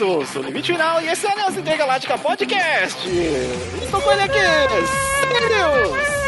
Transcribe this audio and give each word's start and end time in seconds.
isso, 0.00 0.32
sou 0.32 0.42
Limite 0.42 0.72
Final 0.72 1.02
e 1.02 1.08
esse 1.08 1.26
é 1.26 1.28
a 1.28 1.32
Aliança 1.32 1.60
Intergaláctica 1.60 2.16
Podcast. 2.16 2.98
Estou 3.82 4.00
com 4.00 4.12
ele 4.12 4.22
aqui, 4.22 4.38
Sirius. 4.38 6.19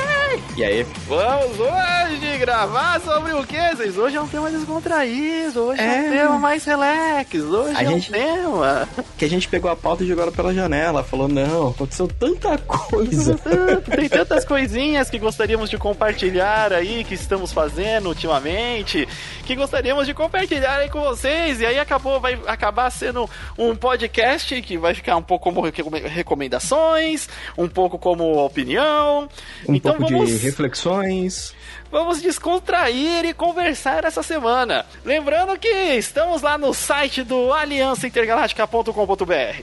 E 0.55 0.63
aí? 0.63 0.83
Vamos 1.09 1.59
hoje 1.59 2.39
gravar 2.39 3.01
sobre 3.01 3.33
o 3.33 3.43
que, 3.43 3.57
vocês? 3.75 3.97
Hoje 3.97 4.17
é 4.17 4.21
um 4.21 4.29
tema 4.29 4.51
descontraído, 4.51 5.63
hoje 5.63 5.81
é, 5.81 5.85
é 5.85 6.01
um 6.01 6.11
tema 6.11 6.39
mais 6.39 6.63
relax, 6.67 7.35
hoje 7.37 7.75
a 7.75 7.83
é 7.83 7.87
gente, 7.87 8.11
um 8.11 8.13
tema... 8.13 8.89
Que 9.17 9.25
a 9.25 9.29
gente 9.31 9.49
pegou 9.49 9.71
a 9.71 9.77
pauta 9.77 10.05
e 10.05 10.07
jogou 10.07 10.25
ela 10.25 10.33
pela 10.33 10.53
janela, 10.53 11.03
falou, 11.03 11.27
não, 11.27 11.69
aconteceu 11.69 12.07
tanta 12.07 12.59
coisa. 12.59 13.35
Tem 13.97 14.11
tantas 14.11 14.45
coisinhas 14.45 15.09
que 15.09 15.19
gostaríamos 15.19 15.71
de 15.71 15.79
compartilhar 15.79 16.71
aí, 16.75 17.03
que 17.03 17.15
estamos 17.15 17.51
fazendo 17.51 18.11
ultimamente, 18.11 19.09
que 19.47 19.57
gostaríamos 19.57 20.07
de 20.07 20.13
compartilhar 20.13 20.81
aí 20.81 20.91
com 20.91 21.01
vocês, 21.01 21.63
e 21.63 21.67
aí 21.67 21.79
acabou, 21.79 22.21
vai 22.21 22.39
acabar 22.47 22.91
sendo 22.91 23.29
um 23.57 23.75
podcast 23.75 24.61
que 24.61 24.77
vai 24.77 24.93
ficar 24.93 25.17
um 25.17 25.23
pouco 25.23 25.45
como 25.45 25.63
recomendações, 25.63 27.27
um 27.57 27.69
pouco 27.69 27.99
como 27.99 28.45
opinião. 28.45 29.29
Um 29.67 29.75
então 29.75 29.95
pouco 29.95 30.13
vamos... 30.13 30.29
de 30.29 30.42
reflexões. 30.43 31.55
Vamos 31.91 32.21
descontrair 32.21 33.25
e 33.25 33.33
conversar 33.35 34.05
essa 34.05 34.23
semana. 34.23 34.85
Lembrando 35.05 35.59
que 35.59 35.69
estamos 35.69 36.43
lá 36.43 36.59
no 36.59 36.75
site 36.75 37.23
do 37.23 37.53
aliançaintergaláctica.com.br. 37.53 39.63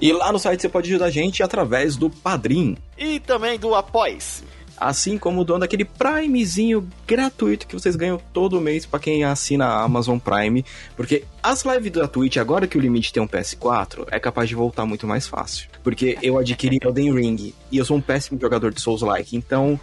E 0.00 0.12
lá 0.12 0.32
no 0.32 0.38
site 0.38 0.62
você 0.62 0.68
pode 0.68 0.90
ajudar 0.90 1.06
a 1.06 1.10
gente 1.10 1.42
através 1.42 1.96
do 1.96 2.10
Padrim. 2.10 2.76
E 2.96 3.18
também 3.20 3.58
do 3.58 3.74
Após 3.74 4.44
assim 4.76 5.18
como 5.18 5.40
o 5.40 5.44
dono 5.44 5.60
daquele 5.60 5.84
Primezinho 5.84 6.88
gratuito 7.06 7.66
que 7.66 7.74
vocês 7.74 7.96
ganham 7.96 8.20
todo 8.32 8.60
mês 8.60 8.84
para 8.84 9.00
quem 9.00 9.24
assina 9.24 9.66
a 9.66 9.82
Amazon 9.82 10.18
Prime, 10.18 10.64
porque 10.96 11.24
as 11.42 11.64
lives 11.64 11.92
da 11.92 12.06
Twitch, 12.06 12.36
agora 12.36 12.66
que 12.66 12.76
o 12.76 12.80
limite 12.80 13.12
tem 13.12 13.22
um 13.22 13.28
PS4, 13.28 14.06
é 14.10 14.20
capaz 14.20 14.48
de 14.48 14.54
voltar 14.54 14.84
muito 14.84 15.06
mais 15.06 15.26
fácil. 15.26 15.68
Porque 15.86 16.18
eu 16.20 16.36
adquiri 16.36 16.80
Elden 16.82 17.14
Ring. 17.14 17.54
E 17.70 17.78
eu 17.78 17.84
sou 17.84 17.96
um 17.96 18.00
péssimo 18.00 18.40
jogador 18.40 18.74
de 18.74 18.80
Souls-like, 18.80 19.36
então 19.36 19.78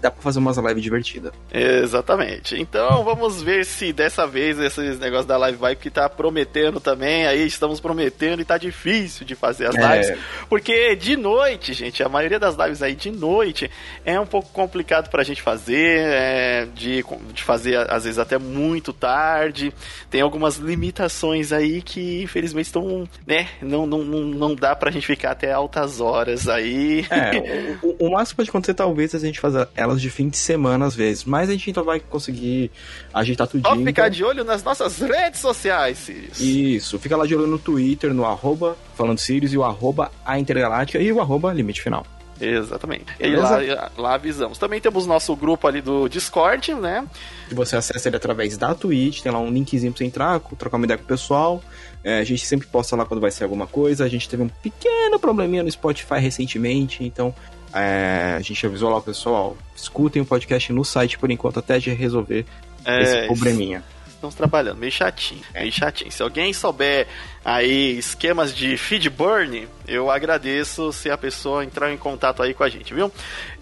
dá 0.00 0.10
pra 0.10 0.22
fazer 0.22 0.38
umas 0.38 0.56
lives 0.56 0.82
divertidas. 0.82 1.32
Exatamente. 1.52 2.60
Então 2.60 3.04
vamos 3.04 3.42
ver 3.42 3.64
se 3.64 3.92
dessa 3.92 4.26
vez 4.26 4.58
esses 4.58 4.98
negócios 4.98 5.26
da 5.26 5.36
live 5.36 5.58
vai 5.58 5.76
que 5.76 5.90
tá 5.90 6.08
prometendo 6.08 6.80
também. 6.80 7.26
Aí 7.26 7.46
estamos 7.46 7.80
prometendo 7.80 8.40
e 8.40 8.44
tá 8.44 8.58
difícil 8.58 9.26
de 9.26 9.34
fazer 9.34 9.66
as 9.68 9.76
é. 9.76 9.80
lives. 9.80 10.10
É... 10.10 10.18
Porque 10.48 10.96
de 10.96 11.16
noite, 11.16 11.72
gente, 11.72 12.02
a 12.02 12.08
maioria 12.08 12.38
das 12.38 12.56
lives 12.56 12.82
aí 12.82 12.94
de 12.94 13.10
noite 13.10 13.70
é 14.04 14.18
um 14.18 14.26
pouco 14.26 14.48
complicado 14.52 15.10
pra 15.10 15.22
gente 15.22 15.42
fazer, 15.42 16.00
é, 16.00 16.66
de, 16.74 17.04
de 17.32 17.42
fazer 17.42 17.76
às 17.90 18.04
vezes 18.04 18.18
até 18.18 18.38
muito 18.38 18.92
tarde. 18.92 19.72
Tem 20.10 20.20
algumas 20.20 20.56
limitações 20.56 21.52
aí 21.52 21.82
que 21.82 22.22
infelizmente 22.22 22.66
estão, 22.66 23.08
né, 23.26 23.48
não, 23.60 23.86
não, 23.86 24.04
não, 24.04 24.20
não 24.20 24.54
dá 24.54 24.74
pra 24.74 24.90
gente 24.90 25.06
ficar 25.06 25.32
até 25.32 25.52
altas 25.52 26.00
horas 26.00 26.48
aí. 26.48 27.06
É, 27.10 27.76
o, 27.82 28.06
o 28.06 28.10
máximo 28.10 28.26
que 28.30 28.36
pode 28.36 28.50
acontecer 28.50 28.74
talvez 28.74 29.14
a 29.14 29.18
gente 29.18 29.35
gente 29.36 29.40
fazer 29.40 29.68
elas 29.74 30.00
de 30.00 30.10
fim 30.10 30.28
de 30.28 30.36
semana 30.36 30.86
às 30.86 30.94
vezes, 30.94 31.24
mas 31.24 31.48
a 31.48 31.52
gente 31.52 31.70
então 31.70 31.84
vai 31.84 32.00
conseguir 32.00 32.70
ajeitar 33.12 33.46
tudo. 33.46 33.66
Só 33.66 33.76
ficar 33.76 33.90
então... 33.90 34.10
de 34.10 34.24
olho 34.24 34.44
nas 34.44 34.62
nossas 34.62 34.98
redes 34.98 35.40
sociais, 35.40 35.98
Sirius. 35.98 36.40
Isso, 36.40 36.98
fica 36.98 37.16
lá 37.16 37.26
de 37.26 37.36
olho 37.36 37.46
no 37.46 37.58
Twitter, 37.58 38.12
no 38.12 38.24
arroba 38.24 38.76
falando 38.94 39.18
Sirius 39.18 39.52
e 39.52 39.58
o 39.58 39.62
arroba 39.62 40.10
a 40.24 40.38
Intergaláctica 40.38 40.98
e 40.98 41.12
o 41.12 41.20
arroba 41.20 41.52
limite 41.52 41.82
final. 41.82 42.04
Exatamente. 42.38 43.06
E 43.18 43.34
lá, 43.34 43.90
lá, 43.96 44.14
avisamos. 44.14 44.58
Também 44.58 44.78
temos 44.78 45.06
nosso 45.06 45.34
grupo 45.34 45.66
ali 45.66 45.80
do 45.80 46.06
Discord, 46.06 46.74
né? 46.74 47.06
Que 47.48 47.54
você 47.54 47.76
acessa 47.76 48.10
ele 48.10 48.16
através 48.16 48.58
da 48.58 48.74
Twitch, 48.74 49.22
tem 49.22 49.32
lá 49.32 49.38
um 49.38 49.50
linkzinho 49.50 49.90
pra 49.90 49.98
você 49.98 50.04
entrar, 50.04 50.40
trocar 50.40 50.76
uma 50.76 50.84
ideia 50.84 50.98
com 50.98 51.04
o 51.04 51.06
pessoal. 51.06 51.62
É, 52.04 52.18
a 52.18 52.24
gente 52.24 52.44
sempre 52.44 52.66
posta 52.66 52.94
lá 52.94 53.06
quando 53.06 53.22
vai 53.22 53.30
ser 53.30 53.44
alguma 53.44 53.66
coisa. 53.66 54.04
A 54.04 54.08
gente 54.08 54.28
teve 54.28 54.42
um 54.42 54.48
pequeno 54.48 55.18
probleminha 55.18 55.62
no 55.62 55.70
Spotify 55.70 56.18
recentemente, 56.18 57.02
então 57.02 57.34
é, 57.76 58.34
a 58.36 58.40
gente 58.40 58.64
avisou 58.64 58.90
lá 58.90 58.96
o 58.96 59.02
pessoal, 59.02 59.56
escutem 59.74 60.22
o 60.22 60.24
podcast 60.24 60.72
no 60.72 60.84
site 60.84 61.18
por 61.18 61.30
enquanto 61.30 61.58
até 61.58 61.78
de 61.78 61.90
resolver 61.90 62.46
é, 62.84 63.02
esse 63.02 63.26
probleminha. 63.26 63.84
Estamos 64.08 64.34
trabalhando, 64.34 64.78
meio 64.78 64.90
chatinho, 64.90 65.42
meio 65.52 65.70
chatinho. 65.70 66.10
Se 66.10 66.22
alguém 66.22 66.52
souber 66.54 67.06
aí 67.46 67.96
esquemas 67.96 68.52
de 68.52 68.76
feed 68.76 69.08
burn, 69.08 69.68
eu 69.86 70.10
agradeço 70.10 70.92
se 70.92 71.08
a 71.08 71.16
pessoa 71.16 71.64
entrar 71.64 71.92
em 71.92 71.96
contato 71.96 72.42
aí 72.42 72.52
com 72.52 72.64
a 72.64 72.68
gente, 72.68 72.92
viu? 72.92 73.12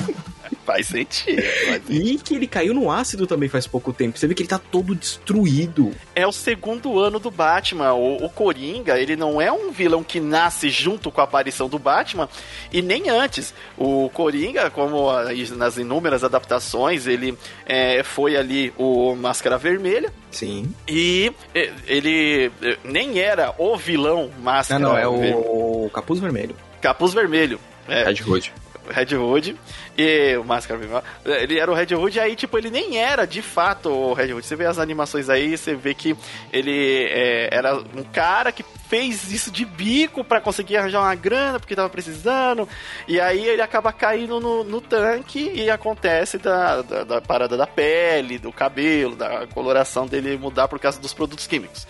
Faz 0.66 0.88
sentido. 0.88 1.42
Faz 1.42 1.84
sentido. 1.86 1.92
E 1.92 2.18
que 2.18 2.36
ele 2.36 2.48
caiu 2.48 2.74
no 2.74 2.92
ácido 2.92 3.28
também 3.28 3.50
faz 3.50 3.68
pouco 3.68 3.92
tempo. 3.92 4.18
Você 4.18 4.28
vê 4.28 4.34
que 4.34 4.42
ele 4.42 4.50
tá 4.50 4.60
todo 4.60 4.96
destruído. 4.96 5.92
É 6.16 6.26
o 6.26 6.32
segundo 6.32 7.00
ano 7.00 7.20
do 7.20 7.30
Batman. 7.30 7.94
O, 7.94 8.26
o 8.26 8.30
Coringa, 8.30 9.00
ele 9.00 9.16
não 9.16 9.42
é 9.42 9.52
um 9.52 9.72
vilão 9.72 10.04
que 10.04 10.20
nasce 10.20 10.70
junto 10.70 11.12
com 11.12 11.22
a 11.22 11.24
aparição 11.24 11.68
do 11.68 11.80
Batman 11.80 12.30
e 12.72 12.82
nem 12.82 13.10
antes. 13.10 13.54
O 13.78 14.10
Coringa, 14.14 14.70
como 14.70 15.12
nas 15.56 15.78
inúmeras 15.78 16.24
adaptações, 16.24 17.08
ele 17.08 17.38
é, 17.66 18.04
foi 18.04 18.36
ali 18.38 18.74
o 18.78 19.16
Máscara 19.16 19.58
Vermelha. 19.58 20.12
Sim. 20.32 20.74
E 20.88 21.32
é, 21.54 21.72
ele 21.88 22.52
é, 22.62 22.78
nem 22.84 23.20
era 23.20 23.54
o 23.58 23.78
vilão 23.78 24.32
Máscara 24.42 24.80
Não, 24.80 24.90
não, 24.90 24.98
é 24.98 25.08
o, 25.08 25.86
o 25.86 25.90
Capuz 25.92 26.20
Vermelho. 26.20 26.43
Capuz 26.82 27.14
Vermelho. 27.14 27.60
É. 27.88 28.04
Red 28.04 28.24
Hood. 28.26 28.54
Red 28.90 29.16
Hood 29.16 29.56
e 29.98 30.36
o 30.38 30.44
Máscara 30.44 30.80
ele 31.26 31.58
era 31.58 31.72
o 31.72 31.74
Red 31.74 31.96
Hood 31.96 32.18
e 32.18 32.20
aí 32.20 32.36
tipo 32.36 32.58
ele 32.58 32.70
nem 32.70 32.98
era 32.98 33.26
de 33.26 33.42
fato 33.42 33.90
o 33.90 34.14
Red 34.14 34.34
Hood 34.34 34.46
você 34.46 34.56
vê 34.56 34.66
as 34.66 34.78
animações 34.78 35.30
aí 35.30 35.58
você 35.58 35.74
vê 35.74 35.94
que 35.94 36.16
ele 36.52 37.06
é, 37.10 37.50
era 37.52 37.76
um 37.76 38.04
cara 38.04 38.52
que 38.52 38.64
fez 38.94 39.32
isso 39.32 39.50
de 39.50 39.66
bico 39.66 40.24
para 40.24 40.40
conseguir 40.40 40.78
arranjar 40.78 41.02
uma 41.02 41.16
grana 41.16 41.60
porque 41.60 41.76
tava 41.76 41.90
precisando 41.90 42.70
e 43.08 43.20
aí 43.20 43.44
ele 43.44 43.64
acaba 43.64 43.92
caindo 43.92 44.40
no, 44.40 44.64
no 44.64 44.80
tanque 44.80 45.52
e 45.52 45.68
acontece 45.68 46.38
da, 46.38 46.84
da, 46.84 47.04
da 47.04 47.20
parada 47.20 47.58
da 47.58 47.66
pele 47.66 48.38
do 48.38 48.52
cabelo 48.52 49.16
da 49.16 49.48
coloração 49.48 50.06
dele 50.06 50.38
mudar 50.38 50.68
por 50.68 50.80
causa 50.80 51.02
dos 51.02 51.12
produtos 51.12 51.48
químicos 51.48 51.88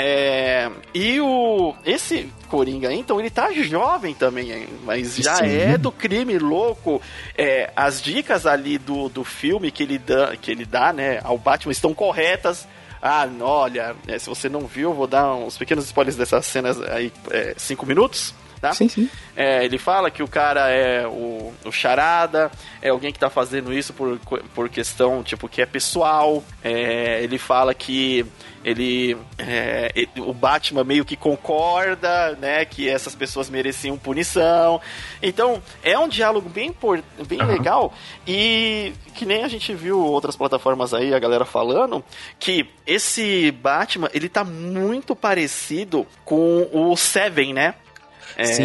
é, 0.00 0.70
e 0.94 1.20
o 1.20 1.74
esse 1.84 2.32
Coringa, 2.48 2.92
então, 2.92 3.18
ele 3.18 3.30
tá 3.30 3.52
jovem 3.52 4.14
também, 4.14 4.68
mas 4.84 5.16
já 5.16 5.34
Sim. 5.34 5.56
é 5.56 5.76
do 5.76 5.90
crime 5.90 6.38
louco. 6.38 7.02
É, 7.36 7.72
as 7.74 8.00
dicas 8.00 8.46
ali 8.46 8.78
do, 8.78 9.08
do 9.08 9.24
filme 9.24 9.72
que 9.72 9.82
ele, 9.82 9.98
dá, 9.98 10.36
que 10.36 10.52
ele 10.52 10.64
dá, 10.64 10.92
né, 10.92 11.18
ao 11.24 11.36
Batman 11.36 11.72
estão 11.72 11.92
corretas. 11.92 12.66
Ah, 13.00 13.28
olha, 13.40 13.94
é, 14.06 14.18
se 14.18 14.28
você 14.28 14.48
não 14.48 14.66
viu, 14.66 14.92
vou 14.92 15.06
dar 15.06 15.34
uns 15.34 15.56
pequenos 15.56 15.84
spoilers 15.84 16.16
dessas 16.16 16.44
cenas 16.46 16.80
aí, 16.82 17.12
é, 17.30 17.54
cinco 17.56 17.86
minutos. 17.86 18.34
Tá? 18.58 18.72
Sim, 18.72 18.88
sim. 18.88 19.08
É, 19.36 19.64
ele 19.64 19.78
fala 19.78 20.10
que 20.10 20.22
o 20.22 20.28
cara 20.28 20.68
é 20.70 21.06
o, 21.06 21.52
o 21.64 21.72
charada, 21.72 22.50
é 22.82 22.88
alguém 22.90 23.12
que 23.12 23.18
tá 23.18 23.30
fazendo 23.30 23.72
isso 23.72 23.92
por, 23.92 24.18
por 24.54 24.68
questão, 24.68 25.22
tipo, 25.22 25.48
que 25.48 25.62
é 25.62 25.66
pessoal. 25.66 26.42
É, 26.62 27.22
ele 27.22 27.38
fala 27.38 27.74
que 27.74 28.26
ele, 28.64 29.16
é, 29.38 29.92
ele, 29.94 30.10
o 30.18 30.32
Batman 30.32 30.84
meio 30.84 31.04
que 31.04 31.16
concorda, 31.16 32.36
né, 32.40 32.64
que 32.64 32.88
essas 32.88 33.14
pessoas 33.14 33.48
mereciam 33.48 33.96
punição. 33.96 34.80
Então 35.22 35.62
é 35.82 35.98
um 35.98 36.08
diálogo 36.08 36.48
bem 36.48 36.74
bem 37.26 37.40
uhum. 37.40 37.46
legal 37.46 37.94
e 38.26 38.92
que 39.14 39.24
nem 39.24 39.42
a 39.42 39.48
gente 39.48 39.74
viu 39.74 39.98
outras 39.98 40.36
plataformas 40.36 40.92
aí 40.92 41.14
a 41.14 41.18
galera 41.18 41.44
falando 41.44 42.04
que 42.38 42.68
esse 42.86 43.50
Batman 43.50 44.08
ele 44.12 44.28
tá 44.28 44.44
muito 44.44 45.16
parecido 45.16 46.06
com 46.24 46.68
o 46.72 46.96
Seven, 46.96 47.54
né? 47.54 47.74
É, 48.38 48.44
Sim. 48.44 48.64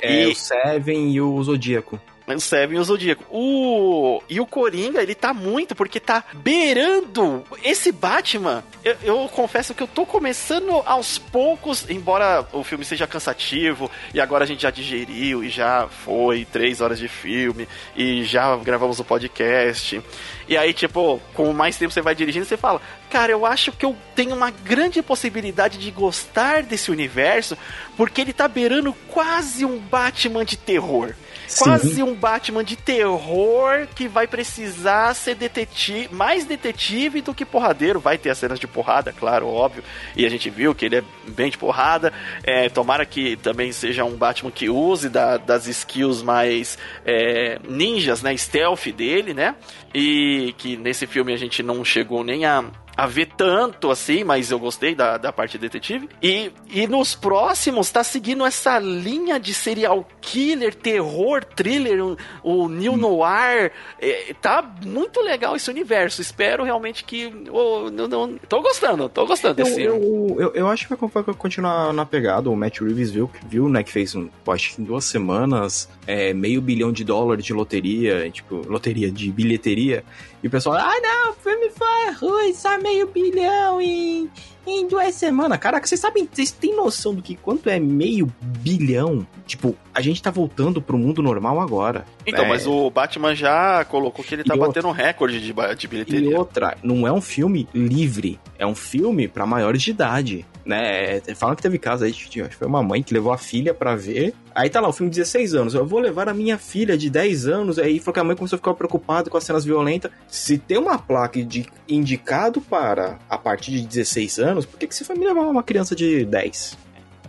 É, 0.00 0.22
e... 0.22 0.26
o 0.26 0.34
Seven 0.34 1.10
e 1.10 1.20
o 1.20 1.42
Zodíaco. 1.42 2.00
O 2.36 2.40
Seven 2.40 2.76
e 2.76 2.80
o 2.80 2.84
Zodíaco. 2.84 3.24
O... 3.30 4.22
E 4.28 4.40
o 4.40 4.46
Coringa, 4.46 5.02
ele 5.02 5.14
tá 5.14 5.32
muito, 5.32 5.74
porque 5.74 6.00
tá 6.00 6.24
beirando 6.34 7.44
esse 7.64 7.92
Batman. 7.92 8.64
Eu, 8.84 8.96
eu, 9.02 9.28
confesso 9.28 9.74
que 9.74 9.82
eu 9.82 9.86
tô 9.88 10.06
começando 10.06 10.82
aos 10.86 11.18
poucos, 11.18 11.88
embora 11.88 12.46
o 12.52 12.64
filme 12.64 12.84
seja 12.84 13.06
cansativo, 13.06 13.90
e 14.14 14.20
agora 14.20 14.44
a 14.44 14.46
gente 14.46 14.62
já 14.62 14.70
digeriu, 14.70 15.44
e 15.44 15.48
já 15.48 15.88
foi 15.88 16.44
três 16.44 16.80
horas 16.80 16.98
de 16.98 17.08
filme, 17.08 17.68
e 17.96 18.24
já 18.24 18.56
gravamos 18.56 18.98
o 19.00 19.04
podcast. 19.04 20.00
E 20.48 20.56
aí, 20.56 20.72
tipo, 20.72 21.20
com 21.34 21.52
mais 21.52 21.76
tempo 21.76 21.92
você 21.92 22.00
vai 22.00 22.14
dirigindo, 22.14 22.44
você 22.44 22.56
fala, 22.56 22.80
cara, 23.08 23.30
eu 23.30 23.46
acho 23.46 23.70
que 23.70 23.84
eu 23.84 23.96
tenho 24.14 24.34
uma 24.34 24.50
grande 24.50 25.02
possibilidade 25.02 25.78
de 25.78 25.90
gostar 25.90 26.62
desse 26.62 26.90
universo, 26.90 27.56
porque 27.96 28.20
ele 28.20 28.32
tá 28.32 28.48
beirando 28.48 28.92
quase 29.08 29.64
um 29.64 29.78
Batman 29.78 30.44
de 30.44 30.56
terror. 30.56 31.14
Quase 31.58 32.02
um 32.02 32.14
Batman 32.14 32.64
de 32.64 32.76
terror 32.76 33.86
que 33.94 34.08
vai 34.08 34.26
precisar 34.26 35.14
ser 35.14 35.34
detetive, 35.34 36.08
mais 36.14 36.44
detetive 36.44 37.20
do 37.20 37.34
que 37.34 37.44
porradeiro. 37.44 38.00
Vai 38.00 38.18
ter 38.18 38.30
as 38.30 38.38
cenas 38.38 38.58
de 38.58 38.66
porrada, 38.66 39.12
claro, 39.12 39.48
óbvio. 39.48 39.82
E 40.16 40.24
a 40.24 40.28
gente 40.28 40.48
viu 40.50 40.74
que 40.74 40.86
ele 40.86 40.96
é 40.96 41.04
bem 41.28 41.50
de 41.50 41.58
porrada. 41.58 42.12
É, 42.42 42.68
tomara 42.68 43.04
que 43.04 43.36
também 43.36 43.72
seja 43.72 44.04
um 44.04 44.16
Batman 44.16 44.50
que 44.50 44.68
use 44.68 45.08
da, 45.08 45.36
das 45.36 45.66
skills 45.66 46.22
mais 46.22 46.78
é, 47.04 47.58
ninjas, 47.68 48.22
né? 48.22 48.36
Stealth 48.36 48.86
dele, 48.94 49.34
né? 49.34 49.54
E 49.94 50.54
que 50.58 50.76
nesse 50.76 51.06
filme 51.06 51.32
a 51.32 51.36
gente 51.36 51.62
não 51.62 51.84
chegou 51.84 52.22
nem 52.22 52.44
a, 52.44 52.64
a 52.96 53.06
ver 53.06 53.26
tanto 53.36 53.90
assim, 53.90 54.24
mas 54.24 54.50
eu 54.50 54.58
gostei 54.58 54.94
da, 54.94 55.16
da 55.16 55.32
parte 55.32 55.56
detetive. 55.58 56.08
E, 56.22 56.52
e 56.68 56.86
nos 56.86 57.14
próximos 57.14 57.90
tá 57.90 58.04
seguindo 58.04 58.44
essa 58.44 58.78
linha 58.78 59.38
de 59.38 59.54
serial 59.54 60.06
killer, 60.20 60.74
terror, 60.74 61.44
thriller, 61.44 62.04
o, 62.04 62.16
o 62.42 62.68
New 62.68 62.96
Noir. 62.96 63.72
É, 64.00 64.34
tá 64.40 64.62
muito 64.84 65.20
legal 65.20 65.56
esse 65.56 65.70
universo. 65.70 66.20
Espero 66.20 66.64
realmente 66.64 67.04
que. 67.04 67.32
Oh, 67.50 67.90
não, 67.90 68.06
não, 68.06 68.38
tô 68.48 68.60
gostando, 68.60 69.08
tô 69.08 69.26
gostando 69.26 69.54
desse 69.54 69.82
eu, 69.82 69.94
eu, 69.94 70.40
eu, 70.40 70.52
eu, 70.54 70.68
acho 70.68 70.86
que 70.86 70.94
vai 70.94 71.22
continuar 71.34 71.92
na 71.92 72.04
pegada. 72.04 72.50
O 72.50 72.56
Matt 72.56 72.80
Reeves 72.80 73.10
viu, 73.10 73.30
viu 73.46 73.68
né, 73.68 73.82
que 73.82 73.90
fez 73.90 74.14
um, 74.14 74.28
acho 74.48 74.74
que 74.74 74.82
em 74.82 74.84
duas 74.84 75.04
semanas 75.04 75.88
é, 76.06 76.32
meio 76.32 76.60
bilhão 76.60 76.92
de 76.92 77.04
dólares 77.04 77.44
de 77.44 77.52
loteria, 77.52 78.30
tipo, 78.30 78.56
loteria 78.68 79.10
de 79.10 79.30
bilheteria. 79.30 80.04
E 80.42 80.46
o 80.46 80.50
pessoal, 80.50 80.76
ah 80.76 81.00
não, 81.02 81.32
o 81.32 81.34
filme 81.34 81.70
foi 81.70 82.12
ruim, 82.12 82.54
só 82.54 82.78
meio 82.78 83.06
bilhão 83.08 83.80
em, 83.80 84.30
em 84.66 84.88
duas 84.88 85.14
semanas. 85.14 85.58
Caraca, 85.58 85.86
vocês 85.86 86.00
sabem, 86.00 86.26
vocês 86.30 86.50
têm 86.50 86.74
noção 86.74 87.14
do 87.14 87.20
que 87.20 87.36
quanto 87.36 87.68
é 87.68 87.78
meio 87.78 88.32
bilhão? 88.40 89.26
Tipo, 89.46 89.76
a 89.94 90.00
gente 90.00 90.22
tá 90.22 90.30
voltando 90.30 90.80
pro 90.80 90.96
mundo 90.96 91.22
normal 91.22 91.60
agora. 91.60 92.06
Então, 92.26 92.46
é... 92.46 92.48
mas 92.48 92.66
o 92.66 92.90
Batman 92.90 93.34
já 93.34 93.84
colocou 93.84 94.24
que 94.24 94.34
ele 94.34 94.44
tá 94.44 94.54
e 94.54 94.58
batendo 94.58 94.86
outra... 94.86 95.02
um 95.02 95.06
recorde 95.06 95.40
de, 95.40 95.54
de 95.76 95.88
bilheteria. 95.88 96.30
E 96.30 96.34
outra, 96.34 96.76
não 96.82 97.06
é 97.06 97.12
um 97.12 97.20
filme 97.20 97.68
livre, 97.74 98.40
é 98.58 98.66
um 98.66 98.74
filme 98.74 99.28
para 99.28 99.44
maiores 99.44 99.82
de 99.82 99.90
idade 99.90 100.46
né? 100.70 101.16
É, 101.26 101.34
falam 101.34 101.56
que 101.56 101.62
teve 101.62 101.78
caso 101.78 102.04
aí, 102.04 102.12
de, 102.12 102.44
foi 102.44 102.68
uma 102.68 102.80
mãe 102.80 103.02
que 103.02 103.12
levou 103.12 103.32
a 103.32 103.38
filha 103.38 103.74
para 103.74 103.96
ver. 103.96 104.32
Aí 104.54 104.70
tá 104.70 104.80
lá, 104.80 104.88
o 104.88 104.92
filme 104.92 105.10
de 105.10 105.18
16 105.18 105.54
anos. 105.54 105.74
Eu 105.74 105.84
vou 105.84 105.98
levar 105.98 106.28
a 106.28 106.34
minha 106.34 106.56
filha 106.56 106.96
de 106.96 107.10
10 107.10 107.48
anos. 107.48 107.78
Aí 107.78 107.98
falou 107.98 108.14
que 108.14 108.20
a 108.20 108.24
mãe 108.24 108.36
começou 108.36 108.56
a 108.56 108.58
ficar 108.58 108.74
preocupada 108.74 109.28
com 109.28 109.36
as 109.36 109.42
cenas 109.42 109.64
violentas. 109.64 110.12
Se 110.28 110.58
tem 110.58 110.78
uma 110.78 110.96
placa 110.96 111.42
de 111.44 111.66
indicado 111.88 112.60
para 112.60 113.18
a 113.28 113.36
partir 113.36 113.72
de 113.72 113.82
16 113.82 114.38
anos, 114.38 114.64
por 114.64 114.78
que, 114.78 114.86
que 114.86 114.94
você 114.94 115.04
foi 115.04 115.16
me 115.16 115.26
levar 115.26 115.40
uma 115.40 115.62
criança 115.62 115.96
de 115.96 116.24
10? 116.24 116.78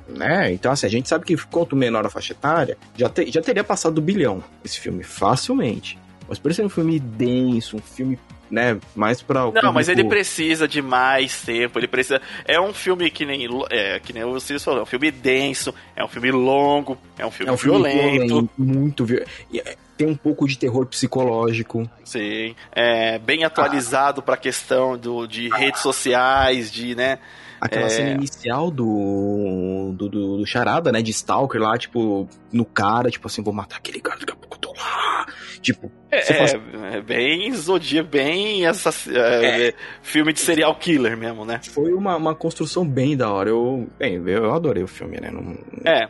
Né? 0.10 0.54
Então, 0.54 0.72
assim, 0.72 0.86
a 0.86 0.90
gente 0.90 1.10
sabe 1.10 1.26
que 1.26 1.36
quanto 1.48 1.76
menor 1.76 2.06
a 2.06 2.10
faixa 2.10 2.34
etária, 2.34 2.78
já, 2.96 3.10
te, 3.10 3.32
já 3.32 3.42
teria 3.42 3.64
passado 3.64 3.96
do 3.96 4.02
bilhão 4.02 4.44
esse 4.64 4.80
filme, 4.80 5.04
facilmente. 5.04 5.98
Mas 6.28 6.38
por 6.38 6.52
é 6.52 6.64
um 6.64 6.70
filme 6.70 7.00
denso, 7.00 7.78
um 7.78 7.82
filme 7.82 8.20
né, 8.52 8.78
mais 8.94 9.22
pra 9.22 9.40
Não, 9.40 9.52
público... 9.52 9.74
mas 9.74 9.88
ele 9.88 10.04
precisa 10.04 10.68
de 10.68 10.82
mais 10.82 11.42
tempo, 11.42 11.80
ele 11.80 11.88
precisa... 11.88 12.22
É 12.46 12.60
um 12.60 12.74
filme 12.74 13.10
que 13.10 13.26
nem, 13.26 13.48
é, 13.70 14.00
que 14.00 14.12
nem 14.12 14.24
o 14.24 14.40
Cícero 14.40 14.60
falou, 14.60 14.80
é 14.82 14.84
um 14.84 14.88
filme 14.88 15.10
denso, 15.10 15.74
é 15.96 16.04
um 16.04 16.08
filme 16.08 16.30
longo, 16.32 16.98
é 17.18 17.26
um 17.26 17.32
filme, 17.32 17.50
é 17.50 17.54
um 17.54 17.58
filme 17.58 17.78
violento. 17.78 18.28
violento. 18.28 18.50
Muito 18.58 19.06
violento. 19.06 19.30
É, 19.56 19.78
tem 19.98 20.08
um 20.08 20.16
pouco 20.16 20.48
de 20.48 20.58
terror 20.58 20.86
psicológico. 20.86 21.90
Sim, 22.04 22.56
é 22.72 23.18
bem 23.18 23.46
atualizado 23.46 24.20
ah. 24.20 24.24
pra 24.24 24.36
questão 24.36 24.98
do, 24.98 25.26
de 25.26 25.48
redes 25.50 25.82
sociais, 25.82 26.72
de, 26.72 26.94
né... 26.94 27.20
Aquela 27.62 27.86
é... 27.86 27.90
cena 27.90 28.10
inicial 28.10 28.72
do, 28.72 29.94
do, 29.96 30.10
do, 30.10 30.38
do, 30.38 30.46
Charada, 30.48 30.92
né? 30.92 31.00
De 31.00 31.12
Stalker 31.12 31.62
lá, 31.62 31.78
tipo, 31.78 32.28
no 32.52 32.66
cara, 32.66 33.12
tipo 33.12 33.28
assim, 33.28 33.44
vou 33.44 33.54
matar 33.54 33.78
aquele 33.78 34.00
cara, 34.00 34.18
daqui 34.20 34.32
a 34.32 34.36
pouco 34.36 34.56
eu 34.56 34.60
tô 34.60 34.74
lá. 34.74 35.28
Tipo, 35.62 35.92
é, 36.10 36.22
faz... 36.22 36.54
é, 36.54 37.02
bem 37.02 37.54
Zodíaco, 37.54 38.10
bem 38.10 38.66
essa, 38.66 38.90
é, 39.12 39.68
é. 39.68 39.74
filme 40.02 40.34
de 40.34 40.40
serial 40.40 40.76
killer 40.76 41.16
mesmo, 41.16 41.46
né? 41.46 41.62
Foi 41.64 41.94
uma, 41.94 42.16
uma 42.16 42.34
construção 42.34 42.86
bem 42.86 43.16
da 43.16 43.32
hora. 43.32 43.50
Eu, 43.50 43.88
bem, 44.00 44.16
eu 44.28 44.52
adorei 44.52 44.82
o 44.84 44.88
filme, 44.88 45.20
né? 45.22 45.30
Não... 45.32 45.58
É. 45.86 46.10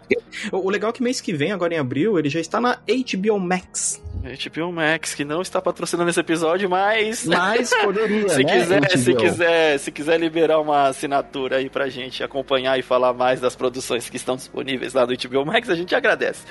O 0.51 0.69
legal 0.69 0.91
é 0.91 0.93
que 0.93 1.03
mês 1.03 1.19
que 1.19 1.33
vem, 1.33 1.51
agora 1.51 1.73
em 1.73 1.77
abril, 1.77 2.17
ele 2.17 2.29
já 2.29 2.39
está 2.39 2.61
na 2.61 2.75
HBO 2.75 3.39
Max. 3.39 4.01
HBO 4.21 4.71
Max, 4.71 5.15
que 5.15 5.25
não 5.25 5.41
está 5.41 5.61
patrocinando 5.61 6.09
esse 6.09 6.19
episódio, 6.19 6.69
mas. 6.69 7.25
Mas 7.25 7.71
poderia. 7.83 8.29
se, 8.29 8.43
né, 8.43 8.59
quiser, 8.59 8.97
se, 8.97 9.15
quiser, 9.15 9.77
se 9.79 9.91
quiser 9.91 10.19
liberar 10.19 10.59
uma 10.59 10.87
assinatura 10.87 11.57
aí 11.57 11.69
pra 11.69 11.89
gente 11.89 12.23
acompanhar 12.23 12.77
e 12.77 12.81
falar 12.81 13.13
mais 13.13 13.39
das 13.39 13.55
produções 13.55 14.09
que 14.09 14.17
estão 14.17 14.35
disponíveis 14.35 14.93
lá 14.93 15.05
no 15.05 15.13
HBO 15.13 15.45
Max, 15.45 15.69
a 15.69 15.75
gente 15.75 15.95
agradece. 15.95 16.43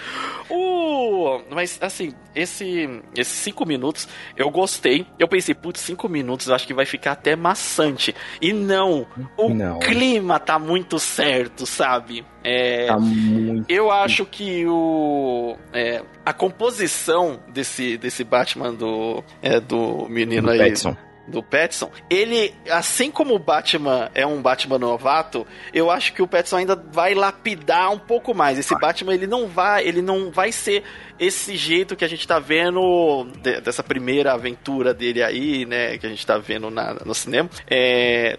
Uh, 0.50 1.42
mas, 1.50 1.78
assim, 1.80 2.12
esse, 2.34 3.02
esses 3.16 3.34
cinco 3.34 3.64
minutos 3.64 4.08
eu 4.36 4.50
gostei. 4.50 5.06
Eu 5.18 5.28
pensei, 5.28 5.54
putz, 5.54 5.80
cinco 5.80 6.08
minutos 6.08 6.48
eu 6.48 6.54
acho 6.54 6.66
que 6.66 6.74
vai 6.74 6.86
ficar 6.86 7.12
até 7.12 7.36
maçante. 7.36 8.14
E 8.40 8.52
não, 8.52 9.06
o 9.36 9.54
não. 9.54 9.78
clima 9.78 10.38
tá 10.40 10.58
muito 10.58 10.98
certo, 10.98 11.66
sabe? 11.66 12.24
É, 12.42 12.86
tá 12.86 12.98
muito 12.98 13.70
eu 13.70 13.90
acho 13.90 14.24
que 14.24 14.66
o 14.66 15.56
é, 15.72 16.02
a 16.24 16.32
composição 16.32 17.40
desse, 17.48 17.98
desse 17.98 18.24
Batman 18.24 18.72
do, 18.72 19.22
é, 19.42 19.60
do 19.60 20.06
menino 20.08 20.46
do 20.46 20.52
aí. 20.52 20.58
Petson 20.58 20.96
do 21.30 21.42
Petson, 21.42 21.90
ele, 22.10 22.52
assim 22.68 23.10
como 23.10 23.34
o 23.34 23.38
Batman 23.38 24.10
é 24.14 24.26
um 24.26 24.42
Batman 24.42 24.78
novato, 24.78 25.46
eu 25.72 25.90
acho 25.90 26.12
que 26.12 26.20
o 26.20 26.26
Petson 26.26 26.56
ainda 26.56 26.74
vai 26.74 27.14
lapidar 27.14 27.90
um 27.92 27.98
pouco 27.98 28.34
mais. 28.34 28.58
Esse 28.58 28.76
Batman, 28.78 29.14
ele 29.14 29.26
não 29.26 29.46
vai, 29.46 29.86
ele 29.86 30.02
não 30.02 30.30
vai 30.30 30.52
ser 30.52 30.82
esse 31.18 31.56
jeito 31.56 31.96
que 31.96 32.04
a 32.04 32.08
gente 32.08 32.26
tá 32.26 32.38
vendo 32.38 33.28
de, 33.40 33.60
dessa 33.60 33.82
primeira 33.82 34.32
aventura 34.32 34.92
dele 34.92 35.22
aí, 35.22 35.64
né, 35.64 35.96
que 35.96 36.06
a 36.06 36.10
gente 36.10 36.26
tá 36.26 36.36
vendo 36.36 36.70
na, 36.70 36.94
no 37.04 37.14
cinema. 37.14 37.48
É, 37.70 38.38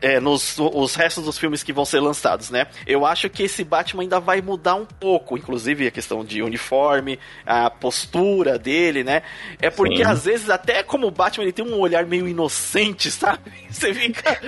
é, 0.00 0.20
nos 0.20 0.58
os 0.58 0.94
restos 0.94 1.24
dos 1.24 1.38
filmes 1.38 1.62
que 1.62 1.72
vão 1.72 1.84
ser 1.84 2.00
lançados, 2.00 2.50
né? 2.50 2.66
Eu 2.86 3.04
acho 3.04 3.28
que 3.28 3.42
esse 3.42 3.64
Batman 3.64 4.02
ainda 4.02 4.20
vai 4.20 4.40
mudar 4.40 4.74
um 4.74 4.86
pouco, 4.86 5.36
inclusive 5.36 5.86
a 5.86 5.90
questão 5.90 6.24
de 6.24 6.42
uniforme, 6.42 7.18
a 7.44 7.70
postura 7.70 8.58
dele, 8.58 9.02
né? 9.02 9.22
É 9.60 9.70
porque 9.70 9.98
Sim. 9.98 10.04
às 10.10 10.24
vezes 10.24 10.50
até 10.50 10.82
como 10.82 11.06
o 11.06 11.10
Batman 11.10 11.44
ele 11.44 11.52
tem 11.52 11.64
um 11.64 11.78
olhar 11.78 12.06
meio 12.06 12.28
inocente, 12.28 13.10
sabe? 13.12 13.40
Você 13.70 13.92
fica 13.94 14.40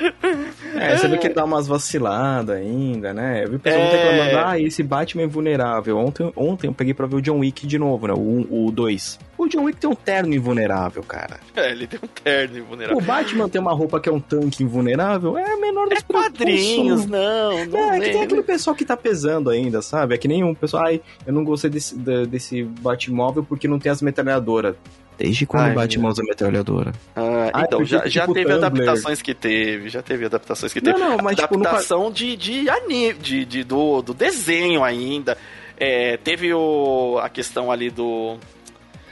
É, 0.75 0.97
você 0.97 1.09
vê 1.09 1.19
que 1.19 1.27
ele 1.27 1.35
dá 1.35 1.45
umas 1.45 1.67
vaciladas 1.67 2.57
ainda, 2.57 3.13
né? 3.13 3.45
Eu 3.45 3.51
vi 3.51 3.57
o 3.57 3.61
pessoal 3.61 3.83
é... 3.85 3.91
reclamando, 3.91 4.39
ah, 4.39 4.59
esse 4.59 4.83
Batman 4.83 5.23
é 5.23 5.27
vulnerável. 5.27 5.99
Ontem, 5.99 6.33
ontem 6.37 6.67
eu 6.67 6.75
peguei 6.75 6.95
pra 6.95 7.07
ver 7.07 7.17
o 7.17 7.23
John 7.23 7.39
Wick 7.39 7.67
de 7.67 7.79
novo, 7.79 8.07
né? 8.07 8.15
O 8.15 8.71
2. 8.71 9.19
O, 9.43 9.49
John 9.49 9.65
Wick 9.65 9.79
tem 9.79 9.91
um 9.91 9.95
terno 9.95 10.35
invulnerável, 10.35 11.03
cara. 11.03 11.41
É, 11.55 11.71
ele 11.71 11.87
tem 11.87 12.01
um 12.03 12.07
terno 12.07 12.59
invulnerável. 12.59 12.99
O 12.99 13.01
Batman 13.01 13.49
tem 13.49 13.61
uma 13.61 13.73
roupa 13.73 14.01
que 14.01 14.09
é 14.09 14.13
um 14.13 14.21
tanque 14.21 14.63
invulnerável. 14.63 15.37
É 15.37 15.53
a 15.53 15.57
menor 15.57 15.89
das 15.89 15.99
É 15.99 16.03
quadrinhos, 16.03 17.07
não, 17.07 17.67
não. 17.67 17.93
É, 17.93 17.99
é 17.99 18.01
que 18.01 18.11
tem 18.11 18.23
aquele 18.23 18.43
pessoal 18.43 18.75
que 18.77 18.85
tá 18.85 18.97
pesando 18.97 19.51
ainda, 19.51 19.83
sabe? 19.83 20.15
É 20.15 20.19
que 20.19 20.29
nem 20.29 20.43
um 20.45 20.55
pessoal, 20.55 20.85
ai, 20.87 21.01
eu 21.27 21.33
não 21.33 21.45
gostei 21.45 21.71
desse, 21.71 21.97
desse 22.29 22.63
Batmóvel 22.63 23.43
porque 23.43 23.69
não 23.69 23.79
tem 23.79 23.91
as 23.91 24.03
metralhadoras 24.03 24.77
Desde 25.19 25.47
quando 25.47 25.65
Ai, 25.65 25.75
Batman 25.75 26.09
usa 26.09 26.23
metralhadora? 26.23 26.93
Ah, 27.15 27.51
ah 27.53 27.63
então, 27.63 27.85
já, 27.85 28.07
já 28.09 28.23
tipo 28.23 28.35
teve 28.35 28.51
Tumblr. 28.51 28.67
adaptações 28.67 29.23
que 29.23 29.35
teve, 29.35 29.89
já 29.89 30.03
teve 30.03 30.25
adaptações 30.25 30.73
que 30.73 30.81
teve. 30.81 30.99
Não, 30.99 31.11
não, 31.11 31.19
mas 31.23 31.39
Adaptação 31.39 32.13
tipo, 32.13 32.37
de, 32.37 32.63
de, 32.63 32.71
anime, 32.71 33.15
de, 33.15 33.45
de, 33.45 33.65
do, 33.65 34.03
do 34.03 34.15
desenho 34.15 34.83
ainda. 34.83 35.37
É, 35.79 36.17
teve 36.17 36.53
o, 36.53 37.19
a 37.23 37.29
questão 37.29 37.71
ali 37.71 37.91
do. 37.91 38.37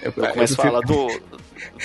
Eu, 0.02 0.12
do 0.12 0.21
como 0.21 0.42
é 0.42 0.47
que 0.47 0.54
fala? 0.54 0.80
Do, 0.80 1.09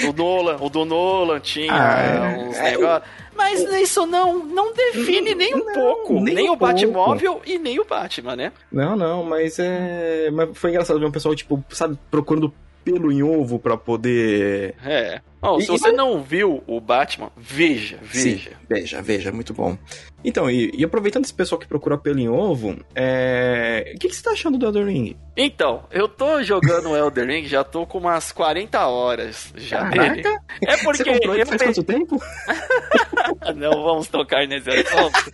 do 0.01 0.13
Nolan. 0.13 0.57
O 0.59 0.69
do 0.69 0.85
Nolan 0.85 1.39
tinha 1.39 1.73
ah, 1.73 2.01
é, 2.01 2.37
uns 2.37 2.57
é, 2.57 2.71
negócios. 2.71 3.09
Mas 3.35 3.59
isso 3.81 4.05
não, 4.05 4.45
não 4.45 4.73
define 4.73 5.35
nem 5.35 5.53
um 5.53 5.65
não, 5.65 5.73
pouco. 5.73 6.13
Nem, 6.21 6.35
nem 6.35 6.49
um 6.49 6.53
o 6.53 6.55
Batmóvel 6.55 7.41
e 7.45 7.59
nem 7.59 7.79
o 7.79 7.85
Batman, 7.85 8.35
né? 8.35 8.51
Não, 8.71 8.95
não, 8.95 9.23
mas 9.23 9.59
é. 9.59 10.29
Mas 10.31 10.57
foi 10.57 10.69
engraçado 10.69 10.99
ver 10.99 11.05
um 11.05 11.11
pessoal, 11.11 11.35
tipo, 11.35 11.63
sabe, 11.69 11.97
procurando 12.09 12.53
pelo 12.85 13.11
em 13.11 13.23
ovo 13.23 13.57
para 13.57 13.75
poder. 13.75 14.75
É. 14.85 15.19
Oh, 15.41 15.59
se 15.59 15.67
você 15.67 15.91
não 15.91 16.23
viu 16.23 16.63
o 16.65 16.79
Batman, 16.79 17.31
veja, 17.35 17.99
veja. 18.01 18.49
Sim, 18.49 18.55
veja, 18.67 19.01
veja, 19.01 19.31
muito 19.31 19.53
bom. 19.53 19.77
Então, 20.23 20.49
e, 20.49 20.71
e, 20.75 20.83
aproveitando 20.83 21.23
esse 21.23 21.33
pessoal 21.33 21.59
que 21.59 21.67
procura 21.67 21.97
pelo 21.97 22.19
em 22.19 22.27
ovo, 22.27 22.75
é... 22.95 23.93
o 23.95 23.99
que, 23.99 24.07
que 24.07 24.15
você 24.15 24.23
tá 24.23 24.31
achando 24.31 24.57
do 24.57 24.65
Elden 24.65 24.85
Ring? 24.85 25.17
Então, 25.37 25.83
eu 25.91 26.07
tô 26.07 26.41
jogando 26.41 26.89
o 26.89 26.95
Elden 26.95 27.27
Ring, 27.27 27.45
já 27.45 27.63
tô 27.63 27.85
com 27.85 27.99
umas 27.99 28.31
40 28.31 28.87
horas 28.87 29.53
já 29.55 29.87
Caraca. 29.89 30.41
É 30.63 30.77
porque. 30.77 31.03
Você 31.03 31.13
comprou 31.13 31.35
ele 31.35 31.45
faz 31.45 31.61
quanto 31.61 31.83
tempo? 31.83 32.19
não 33.55 33.83
vamos 33.83 34.07
tocar 34.07 34.47
nesse 34.47 34.69
assunto. 34.69 35.31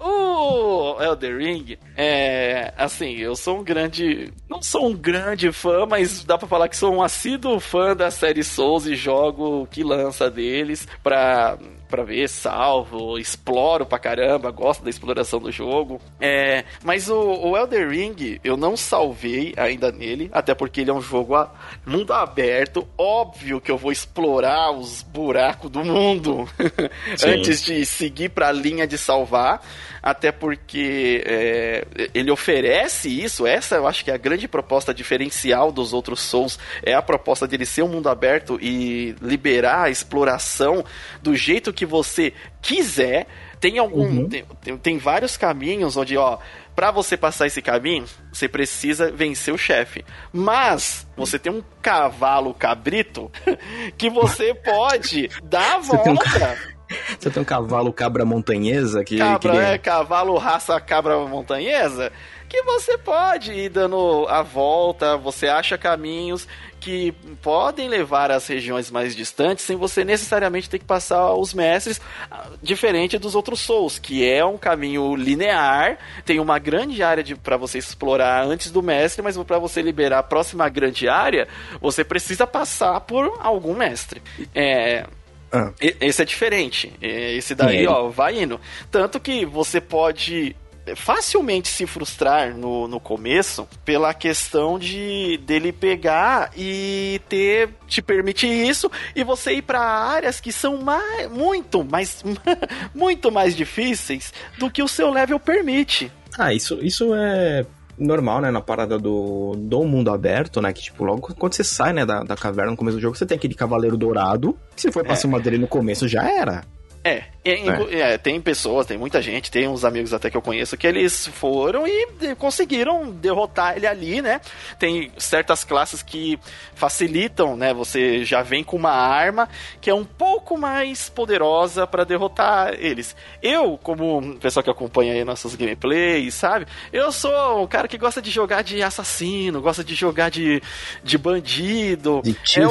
O 0.00 1.02
Elder 1.02 1.38
Ring, 1.38 1.78
é. 1.96 2.72
Assim, 2.76 3.16
eu 3.16 3.34
sou 3.36 3.60
um 3.60 3.64
grande. 3.64 4.32
Não 4.48 4.62
sou 4.62 4.88
um 4.88 4.94
grande 4.94 5.50
fã, 5.52 5.86
mas 5.86 6.24
dá 6.24 6.38
pra 6.38 6.48
falar 6.48 6.68
que 6.68 6.76
sou 6.76 6.94
um 6.94 7.02
assíduo 7.02 7.58
fã 7.60 7.94
da 7.94 8.10
série 8.10 8.42
Souls 8.42 8.86
e 8.86 8.94
jogo 8.94 9.66
que 9.70 9.82
lança 9.82 10.30
deles 10.30 10.86
pra 11.02 11.58
para 11.88 12.02
ver, 12.02 12.28
salvo, 12.28 13.18
exploro 13.18 13.86
pra 13.86 13.98
caramba, 13.98 14.50
gosto 14.50 14.84
da 14.84 14.90
exploração 14.90 15.38
do 15.40 15.50
jogo. 15.50 16.00
É, 16.20 16.64
mas 16.82 17.08
o, 17.08 17.16
o 17.16 17.56
Elder 17.56 17.88
Ring 17.88 18.40
eu 18.42 18.56
não 18.56 18.76
salvei 18.76 19.54
ainda 19.56 19.92
nele, 19.92 20.30
até 20.32 20.54
porque 20.54 20.80
ele 20.80 20.90
é 20.90 20.94
um 20.94 21.00
jogo 21.00 21.34
a 21.34 21.50
mundo 21.86 22.12
aberto. 22.12 22.86
Óbvio 22.96 23.60
que 23.60 23.70
eu 23.70 23.78
vou 23.78 23.92
explorar 23.92 24.70
os 24.72 25.02
buracos 25.02 25.70
do 25.70 25.84
mundo 25.84 26.48
antes 27.24 27.64
de 27.64 27.84
seguir 27.84 28.30
pra 28.30 28.52
linha 28.52 28.86
de 28.86 28.98
salvar 28.98 29.62
até 30.04 30.30
porque 30.30 31.24
é, 31.24 31.86
ele 32.12 32.30
oferece 32.30 33.08
isso. 33.08 33.46
Essa 33.46 33.76
eu 33.76 33.86
acho 33.86 34.04
que 34.04 34.10
é 34.10 34.14
a 34.14 34.18
grande 34.18 34.46
proposta 34.46 34.92
diferencial 34.92 35.72
dos 35.72 35.94
outros 35.94 36.20
Souls. 36.20 36.58
É 36.82 36.92
a 36.92 37.00
proposta 37.00 37.48
de 37.48 37.56
ele 37.56 37.64
ser 37.64 37.80
um 37.84 37.88
mundo 37.88 38.10
aberto 38.10 38.58
e 38.60 39.16
liberar 39.22 39.84
a 39.84 39.90
exploração 39.90 40.84
do 41.22 41.34
jeito 41.34 41.72
que 41.72 41.86
você 41.86 42.34
quiser. 42.60 43.26
Tem 43.58 43.78
algum. 43.78 44.02
Uhum. 44.02 44.28
Tem, 44.28 44.44
tem, 44.62 44.76
tem 44.76 44.98
vários 44.98 45.38
caminhos 45.38 45.96
onde, 45.96 46.18
ó 46.18 46.38
para 46.74 46.90
você 46.90 47.16
passar 47.16 47.46
esse 47.46 47.62
caminho, 47.62 48.04
você 48.32 48.48
precisa 48.48 49.10
vencer 49.10 49.54
o 49.54 49.58
chefe. 49.58 50.04
Mas 50.32 51.06
você 51.16 51.38
tem 51.38 51.52
um 51.52 51.62
cavalo 51.80 52.52
cabrito 52.52 53.30
que 53.96 54.10
você 54.10 54.52
pode 54.54 55.30
dar 55.44 55.76
a 55.76 55.78
volta. 55.78 56.73
Você 57.18 57.30
tem 57.30 57.42
um 57.42 57.46
cavalo 57.46 57.92
cabra 57.92 58.24
montanhesa 58.24 59.04
que. 59.04 59.18
Cabra, 59.18 59.52
que... 59.52 59.58
é, 59.58 59.78
cavalo 59.78 60.36
raça 60.36 60.80
cabra 60.80 61.18
montanhesa. 61.26 62.12
Que 62.48 62.62
você 62.62 62.96
pode 62.96 63.52
ir 63.52 63.68
dando 63.68 64.26
a 64.28 64.42
volta, 64.42 65.16
você 65.16 65.48
acha 65.48 65.76
caminhos 65.76 66.46
que 66.84 67.12
podem 67.40 67.88
levar 67.88 68.30
às 68.30 68.46
regiões 68.46 68.90
mais 68.90 69.16
distantes 69.16 69.64
sem 69.64 69.74
você 69.74 70.04
necessariamente 70.04 70.68
ter 70.68 70.78
que 70.78 70.84
passar 70.84 71.32
os 71.32 71.54
mestres, 71.54 71.98
ah, 72.30 72.50
diferente 72.62 73.18
dos 73.18 73.34
outros 73.34 73.60
Souls, 73.60 73.98
que 73.98 74.28
é 74.28 74.44
um 74.44 74.58
caminho 74.58 75.16
linear, 75.16 75.96
tem 76.26 76.38
uma 76.38 76.58
grande 76.58 77.02
área 77.02 77.24
para 77.42 77.56
você 77.56 77.78
explorar 77.78 78.44
antes 78.44 78.70
do 78.70 78.82
mestre, 78.82 79.22
mas 79.22 79.34
para 79.38 79.58
você 79.58 79.80
liberar 79.80 80.18
a 80.18 80.22
próxima 80.22 80.68
grande 80.68 81.08
área, 81.08 81.48
você 81.80 82.04
precisa 82.04 82.46
passar 82.46 83.00
por 83.00 83.38
algum 83.40 83.74
mestre. 83.74 84.20
É, 84.54 85.06
ah. 85.54 85.72
Esse 85.80 86.22
é 86.22 86.24
diferente. 86.24 86.92
Esse 87.00 87.54
daí, 87.54 87.84
é. 87.84 87.88
ó, 87.88 88.08
vai 88.08 88.42
indo. 88.42 88.60
Tanto 88.90 89.20
que 89.20 89.46
você 89.46 89.80
pode 89.80 90.56
facilmente 90.96 91.68
se 91.68 91.86
frustrar 91.86 92.54
no, 92.54 92.86
no 92.86 93.00
começo 93.00 93.66
pela 93.84 94.12
questão 94.12 94.78
de 94.78 95.38
dele 95.38 95.72
pegar 95.72 96.50
e 96.54 97.20
ter 97.28 97.70
te 97.86 98.02
permitir 98.02 98.48
isso 98.48 98.90
e 99.16 99.24
você 99.24 99.54
ir 99.54 99.62
para 99.62 99.80
áreas 99.80 100.40
que 100.40 100.52
são 100.52 100.82
mais, 100.82 101.30
muito 101.30 101.82
mais 101.82 102.22
muito 102.94 103.32
mais 103.32 103.56
difíceis 103.56 104.30
do 104.58 104.70
que 104.70 104.82
o 104.82 104.88
seu 104.88 105.10
level 105.10 105.40
permite. 105.40 106.12
Ah, 106.38 106.52
isso, 106.52 106.78
isso 106.82 107.14
é 107.14 107.64
normal, 107.98 108.40
né, 108.40 108.50
na 108.50 108.60
parada 108.60 108.98
do, 108.98 109.54
do 109.56 109.84
mundo 109.84 110.10
aberto, 110.10 110.60
né, 110.60 110.72
que 110.72 110.82
tipo, 110.82 111.04
logo 111.04 111.34
quando 111.34 111.54
você 111.54 111.64
sai, 111.64 111.92
né, 111.92 112.04
da, 112.04 112.22
da 112.22 112.36
caverna 112.36 112.70
no 112.70 112.76
começo 112.76 112.96
do 112.96 113.00
jogo, 113.00 113.16
você 113.16 113.26
tem 113.26 113.36
aquele 113.36 113.54
cavaleiro 113.54 113.96
dourado, 113.96 114.56
que 114.74 114.82
se 114.82 114.92
for 114.92 115.04
pra 115.04 115.12
é. 115.12 115.16
cima 115.16 115.40
dele 115.40 115.58
no 115.58 115.68
começo 115.68 116.08
já 116.08 116.28
era. 116.28 116.62
É, 117.06 117.24
é, 117.44 118.00
é, 118.00 118.16
tem 118.16 118.40
pessoas, 118.40 118.86
tem 118.86 118.96
muita 118.96 119.20
gente, 119.20 119.50
tem 119.50 119.68
uns 119.68 119.84
amigos 119.84 120.14
até 120.14 120.30
que 120.30 120.36
eu 120.38 120.40
conheço 120.40 120.74
que 120.74 120.86
eles 120.86 121.26
foram 121.26 121.86
e 121.86 122.34
conseguiram 122.36 123.10
derrotar 123.10 123.76
ele 123.76 123.86
ali, 123.86 124.22
né? 124.22 124.40
Tem 124.78 125.12
certas 125.18 125.64
classes 125.64 126.02
que 126.02 126.40
facilitam, 126.74 127.58
né? 127.58 127.74
Você 127.74 128.24
já 128.24 128.40
vem 128.40 128.64
com 128.64 128.78
uma 128.78 128.92
arma 128.92 129.50
que 129.82 129.90
é 129.90 129.94
um 129.94 130.06
pouco 130.06 130.56
mais 130.56 131.10
poderosa 131.10 131.86
para 131.86 132.04
derrotar 132.04 132.72
eles. 132.78 133.14
Eu, 133.42 133.78
como 133.82 134.36
pessoa 134.36 134.64
que 134.64 134.70
acompanha 134.70 135.12
aí 135.12 135.24
nossas 135.24 135.54
gameplays, 135.54 136.32
sabe? 136.32 136.66
Eu 136.90 137.12
sou 137.12 137.62
um 137.62 137.66
cara 137.66 137.86
que 137.86 137.98
gosta 137.98 138.22
de 138.22 138.30
jogar 138.30 138.62
de 138.62 138.82
assassino, 138.82 139.60
gosta 139.60 139.84
de 139.84 139.94
jogar 139.94 140.30
de, 140.30 140.62
de 141.02 141.18
bandido. 141.18 142.22
De 142.24 142.34
é 142.58 142.66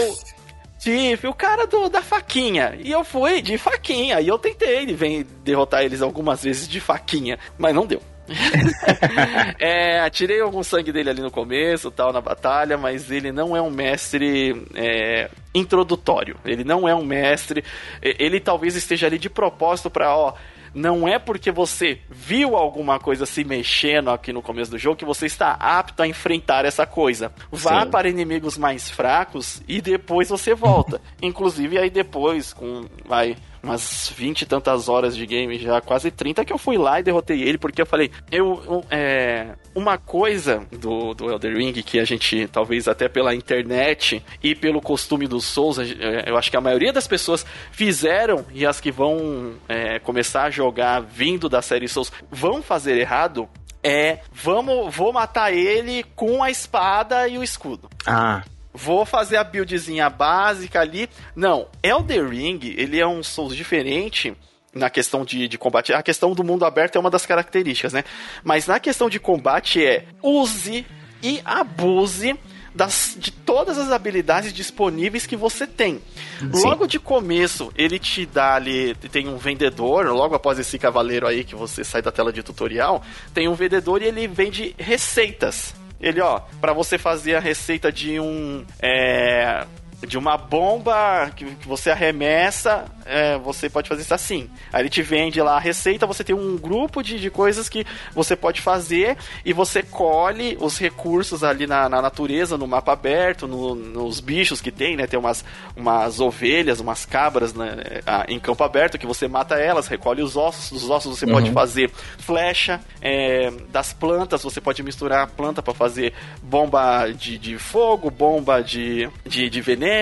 Tiff, 0.84 1.26
o 1.26 1.34
cara 1.34 1.66
do, 1.66 1.88
da 1.88 2.02
faquinha. 2.02 2.78
E 2.78 2.92
eu 2.92 3.06
fui 3.06 3.42
de 3.42 3.58
faquinha. 3.58 4.20
E 4.20 4.28
eu 4.28 4.38
tentei 4.38 4.86
vem 4.94 5.26
derrotar 5.42 5.82
eles 5.82 6.02
algumas 6.02 6.44
vezes 6.44 6.68
de 6.68 6.82
faquinha, 6.82 7.40
mas 7.58 7.74
não 7.74 7.88
deu. 7.88 8.02
é, 9.60 10.10
tirei 10.10 10.42
algum 10.42 10.62
sangue 10.62 10.92
dele 10.92 11.10
ali 11.10 11.22
no 11.22 11.32
começo, 11.32 11.90
tal, 11.90 12.12
na 12.12 12.20
batalha, 12.20 12.78
mas 12.78 13.10
ele 13.10 13.32
não 13.32 13.56
é 13.56 13.62
um 13.62 13.70
mestre 13.70 14.66
é, 14.76 15.30
introdutório. 15.56 16.36
Ele 16.44 16.66
não 16.66 16.86
é 16.86 16.94
um 16.94 17.06
mestre. 17.06 17.64
Ele 18.02 18.42
talvez 18.42 18.76
esteja 18.76 19.08
ali 19.08 19.18
de 19.18 19.30
propósito 19.30 19.90
para, 19.90 20.14
ó, 20.14 20.34
não 20.74 21.08
é 21.08 21.20
porque 21.20 21.52
você 21.52 22.00
viu 22.10 22.56
alguma 22.56 23.00
coisa 23.00 23.26
se 23.26 23.44
mexendo 23.44 24.10
aqui 24.10 24.34
no 24.34 24.42
começo 24.42 24.72
do 24.72 24.78
jogo 24.78 24.96
que 24.96 25.06
você 25.06 25.26
está 25.26 25.52
apto 25.52 26.02
a 26.02 26.08
enfrentar 26.08 26.66
essa 26.66 26.86
coisa. 26.86 27.32
Vá 27.52 27.84
Sim. 27.84 27.92
para 27.92 28.10
inimigos 28.10 28.58
mais 28.58 28.90
fracos 28.90 29.62
e 29.68 29.82
depois 29.82 30.30
você 30.30 30.56
volta. 30.56 31.00
Inclusive 31.22 31.78
aí 31.78 31.90
depois 31.90 32.54
com 32.54 32.86
vai 33.06 33.36
umas 33.64 34.14
20 34.16 34.42
e 34.42 34.46
tantas 34.46 34.90
horas 34.90 35.16
de 35.16 35.26
game, 35.26 35.58
já 35.58 35.80
quase 35.80 36.12
30, 36.12 36.44
que 36.44 36.52
eu 36.52 36.58
fui 36.58 36.78
lá 36.78 37.00
e 37.00 37.04
derrotei 37.04 37.42
ele, 37.42 37.58
porque 37.58 37.82
eu 37.82 37.86
falei, 37.86 38.12
eu. 38.30 38.84
é, 38.92 39.56
uma 39.74 39.98
coisa 39.98 40.68
do, 40.72 41.14
do 41.14 41.32
Elder 41.32 41.56
Ring 41.56 41.74
que 41.74 42.00
a 42.00 42.06
gente, 42.06 42.48
talvez 42.48 42.88
até 42.88 43.08
pela 43.08 43.34
internet 43.34 44.24
e 44.44 44.54
pelo 44.54 44.82
costume 44.82 45.28
dos 45.28 45.46
Souls, 45.46 45.80
é, 45.80 46.30
eu 46.30 46.38
acho 46.38 46.52
que 46.52 46.58
a 46.58 46.62
maioria 46.62 46.92
das 46.92 47.08
pessoas 47.08 47.46
fizeram 47.72 48.46
e 48.54 48.66
as 48.66 48.82
que 48.82 48.92
vão 48.92 49.54
é, 49.68 49.98
começar 50.00 50.44
a 50.44 50.50
jogar 50.52 51.00
vindo 51.00 51.48
da 51.48 51.62
série 51.62 51.88
Souls 51.88 52.12
vão 52.30 52.62
fazer 52.62 52.98
errado 52.98 53.48
é 53.82 54.20
vamos 54.32 54.96
vou 54.96 55.12
matar 55.12 55.54
ele 55.54 56.04
com 56.16 56.42
a 56.42 56.50
espada 56.50 57.28
e 57.28 57.38
o 57.38 57.44
escudo. 57.44 57.90
Ah 58.06 58.44
vou 58.74 59.06
fazer 59.06 59.38
a 59.38 59.44
buildzinha 59.44 60.10
básica 60.10 60.82
ali. 60.82 61.10
Não, 61.36 61.68
Elder 61.82 62.28
Ring, 62.28 62.60
ele 62.78 63.00
é 63.00 63.08
um 63.08 63.22
Souls 63.22 63.56
diferente 63.56 64.36
na 64.74 64.90
questão 64.90 65.24
de, 65.24 65.48
de 65.48 65.58
combate. 65.58 65.94
A 65.94 66.02
questão 66.02 66.34
do 66.34 66.44
mundo 66.44 66.66
aberto 66.66 66.96
é 66.96 67.00
uma 67.00 67.10
das 67.10 67.26
características, 67.26 67.94
né? 67.94 68.04
Mas 68.44 68.66
na 68.66 68.80
questão 68.80 69.10
de 69.10 69.20
combate 69.20 69.86
é 69.86 70.06
use 70.22 70.86
e 71.22 71.40
abuse 71.46 72.38
das, 72.74 73.16
de 73.18 73.32
todas 73.32 73.78
as 73.78 73.92
habilidades 73.92 74.52
disponíveis 74.52 75.28
que 75.28 75.36
você 75.36 75.68
tem. 75.68 76.02
Sim. 76.40 76.50
Logo 76.52 76.88
de 76.88 77.00
começo, 77.00 77.72
ele 77.76 78.00
te 78.00 78.26
dá 78.26 78.56
ali. 78.56 78.96
Tem 78.96 79.28
um 79.28 79.38
vendedor, 79.38 80.08
logo 80.08 80.36
após 80.36 80.58
esse 80.58 80.80
cavaleiro 80.80 81.28
aí 81.28 81.44
que 81.44 81.56
você 81.56 81.84
sai 81.84 82.02
da 82.02 82.12
tela 82.12 82.34
de 82.34 82.42
tutorial, 82.42 83.04
tem 83.34 83.48
um 83.48 83.54
vendedor 83.54 84.02
e 84.02 84.06
ele 84.06 84.28
vende 84.28 84.74
receitas. 84.78 85.76
Ele, 86.04 86.20
ó, 86.20 86.42
para 86.60 86.74
você 86.74 86.98
fazer 86.98 87.36
a 87.36 87.40
receita 87.40 87.90
de 87.90 88.20
um. 88.20 88.66
É, 88.82 89.66
de 90.08 90.18
uma 90.18 90.38
bomba 90.38 91.32
que, 91.36 91.46
que 91.56 91.68
você 91.68 91.90
arremessa, 91.90 92.86
é, 93.06 93.38
você 93.38 93.70
pode 93.70 93.90
fazer 93.90 94.02
isso 94.02 94.14
assim. 94.14 94.50
Aí 94.72 94.82
ele 94.82 94.90
te 94.90 95.02
vende 95.02 95.42
lá 95.42 95.56
a 95.56 95.60
receita, 95.60 96.06
você 96.06 96.24
tem 96.24 96.36
um 96.36 96.58
grupo 96.58 97.02
de, 97.02 97.20
de 97.20 97.30
coisas 97.30 97.70
que 97.70 97.86
você 98.14 98.36
pode 98.36 98.62
fazer 98.62 99.18
e 99.46 99.54
você 99.54 99.82
colhe 99.84 100.58
os 100.60 100.78
recursos 100.78 101.44
ali 101.44 101.68
na, 101.68 101.88
na 101.90 102.02
natureza, 102.02 102.58
no 102.58 102.68
mapa 102.68 102.94
aberto, 102.94 103.48
no, 103.48 103.76
nos 103.76 104.20
bichos 104.20 104.62
que 104.62 104.72
tem, 104.72 104.96
né? 104.96 105.08
Tem 105.08 105.20
umas, 105.20 105.44
umas 105.76 106.20
ovelhas, 106.20 106.80
umas 106.80 107.06
cabras 107.06 107.54
né, 107.54 108.02
em 108.28 108.40
campo 108.40 108.64
aberto 108.64 108.98
que 108.98 109.08
você 109.08 109.28
mata 109.28 109.56
elas, 109.56 109.88
recolhe 109.88 110.22
os 110.22 110.36
ossos, 110.36 110.72
dos 110.72 110.90
ossos 110.90 111.18
você 111.18 111.26
uhum. 111.26 111.34
pode 111.34 111.52
fazer 111.52 111.90
flecha, 112.18 112.80
é, 113.02 113.52
das 113.70 113.94
plantas 113.94 114.44
você 114.44 114.60
pode 114.60 114.82
misturar 114.84 115.24
a 115.24 115.28
planta 115.28 115.62
para 115.62 115.74
fazer 115.74 116.14
bomba 116.42 117.12
de, 117.12 117.38
de 117.38 117.58
fogo, 117.58 118.10
bomba 118.10 118.62
de, 118.62 119.10
de, 119.26 119.50
de 119.50 119.62
veneno, 119.62 119.93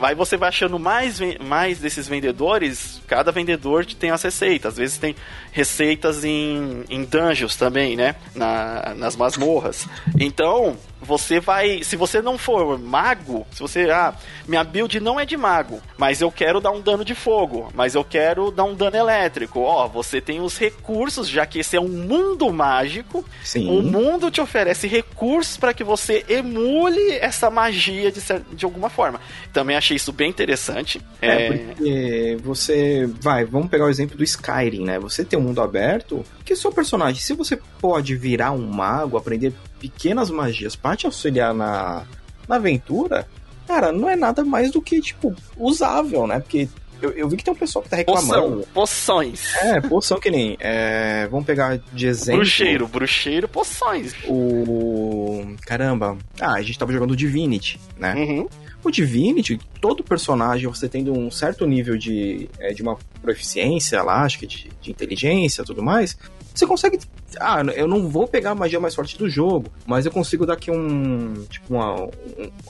Aí 0.00 0.14
você 0.14 0.36
vai 0.36 0.48
achando 0.48 0.78
mais, 0.78 1.20
mais 1.40 1.78
desses 1.78 2.06
vendedores, 2.06 3.00
cada 3.06 3.32
vendedor 3.32 3.84
tem 3.86 4.10
as 4.10 4.22
receitas. 4.22 4.72
Às 4.74 4.78
vezes 4.78 4.98
tem 4.98 5.16
receitas 5.52 6.24
em, 6.24 6.84
em 6.88 7.04
dungeons 7.04 7.56
também, 7.56 7.96
né? 7.96 8.14
Na, 8.34 8.94
nas 8.96 9.16
masmorras. 9.16 9.88
Então, 10.18 10.76
você 11.08 11.40
vai. 11.40 11.82
Se 11.82 11.96
você 11.96 12.20
não 12.20 12.36
for 12.36 12.78
mago, 12.78 13.46
se 13.50 13.60
você. 13.60 13.90
Ah, 13.90 14.14
minha 14.46 14.62
build 14.62 15.00
não 15.00 15.18
é 15.18 15.24
de 15.24 15.38
mago, 15.38 15.80
mas 15.96 16.20
eu 16.20 16.30
quero 16.30 16.60
dar 16.60 16.70
um 16.70 16.82
dano 16.82 17.02
de 17.02 17.14
fogo, 17.14 17.72
mas 17.74 17.94
eu 17.94 18.04
quero 18.04 18.50
dar 18.50 18.64
um 18.64 18.74
dano 18.74 18.96
elétrico. 18.96 19.60
Ó, 19.60 19.88
você 19.88 20.20
tem 20.20 20.40
os 20.40 20.58
recursos, 20.58 21.26
já 21.26 21.46
que 21.46 21.60
esse 21.60 21.76
é 21.76 21.80
um 21.80 21.88
mundo 21.88 22.52
mágico. 22.52 23.24
Sim. 23.42 23.70
O 23.70 23.82
mundo 23.82 24.30
te 24.30 24.40
oferece 24.40 24.86
recursos 24.86 25.56
para 25.56 25.72
que 25.72 25.82
você 25.82 26.24
emule 26.28 27.12
essa 27.12 27.48
magia 27.48 28.12
de, 28.12 28.20
de 28.52 28.64
alguma 28.66 28.90
forma. 28.90 29.18
Também 29.50 29.76
achei 29.76 29.96
isso 29.96 30.12
bem 30.12 30.28
interessante. 30.28 31.00
É, 31.22 31.46
é, 31.46 31.52
porque 31.52 32.36
você. 32.44 33.08
Vai, 33.20 33.46
vamos 33.46 33.68
pegar 33.68 33.86
o 33.86 33.90
exemplo 33.90 34.16
do 34.16 34.24
Skyrim, 34.24 34.84
né? 34.84 34.98
Você 34.98 35.24
tem 35.24 35.38
um 35.38 35.42
mundo 35.42 35.62
aberto, 35.62 36.22
que 36.44 36.54
seu 36.54 36.70
personagem, 36.70 37.22
se 37.22 37.32
você 37.32 37.58
pode 37.80 38.14
virar 38.14 38.52
um 38.52 38.66
mago, 38.66 39.16
aprender 39.16 39.54
pequenas 39.78 40.30
magias 40.30 40.76
para 40.76 40.96
te 40.96 41.06
auxiliar 41.06 41.54
na, 41.54 42.04
na 42.48 42.56
aventura, 42.56 43.28
cara, 43.66 43.92
não 43.92 44.08
é 44.08 44.16
nada 44.16 44.44
mais 44.44 44.70
do 44.70 44.80
que, 44.82 45.00
tipo, 45.00 45.34
usável, 45.56 46.26
né? 46.26 46.40
Porque 46.40 46.68
eu, 47.00 47.10
eu 47.10 47.28
vi 47.28 47.36
que 47.36 47.44
tem 47.44 47.52
um 47.52 47.56
pessoal 47.56 47.82
que 47.82 47.88
tá 47.88 47.96
reclamando. 47.96 48.32
Poção, 48.32 48.66
poções. 48.74 49.54
É, 49.56 49.80
poção 49.80 50.18
que 50.18 50.30
nem. 50.30 50.56
É, 50.58 51.28
vamos 51.30 51.46
pegar 51.46 51.78
de 51.92 52.06
exemplo. 52.06 52.40
Bruxeiro, 52.40 52.88
bruxeiro, 52.88 53.48
poções. 53.48 54.14
O. 54.26 55.54
Caramba. 55.64 56.18
Ah, 56.40 56.54
a 56.54 56.62
gente 56.62 56.78
tava 56.78 56.92
jogando 56.92 57.14
Divinity, 57.14 57.78
né? 57.96 58.14
Uhum. 58.14 58.48
O 58.82 58.90
Divinity, 58.90 59.60
todo 59.80 60.02
personagem, 60.04 60.68
você 60.68 60.88
tendo 60.88 61.12
um 61.12 61.30
certo 61.30 61.66
nível 61.66 61.96
de, 61.96 62.48
é, 62.58 62.72
de 62.72 62.82
uma 62.82 62.96
proficiência 63.20 64.02
lá, 64.02 64.22
acho 64.22 64.38
que 64.38 64.46
de, 64.46 64.70
de 64.80 64.90
inteligência 64.90 65.64
tudo 65.64 65.82
mais, 65.82 66.16
você 66.54 66.66
consegue. 66.66 66.98
Ah, 67.40 67.62
eu 67.74 67.86
não 67.86 68.08
vou 68.08 68.26
pegar 68.26 68.52
a 68.52 68.54
magia 68.54 68.80
mais 68.80 68.94
forte 68.94 69.18
do 69.18 69.28
jogo, 69.28 69.70
mas 69.86 70.06
eu 70.06 70.12
consigo 70.12 70.46
dar 70.46 70.54
aqui 70.54 70.70
um. 70.70 71.34
Tipo, 71.50 71.74
uma, 71.74 72.04
um, 72.04 72.10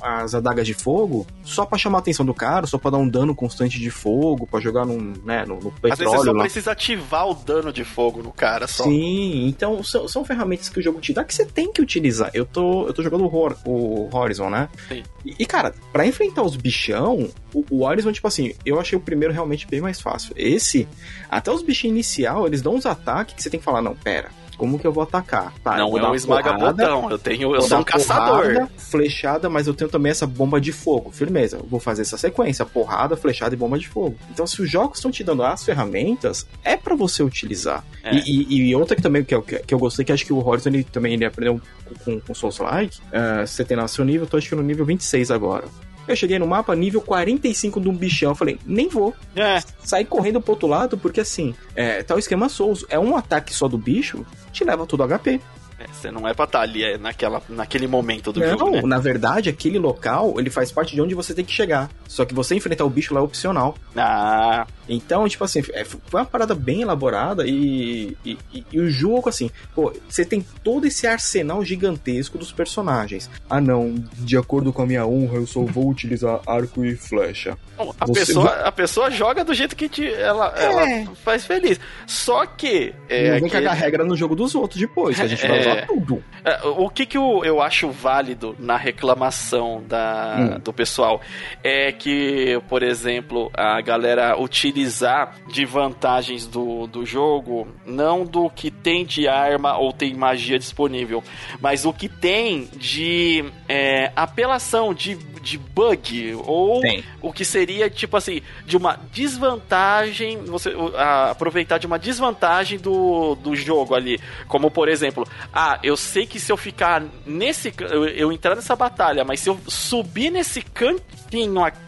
as 0.03 0.35
adagas 0.35 0.67
de 0.67 0.75
fogo 0.75 1.27
só 1.45 1.65
pra 1.65 1.79
chamar 1.79 1.99
a 1.99 2.01
atenção 2.01 2.27
do 2.27 2.35
cara, 2.35 2.67
só 2.67 2.79
pra 2.79 2.91
dar 2.91 2.99
um 2.99 3.09
dano 3.09 3.35
constante 3.35 3.79
de 3.79 3.91
fogo, 3.91 4.47
pra 4.47 4.61
jogar 4.61 4.85
num, 4.85 5.13
né, 5.25 5.45
no, 5.47 5.57
no 5.57 5.71
petróleo. 5.71 5.93
Às 5.93 5.99
vezes 5.99 6.13
você 6.13 6.25
só 6.25 6.33
lá. 6.33 6.43
precisa 6.43 6.73
ativar 6.73 7.29
o 7.29 7.35
dano 7.35 7.73
de 7.73 7.85
fogo 7.85 8.23
no 8.23 8.33
cara 8.33 8.67
só. 8.67 8.85
Sim, 8.85 9.47
então 9.47 9.83
são, 9.83 10.09
são 10.09 10.25
ferramentas 10.25 10.69
que 10.69 10.79
o 10.79 10.83
jogo 10.83 11.01
te 11.01 11.13
dá 11.13 11.25
que 11.25 11.35
você 11.35 11.45
tem 11.45 11.73
que 11.73 11.81
utilizar. 11.81 12.31
Eu 12.35 12.45
tô, 12.45 12.87
eu 12.87 12.93
tô 12.93 13.03
jogando 13.03 13.25
o, 13.25 13.59
o 13.65 14.09
Horizon, 14.13 14.51
né? 14.51 14.69
Sim. 14.89 15.03
E, 15.25 15.35
e, 15.39 15.47
cara, 15.47 15.75
pra 15.93 16.07
enfrentar 16.07 16.43
os 16.43 16.57
bichão, 16.57 17.29
o, 17.55 17.65
o 17.71 17.85
Horizon, 17.85 18.13
tipo 18.13 18.27
assim, 18.27 18.55
eu 18.65 18.81
achei 18.81 18.97
o 18.99 19.01
primeiro 19.01 19.33
realmente 19.33 19.67
bem 19.67 19.81
mais 19.81 20.01
fácil. 20.01 20.33
Esse, 20.37 20.89
até 21.31 21.51
os 21.51 21.63
bichinhos 21.63 21.95
inicial, 21.95 22.47
eles 22.47 22.63
dão 22.63 22.75
uns 22.75 22.87
ataques 22.87 23.35
que 23.35 23.43
você 23.43 23.51
tem 23.51 23.61
que 23.61 23.65
falar, 23.65 23.83
não, 23.83 23.95
pera, 23.95 24.31
como 24.59 24.79
que 24.79 24.87
eu 24.87 24.93
vou 24.93 25.05
atacar? 25.05 25.55
Tá, 25.63 25.77
não 25.79 25.97
é 25.97 26.11
um 26.11 26.15
esmaga-botão, 26.15 27.09
eu 27.11 27.19
tenho, 27.19 27.55
eu 27.55 27.63
sou 27.63 27.79
um 27.79 27.85
caçador. 27.85 28.43
Porrada, 28.43 28.71
flechada, 28.77 29.49
mas 29.49 29.69
eu 29.69 29.73
tenho 29.73 29.89
também 29.89 30.11
essa 30.11 30.27
bomba 30.27 30.61
de 30.61 30.73
fogo. 30.73 31.13
Firmeza, 31.13 31.59
eu 31.59 31.67
vou 31.67 31.79
fazer 31.79 32.03
essa 32.03 32.19
sequência, 32.19 32.67
porrada, 32.67 33.17
flechada 33.17 33.55
e 33.55 33.59
bomba 33.59 33.79
de 33.79 33.89
fogo. 33.89 34.17
Então, 34.31 34.47
se 34.47 34.61
os 34.61 34.69
jogos 34.69 34.99
estão 34.99 35.13
te 35.13 35.23
dando 35.23 35.45
as 35.45 35.65
ferramentas, 35.65 36.47
é 36.65 36.77
para 36.77 36.97
você 36.97 37.23
utilizar. 37.23 37.85
É. 38.03 38.17
E, 38.17 38.47
e, 38.49 38.69
e, 38.69 38.77
outra 38.77 38.97
que 38.97 39.03
também 39.03 39.23
que 39.23 39.35
eu, 39.35 39.43
que 39.43 39.73
eu 39.73 39.79
gostei, 39.79 40.05
que 40.05 40.13
acho 40.13 40.27
que 40.27 40.33
o 40.33 40.45
Horizon 40.45 40.71
ele, 40.71 40.85
também 40.85 41.15
ele 41.15 41.25
aprendeu 41.25 41.61
com, 42.05 42.21
com 42.21 42.35
Souls-like, 42.35 42.99
uh, 42.99 43.47
você 43.47 43.65
tem 43.65 43.77
lá 43.77 43.87
seu 43.87 44.05
nível, 44.05 44.23
eu 44.23 44.27
tô 44.27 44.37
acho 44.37 44.49
que 44.49 44.57
no 44.57 44.63
nível 44.63 44.85
26 44.85 45.31
agora. 45.31 45.65
Eu 46.09 46.17
cheguei 46.17 46.39
no 46.39 46.47
mapa 46.47 46.75
nível 46.75 47.03
45 47.03 47.79
de 47.83 47.89
um 47.89 47.95
bichão. 47.95 48.31
Eu 48.31 48.35
falei, 48.35 48.59
nem 48.65 48.89
vou. 48.89 49.15
É. 49.37 49.61
Sair 49.85 50.07
correndo 50.07 50.41
pro 50.41 50.53
outro 50.53 50.67
lado, 50.67 50.97
porque 50.97 51.21
assim, 51.21 51.55
é, 51.77 52.03
tá 52.03 52.15
o 52.15 52.19
esquema 52.19 52.49
Souls. 52.49 52.87
É 52.89 52.99
um 52.99 53.15
ataque 53.15 53.55
só 53.55 53.69
do 53.69 53.77
bicho, 53.77 54.25
te 54.59 54.65
leva 54.65 54.87
todo 54.87 55.07
HP. 55.07 55.41
É, 55.79 55.87
você 55.93 56.11
não 56.11 56.27
é 56.27 56.35
pra 56.35 56.45
estar 56.45 56.59
tá 56.59 56.65
ali 56.65 56.83
é 56.83 56.99
naquela, 56.99 57.41
naquele 57.49 57.87
momento 57.87 58.33
do 58.33 58.41
não, 58.41 58.59
jogo, 58.59 58.71
né? 58.73 58.83
na 58.83 58.99
verdade, 58.99 59.49
aquele 59.49 59.79
local, 59.79 60.35
ele 60.39 60.51
faz 60.51 60.73
parte 60.73 60.95
de 60.95 61.01
onde 61.01 61.15
você 61.15 61.33
tem 61.33 61.45
que 61.45 61.53
chegar. 61.53 61.89
Só 62.09 62.25
que 62.25 62.35
você 62.35 62.55
enfrentar 62.55 62.85
o 62.85 62.91
bicho 62.91 63.15
lá 63.15 63.21
é 63.21 63.23
opcional. 63.23 63.77
Ah. 63.95 64.67
Então, 64.89 65.29
tipo 65.29 65.45
assim, 65.45 65.63
é, 65.73 65.85
foi 65.85 66.21
uma 66.21 66.25
parada 66.25 66.55
bem 66.55 66.81
elaborada 66.81 67.47
e, 67.47 68.17
e, 68.25 68.39
e, 68.53 68.65
e, 68.73 68.81
o 68.81 68.91
jogo, 68.91 69.29
assim, 69.29 69.51
pô, 69.75 69.93
você 70.09 70.25
tem 70.25 70.45
todo 70.65 70.87
esse 70.87 71.07
arsenal 71.07 71.63
gigantesco 71.63 72.39
dos 72.39 72.51
personagens. 72.51 73.31
Ah, 73.51 73.61
não, 73.61 73.95
de 74.15 74.39
acordo 74.39 74.73
com 74.73 74.81
a 74.83 74.87
minha 74.87 75.07
honra, 75.07 75.37
eu 75.37 75.47
só 75.47 75.61
vou 75.61 75.91
utilizar 75.91 76.41
arco 76.47 76.83
e 76.83 76.97
flecha. 76.97 77.59
Bom, 77.77 77.95
a, 78.01 78.07
pessoa, 78.07 78.51
vai... 78.51 78.67
a 78.67 78.73
pessoa 78.73 79.11
joga 79.11 79.45
do 79.45 79.53
jeito 79.53 79.77
que 79.77 79.89
te, 79.89 80.11
ela, 80.11 80.55
é. 80.57 80.65
ela 80.65 81.15
faz 81.17 81.45
feliz. 81.45 81.79
Só 82.07 82.47
que. 82.47 82.95
É, 83.09 83.33
não 83.33 83.41
vem 83.41 83.51
cagar 83.51 83.77
regra 83.77 84.05
no 84.05 84.17
jogo 84.17 84.35
dos 84.35 84.55
outros 84.55 84.81
depois, 84.81 85.21
a 85.21 85.27
gente 85.27 85.47
vai 85.47 85.61
usar 85.61 85.77
é. 85.77 85.87
tudo. 85.87 86.25
É, 86.43 86.67
o 86.67 86.89
que, 86.89 87.05
que 87.05 87.19
eu, 87.19 87.43
eu 87.45 87.61
acho 87.61 87.91
válido 87.91 88.57
na 88.59 88.77
reclamação 88.77 89.83
da, 89.87 90.37
hum. 90.39 90.61
do 90.61 90.73
pessoal 90.73 91.21
é 91.63 91.93
que, 91.99 92.61
por 92.69 92.83
exemplo, 92.83 93.51
a 93.55 93.81
galera 93.81 94.41
utilizar 94.41 95.35
de 95.49 95.65
vantagens 95.65 96.47
do, 96.47 96.87
do 96.87 97.05
jogo, 97.05 97.67
não 97.85 98.25
do 98.25 98.49
que 98.49 98.71
tem 98.71 99.05
de 99.05 99.27
arma 99.27 99.77
ou 99.77 99.93
tem 99.93 100.15
magia 100.15 100.59
disponível, 100.59 101.23
mas 101.61 101.85
o 101.85 101.93
que 101.93 102.09
tem 102.09 102.69
de 102.77 103.45
é, 103.69 104.13
apelação, 104.15 104.95
de, 104.95 105.17
de 105.43 105.59
bug, 105.59 106.35
ou 106.45 106.81
tem. 106.81 107.05
o 107.21 107.33
que 107.33 107.45
seria, 107.45 107.91
tipo 107.91 108.17
assim, 108.17 108.41
de 108.65 108.77
uma 108.77 108.99
desvantagem, 109.13 110.39
você 110.45 110.73
a, 110.95 111.31
aproveitar 111.31 111.79
de 111.79 111.87
uma 111.87 111.99
desvantagem 111.99 112.79
do, 112.79 113.35
do 113.35 113.57
jogo 113.57 113.95
ali. 113.95 114.21
Como, 114.47 114.71
por 114.71 114.89
exemplo, 114.89 115.27
ah, 115.53 115.79
eu 115.83 115.97
sei 115.97 116.27
que 116.27 116.39
se 116.39 116.53
eu 116.53 116.57
ficar 116.57 117.03
nesse. 117.27 117.73
Eu, 117.81 118.07
eu 118.09 118.33
entrar 118.33 118.55
nessa 118.55 118.77
batalha, 118.77 119.25
mas 119.25 119.41
se 119.41 119.49
eu 119.49 119.59
subir 119.67 120.31
nesse 120.31 120.63
cantinho 120.63 121.65
aqui, 121.65 121.88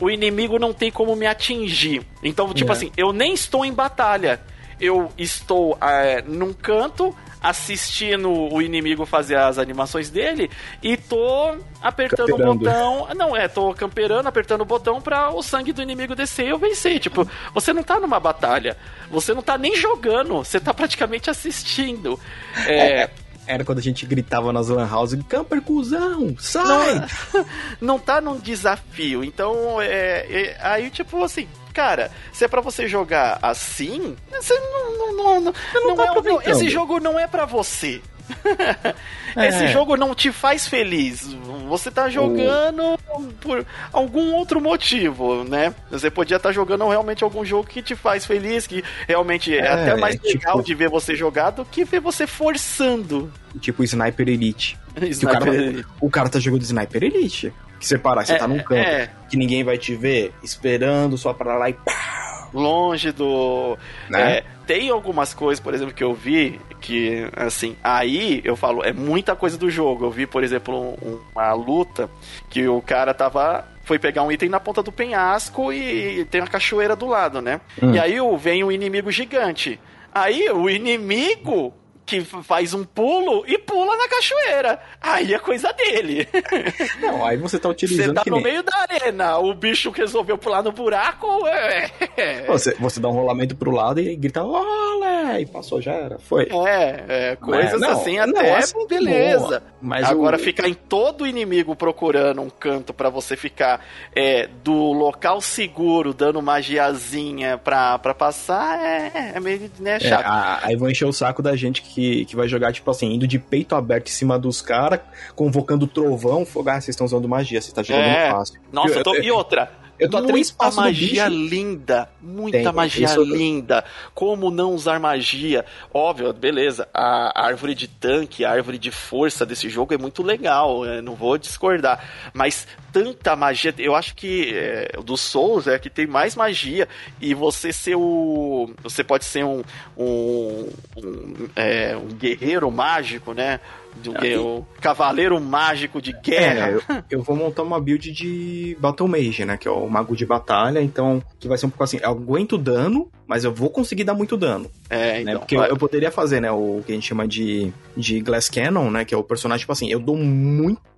o 0.00 0.10
inimigo 0.10 0.58
não 0.58 0.72
tem 0.72 0.90
como 0.90 1.14
me 1.14 1.26
atingir. 1.26 2.02
Então, 2.22 2.52
tipo 2.52 2.70
é. 2.70 2.74
assim, 2.74 2.92
eu 2.96 3.12
nem 3.12 3.34
estou 3.34 3.64
em 3.64 3.72
batalha. 3.72 4.40
Eu 4.78 5.10
estou 5.16 5.78
é, 5.80 6.22
num 6.22 6.52
canto 6.52 7.14
assistindo 7.42 8.30
o 8.30 8.60
inimigo 8.60 9.06
fazer 9.06 9.36
as 9.36 9.56
animações 9.58 10.10
dele 10.10 10.50
e 10.82 10.96
tô 10.96 11.56
apertando 11.80 12.28
camperando. 12.28 12.50
o 12.50 12.58
botão. 12.58 13.08
Não, 13.14 13.36
é, 13.36 13.46
tô 13.46 13.72
camperando, 13.72 14.28
apertando 14.28 14.62
o 14.62 14.64
botão 14.64 15.00
para 15.00 15.30
o 15.30 15.42
sangue 15.42 15.72
do 15.72 15.80
inimigo 15.80 16.16
descer 16.16 16.46
e 16.46 16.50
eu 16.50 16.58
vencer. 16.58 16.98
Tipo, 16.98 17.28
você 17.54 17.72
não 17.72 17.82
tá 17.82 18.00
numa 18.00 18.18
batalha, 18.18 18.76
você 19.10 19.32
não 19.32 19.42
tá 19.42 19.56
nem 19.56 19.76
jogando, 19.76 20.38
você 20.38 20.58
tá 20.58 20.74
praticamente 20.74 21.30
assistindo. 21.30 22.18
É. 22.66 23.02
é 23.02 23.10
era 23.46 23.64
quando 23.64 23.78
a 23.78 23.82
gente 23.82 24.04
gritava 24.06 24.52
nas 24.52 24.68
lan 24.68 24.88
house, 24.88 25.16
camper 25.28 25.62
cuzão, 25.62 26.36
sai! 26.38 26.94
Não, 27.32 27.46
não 27.80 27.98
tá 27.98 28.20
num 28.20 28.38
desafio, 28.38 29.24
então 29.24 29.80
é, 29.80 30.26
é, 30.28 30.58
aí 30.60 30.90
tipo 30.90 31.22
assim, 31.22 31.48
cara, 31.72 32.10
se 32.32 32.44
é 32.44 32.48
para 32.48 32.60
você 32.60 32.88
jogar 32.88 33.38
assim, 33.42 34.16
você 34.30 34.58
não, 34.58 34.98
não, 34.98 35.16
não, 35.16 35.40
não, 35.40 35.52
não, 35.74 35.96
não 35.96 36.40
é, 36.40 36.50
esse 36.50 36.68
jogo 36.68 36.98
não 37.00 37.18
é 37.18 37.26
para 37.26 37.44
você. 37.44 38.00
É. 39.36 39.48
Esse 39.48 39.68
jogo 39.68 39.98
não 39.98 40.14
te 40.14 40.32
faz 40.32 40.66
feliz. 40.66 41.36
Você 41.68 41.90
tá 41.90 42.08
jogando 42.08 42.98
por 43.38 43.66
algum 43.92 44.32
outro 44.32 44.62
motivo, 44.62 45.44
né? 45.44 45.74
Você 45.90 46.10
podia 46.10 46.38
estar 46.38 46.48
tá 46.48 46.52
jogando 46.54 46.88
realmente 46.88 47.22
algum 47.22 47.44
jogo 47.44 47.68
que 47.68 47.82
te 47.82 47.94
faz 47.94 48.24
feliz, 48.24 48.66
que 48.66 48.82
realmente 49.06 49.54
é, 49.54 49.58
é 49.58 49.68
até 49.68 49.96
mais 49.96 50.14
é, 50.14 50.28
legal 50.28 50.54
tipo... 50.54 50.64
de 50.64 50.74
ver 50.74 50.88
você 50.88 51.14
jogar 51.14 51.50
do 51.50 51.66
que 51.66 51.84
ver 51.84 52.00
você 52.00 52.26
forçando. 52.26 53.30
Tipo 53.60 53.84
Sniper 53.84 54.26
Elite. 54.26 54.78
Sniper 55.02 55.36
o, 55.36 55.44
cara, 55.44 55.54
Elite. 55.54 55.88
o 56.00 56.10
cara 56.10 56.28
tá 56.30 56.38
jogando 56.38 56.62
Sniper 56.62 57.04
Elite. 57.04 57.52
Que 57.78 57.86
você 57.86 57.98
para, 57.98 58.24
você 58.24 58.32
é, 58.32 58.38
tá 58.38 58.48
num 58.48 58.58
canto 58.58 58.80
é. 58.80 59.10
que 59.28 59.36
ninguém 59.36 59.62
vai 59.62 59.76
te 59.76 59.94
ver, 59.94 60.32
esperando 60.42 61.18
só 61.18 61.34
para 61.34 61.58
lá 61.58 61.68
e 61.68 61.74
pá, 61.74 62.48
longe 62.54 63.12
do. 63.12 63.76
Né? 64.08 64.38
É, 64.38 64.44
tem 64.66 64.88
algumas 64.88 65.34
coisas, 65.34 65.62
por 65.62 65.74
exemplo, 65.74 65.92
que 65.92 66.02
eu 66.02 66.14
vi 66.14 66.58
que, 66.80 67.28
assim, 67.34 67.76
aí 67.82 68.40
eu 68.44 68.56
falo, 68.56 68.84
é 68.84 68.92
muita 68.92 69.34
coisa 69.34 69.56
do 69.58 69.70
jogo. 69.70 70.04
Eu 70.04 70.10
vi, 70.10 70.26
por 70.26 70.44
exemplo, 70.44 70.94
um, 71.02 71.18
uma 71.34 71.52
luta 71.52 72.08
que 72.48 72.66
o 72.68 72.80
cara 72.80 73.12
tava 73.12 73.66
foi 73.84 73.98
pegar 73.98 74.22
um 74.22 74.32
item 74.32 74.48
na 74.48 74.58
ponta 74.58 74.82
do 74.82 74.90
penhasco 74.90 75.72
e 75.72 76.24
tem 76.24 76.40
uma 76.40 76.48
cachoeira 76.48 76.96
do 76.96 77.06
lado, 77.06 77.40
né? 77.40 77.60
Hum. 77.80 77.94
E 77.94 77.98
aí 77.98 78.16
vem 78.38 78.64
um 78.64 78.72
inimigo 78.72 79.10
gigante. 79.12 79.78
Aí 80.12 80.50
o 80.50 80.68
inimigo 80.68 81.72
que 82.06 82.20
faz 82.20 82.72
um 82.72 82.84
pulo 82.84 83.44
e 83.48 83.58
pula 83.58 83.96
na 83.96 84.08
cachoeira. 84.08 84.80
Aí 85.00 85.34
é 85.34 85.38
coisa 85.40 85.72
dele. 85.72 86.26
Não, 87.02 87.26
aí 87.26 87.36
você 87.36 87.58
tá 87.58 87.68
utilizando. 87.68 88.06
Você 88.06 88.14
tá 88.14 88.22
no 88.26 88.36
nem... 88.36 88.44
meio 88.44 88.62
da 88.62 88.86
arena, 88.88 89.38
o 89.38 89.52
bicho 89.52 89.90
resolveu 89.90 90.38
pular 90.38 90.62
no 90.62 90.70
buraco. 90.70 91.26
É... 91.48 92.46
Você, 92.46 92.74
você 92.78 93.00
dá 93.00 93.08
um 93.08 93.12
rolamento 93.12 93.56
pro 93.56 93.72
lado 93.72 94.00
e 94.00 94.14
grita, 94.14 94.44
olé! 94.44 95.40
E 95.40 95.46
passou, 95.46 95.82
já 95.82 95.92
era. 95.92 96.18
Foi. 96.20 96.48
É, 96.66 97.04
é 97.08 97.36
coisas 97.36 97.80
não, 97.80 97.90
assim 97.90 98.16
não, 98.16 98.38
até 98.38 98.56
assim, 98.56 98.86
beleza. 98.86 99.62
Mas 99.80 100.08
Agora 100.08 100.36
o... 100.36 100.38
ficar 100.38 100.68
em 100.68 100.74
todo 100.74 101.26
inimigo 101.26 101.74
procurando 101.74 102.40
um 102.40 102.48
canto 102.48 102.94
para 102.94 103.10
você 103.10 103.36
ficar 103.36 103.84
é, 104.14 104.48
do 104.62 104.92
local 104.92 105.40
seguro, 105.40 106.14
dando 106.14 106.40
magiazinha 106.40 107.58
pra, 107.58 107.98
pra 107.98 108.14
passar, 108.14 108.78
é, 108.80 109.32
é 109.34 109.40
meio 109.40 109.70
né, 109.80 109.96
é, 109.96 110.00
chato. 110.00 110.62
É, 110.62 110.68
aí 110.68 110.76
vão 110.76 110.88
encher 110.88 111.06
o 111.06 111.12
saco 111.12 111.42
da 111.42 111.56
gente 111.56 111.82
que 111.82 111.95
que, 111.96 112.26
que 112.26 112.36
vai 112.36 112.46
jogar, 112.46 112.74
tipo 112.74 112.90
assim, 112.90 113.14
indo 113.14 113.26
de 113.26 113.38
peito 113.38 113.74
aberto 113.74 114.08
em 114.08 114.10
cima 114.10 114.38
dos 114.38 114.60
caras, 114.60 115.00
convocando 115.34 115.86
trovão, 115.86 116.44
fogar, 116.44 116.76
ah, 116.76 116.80
vocês 116.82 116.90
estão 116.90 117.06
usando 117.06 117.26
magia, 117.26 117.58
você 117.58 117.72
tá 117.72 117.82
jogando 117.82 118.04
é. 118.04 118.30
fácil. 118.30 118.60
Nossa, 118.70 118.98
eu, 118.98 119.02
tô... 119.02 119.16
e 119.16 119.30
outra, 119.30 119.72
eu 119.98 120.10
tô 120.10 120.18
muita 120.18 120.26
a 120.26 120.26
três 120.26 120.54
magia 120.76 121.26
linda, 121.26 122.06
muita 122.20 122.58
Tem, 122.58 122.72
magia 122.72 123.16
linda. 123.16 123.82
Como 124.14 124.50
não 124.50 124.74
usar 124.74 125.00
magia? 125.00 125.64
Óbvio, 125.92 126.34
beleza. 126.34 126.86
A 126.92 127.46
árvore 127.46 127.74
de 127.74 127.88
tanque, 127.88 128.44
a 128.44 128.50
árvore 128.50 128.76
de 128.76 128.90
força 128.90 129.46
desse 129.46 129.70
jogo 129.70 129.94
é 129.94 129.98
muito 129.98 130.22
legal, 130.22 130.84
não 131.02 131.14
vou 131.14 131.38
discordar. 131.38 132.04
Mas 132.34 132.66
tanta 132.96 133.36
magia, 133.36 133.74
eu 133.76 133.94
acho 133.94 134.14
que 134.14 134.54
é, 134.54 134.88
dos 135.04 135.20
Souls 135.20 135.66
é 135.66 135.78
que 135.78 135.90
tem 135.90 136.06
mais 136.06 136.34
magia 136.34 136.88
e 137.20 137.34
você 137.34 137.70
ser 137.70 137.94
o, 137.94 138.70
você 138.82 139.04
pode 139.04 139.26
ser 139.26 139.44
um 139.44 139.62
um, 139.94 140.68
um, 140.96 141.48
é, 141.54 141.94
um 141.94 142.06
guerreiro 142.06 142.70
mágico, 142.70 143.34
né? 143.34 143.60
do 144.02 144.12
que 144.12 144.36
o 144.36 144.62
Cavaleiro 144.78 145.40
Mágico 145.40 146.02
de 146.02 146.12
Guerra. 146.12 146.68
É, 146.68 146.74
eu, 146.74 146.82
eu, 147.10 147.22
vou 147.22 147.34
montar 147.34 147.62
uma 147.62 147.80
build 147.80 148.12
de 148.12 148.76
Battle 148.78 149.08
Mage, 149.08 149.46
né? 149.46 149.56
Que 149.56 149.66
é 149.66 149.70
o 149.70 149.88
Mago 149.88 150.14
de 150.14 150.26
Batalha, 150.26 150.82
então 150.82 151.22
que 151.40 151.48
vai 151.48 151.56
ser 151.56 151.64
um 151.64 151.70
pouco 151.70 151.84
assim, 151.84 151.98
eu 152.02 152.10
aguento 152.10 152.58
dano, 152.58 153.10
mas 153.26 153.44
eu 153.44 153.54
vou 153.54 153.70
conseguir 153.70 154.04
dar 154.04 154.12
muito 154.12 154.36
dano. 154.36 154.70
É, 154.90 155.12
né? 155.14 155.20
então. 155.22 155.38
Porque 155.38 155.56
vai... 155.56 155.68
eu, 155.68 155.70
eu, 155.70 155.76
poderia 155.78 156.10
fazer, 156.10 156.40
né, 156.40 156.50
o 156.50 156.82
que 156.84 156.92
a 156.92 156.94
gente 156.94 157.08
chama 157.08 157.26
de, 157.26 157.72
de 157.96 158.20
Glass 158.20 158.50
Cannon, 158.50 158.90
né? 158.90 159.04
Que 159.06 159.14
é 159.14 159.16
o 159.16 159.24
personagem, 159.24 159.60
tipo 159.60 159.72
assim, 159.72 159.90
eu 159.90 159.98
dou 159.98 160.14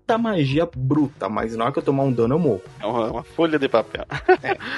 muita 0.09 0.16
magia 0.16 0.68
bruta, 0.75 1.29
mas 1.29 1.55
na 1.55 1.64
hora 1.64 1.73
que 1.73 1.79
eu 1.79 1.83
tomar 1.83 2.05
um 2.05 2.12
dano 2.12 2.35
eu 2.35 2.38
morro. 2.38 2.62
É 2.81 2.87
uma, 2.87 3.11
uma 3.11 3.23
folha 3.23 3.59
de 3.59 3.68
papel. 3.68 4.07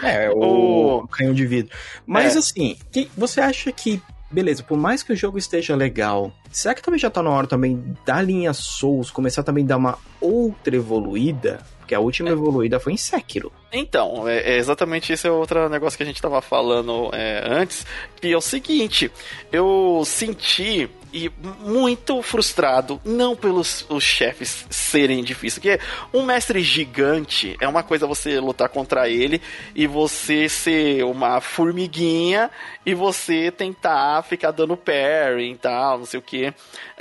é, 0.02 0.24
é 0.24 0.30
o, 0.34 1.04
o 1.04 1.08
canhão 1.08 1.32
de 1.32 1.46
vidro. 1.46 1.76
Mas 2.04 2.34
é. 2.34 2.38
assim, 2.40 2.76
que, 2.90 3.08
você 3.16 3.40
acha 3.40 3.70
que 3.70 4.02
beleza, 4.28 4.62
por 4.62 4.78
mais 4.78 5.02
que 5.02 5.12
o 5.12 5.16
jogo 5.16 5.38
esteja 5.38 5.74
legal, 5.74 6.32
será 6.52 6.72
que 6.74 6.82
também 6.82 7.00
já 7.00 7.10
tá 7.10 7.20
na 7.20 7.30
hora 7.30 7.48
também 7.48 7.96
da 8.06 8.22
linha 8.22 8.52
Souls 8.52 9.10
começar 9.10 9.42
também 9.42 9.64
a 9.64 9.68
dar 9.68 9.76
uma 9.76 9.98
outra 10.20 10.74
evoluída? 10.74 11.60
Porque 11.78 11.94
a 11.94 12.00
última 12.00 12.28
é. 12.28 12.32
evoluída 12.32 12.78
foi 12.78 12.92
em 12.92 12.96
Sekiro. 12.96 13.52
Então, 13.72 14.28
é, 14.28 14.38
é 14.38 14.56
exatamente 14.56 15.12
esse 15.12 15.26
é 15.26 15.30
outro 15.30 15.68
negócio 15.68 15.96
que 15.96 16.04
a 16.04 16.06
gente 16.06 16.22
tava 16.22 16.40
falando 16.40 17.10
é, 17.12 17.42
antes, 17.44 17.84
que 18.20 18.32
é 18.32 18.36
o 18.36 18.40
seguinte, 18.40 19.10
eu 19.50 20.02
senti 20.04 20.88
e 21.12 21.30
muito 21.60 22.22
frustrado, 22.22 23.00
não 23.04 23.34
pelos 23.34 23.84
os 23.88 24.04
chefes 24.04 24.66
serem 24.70 25.22
difíceis, 25.22 25.54
porque 25.54 25.80
um 26.12 26.22
mestre 26.22 26.62
gigante 26.62 27.56
é 27.60 27.68
uma 27.68 27.82
coisa 27.82 28.06
você 28.06 28.38
lutar 28.40 28.68
contra 28.68 29.08
ele 29.08 29.40
e 29.74 29.86
você 29.86 30.48
ser 30.48 31.04
uma 31.04 31.40
formiguinha 31.40 32.50
e 32.84 32.94
você 32.94 33.50
tentar 33.50 34.22
ficar 34.22 34.50
dando 34.50 34.76
parry 34.76 35.52
e 35.52 35.56
tal, 35.56 35.98
não 35.98 36.06
sei 36.06 36.18
o 36.18 36.22
que. 36.22 36.52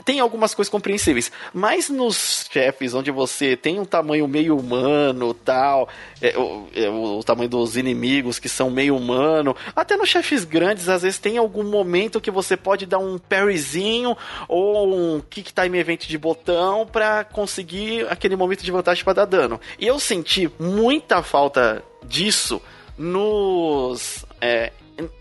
Tem 0.06 0.20
algumas 0.20 0.54
coisas 0.54 0.72
compreensíveis, 0.72 1.32
mas 1.54 1.90
nos 1.90 2.48
chefes 2.52 2.94
onde 2.94 3.12
você 3.12 3.56
tem 3.56 3.80
um 3.80 3.86
tamanho 3.86 4.28
meio 4.28 4.58
humano 4.58 5.34
tal, 5.34 5.90
é, 6.22 6.38
o, 6.38 6.68
é, 6.74 6.90
o, 6.90 7.22
tamanho 7.24 7.50
dos 7.50 7.76
inimigos 7.76 8.40
que 8.40 8.48
são 8.48 8.70
meio 8.70 8.96
humano, 8.96 9.56
até 9.76 9.98
nos 9.98 10.10
chefes 10.10 10.46
grandes 10.46 10.88
às 10.88 11.02
vezes 11.02 11.20
tem 11.20 11.38
algum 11.38 11.64
momento 11.64 12.22
que 12.22 12.32
você 12.32 12.56
pode 12.56 12.86
dar 12.86 13.00
um 13.00 13.18
parryzinho 13.18 13.99
ou 14.48 14.94
um 14.94 15.22
kick 15.30 15.54
time 15.54 15.78
event 15.78 16.08
de 16.08 16.18
botão 16.18 16.86
para 16.86 17.24
conseguir 17.24 18.08
aquele 18.10 18.36
momento 18.36 18.64
de 18.64 18.72
vantagem 18.72 19.04
para 19.04 19.14
dar 19.14 19.26
dano. 19.26 19.60
E 19.80 19.88
eu 19.88 20.00
senti 20.00 20.52
muita 20.60 21.22
falta 21.24 21.84
disso 22.06 22.62
nos 22.98 24.26
é, 24.42 24.72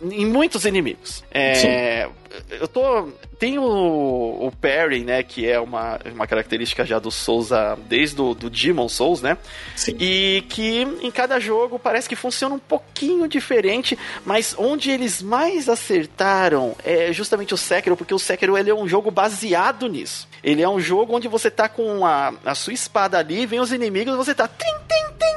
em 0.02 0.26
muitos 0.26 0.64
inimigos. 0.64 1.24
É, 1.30 2.08
eu 2.50 2.68
tô. 2.68 3.08
Tem 3.38 3.58
o, 3.58 3.64
o 3.64 4.52
parry, 4.60 5.04
né? 5.04 5.22
Que 5.22 5.48
é 5.48 5.60
uma, 5.60 5.98
uma 6.12 6.26
característica 6.26 6.84
já 6.84 6.98
do 6.98 7.10
Souls 7.10 7.50
desde 7.88 8.20
o 8.20 8.34
do 8.34 8.50
Demon 8.50 8.88
Souls, 8.88 9.22
né? 9.22 9.38
Sim. 9.76 9.96
E 9.98 10.44
que 10.48 10.82
em 11.00 11.10
cada 11.10 11.38
jogo 11.38 11.78
parece 11.78 12.08
que 12.08 12.16
funciona 12.16 12.54
um 12.54 12.58
pouquinho 12.58 13.28
diferente, 13.28 13.98
mas 14.24 14.54
onde 14.58 14.90
eles 14.90 15.22
mais 15.22 15.68
acertaram 15.68 16.74
é 16.84 17.12
justamente 17.12 17.54
o 17.54 17.56
Sekiro, 17.56 17.96
porque 17.96 18.14
o 18.14 18.18
Sekiro 18.18 18.56
ele 18.58 18.70
é 18.70 18.74
um 18.74 18.88
jogo 18.88 19.10
baseado 19.10 19.88
nisso. 19.88 20.28
Ele 20.42 20.62
é 20.62 20.68
um 20.68 20.80
jogo 20.80 21.16
onde 21.16 21.28
você 21.28 21.50
tá 21.50 21.68
com 21.68 22.04
a, 22.04 22.32
a 22.44 22.54
sua 22.54 22.72
espada 22.72 23.18
ali, 23.18 23.46
vem 23.46 23.60
os 23.60 23.72
inimigos, 23.72 24.16
você 24.16 24.34
tá. 24.34 24.48
Tim, 24.48 24.64
tim, 24.88 25.14
tim, 25.18 25.28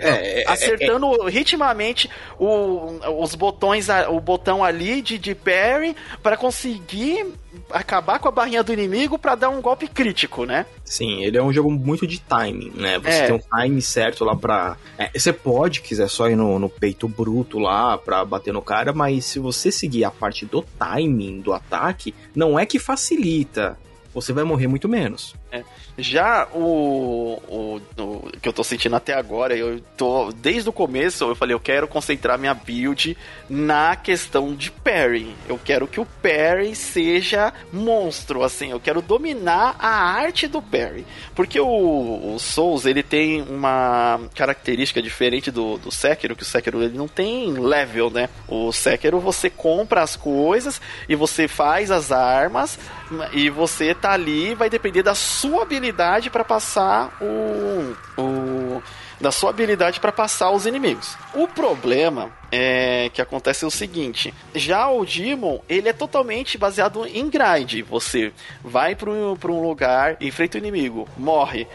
é, 0.00 0.08
é, 0.08 0.42
é, 0.42 0.50
acertando 0.50 1.28
é, 1.28 1.30
ritmamente 1.30 2.10
o, 2.38 2.98
os 3.22 3.34
botões, 3.34 3.88
o 4.08 4.20
botão 4.20 4.62
ali 4.62 5.00
de, 5.00 5.18
de 5.18 5.34
parry 5.34 5.85
para 6.22 6.36
conseguir 6.36 7.26
acabar 7.70 8.18
com 8.18 8.28
a 8.28 8.30
barrinha 8.30 8.62
do 8.62 8.72
inimigo 8.72 9.18
para 9.18 9.34
dar 9.34 9.48
um 9.48 9.60
golpe 9.60 9.86
crítico, 9.88 10.44
né? 10.44 10.66
Sim, 10.84 11.22
ele 11.22 11.36
é 11.36 11.42
um 11.42 11.52
jogo 11.52 11.70
muito 11.70 12.06
de 12.06 12.20
timing, 12.20 12.72
né? 12.74 12.98
Você 12.98 13.08
é. 13.08 13.26
tem 13.26 13.34
um 13.34 13.62
time 13.62 13.82
certo 13.82 14.24
lá 14.24 14.34
pra. 14.34 14.76
É, 14.98 15.10
você 15.18 15.32
pode, 15.32 15.80
quiser 15.80 16.08
só 16.08 16.28
ir 16.28 16.36
no, 16.36 16.58
no, 16.58 16.68
peito 16.68 17.08
bruto 17.08 17.58
lá 17.58 17.98
pra 17.98 18.24
bater 18.24 18.52
no 18.52 18.62
cara, 18.62 18.92
mas 18.92 19.24
se 19.24 19.38
você 19.38 19.70
seguir 19.70 20.04
a 20.04 20.10
parte 20.10 20.46
do 20.46 20.62
timing 20.78 21.40
do 21.40 21.52
ataque, 21.52 22.14
não 22.34 22.58
é 22.58 22.64
que 22.64 22.78
facilita. 22.78 23.78
Você 24.16 24.32
vai 24.32 24.44
morrer 24.44 24.66
muito 24.66 24.88
menos. 24.88 25.34
É. 25.52 25.62
Já 25.98 26.48
o, 26.54 27.38
o, 27.46 27.80
o, 28.02 28.30
que 28.40 28.48
eu 28.48 28.52
tô 28.52 28.64
sentindo 28.64 28.96
até 28.96 29.12
agora, 29.12 29.54
eu 29.54 29.78
tô. 29.94 30.32
Desde 30.32 30.70
o 30.70 30.72
começo 30.72 31.24
eu 31.24 31.36
falei, 31.36 31.54
eu 31.54 31.60
quero 31.60 31.86
concentrar 31.86 32.38
minha 32.38 32.54
build 32.54 33.14
na 33.46 33.94
questão 33.94 34.54
de 34.54 34.70
parry. 34.70 35.36
Eu 35.46 35.60
quero 35.62 35.86
que 35.86 36.00
o 36.00 36.06
parry 36.06 36.74
seja 36.74 37.52
monstro, 37.70 38.42
assim, 38.42 38.70
eu 38.70 38.80
quero 38.80 39.02
dominar 39.02 39.76
a 39.78 39.88
arte 39.88 40.48
do 40.48 40.62
parry. 40.62 41.04
Porque 41.34 41.60
o, 41.60 42.34
o 42.34 42.38
Souls, 42.38 42.86
ele 42.86 43.02
tem 43.02 43.42
uma 43.42 44.18
característica 44.34 45.02
diferente 45.02 45.50
do, 45.50 45.76
do 45.76 45.92
Sekiro, 45.92 46.34
que 46.34 46.42
o 46.42 46.46
Sekiro 46.46 46.82
ele 46.82 46.96
não 46.96 47.06
tem 47.06 47.52
level, 47.52 48.08
né? 48.08 48.30
O 48.48 48.72
Sekiro 48.72 49.20
você 49.20 49.50
compra 49.50 50.02
as 50.02 50.16
coisas 50.16 50.80
e 51.06 51.14
você 51.14 51.46
faz 51.46 51.90
as 51.90 52.10
armas 52.10 52.78
e 53.32 53.48
você 53.50 53.94
tá 53.94 54.12
ali, 54.12 54.54
vai 54.54 54.68
depender 54.68 55.02
da 55.02 55.14
sua 55.14 55.62
habilidade 55.62 56.30
para 56.30 56.44
passar 56.44 57.16
o, 57.20 57.96
o 58.20 58.82
da 59.20 59.32
sua 59.32 59.50
habilidade 59.50 59.98
para 59.98 60.12
passar 60.12 60.50
os 60.50 60.66
inimigos. 60.66 61.16
O 61.34 61.48
problema 61.48 62.30
é 62.52 63.10
que 63.12 63.22
acontece 63.22 63.64
o 63.64 63.70
seguinte: 63.70 64.32
já 64.54 64.88
o 64.88 65.04
Demon 65.04 65.60
ele 65.68 65.88
é 65.88 65.92
totalmente 65.92 66.58
baseado 66.58 67.06
em 67.06 67.28
grind. 67.28 67.82
Você 67.88 68.32
vai 68.62 68.94
para 68.94 69.10
um, 69.10 69.32
um 69.32 69.62
lugar, 69.62 70.16
enfrenta 70.20 70.58
o 70.58 70.60
inimigo, 70.60 71.08
morre, 71.16 71.66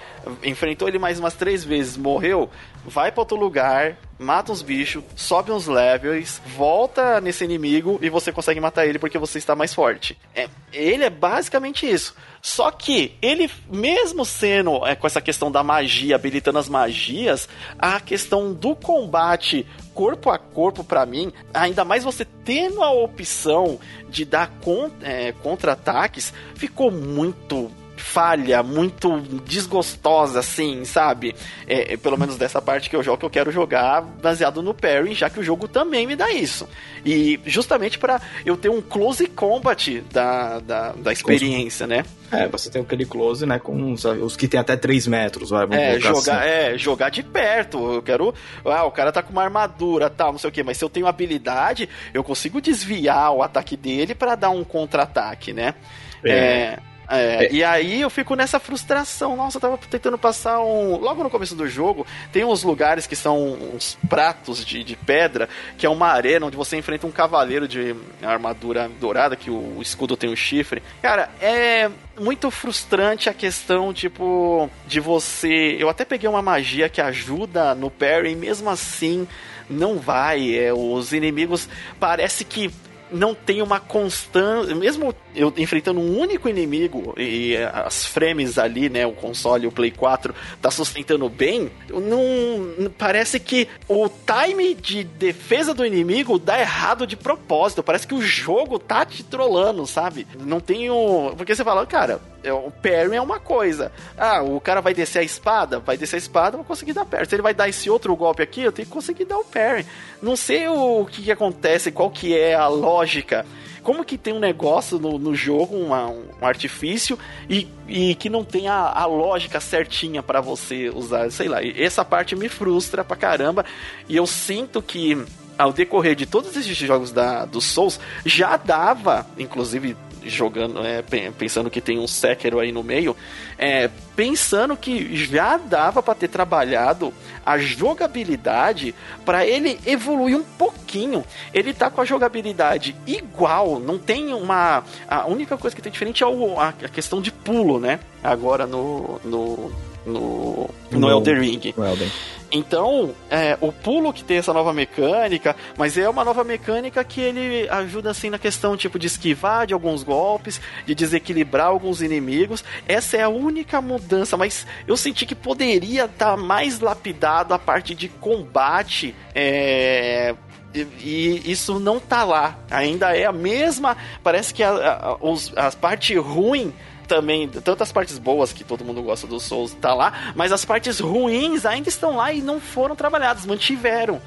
enfrentou 0.43 0.87
ele 0.87 0.99
mais 0.99 1.19
umas 1.19 1.33
três 1.33 1.63
vezes, 1.63 1.97
morreu, 1.97 2.49
vai 2.85 3.11
para 3.11 3.21
outro 3.21 3.37
lugar, 3.37 3.97
mata 4.21 4.51
os 4.51 4.61
bichos, 4.61 5.03
sobe 5.15 5.51
uns 5.51 5.67
levels, 5.67 6.41
volta 6.55 7.19
nesse 7.19 7.43
inimigo 7.43 7.99
e 8.01 8.09
você 8.09 8.31
consegue 8.31 8.59
matar 8.59 8.85
ele 8.85 8.99
porque 8.99 9.17
você 9.17 9.37
está 9.37 9.55
mais 9.55 9.73
forte. 9.73 10.17
É, 10.35 10.47
ele 10.71 11.03
é 11.03 11.09
basicamente 11.09 11.89
isso. 11.89 12.15
Só 12.41 12.71
que 12.71 13.15
ele, 13.21 13.49
mesmo 13.69 14.23
sendo 14.23 14.85
é, 14.85 14.95
com 14.95 15.05
essa 15.05 15.21
questão 15.21 15.51
da 15.51 15.63
magia, 15.63 16.15
habilitando 16.15 16.59
as 16.59 16.69
magias, 16.69 17.49
a 17.77 17.99
questão 17.99 18.53
do 18.53 18.75
combate 18.75 19.65
corpo 19.93 20.29
a 20.29 20.37
corpo 20.37 20.83
para 20.83 21.05
mim, 21.05 21.33
ainda 21.53 21.83
mais 21.83 22.03
você 22.03 22.25
tendo 22.25 22.81
a 22.81 22.91
opção 22.91 23.79
de 24.09 24.23
dar 24.23 24.49
con 24.61 24.89
é, 25.01 25.31
contra-ataques, 25.33 26.33
ficou 26.55 26.89
muito 26.89 27.69
falha, 28.01 28.63
muito 28.63 29.21
desgostosa, 29.45 30.39
assim, 30.39 30.83
sabe? 30.83 31.35
É, 31.67 31.93
é, 31.93 31.97
pelo 31.97 32.17
menos 32.17 32.35
dessa 32.35 32.61
parte 32.61 32.89
que 32.89 32.95
eu 32.95 33.03
jogo, 33.03 33.19
que 33.19 33.25
eu 33.25 33.29
quero 33.29 33.51
jogar 33.51 34.01
baseado 34.01 34.61
no 34.61 34.73
parry, 34.73 35.13
já 35.13 35.29
que 35.29 35.39
o 35.39 35.43
jogo 35.43 35.67
também 35.67 36.07
me 36.07 36.15
dá 36.15 36.31
isso. 36.31 36.67
E 37.05 37.39
justamente 37.45 37.97
para 37.97 38.19
eu 38.45 38.57
ter 38.57 38.69
um 38.69 38.81
close 38.81 39.27
combat 39.27 40.01
da, 40.11 40.59
da, 40.59 40.91
da 40.93 41.13
experiência, 41.13 41.87
né? 41.87 42.03
É, 42.31 42.47
você 42.47 42.69
tem 42.69 42.81
aquele 42.81 43.05
close, 43.05 43.45
né, 43.45 43.59
com 43.59 43.91
os, 43.91 44.05
os 44.05 44.37
que 44.37 44.47
tem 44.47 44.59
até 44.59 44.77
3 44.77 45.05
metros, 45.07 45.49
vai, 45.49 45.67
é, 45.71 45.99
jogar, 45.99 46.17
assim. 46.17 46.49
é, 46.49 46.77
jogar 46.77 47.09
de 47.09 47.21
perto. 47.21 47.95
Eu 47.95 48.01
quero. 48.01 48.33
Ah, 48.63 48.85
o 48.85 48.91
cara 48.91 49.11
tá 49.11 49.21
com 49.21 49.31
uma 49.31 49.43
armadura, 49.43 50.09
tal, 50.09 50.31
não 50.31 50.39
sei 50.39 50.49
o 50.49 50.53
que, 50.53 50.63
mas 50.63 50.77
se 50.77 50.83
eu 50.83 50.89
tenho 50.89 51.07
habilidade, 51.07 51.89
eu 52.13 52.23
consigo 52.23 52.61
desviar 52.61 53.31
o 53.33 53.43
ataque 53.43 53.75
dele 53.75 54.15
para 54.15 54.35
dar 54.35 54.49
um 54.49 54.63
contra-ataque, 54.63 55.51
né? 55.51 55.75
É. 56.23 56.31
é 56.31 56.90
é, 57.11 57.45
é. 57.45 57.51
E 57.51 57.63
aí 57.63 58.01
eu 58.01 58.09
fico 58.09 58.35
nessa 58.35 58.59
frustração. 58.59 59.35
Nossa, 59.35 59.57
eu 59.57 59.61
tava 59.61 59.77
tentando 59.77 60.17
passar 60.17 60.61
um. 60.61 60.97
Logo 60.97 61.23
no 61.23 61.29
começo 61.29 61.55
do 61.55 61.67
jogo, 61.67 62.05
tem 62.31 62.43
uns 62.43 62.63
lugares 62.63 63.05
que 63.07 63.15
são 63.15 63.53
uns 63.75 63.97
pratos 64.09 64.65
de, 64.65 64.83
de 64.83 64.95
pedra, 64.95 65.49
que 65.77 65.85
é 65.85 65.89
uma 65.89 66.07
arena 66.07 66.45
onde 66.45 66.57
você 66.57 66.77
enfrenta 66.77 67.05
um 67.07 67.11
cavaleiro 67.11 67.67
de 67.67 67.95
armadura 68.21 68.89
dourada, 68.99 69.35
que 69.35 69.49
o, 69.49 69.81
escudo 69.81 70.15
tem 70.15 70.29
um 70.29 70.35
chifre. 70.35 70.81
Cara, 71.01 71.29
é 71.41 71.89
muito 72.19 72.49
frustrante 72.51 73.29
a 73.29 73.33
questão, 73.33 73.93
tipo, 73.93 74.69
de 74.87 74.99
você. 74.99 75.75
Eu 75.79 75.89
até 75.89 76.05
peguei 76.05 76.29
uma 76.29 76.41
magia 76.41 76.89
que 76.89 77.01
ajuda 77.01 77.75
no 77.75 77.89
parry, 77.89 78.35
mesmo 78.35 78.69
assim 78.69 79.27
não 79.69 79.97
vai. 79.97 80.55
É, 80.55 80.73
os 80.73 81.13
inimigos 81.13 81.67
parece 81.99 82.43
que 82.43 82.71
não 83.11 83.35
tem 83.35 83.61
uma 83.61 83.79
constância, 83.79 84.73
mesmo 84.75 85.13
eu 85.35 85.53
enfrentando 85.57 85.99
um 85.99 86.17
único 86.17 86.49
inimigo 86.49 87.13
e 87.17 87.55
as 87.57 88.05
frames 88.05 88.57
ali, 88.57 88.89
né, 88.89 89.05
o 89.05 89.11
console, 89.11 89.67
o 89.67 89.71
Play 89.71 89.91
4 89.91 90.33
tá 90.61 90.71
sustentando 90.71 91.27
bem, 91.29 91.71
não 91.89 92.89
parece 92.97 93.39
que 93.39 93.67
o 93.87 94.09
time 94.09 94.73
de 94.73 95.03
defesa 95.03 95.73
do 95.73 95.85
inimigo 95.85 96.39
dá 96.39 96.59
errado 96.59 97.05
de 97.05 97.15
propósito, 97.15 97.83
parece 97.83 98.07
que 98.07 98.13
o 98.13 98.21
jogo 98.21 98.79
tá 98.79 99.05
te 99.05 99.23
trollando, 99.23 99.85
sabe? 99.85 100.27
Não 100.39 100.59
tem 100.59 100.89
o 100.89 101.33
porque 101.35 101.55
você 101.55 101.63
fala, 101.63 101.85
cara, 101.85 102.21
o 102.49 102.71
parry 102.71 103.15
é 103.15 103.21
uma 103.21 103.39
coisa. 103.39 103.91
Ah, 104.17 104.41
o 104.41 104.59
cara 104.59 104.81
vai 104.81 104.93
descer 104.93 105.19
a 105.19 105.23
espada, 105.23 105.79
vai 105.79 105.97
descer 105.97 106.15
a 106.15 106.19
espada, 106.19 106.57
vou 106.57 106.65
conseguir 106.65 106.93
dar 106.93 107.05
parry. 107.05 107.27
Se 107.27 107.35
ele 107.35 107.41
vai 107.41 107.53
dar 107.53 107.69
esse 107.69 107.89
outro 107.89 108.15
golpe 108.15 108.41
aqui, 108.41 108.61
eu 108.61 108.71
tenho 108.71 108.87
que 108.87 108.93
conseguir 108.93 109.25
dar 109.25 109.37
o 109.37 109.45
parry. 109.45 109.85
Não 110.21 110.35
sei 110.35 110.67
o 110.67 111.05
que, 111.05 111.23
que 111.23 111.31
acontece, 111.31 111.91
qual 111.91 112.09
que 112.09 112.37
é 112.37 112.55
a 112.55 112.67
lógica. 112.67 113.45
Como 113.83 114.05
que 114.05 114.17
tem 114.17 114.33
um 114.33 114.39
negócio 114.39 114.99
no, 114.99 115.17
no 115.17 115.35
jogo, 115.35 115.75
uma, 115.75 116.07
um 116.07 116.23
artifício, 116.41 117.17
e, 117.49 117.67
e 117.87 118.13
que 118.15 118.29
não 118.29 118.43
tem 118.43 118.67
a, 118.67 118.75
a 118.75 119.05
lógica 119.05 119.59
certinha 119.59 120.21
para 120.21 120.39
você 120.39 120.89
usar, 120.89 121.31
sei 121.31 121.47
lá. 121.47 121.59
Essa 121.63 122.05
parte 122.05 122.35
me 122.35 122.47
frustra 122.47 123.03
pra 123.03 123.17
caramba. 123.17 123.65
E 124.07 124.15
eu 124.15 124.27
sinto 124.27 124.81
que 124.81 125.17
ao 125.57 125.71
decorrer 125.71 126.15
de 126.15 126.25
todos 126.25 126.55
esses 126.55 126.75
jogos 126.75 127.11
da, 127.11 127.45
do 127.45 127.61
Souls, 127.61 127.99
já 128.25 128.57
dava, 128.57 129.27
inclusive 129.37 129.95
jogando, 130.23 130.85
é, 130.85 131.03
pensando 131.37 131.69
que 131.69 131.81
tem 131.81 131.99
um 131.99 132.07
Sekiro 132.07 132.59
aí 132.59 132.71
no 132.71 132.83
meio, 132.83 133.15
é, 133.57 133.89
pensando 134.15 134.75
que 134.75 135.15
já 135.15 135.57
dava 135.57 136.01
para 136.01 136.15
ter 136.15 136.27
trabalhado 136.27 137.13
a 137.45 137.57
jogabilidade 137.57 138.93
para 139.25 139.45
ele 139.45 139.79
evoluir 139.85 140.37
um 140.37 140.43
pouquinho. 140.43 141.23
Ele 141.53 141.73
tá 141.73 141.89
com 141.89 142.01
a 142.01 142.05
jogabilidade 142.05 142.95
igual, 143.05 143.79
não 143.79 143.97
tem 143.97 144.33
uma. 144.33 144.83
A 145.07 145.27
única 145.27 145.57
coisa 145.57 145.75
que 145.75 145.81
tem 145.81 145.91
diferente 145.91 146.23
é 146.23 146.27
o, 146.27 146.59
a, 146.59 146.73
questão 146.73 147.21
de 147.21 147.31
pulo, 147.31 147.79
né? 147.79 147.99
Agora 148.23 148.65
no. 148.65 149.19
no 149.23 149.71
no, 150.03 150.67
no, 150.89 150.99
no 150.99 151.09
Elder 151.11 151.39
Ring. 151.39 151.75
No 151.77 151.85
Elden. 151.85 152.11
Então, 152.51 153.15
é, 153.29 153.57
o 153.61 153.71
pulo 153.71 154.11
que 154.11 154.23
tem 154.23 154.37
essa 154.37 154.53
nova 154.53 154.73
mecânica, 154.73 155.55
mas 155.77 155.97
é 155.97 156.09
uma 156.09 156.25
nova 156.25 156.43
mecânica 156.43 157.03
que 157.03 157.21
ele 157.21 157.69
ajuda 157.69 158.11
assim 158.11 158.29
na 158.29 158.37
questão 158.37 158.75
tipo 158.75 158.99
de 158.99 159.07
esquivar 159.07 159.65
de 159.65 159.73
alguns 159.73 160.03
golpes, 160.03 160.59
de 160.85 160.93
desequilibrar 160.93 161.67
alguns 161.67 162.01
inimigos. 162.01 162.63
Essa 162.87 163.17
é 163.17 163.23
a 163.23 163.29
única 163.29 163.81
mudança, 163.81 164.35
mas 164.35 164.67
eu 164.85 164.97
senti 164.97 165.25
que 165.25 165.35
poderia 165.35 166.05
estar 166.05 166.31
tá 166.31 166.37
mais 166.37 166.79
lapidado 166.81 167.53
a 167.53 167.59
parte 167.59 167.95
de 167.95 168.09
combate. 168.09 169.15
É, 169.33 170.35
e, 170.73 171.41
isso 171.51 171.79
não 171.79 171.99
tá 171.99 172.23
lá. 172.23 172.57
Ainda 172.69 173.15
é 173.15 173.25
a 173.25 173.31
mesma. 173.31 173.95
Parece 174.23 174.53
que 174.53 174.63
a, 174.63 174.71
a, 174.71 175.15
os, 175.21 175.53
a 175.55 175.71
parte 175.71 176.15
ruim 176.17 176.73
também, 177.11 177.45
tantas 177.49 177.91
partes 177.91 178.17
boas 178.17 178.53
que 178.53 178.63
todo 178.63 178.85
mundo 178.85 179.03
gosta 179.03 179.27
do 179.27 179.37
Souls 179.37 179.75
tá 179.81 179.93
lá, 179.93 180.31
mas 180.33 180.53
as 180.53 180.63
partes 180.63 181.01
ruins 181.01 181.65
ainda 181.65 181.89
estão 181.89 182.15
lá 182.15 182.31
e 182.31 182.41
não 182.41 182.57
foram 182.61 182.95
trabalhadas, 182.95 183.45
mantiveram. 183.45 184.21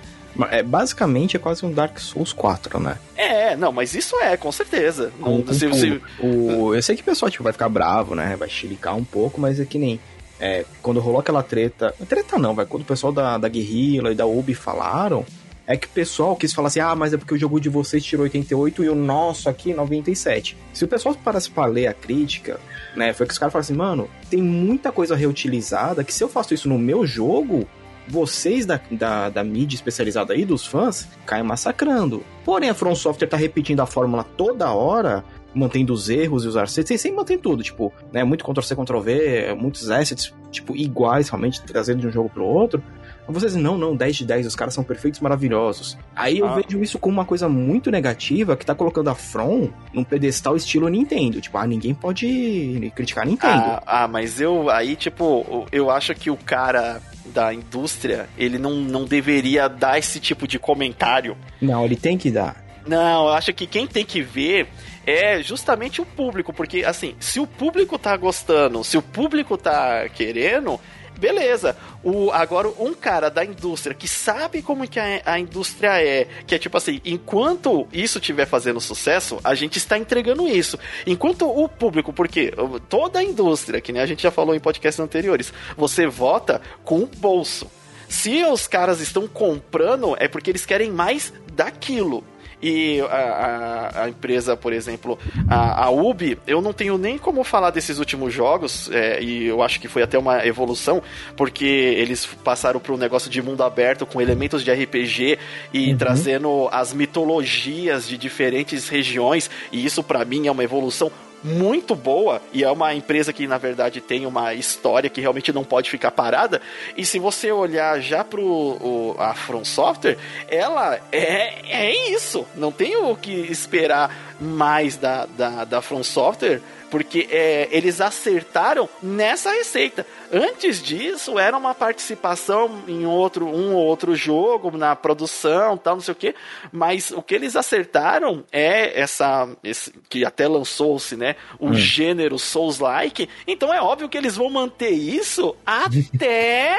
É, 0.51 0.63
basicamente 0.63 1.35
é 1.35 1.41
quase 1.41 1.65
um 1.65 1.73
Dark 1.73 1.99
Souls 1.99 2.35
4, 2.35 2.79
né? 2.79 2.99
É, 3.17 3.57
não, 3.57 3.73
mas 3.73 3.95
isso 3.95 4.21
é, 4.21 4.37
com 4.37 4.53
certeza. 4.53 5.11
Com, 5.19 5.43
com 5.43 5.55
se, 5.55 5.73
se... 5.73 6.03
O, 6.21 6.75
eu 6.75 6.83
sei 6.83 6.95
que 6.95 7.01
o 7.01 7.05
pessoal 7.07 7.31
tipo, 7.31 7.43
vai 7.43 7.55
ficar 7.55 7.71
bravo, 7.71 8.15
né? 8.15 8.37
Vai 8.37 8.51
chilicar 8.51 8.95
um 8.95 9.05
pouco, 9.05 9.41
mas 9.41 9.59
é 9.59 9.65
que 9.65 9.79
nem. 9.79 9.99
É, 10.39 10.67
quando 10.83 11.01
rolou 11.01 11.21
aquela 11.21 11.43
treta. 11.43 11.95
Treta 12.07 12.37
não, 12.37 12.55
vai. 12.55 12.67
Quando 12.67 12.83
o 12.83 12.87
pessoal 12.87 13.15
da, 13.15 13.39
da 13.39 13.49
Guerrilla 13.49 14.13
e 14.13 14.15
da 14.15 14.27
Ubi 14.27 14.55
falaram, 14.55 15.25
é 15.67 15.77
que 15.77 15.87
o 15.87 15.91
pessoal 15.91 16.37
quis 16.37 16.53
falar 16.53 16.69
assim: 16.69 16.81
ah, 16.81 16.95
mas 16.95 17.13
é 17.13 17.17
porque 17.17 17.35
o 17.35 17.39
jogo 17.39 17.61
de 17.61 17.69
vocês 17.69 18.05
tirou 18.05 18.25
88 18.25 18.85
e 18.85 18.89
o 18.89 18.95
nosso 18.95 19.49
aqui 19.49 19.73
97. 19.73 20.57
Se 20.73 20.85
o 20.85 20.89
pessoal 20.89 21.15
parasse 21.15 21.51
pra 21.51 21.67
ler 21.67 21.87
a 21.87 21.95
crítica, 21.95 22.61
né, 22.95 23.13
foi 23.13 23.27
que 23.27 23.33
os 23.33 23.39
caras 23.39 23.53
falaram 23.53 23.65
assim: 23.65 23.75
mano, 23.75 24.11
tem 24.29 24.43
muita 24.43 24.93
coisa 24.93 25.17
reutilizada 25.17 26.05
que 26.05 26.13
se 26.13 26.23
eu 26.23 26.29
faço 26.29 26.55
isso 26.55 26.69
no 26.69 26.79
meu 26.79 27.07
jogo, 27.07 27.67
vocês 28.07 28.67
da, 28.67 28.81
da, 28.91 29.31
da 29.31 29.45
mídia 29.45 29.77
especializada 29.77 30.35
aí, 30.35 30.45
dos 30.45 30.67
fãs, 30.67 31.09
caem 31.25 31.43
massacrando. 31.43 32.23
Porém, 32.45 32.69
a 32.69 32.75
From 32.75 32.95
Software 32.95 33.29
tá 33.29 33.37
repetindo 33.37 33.81
a 33.81 33.87
fórmula 33.87 34.25
toda 34.37 34.71
hora, 34.73 35.25
mantendo 35.55 35.93
os 35.93 36.11
erros 36.11 36.45
e 36.45 36.49
os 36.49 36.57
assets, 36.57 36.89
sem 36.89 36.99
sempre 36.99 37.17
mantém 37.17 37.39
tudo, 37.39 37.63
tipo, 37.63 37.93
né, 38.13 38.25
muito 38.25 38.45
Ctrl-C, 38.45 38.77
Ctrl-V, 38.77 39.55
muitos 39.55 39.91
assets, 39.91 40.35
tipo, 40.51 40.77
iguais, 40.77 41.29
realmente, 41.29 41.63
trazendo 41.63 42.01
de 42.01 42.09
um 42.09 42.13
jogo 42.13 42.29
pro 42.29 42.45
outro. 42.45 42.83
Vocês 43.27 43.53
dizem, 43.53 43.63
não, 43.63 43.79
não, 43.79 43.97
10 43.97 44.17
de 44.17 44.25
10, 44.27 44.47
os 44.47 44.57
caras 44.57 44.75
são 44.75 44.85
perfeitos, 44.85 45.21
maravilhosos. 45.21 45.97
Aí 46.15 46.39
eu 46.39 46.47
ah. 46.47 46.55
vejo 46.57 46.83
isso 46.83 46.99
como 46.99 47.15
uma 47.15 47.25
coisa 47.25 47.49
muito 47.49 47.91
negativa 47.91 48.57
que 48.57 48.67
tá 48.67 48.75
colocando 48.75 49.09
a 49.09 49.15
From 49.15 49.71
num 49.93 50.05
pedestal 50.05 50.57
estilo 50.57 50.89
Nintendo. 50.89 51.41
Tipo, 51.41 51.57
ah, 51.59 51.67
ninguém 51.67 51.95
pode 51.95 52.93
criticar 52.95 53.25
a 53.25 53.27
Nintendo. 53.27 53.65
Ah, 53.65 53.83
ah, 53.87 54.09
mas 54.09 54.41
eu 54.41 54.69
aí, 54.69 54.95
tipo, 54.95 55.67
eu 55.73 55.91
acho 55.91 56.15
que 56.15 56.31
o 56.31 56.37
cara 56.37 57.01
da 57.27 57.53
indústria, 57.53 58.29
ele 58.37 58.59
não, 58.59 58.75
não 58.75 59.05
deveria 59.05 59.69
dar 59.69 59.99
esse 59.99 60.21
tipo 60.21 60.47
de 60.47 60.59
comentário. 60.59 61.37
Não, 61.61 61.85
ele 61.85 61.97
tem 61.97 62.19
que 62.19 62.31
dar. 62.31 62.63
Não, 62.87 63.29
eu 63.29 63.33
acho 63.33 63.53
que 63.55 63.67
quem 63.67 63.87
tem 63.87 64.05
que 64.05 64.21
ver 64.21 64.69
é 65.07 65.43
justamente 65.43 66.01
o 66.01 66.07
público, 66.07 66.53
porque 66.53 66.85
assim, 66.85 67.15
se 67.19 67.41
o 67.41 67.47
público 67.47 67.99
tá 67.99 68.17
gostando, 68.17 68.85
se 68.85 68.97
o 68.97 69.03
público 69.03 69.57
tá 69.57 70.09
querendo, 70.11 70.79
beleza. 71.19 71.77
O, 72.03 72.31
agora, 72.31 72.69
um 72.79 72.93
cara 72.95 73.29
da 73.29 73.45
indústria 73.45 73.95
que 73.95 74.09
sabe 74.09 74.63
como 74.63 74.87
que 74.87 74.99
a, 74.99 75.23
a 75.25 75.39
indústria 75.39 76.03
é, 76.03 76.27
que 76.47 76.55
é 76.55 76.59
tipo 76.59 76.77
assim, 76.77 77.01
enquanto 77.05 77.87
isso 77.93 78.19
estiver 78.19 78.47
fazendo 78.47 78.81
sucesso, 78.81 79.39
a 79.43 79.55
gente 79.55 79.79
está 79.79 79.99
entregando 79.99 80.49
isso. 80.49 80.79
Enquanto 81.07 81.49
o 81.49 81.69
público, 81.69 82.13
porque 82.13 82.53
toda 82.89 83.19
a 83.19 83.23
indústria, 83.23 83.81
que 83.81 83.93
nem 83.93 84.03
a 84.03 84.07
gente 84.07 84.23
já 84.23 84.31
falou 84.31 84.55
em 84.55 84.61
podcasts 84.61 85.01
anteriores, 85.01 85.53
você 85.77 86.07
vota 86.07 86.61
com 86.85 87.01
o 87.01 87.07
bolso. 87.07 87.71
Se 88.09 88.45
os 88.45 88.67
caras 88.67 89.01
estão 89.01 89.27
comprando, 89.27 90.17
é 90.19 90.29
porque 90.29 90.51
eles 90.51 90.67
querem 90.67 90.91
mais 90.91 91.33
daquilo. 91.53 92.23
E 92.63 93.01
a, 93.01 93.05
a, 93.07 94.03
a 94.05 94.09
empresa, 94.09 94.57
por 94.57 94.73
exemplo, 94.73 95.19
a, 95.49 95.85
a 95.85 95.91
Ubi, 95.91 96.39
eu 96.47 96.61
não 96.61 96.73
tenho 96.73 96.97
nem 96.97 97.19
como 97.19 97.45
falar 97.45 97.71
desses 97.71 97.99
últimos 97.99 98.33
jogos, 98.33 98.91
é, 98.91 99.23
e 99.23 99.47
eu 99.47 99.63
acho 99.63 99.81
que 99.81 99.89
foi 99.89 100.03
até 100.03 100.19
uma 100.19 100.47
evolução, 100.47 101.03
porque 101.37 101.65
eles 101.65 102.27
passaram 102.43 102.81
para 102.81 102.93
um 102.93 102.97
negócio 102.97 103.31
de 103.31 103.43
mundo 103.43 103.63
aberto 103.63 104.07
com 104.07 104.21
elementos 104.21 104.65
de 104.65 104.73
RPG 104.73 105.39
e 105.73 105.91
uhum. 105.91 105.97
trazendo 105.97 106.69
as 106.71 106.93
mitologias 106.93 108.09
de 108.09 108.17
diferentes 108.17 108.89
regiões, 108.89 109.51
e 109.71 109.85
isso 109.85 110.03
para 110.03 110.25
mim 110.25 110.47
é 110.47 110.51
uma 110.51 110.65
evolução 110.65 111.11
muito 111.45 111.95
boa 111.95 112.41
e 112.53 112.65
é 112.65 112.71
uma 112.71 112.95
empresa 112.95 113.33
que 113.33 113.47
na 113.47 113.59
verdade 113.59 114.01
tem 114.01 114.25
uma 114.25 114.55
história 114.55 115.11
que 115.11 115.21
realmente 115.21 115.53
não 115.53 115.63
pode 115.63 115.91
ficar 115.91 116.11
parada. 116.11 116.63
E 116.97 117.05
se 117.05 117.19
você 117.19 117.53
olhar 117.53 118.01
já 118.01 118.25
pro 118.25 118.43
o, 118.43 119.15
a 119.19 119.35
From 119.35 119.65
Software, 119.65 120.17
ela 120.49 120.99
é, 121.13 121.89
é 121.91 122.11
isso. 122.11 122.47
Não 122.57 122.73
tem 122.73 122.97
o 122.97 123.15
que 123.15 123.31
esperar 123.31 124.34
mais 124.45 124.97
da, 124.97 125.27
da, 125.27 125.65
da 125.65 125.83
From 125.83 126.03
Software, 126.03 126.61
porque 126.91 127.27
é, 127.31 127.69
eles 127.73 128.01
acertaram 128.01 128.89
nessa 129.03 129.51
receita. 129.51 130.07
Antes 130.33 130.81
disso, 130.81 131.39
era 131.39 131.57
uma 131.57 131.75
participação 131.75 132.85
em 132.87 133.05
outro, 133.05 133.47
um 133.47 133.75
ou 133.75 133.85
outro 133.85 134.15
jogo, 134.15 134.77
na 134.77 134.95
produção, 134.95 135.77
tal, 135.77 135.95
não 135.97 136.01
sei 136.01 136.13
o 136.13 136.17
que. 136.17 136.35
Mas 136.71 137.11
o 137.11 137.21
que 137.21 137.35
eles 137.35 137.57
acertaram 137.57 138.45
é 138.53 139.01
essa. 139.01 139.49
Esse, 139.65 139.93
que 140.09 140.25
até 140.25 140.47
lançou-se, 140.47 141.17
né? 141.17 141.35
O 141.59 141.71
hum. 141.71 141.75
gênero 141.75 142.39
Souls-like. 142.39 143.29
Então 143.45 143.75
é 143.75 143.83
óbvio 143.83 144.09
que 144.09 144.17
eles 144.17 144.37
vão 144.37 144.49
manter 144.49 144.91
isso 144.91 145.57
até. 145.67 146.77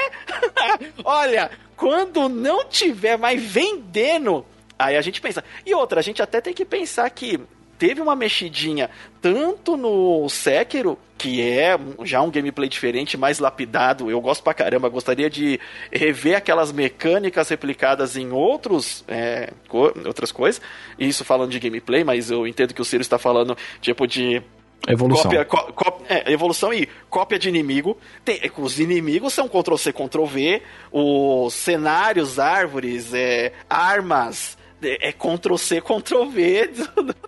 Olha, 1.04 1.52
quando 1.76 2.30
não 2.30 2.64
tiver 2.66 3.18
mais 3.18 3.42
vendendo. 3.44 4.46
Aí 4.78 4.96
a 4.98 5.02
gente 5.02 5.22
pensa. 5.22 5.44
E 5.66 5.74
outra, 5.74 6.00
a 6.00 6.04
gente 6.04 6.22
até 6.22 6.42
tem 6.42 6.54
que 6.54 6.66
pensar 6.66 7.10
que 7.10 7.40
teve 7.78 8.02
uma 8.02 8.16
mexidinha 8.16 8.90
tanto 9.22 9.76
no 9.76 10.28
Sekiro, 10.30 10.98
que 11.18 11.42
é 11.42 11.78
já 12.04 12.22
um 12.22 12.30
gameplay 12.30 12.70
diferente, 12.70 13.18
mais 13.18 13.40
lapidado. 13.40 14.10
Eu 14.12 14.22
gosto 14.22 14.44
pra 14.44 14.54
caramba, 14.54 14.90
gostaria 14.90 15.30
de 15.30 15.60
rever 15.92 16.38
aquelas 16.38 16.72
mecânicas 16.72 17.50
replicadas 17.50 18.18
em 18.18 18.32
outros 18.32 19.04
é, 19.08 19.52
co 19.68 19.94
outras 20.06 20.32
coisas. 20.32 20.62
Isso 21.00 21.24
falando 21.24 21.52
de 21.52 21.60
gameplay, 21.60 22.04
mas 22.04 22.30
eu 22.30 22.46
entendo 22.46 22.74
que 22.74 22.82
o 22.82 22.86
Ciro 22.86 23.02
está 23.02 23.18
falando 23.18 23.58
tipo 23.82 24.06
de 24.06 24.42
Evolução. 24.88 25.24
Cópia, 25.24 25.46
có, 25.46 26.02
é, 26.08 26.32
evolução 26.32 26.72
e 26.72 26.88
cópia 27.10 27.40
de 27.40 27.50
inimigo. 27.50 27.98
Tem, 28.24 28.36
é, 28.36 28.52
os 28.58 28.80
inimigos 28.80 29.34
são 29.34 29.48
Ctrl-C, 29.48 29.92
Ctrl-V. 29.92 30.62
Os 30.92 31.54
cenários, 31.54 32.38
árvores, 32.38 33.14
é, 33.14 33.52
armas, 33.68 34.58
é 34.82 35.12
Ctrl 35.12 35.56
C, 35.58 35.82
Ctrl 35.82 36.26
V 36.26 36.70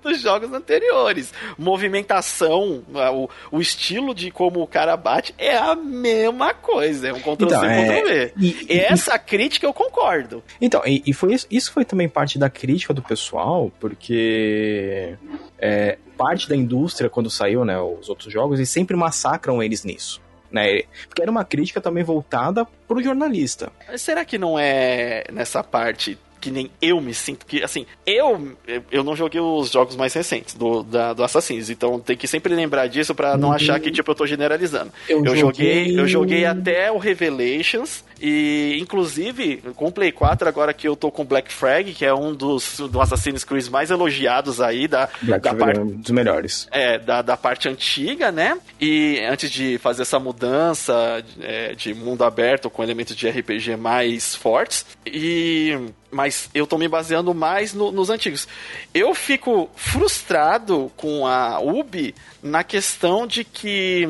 dos 0.04 0.22
jogos 0.22 0.52
anteriores. 0.52 1.34
Movimentação, 1.58 2.84
o, 3.14 3.30
o 3.52 3.62
estilo 3.62 4.14
de 4.14 4.32
como 4.32 4.62
o 4.62 4.68
cara 4.68 4.96
bate 4.96 5.34
é 5.38 5.56
a 5.56 5.76
mesma 5.76 6.54
coisa. 6.54 7.10
É 7.10 7.14
um 7.14 7.20
Ctrl 7.20 7.46
então, 7.46 7.60
C, 7.60 7.66
é... 7.66 7.84
Ctrl 7.84 8.08
V. 8.08 8.34
E, 8.38 8.68
e, 8.70 8.80
Essa 8.80 9.18
crítica 9.18 9.66
eu 9.66 9.74
concordo. 9.74 10.44
Então, 10.62 10.82
e, 10.86 11.02
e, 11.06 11.14
foi 11.14 11.34
isso, 11.34 11.48
isso 11.50 11.72
foi 11.72 11.86
também 11.86 12.08
parte 12.08 12.38
da 12.38 12.50
crítica 12.50 12.94
do 12.94 13.02
pessoal, 13.02 13.72
porque 13.80 15.16
é, 15.58 15.98
parte 16.18 16.50
da 16.50 16.56
indústria, 16.56 17.10
quando 17.10 17.30
saiu, 17.30 17.64
né, 17.64 17.80
os 17.80 18.10
outros 18.10 18.32
jogos, 18.32 18.60
eles 18.60 18.70
sempre 18.70 18.96
massacram 18.96 19.62
eles 19.62 19.84
nisso. 19.84 20.22
Né? 20.52 20.84
Porque 21.08 21.22
era 21.22 21.30
uma 21.30 21.44
crítica 21.44 21.82
também 21.82 22.04
voltada 22.04 22.66
pro 22.88 23.04
jornalista. 23.04 23.72
Será 23.98 24.24
que 24.24 24.38
não 24.38 24.58
é 24.58 25.26
nessa 25.32 25.62
parte 25.62 26.18
que 26.40 26.52
nem 26.52 26.70
eu 26.82 27.00
me 27.02 27.14
sinto 27.14 27.46
que 27.46 27.64
assim 27.64 27.86
eu 28.06 28.56
eu 28.92 29.04
não 29.04 29.16
joguei 29.16 29.42
os 29.42 29.72
jogos 29.72 29.96
mais 29.96 30.14
recentes 30.14 30.54
do 30.54 30.84
da, 30.84 31.14
do 31.14 31.24
Assassin's 31.24 31.70
então 31.70 32.00
tem 32.00 32.16
que 32.16 32.28
sempre 32.28 32.54
lembrar 32.54 32.88
disso 32.88 33.16
para 33.16 33.38
não 33.38 33.50
uhum. 33.50 33.56
achar 33.56 33.80
que 33.80 33.92
tipo 33.92 34.12
eu 34.12 34.16
tô 34.16 34.26
generalizando 34.26 34.92
eu, 35.08 35.26
eu 35.26 35.36
joguei... 35.36 35.86
joguei 35.86 36.00
eu 36.00 36.08
joguei 36.08 36.46
até 36.46 36.92
o 36.92 36.98
Revelations 36.98 38.04
e, 38.22 38.78
inclusive, 38.82 39.58
com 39.76 39.88
o 39.88 39.92
Play 39.92 40.12
4, 40.12 40.48
agora 40.48 40.74
que 40.74 40.88
eu 40.88 40.96
tô 40.96 41.12
com 41.12 41.24
Black 41.24 41.52
Flag, 41.52 41.94
que 41.94 42.06
é 42.06 42.14
um 42.14 42.34
dos 42.34 42.80
do 42.80 43.00
Assassin's 43.02 43.44
Creed 43.44 43.68
mais 43.68 43.92
elogiados 43.92 44.60
aí 44.60 44.88
da, 44.88 45.10
Black 45.22 45.44
da 45.44 45.54
parte. 45.54 45.80
É 45.80 45.82
um 45.82 45.88
dos 45.88 46.12
melhores. 46.12 46.68
É, 46.72 46.98
da, 46.98 47.22
da 47.22 47.38
parte 47.38 47.70
antiga, 47.70 48.32
né? 48.32 48.58
E 48.80 49.20
antes 49.30 49.52
de 49.52 49.78
fazer 49.78 50.02
essa 50.02 50.20
mudança 50.20 51.24
é, 51.40 51.76
de 51.76 51.94
mundo 51.94 52.24
aberto 52.24 52.70
com 52.70 52.84
elementos 52.84 53.16
de 53.16 53.30
RPG 53.30 53.76
mais 53.76 54.36
fortes. 54.36 54.86
E. 55.06 55.78
Mas 56.10 56.50
eu 56.54 56.66
tô 56.66 56.78
me 56.78 56.88
baseando 56.88 57.34
mais 57.34 57.74
no, 57.74 57.92
nos 57.92 58.10
antigos. 58.10 58.48
Eu 58.94 59.14
fico 59.14 59.70
frustrado 59.76 60.90
com 60.96 61.28
a 61.28 61.60
Ubi 61.60 62.16
na 62.42 62.64
questão 62.64 63.28
de 63.28 63.44
que 63.44 64.08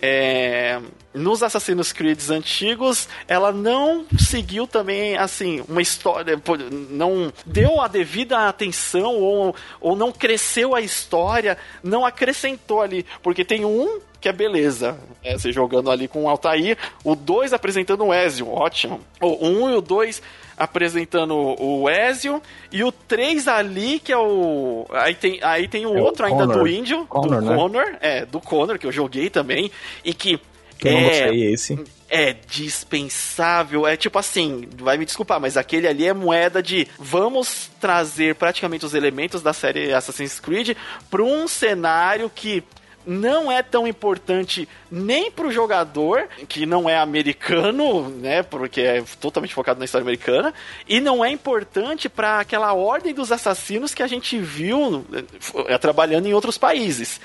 é, 0.00 0.78
nos 1.18 1.42
Assassin's 1.42 1.92
Creed 1.92 2.18
antigos, 2.30 3.08
ela 3.26 3.52
não 3.52 4.06
seguiu 4.18 4.66
também, 4.66 5.16
assim, 5.16 5.62
uma 5.68 5.82
história, 5.82 6.40
não 6.90 7.32
deu 7.44 7.80
a 7.80 7.88
devida 7.88 8.48
atenção 8.48 9.16
ou, 9.16 9.54
ou 9.80 9.96
não 9.96 10.12
cresceu 10.12 10.74
a 10.74 10.80
história, 10.80 11.58
não 11.82 12.06
acrescentou 12.06 12.80
ali, 12.80 13.04
porque 13.22 13.44
tem 13.44 13.64
um 13.64 14.00
que 14.20 14.28
é 14.28 14.32
beleza, 14.32 14.98
é, 15.22 15.38
você 15.38 15.52
jogando 15.52 15.90
ali 15.90 16.08
com 16.08 16.24
o 16.24 16.28
Altair, 16.28 16.76
o 17.04 17.14
dois 17.14 17.52
apresentando 17.52 18.04
o 18.04 18.12
Ezio, 18.12 18.50
ótimo. 18.50 19.00
O 19.20 19.46
um 19.46 19.70
e 19.70 19.76
o 19.76 19.80
dois 19.80 20.20
apresentando 20.58 21.34
o 21.36 21.88
Ezio 21.88 22.42
e 22.72 22.82
o 22.82 22.90
3 22.90 23.46
ali, 23.46 24.00
que 24.00 24.12
é 24.12 24.18
o. 24.18 24.86
Aí 24.90 25.14
tem, 25.14 25.38
aí 25.42 25.68
tem 25.68 25.86
o 25.86 25.96
é 25.96 26.02
outro 26.02 26.24
o 26.24 26.28
ainda 26.28 26.46
do 26.46 26.66
índio, 26.66 27.06
Connor, 27.06 27.40
do 27.40 27.46
né? 27.48 27.56
Connor, 27.56 27.96
é, 28.00 28.26
do 28.26 28.40
Connor, 28.40 28.78
que 28.78 28.86
eu 28.86 28.92
joguei 28.92 29.30
também, 29.30 29.70
e 30.04 30.12
que. 30.12 30.40
Que 30.78 30.88
é, 30.88 31.34
esse. 31.34 31.78
É 32.08 32.32
dispensável. 32.32 33.86
É 33.86 33.96
tipo 33.96 34.18
assim, 34.18 34.68
vai 34.76 34.96
me 34.96 35.04
desculpar, 35.04 35.40
mas 35.40 35.56
aquele 35.56 35.86
ali 35.86 36.06
é 36.06 36.14
moeda 36.14 36.62
de 36.62 36.86
vamos 36.98 37.70
trazer 37.80 38.36
praticamente 38.36 38.86
os 38.86 38.94
elementos 38.94 39.42
da 39.42 39.52
série 39.52 39.92
Assassin's 39.92 40.40
Creed 40.40 40.76
para 41.10 41.22
um 41.22 41.46
cenário 41.48 42.30
que 42.32 42.62
não 43.08 43.50
é 43.50 43.62
tão 43.62 43.88
importante 43.88 44.68
nem 44.90 45.30
pro 45.30 45.50
jogador, 45.50 46.28
que 46.46 46.66
não 46.66 46.88
é 46.88 46.98
americano, 46.98 48.10
né, 48.10 48.42
porque 48.42 48.82
é 48.82 49.02
totalmente 49.18 49.54
focado 49.54 49.78
na 49.78 49.86
história 49.86 50.02
americana, 50.02 50.52
e 50.86 51.00
não 51.00 51.24
é 51.24 51.30
importante 51.30 52.06
para 52.06 52.40
aquela 52.40 52.74
ordem 52.74 53.14
dos 53.14 53.32
assassinos 53.32 53.94
que 53.94 54.02
a 54.02 54.06
gente 54.06 54.38
viu 54.38 55.06
é, 55.68 55.78
trabalhando 55.78 56.26
em 56.26 56.34
outros 56.34 56.58
países. 56.58 57.18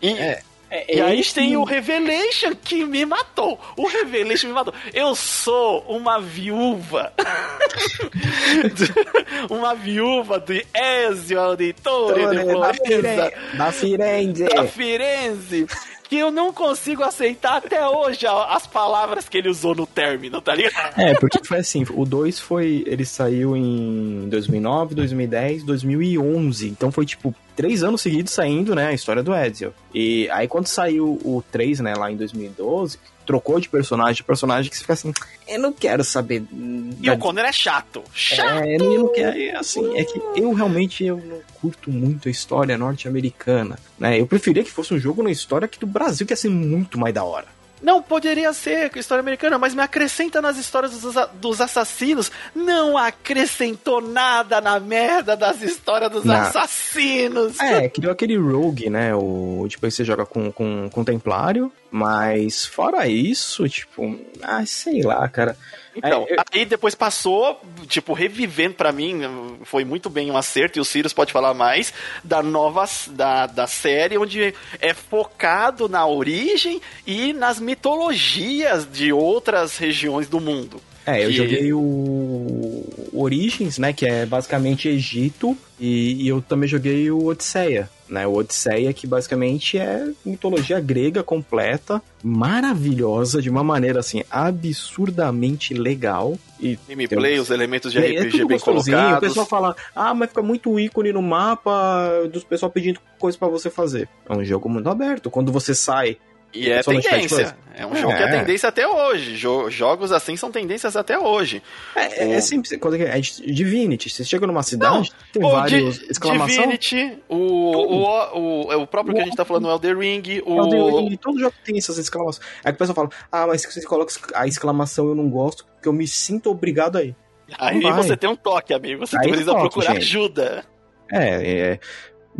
E, 0.00 0.12
é. 0.12 0.42
É, 0.70 0.96
e 0.96 1.00
aí 1.00 1.24
tem 1.24 1.56
o 1.56 1.64
Revelation 1.64 2.54
que 2.54 2.84
me 2.84 3.06
matou. 3.06 3.58
O 3.76 3.86
Revelation 3.86 4.48
me 4.48 4.52
matou. 4.52 4.74
Eu 4.92 5.14
sou 5.14 5.80
uma 5.88 6.20
viúva. 6.20 7.12
uma 9.48 9.74
viúva 9.74 10.38
de 10.38 10.66
Ezio 10.74 11.40
Auditore 11.40 12.26
de 12.26 12.44
Florença. 12.44 13.32
Da 13.56 13.72
Firenze. 13.72 14.44
Da 14.44 14.66
Firenze 14.66 15.66
que 16.08 16.16
eu 16.16 16.30
não 16.30 16.52
consigo 16.52 17.02
aceitar 17.02 17.58
até 17.58 17.86
hoje 17.86 18.26
as 18.26 18.66
palavras 18.66 19.28
que 19.28 19.36
ele 19.36 19.50
usou 19.50 19.74
no 19.74 19.86
término, 19.86 20.40
tá 20.40 20.54
ligado? 20.54 20.98
É, 20.98 21.14
porque 21.14 21.44
foi 21.44 21.58
assim, 21.58 21.84
o 21.90 22.06
2 22.06 22.40
foi, 22.40 22.82
ele 22.86 23.04
saiu 23.04 23.54
em 23.54 24.26
2009, 24.30 24.94
2010, 24.94 25.64
2011, 25.64 26.68
então 26.68 26.90
foi 26.90 27.04
tipo 27.04 27.34
três 27.58 27.82
anos 27.82 28.00
seguidos 28.00 28.32
saindo, 28.32 28.72
né, 28.72 28.86
a 28.86 28.92
história 28.92 29.20
do 29.20 29.34
Ezio. 29.34 29.74
E 29.92 30.30
aí 30.30 30.46
quando 30.46 30.68
saiu 30.68 31.18
o 31.24 31.42
3, 31.50 31.80
né, 31.80 31.92
lá 31.92 32.08
em 32.08 32.16
2012, 32.16 33.00
trocou 33.26 33.58
de 33.58 33.68
personagem, 33.68 34.14
de 34.14 34.22
personagem 34.22 34.70
que 34.70 34.76
você 34.76 34.82
fica 34.82 34.92
assim, 34.92 35.12
eu 35.48 35.58
não 35.58 35.72
quero 35.72 36.04
saber. 36.04 36.44
E 36.52 37.06
da... 37.06 37.14
o 37.14 37.18
Connor 37.18 37.44
é 37.44 37.50
chato. 37.50 38.04
Chato! 38.14 38.62
É, 38.62 38.76
eu 38.76 39.02
não 39.02 39.12
quero, 39.12 39.36
é, 39.36 39.56
assim, 39.56 39.98
é 39.98 40.04
que 40.04 40.22
eu 40.36 40.52
realmente 40.52 41.04
eu 41.04 41.16
não 41.16 41.40
curto 41.60 41.90
muito 41.90 42.28
a 42.28 42.30
história 42.30 42.78
norte-americana, 42.78 43.76
né? 43.98 44.20
Eu 44.20 44.26
preferia 44.28 44.62
que 44.62 44.70
fosse 44.70 44.94
um 44.94 44.98
jogo 45.00 45.20
na 45.24 45.32
história 45.32 45.66
aqui 45.66 45.80
do 45.80 45.86
Brasil, 45.86 46.24
que 46.24 46.32
ia 46.32 46.36
ser 46.36 46.50
muito 46.50 46.96
mais 46.96 47.12
da 47.12 47.24
hora. 47.24 47.57
Não, 47.82 48.02
poderia 48.02 48.52
ser 48.52 48.90
história 48.96 49.20
americana, 49.20 49.58
mas 49.58 49.74
me 49.74 49.82
acrescenta 49.82 50.42
nas 50.42 50.56
histórias 50.56 50.92
dos, 51.00 51.14
dos 51.34 51.60
assassinos. 51.60 52.30
Não 52.54 52.96
acrescentou 52.96 54.00
nada 54.00 54.60
na 54.60 54.78
merda 54.80 55.36
das 55.36 55.62
histórias 55.62 56.10
dos 56.10 56.28
assassinos. 56.28 57.58
É, 57.60 57.88
criou 57.90 58.12
aquele 58.12 58.36
rogue, 58.36 58.90
né? 58.90 59.14
O, 59.14 59.66
tipo, 59.68 59.90
você 59.90 60.04
joga 60.04 60.26
com, 60.26 60.50
com, 60.50 60.88
com 60.90 61.04
Templário, 61.04 61.72
mas 61.90 62.66
fora 62.66 63.06
isso, 63.06 63.68
tipo, 63.68 64.18
ah, 64.42 64.64
sei 64.66 65.02
lá, 65.02 65.28
cara. 65.28 65.56
Então, 65.98 66.26
é, 66.28 66.34
eu... 66.34 66.44
aí 66.52 66.64
depois 66.64 66.94
passou, 66.94 67.60
tipo, 67.86 68.12
revivendo 68.12 68.74
para 68.74 68.92
mim, 68.92 69.58
foi 69.64 69.84
muito 69.84 70.08
bem 70.08 70.30
um 70.30 70.36
acerto, 70.36 70.78
e 70.78 70.80
o 70.80 70.84
Sirius 70.84 71.12
pode 71.12 71.32
falar 71.32 71.54
mais, 71.54 71.92
da 72.24 72.42
nova, 72.42 72.84
da, 73.08 73.46
da 73.46 73.66
série, 73.66 74.16
onde 74.16 74.54
é 74.80 74.94
focado 74.94 75.88
na 75.88 76.06
origem 76.06 76.80
e 77.06 77.32
nas 77.32 77.60
mitologias 77.60 78.90
de 78.90 79.12
outras 79.12 79.76
regiões 79.76 80.28
do 80.28 80.40
mundo. 80.40 80.80
É, 81.08 81.24
eu 81.24 81.28
que... 81.28 81.36
joguei 81.36 81.72
o 81.72 82.84
Origins, 83.14 83.78
né, 83.78 83.94
que 83.94 84.04
é 84.04 84.26
basicamente 84.26 84.88
Egito, 84.88 85.56
e, 85.80 86.24
e 86.24 86.28
eu 86.28 86.42
também 86.42 86.68
joguei 86.68 87.10
o 87.10 87.24
Odisseia, 87.24 87.88
né, 88.08 88.26
o 88.26 88.34
Odisseia 88.34 88.92
que 88.92 89.06
basicamente 89.06 89.78
é 89.78 90.06
mitologia 90.22 90.78
grega 90.80 91.22
completa, 91.22 92.02
maravilhosa, 92.22 93.40
de 93.40 93.48
uma 93.48 93.64
maneira 93.64 94.00
assim, 94.00 94.22
absurdamente 94.30 95.72
legal. 95.72 96.36
E 96.60 96.78
Gameplay, 96.86 97.32
tem... 97.32 97.40
os 97.40 97.50
elementos 97.50 97.90
de 97.90 97.98
RPG 98.00 98.42
é, 98.42 98.44
bem 98.44 98.58
colocados. 98.58 99.16
O 99.16 99.20
pessoal 99.20 99.46
fala, 99.46 99.76
ah, 99.94 100.12
mas 100.12 100.28
fica 100.28 100.42
muito 100.42 100.78
ícone 100.78 101.12
no 101.12 101.22
mapa 101.22 102.28
dos 102.30 102.44
pessoal 102.44 102.70
pedindo 102.70 103.00
coisas 103.18 103.38
para 103.38 103.48
você 103.48 103.70
fazer. 103.70 104.08
É 104.28 104.32
um 104.34 104.44
jogo 104.44 104.68
muito 104.68 104.88
aberto. 104.90 105.30
Quando 105.30 105.50
você 105.50 105.74
sai 105.74 106.18
E 106.52 106.70
é 106.70 106.82
tendência. 106.82 107.56
É 107.74 107.86
um 107.86 107.94
jogo 107.94 108.12
é. 108.12 108.16
que 108.16 108.22
é 108.22 108.38
tendência 108.38 108.68
até 108.68 108.88
hoje. 108.88 109.36
Jo 109.36 109.70
jogos 109.70 110.10
assim 110.12 110.36
são 110.36 110.50
tendências 110.50 110.96
até 110.96 111.18
hoje. 111.18 111.62
É, 111.94 112.24
o... 112.24 112.32
é 112.32 112.40
simples. 112.40 112.72
É, 112.72 112.76
é 112.76 113.20
Divinity. 113.20 114.08
Você 114.08 114.24
chega 114.24 114.46
numa 114.46 114.62
cidade, 114.62 115.12
Não, 115.12 115.32
tem 115.32 115.42
vários 115.42 115.98
di 115.98 116.06
exclamação. 116.10 116.46
Divinity, 116.48 117.18
o, 117.28 117.36
o, 117.36 118.38
o, 118.38 118.82
o, 118.82 118.86
próprio 118.86 119.14
que 119.14 119.20
a 119.20 119.24
gente 119.24 119.36
tá 119.36 119.44
falando, 119.44 119.66
o 119.66 119.70
Elder 119.70 119.98
Ring, 119.98 120.42
o... 120.44 120.58
Elder 120.58 120.94
Ring, 120.96 121.16
todo 121.16 121.38
jogo 121.38 121.54
tem 121.64 121.76
essas 121.76 121.98
exclamações. 121.98 122.44
Aí 122.64 122.72
o 122.72 122.76
pessoal 122.76 122.96
fala, 122.96 123.10
ah, 123.30 123.46
mas 123.46 123.62
se 123.62 123.70
você 123.70 123.86
coloca 123.86 124.12
a 124.34 124.46
exclamação 124.46 125.06
eu 125.08 125.14
não 125.14 125.28
gosto, 125.28 125.66
porque 125.66 125.88
eu 125.88 125.92
me 125.92 126.06
sinto 126.06 126.50
obrigado 126.50 126.96
aí. 126.96 127.14
Aí 127.58 127.80
você 127.80 128.16
tem 128.16 128.28
um 128.28 128.36
toque, 128.36 128.74
amigo. 128.74 129.06
Você 129.06 129.16
aí 129.16 129.28
precisa 129.28 129.52
toque, 129.52 129.62
procurar 129.62 129.94
gente. 129.94 130.02
ajuda. 130.02 130.64
É, 131.10 131.72
é. 131.72 131.80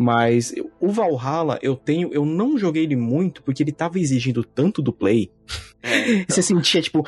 Mas 0.01 0.55
o 0.79 0.93
Valhalla, 0.93 1.59
eu 1.61 1.75
tenho. 1.75 2.15
Eu 2.15 2.25
não 2.25 2.57
joguei 2.57 2.85
ele 2.85 2.95
muito 2.95 3.43
porque 3.43 3.65
ele 3.65 3.73
tava 3.73 3.99
exigindo 3.99 4.45
tanto 4.45 4.81
do 4.81 4.93
play. 4.93 5.29
É, 5.83 6.11
então. 6.11 6.25
Você 6.31 6.41
sentia, 6.41 6.81
tipo. 6.81 7.05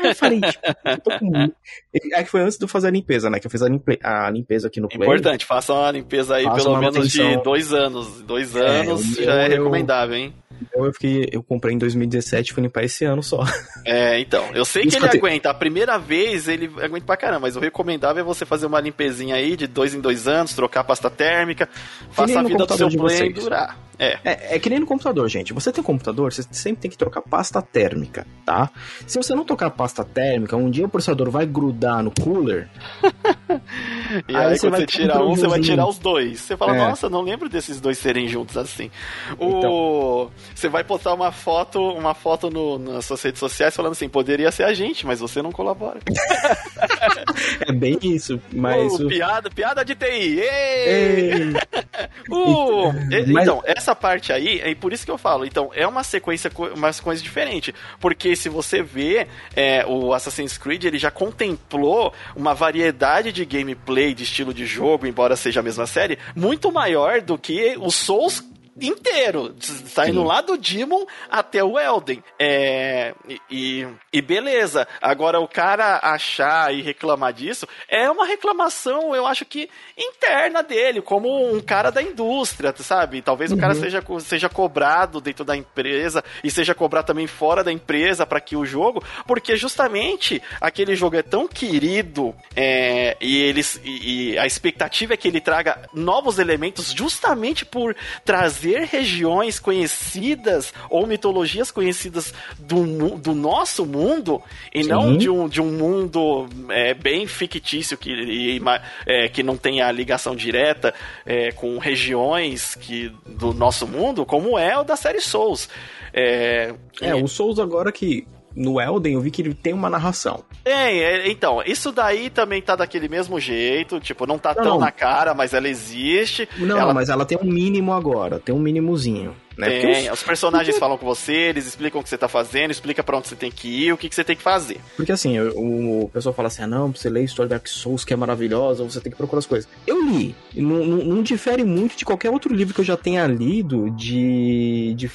Eu 0.00 0.14
falei, 0.14 0.40
tipo, 0.40 0.62
tô 1.02 1.18
com... 1.18 1.52
É 1.92 2.22
que 2.22 2.30
foi 2.30 2.40
antes 2.40 2.56
de 2.56 2.64
eu 2.64 2.68
fazer 2.68 2.86
a 2.86 2.90
limpeza, 2.90 3.28
né? 3.28 3.40
Que 3.40 3.46
eu 3.46 3.50
fiz 3.50 3.62
a, 3.62 3.68
limpe... 3.68 3.98
a 4.02 4.30
limpeza 4.30 4.68
aqui 4.68 4.80
no 4.80 4.88
Play. 4.88 5.02
Importante, 5.02 5.44
faça 5.44 5.74
uma 5.74 5.90
limpeza 5.90 6.36
aí 6.36 6.44
pelo 6.44 6.78
menos 6.78 7.10
de 7.10 7.36
dois 7.42 7.72
anos. 7.72 8.22
Dois 8.22 8.54
é, 8.54 8.80
anos 8.80 9.18
é, 9.18 9.22
já 9.24 9.34
eu, 9.34 9.40
é 9.40 9.48
recomendável, 9.48 10.16
hein? 10.16 10.34
Então 10.60 10.84
eu 10.84 10.92
fiquei, 10.92 11.28
eu 11.32 11.42
comprei 11.42 11.74
em 11.74 11.78
2017 11.78 12.52
fui 12.52 12.62
limpar 12.62 12.84
esse 12.84 13.04
ano 13.04 13.22
só. 13.22 13.44
É, 13.84 14.20
então, 14.20 14.44
eu 14.54 14.64
sei 14.64 14.82
Isso 14.82 14.98
que 14.98 15.02
ele 15.04 15.10
que 15.10 15.18
aguenta. 15.18 15.50
A 15.50 15.54
primeira 15.54 15.98
vez 15.98 16.46
ele 16.48 16.70
aguenta 16.82 17.06
pra 17.06 17.16
caramba, 17.16 17.40
mas 17.40 17.56
o 17.56 17.60
recomendável 17.60 18.20
é 18.20 18.24
você 18.24 18.44
fazer 18.44 18.66
uma 18.66 18.80
limpezinha 18.80 19.36
aí 19.36 19.56
de 19.56 19.66
dois 19.66 19.94
em 19.94 20.00
dois 20.00 20.28
anos, 20.28 20.52
trocar 20.52 20.80
a 20.80 20.84
pasta 20.84 21.08
térmica, 21.08 21.68
faça 22.10 22.38
a 22.38 22.42
vida 22.42 22.66
do 22.66 22.76
seu 22.76 22.90
play 22.90 23.32
durar. 23.32 23.78
É. 23.98 24.18
é. 24.24 24.56
É 24.56 24.58
que 24.58 24.70
nem 24.70 24.78
no 24.78 24.86
computador, 24.86 25.28
gente. 25.28 25.52
Você 25.52 25.72
tem 25.72 25.80
um 25.80 25.84
computador, 25.84 26.32
você 26.32 26.42
sempre 26.52 26.82
tem 26.82 26.90
que 26.90 26.96
trocar 26.96 27.20
pasta 27.20 27.60
térmica, 27.60 28.26
tá? 28.44 28.70
Se 29.06 29.16
você 29.16 29.34
não 29.34 29.44
trocar 29.44 29.70
pasta 29.70 30.04
térmica, 30.04 30.56
um 30.56 30.70
dia 30.70 30.86
o 30.86 30.88
processador 30.88 31.30
vai 31.30 31.44
grudar 31.46 32.02
no 32.02 32.12
cooler. 32.12 32.68
e 34.28 34.36
aí, 34.36 34.46
aí 34.46 34.58
você 34.58 34.70
vai 34.70 34.86
tirar 34.86 35.22
um, 35.22 35.34
você 35.34 35.46
vai 35.46 35.60
tirar 35.60 35.86
os 35.86 35.98
dois. 35.98 36.40
Você 36.40 36.56
fala, 36.56 36.74
é. 36.74 36.78
nossa, 36.78 37.08
não 37.08 37.22
lembro 37.22 37.48
desses 37.48 37.80
dois 37.80 37.98
serem 37.98 38.28
juntos 38.28 38.56
assim. 38.56 38.90
O... 39.38 39.58
Então... 39.58 40.30
Você 40.54 40.68
vai 40.68 40.84
postar 40.84 41.14
uma 41.14 41.30
foto, 41.30 41.80
uma 41.80 42.14
foto 42.14 42.50
no, 42.50 42.78
nas 42.78 43.04
suas 43.04 43.22
redes 43.22 43.38
sociais 43.38 43.74
falando 43.74 43.92
assim, 43.92 44.08
poderia 44.08 44.50
ser 44.50 44.64
a 44.64 44.74
gente, 44.74 45.06
mas 45.06 45.20
você 45.20 45.42
não 45.42 45.52
colabora. 45.52 46.00
é 47.66 47.72
bem 47.72 47.98
isso, 48.02 48.40
mas. 48.52 48.92
Uh, 48.92 49.06
o... 49.06 49.08
Piada, 49.08 49.50
piada 49.50 49.84
de 49.84 49.94
TI! 49.94 50.40
Ei! 50.40 50.40
Ei. 50.40 51.52
uh, 52.30 52.92
mas... 53.32 53.42
Então, 53.42 53.62
essa 53.64 53.88
essa 53.88 53.96
parte 53.96 54.32
aí, 54.32 54.60
é 54.60 54.74
por 54.74 54.92
isso 54.92 55.04
que 55.04 55.10
eu 55.10 55.16
falo, 55.16 55.46
então, 55.46 55.70
é 55.74 55.86
uma 55.86 56.04
sequência, 56.04 56.50
uma 56.76 56.92
sequência 56.92 57.22
diferente. 57.24 57.74
Porque 57.98 58.36
se 58.36 58.48
você 58.48 58.82
vê, 58.82 59.26
é, 59.56 59.84
o 59.86 60.12
Assassin's 60.12 60.58
Creed, 60.58 60.84
ele 60.84 60.98
já 60.98 61.10
contemplou 61.10 62.12
uma 62.36 62.54
variedade 62.54 63.32
de 63.32 63.44
gameplay, 63.46 64.12
de 64.12 64.24
estilo 64.24 64.52
de 64.52 64.66
jogo, 64.66 65.06
embora 65.06 65.36
seja 65.36 65.60
a 65.60 65.62
mesma 65.62 65.86
série, 65.86 66.18
muito 66.36 66.70
maior 66.70 67.22
do 67.22 67.38
que 67.38 67.76
o 67.78 67.90
Souls 67.90 68.44
inteiro, 68.80 69.54
saindo 69.60 70.20
Sim. 70.20 70.26
lá 70.26 70.40
do 70.40 70.56
Demon 70.56 71.04
até 71.30 71.62
o 71.62 71.78
Elden. 71.78 72.22
É, 72.38 73.14
e, 73.50 73.86
e 74.12 74.22
beleza. 74.22 74.86
Agora, 75.00 75.40
o 75.40 75.48
cara 75.48 76.00
achar 76.02 76.74
e 76.74 76.82
reclamar 76.82 77.32
disso 77.32 77.66
é 77.88 78.10
uma 78.10 78.26
reclamação, 78.26 79.14
eu 79.14 79.26
acho 79.26 79.44
que 79.44 79.68
interna 79.96 80.62
dele, 80.62 81.00
como 81.00 81.52
um 81.52 81.60
cara 81.60 81.90
da 81.90 82.02
indústria, 82.02 82.74
sabe? 82.76 83.22
Talvez 83.22 83.50
uhum. 83.50 83.56
o 83.56 83.60
cara 83.60 83.74
uhum. 83.74 83.80
seja, 83.80 84.02
seja 84.20 84.48
cobrado 84.48 85.20
dentro 85.20 85.44
da 85.44 85.56
empresa 85.56 86.22
e 86.42 86.50
seja 86.50 86.74
cobrado 86.74 87.06
também 87.06 87.26
fora 87.26 87.64
da 87.64 87.72
empresa 87.72 88.26
para 88.26 88.40
que 88.40 88.56
o 88.56 88.64
jogo, 88.64 89.02
porque 89.26 89.56
justamente 89.56 90.42
aquele 90.60 90.94
jogo 90.94 91.16
é 91.16 91.22
tão 91.22 91.48
querido 91.48 92.34
é, 92.54 93.16
e, 93.20 93.36
eles, 93.38 93.80
e, 93.84 94.32
e 94.32 94.38
a 94.38 94.46
expectativa 94.46 95.14
é 95.14 95.16
que 95.16 95.28
ele 95.28 95.40
traga 95.40 95.88
novos 95.92 96.38
elementos 96.38 96.92
justamente 96.92 97.64
por 97.64 97.96
trazer 98.24 98.67
trazer 98.68 98.84
regiões 98.84 99.58
conhecidas 99.58 100.72
ou 100.90 101.06
mitologias 101.06 101.70
conhecidas 101.70 102.34
do, 102.58 103.16
do 103.16 103.34
nosso 103.34 103.86
mundo 103.86 104.42
e 104.74 104.82
Sim. 104.82 104.90
não 104.90 105.16
de 105.16 105.30
um, 105.30 105.48
de 105.48 105.60
um 105.60 105.72
mundo 105.72 106.48
é, 106.70 106.94
bem 106.94 107.26
fictício 107.26 107.96
que, 107.96 108.10
e, 108.10 108.60
é, 109.06 109.28
que 109.28 109.42
não 109.42 109.56
tem 109.56 109.80
a 109.80 109.90
ligação 109.90 110.36
direta 110.36 110.94
é, 111.24 111.52
com 111.52 111.78
regiões 111.78 112.74
que, 112.74 113.12
do 113.26 113.54
nosso 113.54 113.86
mundo, 113.86 114.26
como 114.26 114.58
é 114.58 114.76
o 114.78 114.84
da 114.84 114.96
série 114.96 115.20
Souls. 115.20 115.68
É, 116.12 116.74
é, 117.00 117.14
o 117.14 117.26
Souls 117.28 117.58
agora 117.58 117.92
que 117.92 118.26
no 118.54 118.80
Elden 118.80 119.14
eu 119.14 119.20
vi 119.20 119.30
que 119.30 119.42
ele 119.42 119.54
tem 119.54 119.72
uma 119.72 119.90
narração. 119.90 120.44
Tem, 120.64 121.02
é, 121.02 121.28
então, 121.30 121.62
isso 121.64 121.92
daí 121.92 122.30
também 122.30 122.60
tá 122.60 122.76
daquele 122.76 123.08
mesmo 123.08 123.38
jeito, 123.38 124.00
tipo, 124.00 124.26
não 124.26 124.38
tá 124.38 124.54
não, 124.54 124.62
tão 124.62 124.72
não. 124.74 124.80
na 124.80 124.90
cara, 124.90 125.34
mas 125.34 125.54
ela 125.54 125.68
existe. 125.68 126.48
Não, 126.58 126.78
ela... 126.78 126.94
mas 126.94 127.08
ela 127.08 127.24
tem 127.24 127.38
um 127.38 127.44
mínimo 127.44 127.92
agora, 127.92 128.38
tem 128.38 128.54
um 128.54 128.58
mínimozinho. 128.58 129.34
Né? 129.56 129.80
Tem, 129.80 130.10
os... 130.10 130.20
os... 130.20 130.22
personagens 130.22 130.68
Porque... 130.68 130.80
falam 130.80 130.96
com 130.96 131.04
você, 131.04 131.32
eles 131.32 131.66
explicam 131.66 132.00
o 132.00 132.04
que 132.04 132.08
você 132.08 132.16
tá 132.16 132.28
fazendo, 132.28 132.70
explica 132.70 133.02
pra 133.02 133.18
onde 133.18 133.28
você 133.28 133.34
tem 133.34 133.50
que 133.50 133.86
ir, 133.86 133.92
o 133.92 133.96
que, 133.96 134.08
que 134.08 134.14
você 134.14 134.22
tem 134.22 134.36
que 134.36 134.42
fazer. 134.42 134.80
Porque 134.96 135.10
assim, 135.10 135.38
o, 135.40 136.04
o 136.04 136.08
pessoal 136.10 136.32
fala 136.32 136.46
assim, 136.46 136.62
ah 136.62 136.66
não, 136.66 136.92
você 136.92 137.10
lê 137.10 137.20
a 137.20 137.24
história 137.24 137.50
Dark 137.50 137.66
Souls 137.66 138.04
que 138.04 138.12
é 138.12 138.16
maravilhosa, 138.16 138.84
você 138.84 139.00
tem 139.00 139.10
que 139.10 139.18
procurar 139.18 139.40
as 139.40 139.46
coisas. 139.46 139.68
Eu 139.84 140.00
li, 140.00 140.34
não, 140.54 140.84
não, 140.84 140.96
não 141.04 141.22
difere 141.22 141.64
muito 141.64 141.96
de 141.96 142.04
qualquer 142.04 142.30
outro 142.30 142.54
livro 142.54 142.72
que 142.72 142.80
eu 142.80 142.84
já 142.84 142.96
tenha 142.96 143.26
lido 143.26 143.90
de, 143.90 144.94
de 144.96 145.10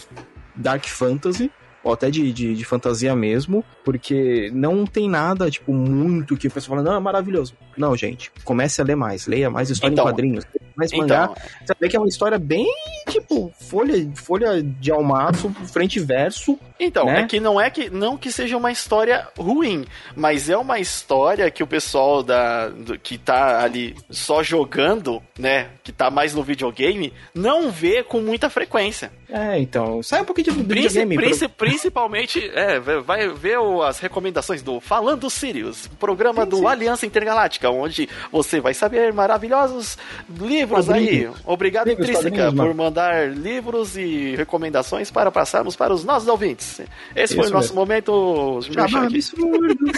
Dark 0.55 0.85
Fantasy, 0.85 1.49
ou 1.83 1.93
até 1.93 2.09
de, 2.09 2.31
de, 2.31 2.55
de, 2.55 2.65
fantasia 2.65 3.15
mesmo, 3.15 3.63
porque 3.83 4.49
não 4.53 4.85
tem 4.85 5.09
nada, 5.09 5.51
tipo, 5.51 5.73
muito 5.73 6.37
que 6.37 6.47
o 6.47 6.51
pessoal 6.51 6.77
fala, 6.77 6.89
não, 6.89 6.97
é 6.97 6.99
maravilhoso. 6.99 7.53
Não, 7.75 7.95
gente, 7.95 8.31
comece 8.43 8.81
a 8.81 8.85
ler 8.85 8.95
mais, 8.95 9.27
leia 9.27 9.49
mais 9.49 9.69
história 9.69 9.93
então, 9.93 10.05
em 10.05 10.07
quadrinhos, 10.07 10.45
mais 10.75 10.91
então, 10.91 11.01
mangá. 11.01 11.33
Você 11.65 11.73
vê 11.79 11.89
que 11.89 11.95
é 11.95 11.99
uma 11.99 12.07
história 12.07 12.39
bem, 12.39 12.71
tipo, 13.09 13.53
folha, 13.59 13.95
folha 14.15 14.61
de 14.63 14.91
almaço, 14.91 15.49
frente 15.71 15.97
e 15.97 16.03
verso. 16.03 16.57
Então, 16.79 17.05
né? 17.05 17.21
é 17.21 17.27
que 17.27 17.39
não 17.39 17.59
é 17.59 17.69
que 17.69 17.89
não 17.89 18.17
que 18.17 18.31
seja 18.31 18.57
uma 18.57 18.71
história 18.71 19.27
ruim, 19.37 19.85
mas 20.15 20.49
é 20.49 20.57
uma 20.57 20.79
história 20.79 21.49
que 21.51 21.63
o 21.63 21.67
pessoal 21.67 22.23
da 22.23 22.69
do, 22.69 22.97
que 22.97 23.17
tá 23.17 23.61
ali 23.61 23.95
só 24.09 24.41
jogando, 24.43 25.21
né, 25.37 25.69
que 25.83 25.91
tá 25.91 26.09
mais 26.09 26.33
no 26.33 26.43
videogame, 26.43 27.13
não 27.33 27.71
vê 27.71 28.03
com 28.03 28.21
muita 28.21 28.49
frequência. 28.49 29.11
É, 29.29 29.59
então, 29.59 30.03
sai 30.03 30.21
um 30.21 30.25
pouquinho 30.25 30.51
de 30.51 30.63
videogame. 30.63 31.15
Princi 31.15 31.47
pro... 31.47 31.67
Principalmente, 31.67 32.51
é, 32.53 32.79
vai 32.79 33.29
ver 33.29 33.57
as 33.85 33.99
recomendações 33.99 34.61
do 34.61 34.79
Falando 34.79 35.29
Sirius, 35.29 35.87
programa 35.99 36.43
sim, 36.43 36.49
do 36.49 36.57
sim. 36.57 36.65
Aliança 36.65 37.05
Intergaláctica, 37.05 37.69
onde 37.69 38.09
você 38.31 38.59
vai 38.59 38.73
saber 38.73 39.13
maravilhosos 39.13 39.97
livros 40.39 40.89
aí. 40.89 41.29
Obrigado, 41.45 41.87
livros, 41.87 42.09
Intrínseca, 42.09 42.51
por 42.51 42.73
mandar 42.73 43.29
livros 43.29 43.97
e 43.97 44.35
recomendações 44.35 45.09
para 45.09 45.31
passarmos 45.31 45.75
para 45.75 45.93
os 45.93 46.03
nossos 46.03 46.27
ouvintes. 46.27 46.81
Esse 47.15 47.33
Isso 47.33 47.35
foi 47.35 47.47
o 47.47 47.53
nosso 47.53 47.69
mesmo. 47.69 47.75
momento. 47.75 48.59
absurdo. 48.97 49.91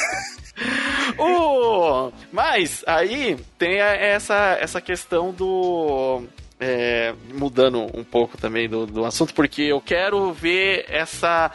uh, 1.20 2.14
mas 2.32 2.84
aí 2.88 3.38
tem 3.58 3.80
essa, 3.80 4.58
essa 4.60 4.80
questão 4.80 5.32
do 5.32 6.24
é, 6.60 7.14
mudando 7.34 7.86
um 7.93 8.03
pouco 8.03 8.38
também 8.38 8.70
do, 8.70 8.86
do 8.86 9.06
assunto, 9.06 9.34
porque 9.34 9.64
eu 9.64 9.82
quero 9.82 10.32
ver 10.32 10.86
essa 10.88 11.51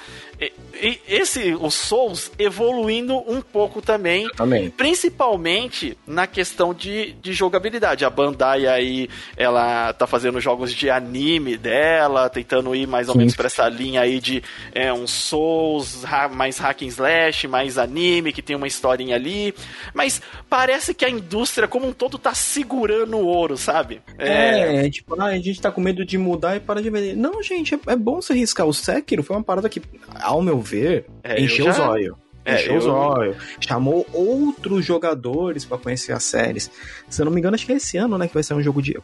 esse 1.07 1.55
o 1.55 1.71
Souls 1.71 2.33
evoluindo 2.39 3.17
um 3.31 3.43
pouco 3.43 3.83
também, 3.83 4.29
também. 4.31 4.71
principalmente 4.71 5.97
na 6.07 6.27
questão 6.27 6.73
de, 6.73 7.13
de 7.21 7.33
jogabilidade. 7.33 8.05
A 8.05 8.11
Bandai 8.11 8.67
aí, 8.67 9.09
ela 9.37 9.93
tá 9.93 10.07
fazendo 10.07 10.41
jogos 10.41 10.73
de 10.73 10.89
anime 10.89 11.57
dela, 11.57 12.31
tentando 12.31 12.75
ir 12.75 12.87
mais 12.87 13.09
ou 13.09 13.13
Sim. 13.13 13.19
menos 13.19 13.37
para 13.37 13.47
essa 13.47 13.69
linha 13.69 14.01
aí 14.01 14.21
de 14.21 14.43
é, 14.73 14.93
um 14.93 15.07
Souls 15.07 16.03
mais 16.33 16.59
hack 16.59 16.83
and 16.83 16.87
slash, 16.87 17.47
mais 17.47 17.77
anime, 17.77 18.33
que 18.33 18.43
tem 18.43 18.57
uma 18.57 18.67
historinha 18.67 19.17
ali, 19.17 19.55
mas 19.93 20.23
parece 20.49 20.95
que 20.95 21.05
a 21.05 21.11
indústria 21.11 21.69
como 21.69 21.87
um 21.87 21.93
todo 21.93 22.19
tá 22.19 22.33
segurando 22.35 23.17
o 23.19 23.27
ouro, 23.27 23.57
sabe? 23.57 24.01
É, 24.19 24.87
é 24.87 24.91
tipo, 24.91 25.21
ah, 25.21 25.27
a 25.27 25.39
gente 25.39 25.61
tá 25.61 25.71
com 25.71 25.81
medo 25.81 26.05
de 26.05 26.17
mudar 26.17 26.57
e 26.57 26.61
para 26.61 26.83
de 26.83 26.91
vender. 26.91 27.17
Não, 27.17 27.43
gente, 27.43 27.75
é, 27.75 27.79
é 27.89 27.97
bom 27.97 28.23
você 28.23 28.33
riscar. 28.33 28.67
O 28.67 28.73
Sekiro 28.73 29.23
foi 29.23 29.37
uma 29.37 29.43
parada 29.43 29.69
que 29.69 29.83
ao 30.31 30.41
meu 30.41 30.61
ver, 30.61 31.07
é, 31.25 31.41
encheu 31.41 31.67
já... 31.67 31.73
os 31.73 31.79
olhos. 31.81 32.17
É, 32.45 32.55
encheu 32.55 32.75
eu... 32.75 32.79
os 32.79 32.87
olhos. 32.87 33.37
Chamou 33.61 34.07
outros 34.13 34.85
jogadores 34.85 35.65
para 35.65 35.77
conhecer 35.77 36.13
as 36.13 36.23
séries. 36.23 36.71
Se 37.09 37.21
eu 37.21 37.25
não 37.25 37.33
me 37.33 37.41
engano, 37.41 37.55
acho 37.55 37.67
que 37.67 37.73
é 37.73 37.77
esse 37.77 37.97
ano, 37.97 38.17
né? 38.17 38.29
Que 38.29 38.35
vai 38.35 38.43
ser 38.43 38.55
um 38.55 38.63
jogo 38.63 38.81
de. 38.81 38.97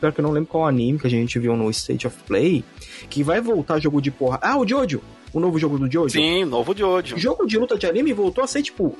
Pior 0.00 0.12
que 0.12 0.20
eu 0.20 0.22
não 0.22 0.32
lembro 0.32 0.48
qual 0.48 0.66
anime 0.66 0.98
que 0.98 1.06
a 1.06 1.10
gente 1.10 1.38
viu 1.38 1.56
no 1.56 1.70
State 1.70 2.06
of 2.06 2.16
Play. 2.26 2.64
Que 3.08 3.22
vai 3.22 3.40
voltar 3.40 3.78
jogo 3.78 4.02
de 4.02 4.10
porra. 4.10 4.38
Ah, 4.42 4.58
o 4.58 4.66
Jojo! 4.66 5.00
O 5.32 5.40
novo 5.40 5.58
jogo 5.58 5.78
do 5.78 5.90
Jojo? 5.90 6.10
Sim, 6.10 6.44
novo 6.44 6.76
Jojo. 6.76 7.16
O 7.16 7.18
jogo 7.18 7.46
de 7.46 7.58
luta 7.58 7.76
de 7.76 7.86
anime 7.86 8.12
voltou 8.12 8.44
a 8.44 8.46
ser, 8.46 8.62
tipo, 8.62 8.94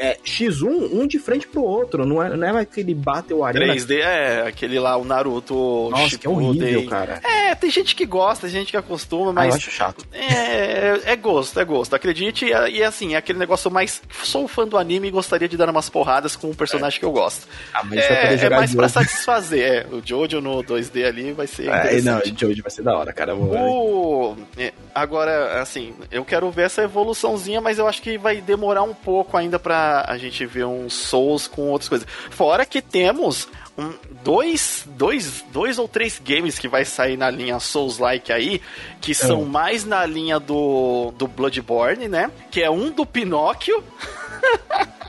é 0.00 0.16
X1, 0.24 0.94
um 0.94 1.06
de 1.06 1.18
frente 1.18 1.46
pro 1.46 1.62
outro. 1.62 2.06
Não 2.06 2.22
é, 2.22 2.34
não 2.34 2.58
é 2.58 2.62
aquele 2.62 2.94
Battle 2.94 3.44
Arena. 3.44 3.74
3D 3.74 3.98
é 3.98 4.48
aquele 4.48 4.80
lá, 4.80 4.96
o 4.96 5.04
Naruto. 5.04 5.90
Nossa, 5.90 6.16
que 6.16 6.26
é 6.26 6.30
horrível, 6.30 6.86
cara. 6.86 7.20
É, 7.22 7.54
tem 7.54 7.70
gente 7.70 7.94
que 7.94 8.06
gosta, 8.06 8.46
tem 8.46 8.50
gente 8.60 8.70
que 8.70 8.78
acostuma, 8.78 9.30
mas. 9.30 9.44
Ah, 9.44 9.48
eu 9.48 9.56
acho 9.56 9.70
chato. 9.70 10.06
É, 10.10 11.12
é 11.12 11.16
gosto, 11.16 11.60
é 11.60 11.64
gosto. 11.66 11.94
Acredite, 11.94 12.46
e, 12.46 12.78
e 12.78 12.82
assim, 12.82 13.14
é 13.14 13.18
aquele 13.18 13.38
negócio 13.38 13.70
mais. 13.70 14.00
Sou 14.24 14.48
fã 14.48 14.66
do 14.66 14.78
anime 14.78 15.08
e 15.08 15.10
gostaria 15.10 15.46
de 15.46 15.56
dar 15.56 15.68
umas 15.68 15.90
porradas 15.90 16.34
com 16.34 16.48
um 16.48 16.54
personagem 16.54 16.96
é. 16.96 17.00
que 17.00 17.04
eu 17.04 17.12
gosto. 17.12 17.46
Ah, 17.74 17.84
mas 17.84 17.98
é, 18.00 18.34
é 18.34 18.50
mais 18.50 18.74
pra 18.74 18.88
satisfazer. 18.88 19.60
É, 19.60 19.86
o 19.94 20.00
Jojo 20.02 20.40
no 20.40 20.64
2D 20.64 21.04
ali 21.04 21.32
vai 21.32 21.46
ser. 21.46 21.68
É, 21.68 22.00
não, 22.00 22.20
o 22.20 22.22
Jojo 22.24 22.62
vai 22.62 22.70
ser 22.70 22.82
da 22.82 22.96
hora, 22.96 23.12
cara. 23.12 23.36
O... 23.36 24.34
É, 24.56 24.72
agora, 24.94 25.60
assim, 25.60 25.92
eu 26.10 26.24
quero 26.24 26.50
ver 26.50 26.62
essa 26.62 26.82
evoluçãozinha, 26.82 27.60
mas 27.60 27.78
eu 27.78 27.86
acho 27.86 28.00
que 28.00 28.16
vai 28.16 28.40
demorar 28.40 28.82
um 28.82 28.94
pouco 28.94 29.36
ainda 29.36 29.58
pra 29.58 29.89
a 30.06 30.16
gente 30.16 30.44
ver 30.46 30.64
um 30.64 30.88
Souls 30.88 31.46
com 31.46 31.68
outras 31.68 31.88
coisas. 31.88 32.06
Fora 32.30 32.64
que 32.64 32.80
temos 32.80 33.48
um, 33.76 33.92
dois, 34.22 34.84
dois, 34.86 35.44
dois 35.52 35.78
ou 35.78 35.88
três 35.88 36.20
games 36.22 36.58
que 36.58 36.68
vai 36.68 36.84
sair 36.84 37.16
na 37.16 37.30
linha 37.30 37.58
Souls-like 37.58 38.32
aí, 38.32 38.60
que 39.00 39.14
são 39.14 39.42
é. 39.42 39.44
mais 39.44 39.84
na 39.84 40.04
linha 40.04 40.38
do, 40.38 41.12
do 41.16 41.26
Bloodborne, 41.26 42.08
né? 42.08 42.30
Que 42.50 42.62
é 42.62 42.70
um 42.70 42.90
do 42.90 43.06
Pinóquio. 43.06 43.82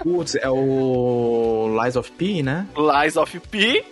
Putz, 0.02 0.36
é 0.36 0.50
o 0.50 1.80
Lies 1.84 1.96
of 1.96 2.12
P, 2.14 2.42
né? 2.42 2.68
Lies 2.76 3.18
of 3.18 3.40
P. 3.40 3.86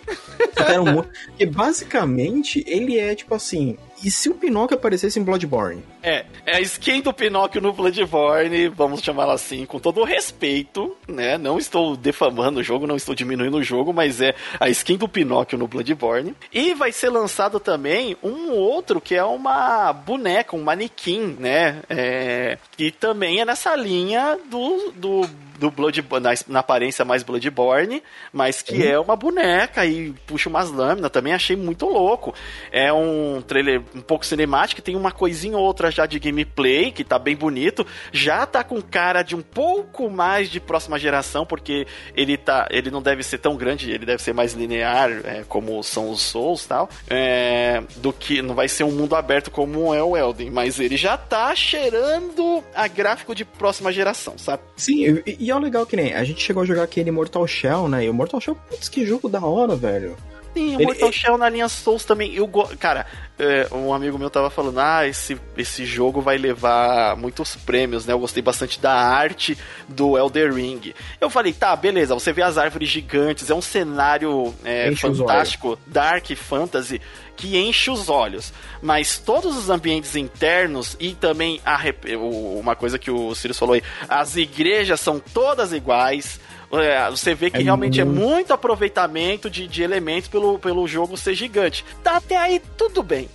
que 1.36 1.46
basicamente 1.46 2.64
ele 2.66 2.98
é 2.98 3.14
tipo 3.14 3.34
assim: 3.34 3.76
e 4.02 4.10
se 4.10 4.28
o 4.28 4.34
Pinóquio 4.34 4.76
aparecesse 4.76 5.18
em 5.18 5.22
Bloodborne? 5.22 5.84
É, 6.02 6.24
é 6.46 6.56
a 6.56 6.60
skin 6.60 7.00
do 7.00 7.12
Pinóquio 7.12 7.60
no 7.60 7.72
Bloodborne, 7.72 8.68
vamos 8.68 9.02
chamá-la 9.02 9.34
assim, 9.34 9.66
com 9.66 9.78
todo 9.78 10.00
o 10.00 10.04
respeito, 10.04 10.96
né? 11.06 11.36
Não 11.36 11.58
estou 11.58 11.96
defamando 11.96 12.60
o 12.60 12.62
jogo, 12.62 12.86
não 12.86 12.96
estou 12.96 13.14
diminuindo 13.14 13.58
o 13.58 13.62
jogo, 13.62 13.92
mas 13.92 14.20
é 14.20 14.34
a 14.58 14.68
skin 14.68 14.96
do 14.96 15.08
Pinóquio 15.08 15.58
no 15.58 15.68
Bloodborne. 15.68 16.34
E 16.52 16.74
vai 16.74 16.92
ser 16.92 17.10
lançado 17.10 17.60
também 17.60 18.16
um 18.22 18.50
outro 18.50 19.00
que 19.00 19.14
é 19.14 19.24
uma 19.24 19.92
boneca, 19.92 20.56
um 20.56 20.62
manequim, 20.62 21.36
né? 21.38 21.82
É, 21.88 22.58
que 22.76 22.90
também 22.90 23.40
é 23.40 23.44
nessa 23.44 23.76
linha 23.76 24.38
do, 24.50 24.92
do 24.92 25.49
do 25.60 25.70
Bloodborne, 25.70 26.24
na, 26.24 26.34
na, 26.48 26.60
aparência 26.60 27.04
mais 27.04 27.22
Bloodborne, 27.22 28.02
mas 28.32 28.62
que 28.62 28.86
é 28.86 28.98
uma 28.98 29.14
boneca 29.14 29.84
e 29.84 30.12
puxa 30.26 30.48
umas 30.48 30.70
lâminas, 30.70 31.10
também 31.10 31.34
achei 31.34 31.54
muito 31.54 31.86
louco. 31.86 32.34
É 32.72 32.90
um 32.90 33.42
trailer 33.42 33.82
um 33.94 34.00
pouco 34.00 34.24
cinemático, 34.24 34.80
tem 34.80 34.96
uma 34.96 35.12
coisinha 35.12 35.58
ou 35.58 35.62
outra 35.62 35.90
já 35.90 36.06
de 36.06 36.18
gameplay, 36.18 36.90
que 36.90 37.04
tá 37.04 37.18
bem 37.18 37.36
bonito, 37.36 37.86
já 38.10 38.46
tá 38.46 38.64
com 38.64 38.80
cara 38.80 39.22
de 39.22 39.36
um 39.36 39.42
pouco 39.42 40.08
mais 40.08 40.48
de 40.50 40.58
próxima 40.58 40.98
geração, 40.98 41.44
porque 41.44 41.86
ele 42.16 42.38
tá, 42.38 42.66
ele 42.70 42.90
não 42.90 43.02
deve 43.02 43.22
ser 43.22 43.36
tão 43.36 43.54
grande, 43.54 43.90
ele 43.90 44.06
deve 44.06 44.22
ser 44.22 44.32
mais 44.32 44.54
linear, 44.54 45.10
é, 45.24 45.44
como 45.46 45.82
são 45.82 46.10
os 46.10 46.22
Souls 46.22 46.64
tal, 46.64 46.88
é, 47.08 47.82
do 47.96 48.14
que 48.14 48.40
não 48.40 48.54
vai 48.54 48.68
ser 48.68 48.84
um 48.84 48.92
mundo 48.92 49.14
aberto 49.14 49.50
como 49.50 49.94
é 49.94 50.02
o 50.02 50.16
Elden, 50.16 50.50
mas 50.50 50.80
ele 50.80 50.96
já 50.96 51.18
tá 51.18 51.54
cheirando 51.54 52.64
a 52.74 52.88
gráfico 52.88 53.34
de 53.34 53.44
próxima 53.44 53.92
geração, 53.92 54.38
sabe? 54.38 54.62
Sim, 54.76 55.22
e, 55.26 55.36
e 55.38 55.49
é 55.56 55.60
legal 55.60 55.86
que 55.86 55.96
nem 55.96 56.14
a 56.14 56.24
gente 56.24 56.42
chegou 56.42 56.62
a 56.62 56.66
jogar 56.66 56.82
aquele 56.82 57.10
Mortal 57.10 57.46
Shell, 57.46 57.88
né? 57.88 58.04
E 58.04 58.10
o 58.10 58.14
Mortal 58.14 58.40
Shell, 58.40 58.56
putz, 58.68 58.88
que 58.88 59.06
jogo 59.06 59.28
da 59.28 59.40
hora, 59.40 59.76
velho. 59.76 60.16
Sim, 60.52 60.76
o 60.76 60.82
Mortal 60.82 61.08
ele... 61.08 61.16
Shell 61.16 61.38
na 61.38 61.48
linha 61.48 61.68
Souls 61.68 62.04
também. 62.04 62.34
Eu 62.34 62.46
go... 62.46 62.68
Cara, 62.78 63.06
é, 63.38 63.68
um 63.72 63.94
amigo 63.94 64.18
meu 64.18 64.28
tava 64.28 64.50
falando: 64.50 64.78
ah, 64.78 65.06
esse, 65.06 65.38
esse 65.56 65.84
jogo 65.84 66.20
vai 66.20 66.36
levar 66.36 67.16
muitos 67.16 67.56
prêmios, 67.56 68.04
né? 68.04 68.12
Eu 68.12 68.18
gostei 68.18 68.42
bastante 68.42 68.80
da 68.80 68.92
arte 68.92 69.56
do 69.88 70.18
Elder 70.18 70.52
Ring. 70.52 70.92
Eu 71.20 71.30
falei: 71.30 71.52
tá, 71.52 71.74
beleza, 71.74 72.14
você 72.14 72.32
vê 72.32 72.42
as 72.42 72.58
árvores 72.58 72.88
gigantes, 72.88 73.48
é 73.48 73.54
um 73.54 73.62
cenário 73.62 74.54
é, 74.64 74.94
fantástico, 74.94 75.78
Dark 75.86 76.30
Fantasy 76.36 77.00
que 77.40 77.56
enche 77.56 77.90
os 77.90 78.10
olhos. 78.10 78.52
Mas 78.82 79.18
todos 79.18 79.56
os 79.56 79.70
ambientes 79.70 80.14
internos 80.14 80.94
e 81.00 81.14
também 81.14 81.58
a, 81.64 81.80
uma 82.18 82.76
coisa 82.76 82.98
que 82.98 83.10
o 83.10 83.34
Sirius 83.34 83.58
falou 83.58 83.74
aí, 83.74 83.82
as 84.06 84.36
igrejas 84.36 85.00
são 85.00 85.18
todas 85.18 85.72
iguais. 85.72 86.38
É, 86.72 87.10
você 87.10 87.34
vê 87.34 87.50
que 87.50 87.58
é 87.58 87.62
realmente 87.62 88.02
muito... 88.04 88.20
é 88.20 88.24
muito 88.26 88.52
aproveitamento 88.52 89.50
de, 89.50 89.66
de 89.66 89.82
elementos 89.82 90.28
pelo, 90.28 90.58
pelo 90.58 90.86
jogo 90.86 91.16
ser 91.16 91.34
gigante. 91.34 91.84
Tá 92.02 92.16
até 92.16 92.36
aí 92.36 92.62
tudo 92.76 93.02
bem. 93.02 93.28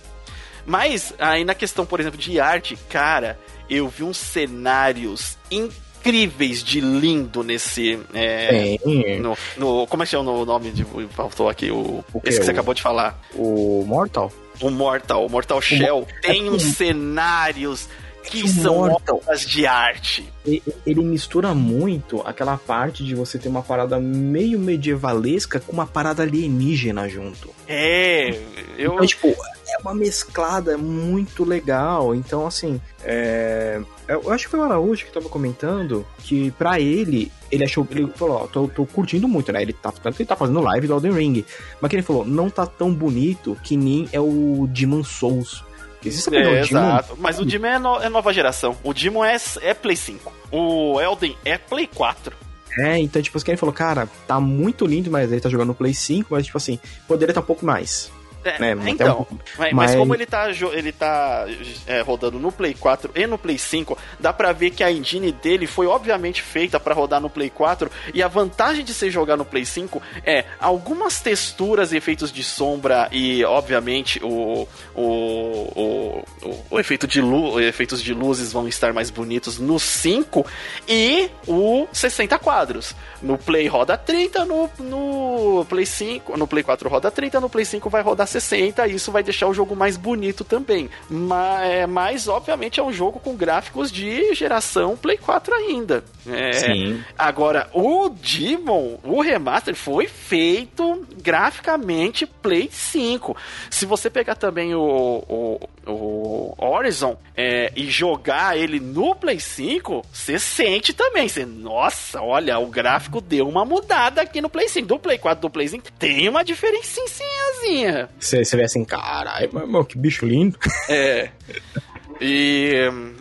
Mas 0.64 1.14
aí 1.18 1.44
na 1.44 1.54
questão, 1.54 1.86
por 1.86 2.00
exemplo, 2.00 2.18
de 2.18 2.40
arte, 2.40 2.76
cara, 2.88 3.38
eu 3.68 3.88
vi 3.88 4.02
uns 4.02 4.16
cenários 4.16 5.36
incríveis 5.50 6.62
de 6.62 6.80
lindo 6.80 7.44
nesse. 7.44 8.00
É, 8.12 8.76
no, 9.20 9.36
no, 9.56 9.86
como 9.86 10.02
é 10.02 10.06
que 10.06 10.16
é 10.16 10.18
o 10.18 10.44
nome 10.44 10.70
de. 10.70 10.84
Faltou 11.10 11.48
aqui 11.48 11.70
o. 11.70 12.04
o 12.12 12.20
esse 12.24 12.38
que 12.38 12.44
você 12.44 12.50
acabou 12.50 12.74
de 12.74 12.82
falar. 12.82 13.20
O 13.34 13.84
Mortal? 13.86 14.32
O 14.60 14.70
Mortal, 14.70 15.26
o 15.26 15.30
Mortal 15.30 15.60
Shell. 15.60 15.98
O, 15.98 16.20
tem 16.22 16.46
é 16.46 16.50
uns 16.50 16.62
cenários 16.62 17.88
que 18.30 18.48
são 18.48 18.76
Mortal, 18.76 19.16
obras 19.16 19.40
de 19.42 19.66
arte. 19.66 20.32
Ele 20.44 21.00
mistura 21.02 21.54
muito 21.54 22.20
aquela 22.22 22.56
parte 22.56 23.04
de 23.04 23.14
você 23.14 23.38
ter 23.38 23.48
uma 23.48 23.62
parada 23.62 23.98
meio 23.98 24.58
medievalesca 24.58 25.60
com 25.60 25.72
uma 25.72 25.86
parada 25.86 26.22
alienígena 26.22 27.08
junto. 27.08 27.50
É, 27.66 28.30
eu. 28.78 28.94
Então, 28.94 29.06
tipo, 29.06 29.28
é 29.28 29.78
uma 29.80 29.94
mesclada 29.94 30.78
muito 30.78 31.44
legal. 31.44 32.14
Então, 32.14 32.46
assim, 32.46 32.80
é... 33.04 33.80
eu 34.08 34.30
acho 34.32 34.44
que 34.44 34.50
foi 34.50 34.60
o 34.60 34.62
Araújo 34.62 35.04
que 35.04 35.12
tava 35.12 35.28
comentando 35.28 36.06
que 36.18 36.50
para 36.52 36.80
ele, 36.80 37.30
ele 37.50 37.64
achou, 37.64 37.86
ele 37.90 38.06
falou, 38.14 38.42
ó, 38.42 38.46
tô, 38.46 38.68
tô, 38.68 38.86
curtindo 38.86 39.28
muito, 39.28 39.52
né? 39.52 39.62
Ele 39.62 39.72
tá, 39.72 39.92
tanto 39.92 40.20
ele 40.20 40.28
tá 40.28 40.36
fazendo 40.36 40.60
live 40.60 40.86
do 40.86 40.94
Elden 40.94 41.12
Ring, 41.12 41.44
mas 41.80 41.88
que 41.88 41.96
ele 41.96 42.02
falou, 42.02 42.24
não 42.24 42.48
tá 42.48 42.66
tão 42.66 42.92
bonito 42.92 43.56
que 43.62 43.76
nem 43.76 44.08
é 44.12 44.20
o 44.20 44.68
Demon 44.70 45.04
Souls. 45.04 45.64
Existe 46.08 46.34
é, 46.34 46.60
exato. 46.60 47.16
Mas 47.18 47.38
o 47.38 47.44
Demon 47.44 47.66
é, 47.66 47.78
no, 47.78 48.02
é, 48.02 48.08
nova 48.08 48.32
geração. 48.32 48.76
O 48.82 48.92
Demon 48.92 49.24
é, 49.24 49.36
é 49.62 49.74
Play 49.74 49.96
5. 49.96 50.32
O 50.50 51.00
Elden 51.00 51.36
é 51.44 51.58
Play 51.58 51.86
4. 51.86 52.34
É, 52.78 52.98
então, 52.98 53.22
tipo, 53.22 53.42
quem 53.42 53.56
falou, 53.56 53.72
cara, 53.72 54.06
tá 54.26 54.38
muito 54.38 54.84
lindo, 54.84 55.10
mas 55.10 55.32
ele 55.32 55.40
tá 55.40 55.48
jogando 55.48 55.68
no 55.68 55.74
Play 55.74 55.94
5, 55.94 56.28
mas, 56.30 56.44
tipo 56.44 56.58
assim, 56.58 56.78
poderia 57.08 57.30
estar 57.30 57.40
tá 57.40 57.44
um 57.44 57.46
pouco 57.46 57.64
mais. 57.64 58.10
É, 58.50 58.74
né? 58.74 58.90
Então, 58.90 59.26
um... 59.30 59.38
mas, 59.58 59.72
mas, 59.72 59.94
como 59.94 60.14
ele 60.14 60.26
tá, 60.26 60.48
ele 60.50 60.92
tá 60.92 61.46
é, 61.86 62.00
rodando 62.00 62.38
no 62.38 62.52
Play 62.52 62.74
4 62.74 63.12
e 63.14 63.26
no 63.26 63.38
Play 63.38 63.58
5, 63.58 63.96
dá 64.20 64.32
pra 64.32 64.52
ver 64.52 64.70
que 64.70 64.84
a 64.84 64.90
engine 64.90 65.32
dele 65.32 65.66
foi 65.66 65.86
obviamente 65.86 66.42
feita 66.42 66.78
para 66.78 66.94
rodar 66.94 67.20
no 67.20 67.30
Play 67.30 67.50
4 67.50 67.90
e 68.14 68.22
a 68.22 68.28
vantagem 68.28 68.84
de 68.84 68.94
se 68.94 69.10
jogar 69.10 69.36
no 69.36 69.44
Play 69.44 69.64
5 69.64 70.00
é 70.24 70.44
algumas 70.60 71.20
texturas 71.20 71.92
e 71.92 71.96
efeitos 71.96 72.32
de 72.32 72.42
sombra 72.42 73.08
e 73.10 73.44
obviamente 73.44 74.20
o, 74.22 74.68
o, 74.94 75.02
o, 75.02 76.24
o, 76.42 76.64
o 76.70 76.80
efeito 76.80 77.06
de 77.06 77.20
luz, 77.20 77.64
efeitos 77.64 78.02
de 78.02 78.14
luzes 78.14 78.52
vão 78.52 78.68
estar 78.68 78.92
mais 78.92 79.10
bonitos 79.10 79.58
no 79.58 79.78
5 79.78 80.46
e 80.88 81.30
o 81.46 81.86
60 81.92 82.38
quadros. 82.38 82.94
No 83.26 83.36
Play 83.36 83.66
roda 83.66 83.96
30, 83.98 84.44
no, 84.44 84.70
no 84.78 85.64
Play 85.68 85.84
5, 85.84 86.36
no 86.36 86.46
Play 86.46 86.62
4 86.62 86.88
roda 86.88 87.10
30, 87.10 87.40
no 87.40 87.50
Play 87.50 87.64
5 87.64 87.90
vai 87.90 88.02
rodar 88.02 88.26
60, 88.26 88.86
isso 88.86 89.10
vai 89.10 89.22
deixar 89.22 89.48
o 89.48 89.54
jogo 89.54 89.74
mais 89.74 89.96
bonito 89.96 90.44
também. 90.44 90.88
Mas, 91.10 91.68
é, 91.68 91.86
mas 91.86 92.28
obviamente, 92.28 92.78
é 92.78 92.82
um 92.82 92.92
jogo 92.92 93.18
com 93.18 93.34
gráficos 93.34 93.90
de 93.90 94.32
geração 94.32 94.96
Play 94.96 95.18
4 95.18 95.54
ainda. 95.54 96.04
É, 96.26 96.52
Sim. 96.52 97.02
Agora, 97.18 97.68
o 97.72 98.08
Demon, 98.08 98.98
o 99.02 99.20
remaster, 99.20 99.74
foi 99.74 100.06
feito 100.06 101.04
graficamente 101.20 102.26
Play 102.26 102.68
5. 102.70 103.36
Se 103.70 103.86
você 103.86 104.08
pegar 104.08 104.36
também 104.36 104.74
o, 104.74 104.80
o, 105.28 105.60
o 105.84 106.15
Horizon 106.58 107.16
é, 107.36 107.72
e 107.76 107.90
jogar 107.90 108.56
ele 108.56 108.80
no 108.80 109.14
Play 109.14 109.40
5, 109.40 110.04
você 110.12 110.38
sente 110.38 110.92
também. 110.92 111.28
Você, 111.28 111.44
nossa, 111.44 112.20
olha, 112.20 112.58
o 112.58 112.66
gráfico 112.66 113.20
deu 113.20 113.48
uma 113.48 113.64
mudada 113.64 114.22
aqui 114.22 114.40
no 114.40 114.48
Play 114.48 114.68
5. 114.68 114.86
Do 114.86 114.98
Play 114.98 115.18
4 115.18 115.42
do 115.42 115.50
Play 115.50 115.68
5 115.68 115.92
tem 115.92 116.28
uma 116.28 116.42
diferencinhazinha. 116.44 118.08
Você, 118.18 118.44
você 118.44 118.56
vê 118.56 118.64
assim, 118.64 118.84
caralho, 118.84 119.50
que 119.84 119.98
bicho 119.98 120.26
lindo. 120.26 120.58
É. 120.88 121.30
E, 122.20 122.74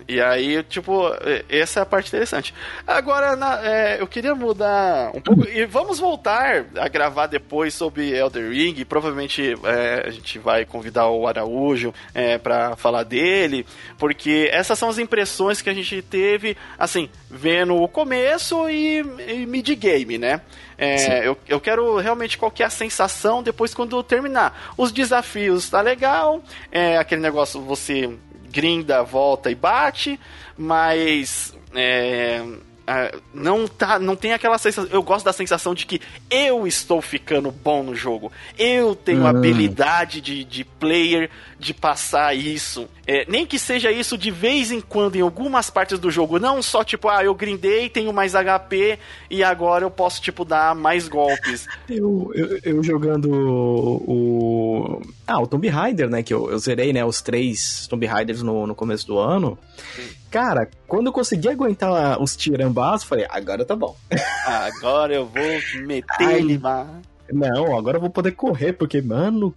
e 0.07 0.21
aí, 0.21 0.63
tipo, 0.63 1.01
essa 1.49 1.79
é 1.79 1.83
a 1.83 1.85
parte 1.85 2.07
interessante. 2.07 2.53
Agora, 2.85 3.35
na, 3.35 3.65
é, 3.65 4.01
eu 4.01 4.07
queria 4.07 4.33
mudar 4.35 5.11
um 5.15 5.21
pouco. 5.21 5.47
E 5.47 5.65
vamos 5.65 5.99
voltar 5.99 6.65
a 6.77 6.87
gravar 6.87 7.27
depois 7.27 7.73
sobre 7.73 8.15
Elder 8.15 8.49
Ring. 8.49 8.85
Provavelmente 8.85 9.55
é, 9.63 10.03
a 10.07 10.09
gente 10.09 10.39
vai 10.39 10.65
convidar 10.65 11.07
o 11.09 11.27
Araújo 11.27 11.93
é, 12.13 12.37
para 12.37 12.75
falar 12.75 13.03
dele. 13.03 13.65
Porque 13.97 14.49
essas 14.51 14.77
são 14.77 14.89
as 14.89 14.97
impressões 14.97 15.61
que 15.61 15.69
a 15.69 15.73
gente 15.73 16.01
teve, 16.01 16.55
assim, 16.77 17.09
vendo 17.29 17.75
o 17.75 17.87
começo 17.87 18.69
e, 18.69 18.99
e 19.27 19.45
mid-game, 19.45 20.17
né? 20.17 20.41
É, 20.77 21.25
eu, 21.27 21.37
eu 21.47 21.59
quero 21.59 21.97
realmente 21.97 22.37
qual 22.37 22.51
que 22.51 22.61
é 22.61 22.65
a 22.65 22.69
sensação 22.69 23.41
depois 23.41 23.73
quando 23.73 24.01
terminar. 24.03 24.73
Os 24.77 24.91
desafios 24.91 25.69
tá 25.69 25.81
legal, 25.81 26.43
é 26.71 26.97
aquele 26.97 27.21
negócio 27.21 27.61
você 27.61 28.13
grinda, 28.55 29.03
volta 29.03 29.51
e 29.51 29.55
bate, 29.55 30.17
mas 30.57 31.53
é, 31.75 32.41
uh, 32.87 33.21
não 33.33 33.67
tá, 33.67 33.99
não 33.99 34.15
tem 34.15 34.33
aquela 34.33 34.57
sensação. 34.57 34.89
Eu 34.91 35.03
gosto 35.03 35.25
da 35.25 35.33
sensação 35.33 35.73
de 35.73 35.85
que 35.85 36.01
eu 36.29 36.65
estou 36.65 37.01
ficando 37.01 37.51
bom 37.51 37.83
no 37.83 37.95
jogo. 37.95 38.31
Eu 38.57 38.95
tenho 38.95 39.23
hum. 39.23 39.27
habilidade 39.27 40.21
de, 40.21 40.43
de 40.43 40.63
player 40.63 41.29
de 41.59 41.73
passar 41.73 42.35
isso. 42.35 42.87
É, 43.07 43.25
nem 43.29 43.45
que 43.45 43.57
seja 43.59 43.91
isso 43.91 44.17
de 44.17 44.31
vez 44.31 44.71
em 44.71 44.81
quando 44.81 45.15
em 45.15 45.21
algumas 45.21 45.69
partes 45.69 45.99
do 45.99 46.09
jogo, 46.09 46.39
não 46.39 46.61
só 46.61 46.83
tipo, 46.83 47.07
ah, 47.07 47.23
eu 47.23 47.33
grindei, 47.35 47.89
tenho 47.89 48.11
mais 48.11 48.33
HP 48.33 48.99
e 49.29 49.43
agora 49.43 49.85
eu 49.85 49.91
posso 49.91 50.21
tipo 50.21 50.43
dar 50.43 50.75
mais 50.75 51.07
golpes. 51.07 51.67
eu, 51.89 52.31
eu, 52.33 52.59
eu, 52.63 52.83
jogando 52.83 53.29
o 53.31 55.01
ah, 55.27 55.39
o 55.39 55.47
Tomb 55.47 55.67
Raider, 55.67 56.09
né, 56.09 56.23
que 56.23 56.33
eu, 56.33 56.51
eu 56.51 56.59
zerei, 56.59 56.91
né, 56.93 57.05
os 57.05 57.21
três 57.21 57.87
Tomb 57.87 58.05
Raiders 58.05 58.41
no, 58.41 58.67
no 58.67 58.75
começo 58.75 59.07
do 59.07 59.17
ano. 59.17 59.57
Sim. 59.95 60.24
Cara, 60.35 60.69
quando 60.85 61.07
eu 61.07 61.13
consegui 61.13 61.47
aguentar 61.47 62.21
os 62.21 62.35
tirambás, 62.35 63.05
falei, 63.05 63.25
agora 63.29 63.63
tá 63.63 63.73
bom. 63.73 63.95
Agora 64.45 65.15
eu 65.15 65.25
vou 65.27 65.85
meter 65.85 66.29
ele 66.29 66.57
lá. 66.57 66.85
Não, 67.31 67.77
agora 67.77 67.95
eu 67.95 68.01
vou 68.01 68.09
poder 68.09 68.33
correr, 68.33 68.73
porque, 68.73 69.01
mano, 69.01 69.55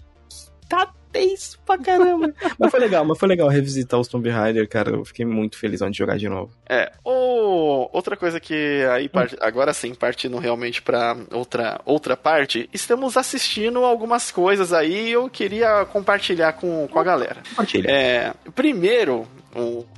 tá 0.69 0.89
tenso 1.11 1.59
pra 1.67 1.77
caramba. 1.79 2.33
mas 2.57 2.71
foi 2.71 2.79
legal, 2.79 3.05
mas 3.05 3.19
foi 3.19 3.29
legal 3.29 3.49
revisitar 3.49 3.99
os 3.99 4.07
Tomb 4.07 4.31
Raider, 4.31 4.69
cara. 4.69 4.91
Eu 4.91 5.05
fiquei 5.05 5.27
muito 5.27 5.59
feliz 5.59 5.81
de 5.81 5.99
jogar 5.99 6.17
de 6.17 6.29
novo. 6.29 6.53
É, 6.69 6.93
ou 7.03 7.91
outra 7.93 8.17
coisa 8.17 8.39
que 8.39 8.87
aí 8.93 9.09
part... 9.09 9.37
agora 9.41 9.73
sim, 9.73 9.95
partindo 9.95 10.39
realmente 10.39 10.81
pra 10.81 11.17
outra, 11.33 11.81
outra 11.85 12.17
parte, 12.17 12.71
estamos 12.73 13.17
assistindo 13.17 13.85
algumas 13.85 14.31
coisas 14.31 14.73
aí 14.73 15.11
eu 15.11 15.29
queria 15.29 15.85
compartilhar 15.87 16.53
com, 16.53 16.87
com 16.87 17.01
a 17.01 17.05
galera. 17.05 17.43
Compartilha. 17.51 17.91
É, 17.91 18.33
primeiro, 18.55 19.27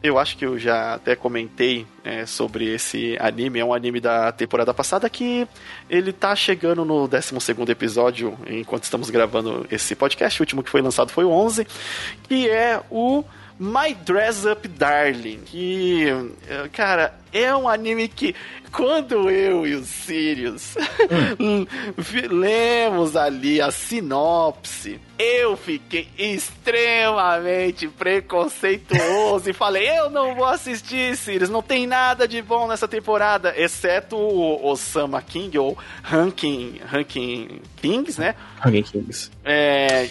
eu 0.03 0.19
acho 0.19 0.37
que 0.37 0.47
eu 0.47 0.59
já 0.59 0.95
até 0.95 1.15
comentei 1.15 1.87
é, 2.05 2.25
sobre 2.25 2.67
esse 2.67 3.17
anime. 3.21 3.59
É 3.59 3.65
um 3.65 3.75
anime 3.75 4.01
da 4.01 4.33
temporada 4.33 4.73
passada 4.73 5.11
que 5.11 5.47
ele 5.89 6.13
tá 6.13 6.35
chegando 6.35 6.85
no 6.85 7.07
12 7.09 7.35
episódio 7.69 8.39
enquanto 8.47 8.85
estamos 8.85 9.11
gravando 9.11 9.67
esse 9.71 9.95
podcast. 9.95 10.41
O 10.41 10.43
último 10.43 10.63
que 10.63 10.71
foi 10.71 10.81
lançado 10.81 11.11
foi 11.11 11.25
o 11.25 11.31
11, 11.31 11.67
que 12.23 12.49
é 12.49 12.81
o 12.91 13.25
My 13.59 13.93
Dress 13.95 14.47
Up 14.47 14.67
Darling. 14.67 15.41
Que, 15.45 16.07
cara, 16.73 17.15
é 17.33 17.55
um 17.55 17.69
anime 17.69 18.09
que 18.09 18.35
quando 18.73 19.29
eu 19.29 19.67
e 19.67 19.75
o 19.75 19.85
Sirius 19.85 20.77
hum. 21.39 21.67
lemos 22.31 23.17
ali 23.17 23.61
a 23.61 23.71
sinopse, 23.71 25.01
eu 25.19 25.57
fiquei 25.57 26.09
extremamente 26.17 27.89
preconceituoso 27.89 29.51
e 29.51 29.53
falei: 29.53 29.89
eu 29.99 30.09
não 30.09 30.35
vou 30.35 30.47
assistir, 30.47 31.17
Sirius, 31.17 31.51
não 31.51 31.63
tem 31.63 31.87
nada 31.87 32.29
de 32.29 32.41
bom 32.41 32.69
nessa 32.69 32.87
temporada, 32.87 33.53
exceto 33.57 34.17
o 34.17 34.65
Osama 34.65 35.21
King 35.21 35.59
ou 35.59 35.77
Ranking, 36.03 36.81
Ranking 36.87 37.61
Kings, 37.77 38.21
né? 38.21 38.35
Ranking 38.61 38.83
Kings. 38.83 39.31
É, 39.45 40.05
é 40.05 40.11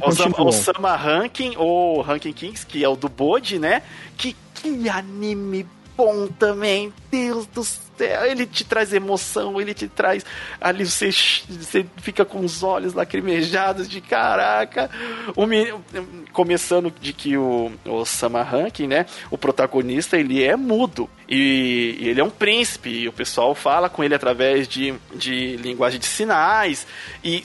Osama, 0.00 0.42
Osama 0.42 0.96
Ranking 0.96 1.54
ou 1.56 2.00
Ranking 2.00 2.32
Kings, 2.32 2.64
que 2.64 2.84
é 2.84 2.88
o 2.88 2.96
do 2.96 3.08
Bode, 3.08 3.58
né? 3.58 3.82
Que, 4.16 4.36
que 4.54 4.88
anime 4.88 5.66
bom 5.98 6.28
também, 6.28 6.92
Deus 7.10 7.44
do 7.48 7.64
céu 7.64 7.88
ele 8.00 8.46
te 8.46 8.64
traz 8.64 8.92
emoção, 8.92 9.60
ele 9.60 9.74
te 9.74 9.88
traz. 9.88 10.24
Ali 10.60 10.86
você, 10.86 11.10
você 11.10 11.84
fica 11.96 12.24
com 12.24 12.40
os 12.44 12.62
olhos 12.62 12.94
lacrimejados 12.94 13.88
de 13.88 14.00
caraca. 14.00 14.90
O 15.34 15.46
menino, 15.46 15.84
começando 16.32 16.92
de 17.00 17.12
que 17.12 17.36
o, 17.36 17.72
o 17.84 18.04
Sama 18.04 18.42
Rankin, 18.42 18.86
né? 18.86 19.06
O 19.30 19.38
protagonista, 19.38 20.16
ele 20.16 20.42
é 20.42 20.56
mudo. 20.56 21.08
E, 21.28 21.96
e, 22.00 22.08
ele 22.08 22.20
é 22.20 22.24
um 22.24 22.30
príncipe. 22.30 22.90
E 22.90 23.08
o 23.08 23.12
pessoal 23.12 23.54
fala 23.54 23.88
com 23.88 24.04
ele 24.04 24.14
através 24.14 24.68
de, 24.68 24.94
de 25.14 25.56
linguagem 25.56 25.98
de 25.98 26.06
sinais. 26.06 26.86
E 27.24 27.42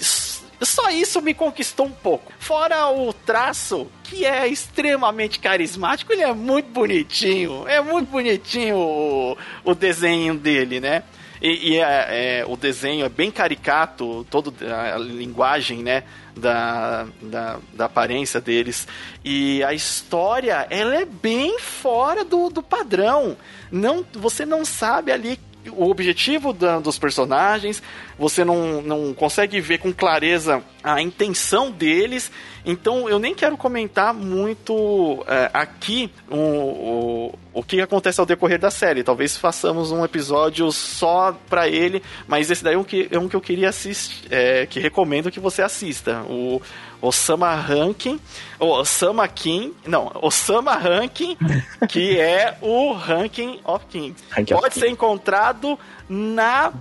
só 0.65 0.89
isso 0.89 1.21
me 1.21 1.33
conquistou 1.33 1.85
um 1.85 1.91
pouco. 1.91 2.31
Fora 2.39 2.89
o 2.89 3.13
traço, 3.13 3.87
que 4.03 4.25
é 4.25 4.47
extremamente 4.47 5.39
carismático, 5.39 6.11
ele 6.13 6.23
é 6.23 6.33
muito 6.33 6.69
bonitinho. 6.69 7.67
É 7.67 7.81
muito 7.81 8.09
bonitinho 8.09 8.77
o, 8.77 9.37
o 9.63 9.75
desenho 9.75 10.35
dele, 10.35 10.79
né? 10.79 11.03
E, 11.41 11.73
e 11.73 11.77
é, 11.77 12.39
é, 12.39 12.45
o 12.47 12.55
desenho 12.55 13.05
é 13.05 13.09
bem 13.09 13.29
caricato, 13.29 14.25
toda 14.29 14.51
a 14.93 14.97
linguagem, 14.97 15.83
né? 15.83 16.03
Da, 16.35 17.05
da, 17.21 17.59
da, 17.73 17.85
aparência 17.85 18.41
deles. 18.41 18.87
E 19.23 19.61
a 19.63 19.73
história, 19.73 20.65
ela 20.69 20.95
é 20.95 21.05
bem 21.05 21.59
fora 21.59 22.23
do, 22.23 22.49
do 22.49 22.63
padrão. 22.63 23.37
Não, 23.71 24.03
você 24.13 24.45
não 24.45 24.65
sabe 24.65 25.11
ali 25.11 25.37
o 25.69 25.89
objetivo 25.89 26.51
da, 26.51 26.79
dos 26.79 26.97
personagens, 26.97 27.81
você 28.17 28.43
não, 28.43 28.81
não 28.81 29.13
consegue 29.13 29.59
ver 29.59 29.79
com 29.79 29.91
clareza 29.91 30.63
a 30.83 31.01
intenção 31.01 31.71
deles. 31.71 32.31
Então 32.65 33.09
eu 33.09 33.19
nem 33.19 33.33
quero 33.33 33.57
comentar 33.57 34.13
muito 34.13 35.23
é, 35.27 35.49
aqui 35.53 36.11
o, 36.29 36.37
o, 36.37 37.39
o 37.53 37.63
que 37.63 37.81
acontece 37.81 38.19
ao 38.19 38.25
decorrer 38.25 38.59
da 38.59 38.71
série. 38.71 39.03
Talvez 39.03 39.37
façamos 39.37 39.91
um 39.91 40.03
episódio 40.03 40.71
só 40.71 41.37
para 41.49 41.67
ele, 41.67 42.01
mas 42.27 42.49
esse 42.49 42.63
daí 42.63 42.75
é 42.75 42.77
um 42.77 42.83
que, 42.83 43.07
é 43.11 43.19
um 43.19 43.27
que 43.27 43.35
eu 43.35 43.41
queria 43.41 43.69
assistir, 43.69 44.27
é, 44.29 44.65
que 44.65 44.79
recomendo 44.79 45.31
que 45.31 45.39
você 45.39 45.61
assista. 45.61 46.23
O 46.29 46.61
Osama 47.01 47.53
Rankin, 47.53 48.19
o 48.59 48.65
Osama 48.65 49.27
King, 49.27 49.73
não, 49.85 50.09
Osama 50.21 50.75
Rankin, 50.75 51.37
que 51.89 52.17
é 52.17 52.57
o 52.61 52.93
Ranking 52.93 53.59
of 53.65 53.85
Kings. 53.87 54.23
Pode 54.49 54.75
ser 54.75 54.87
encontrado 54.87 55.77
na 56.07 56.71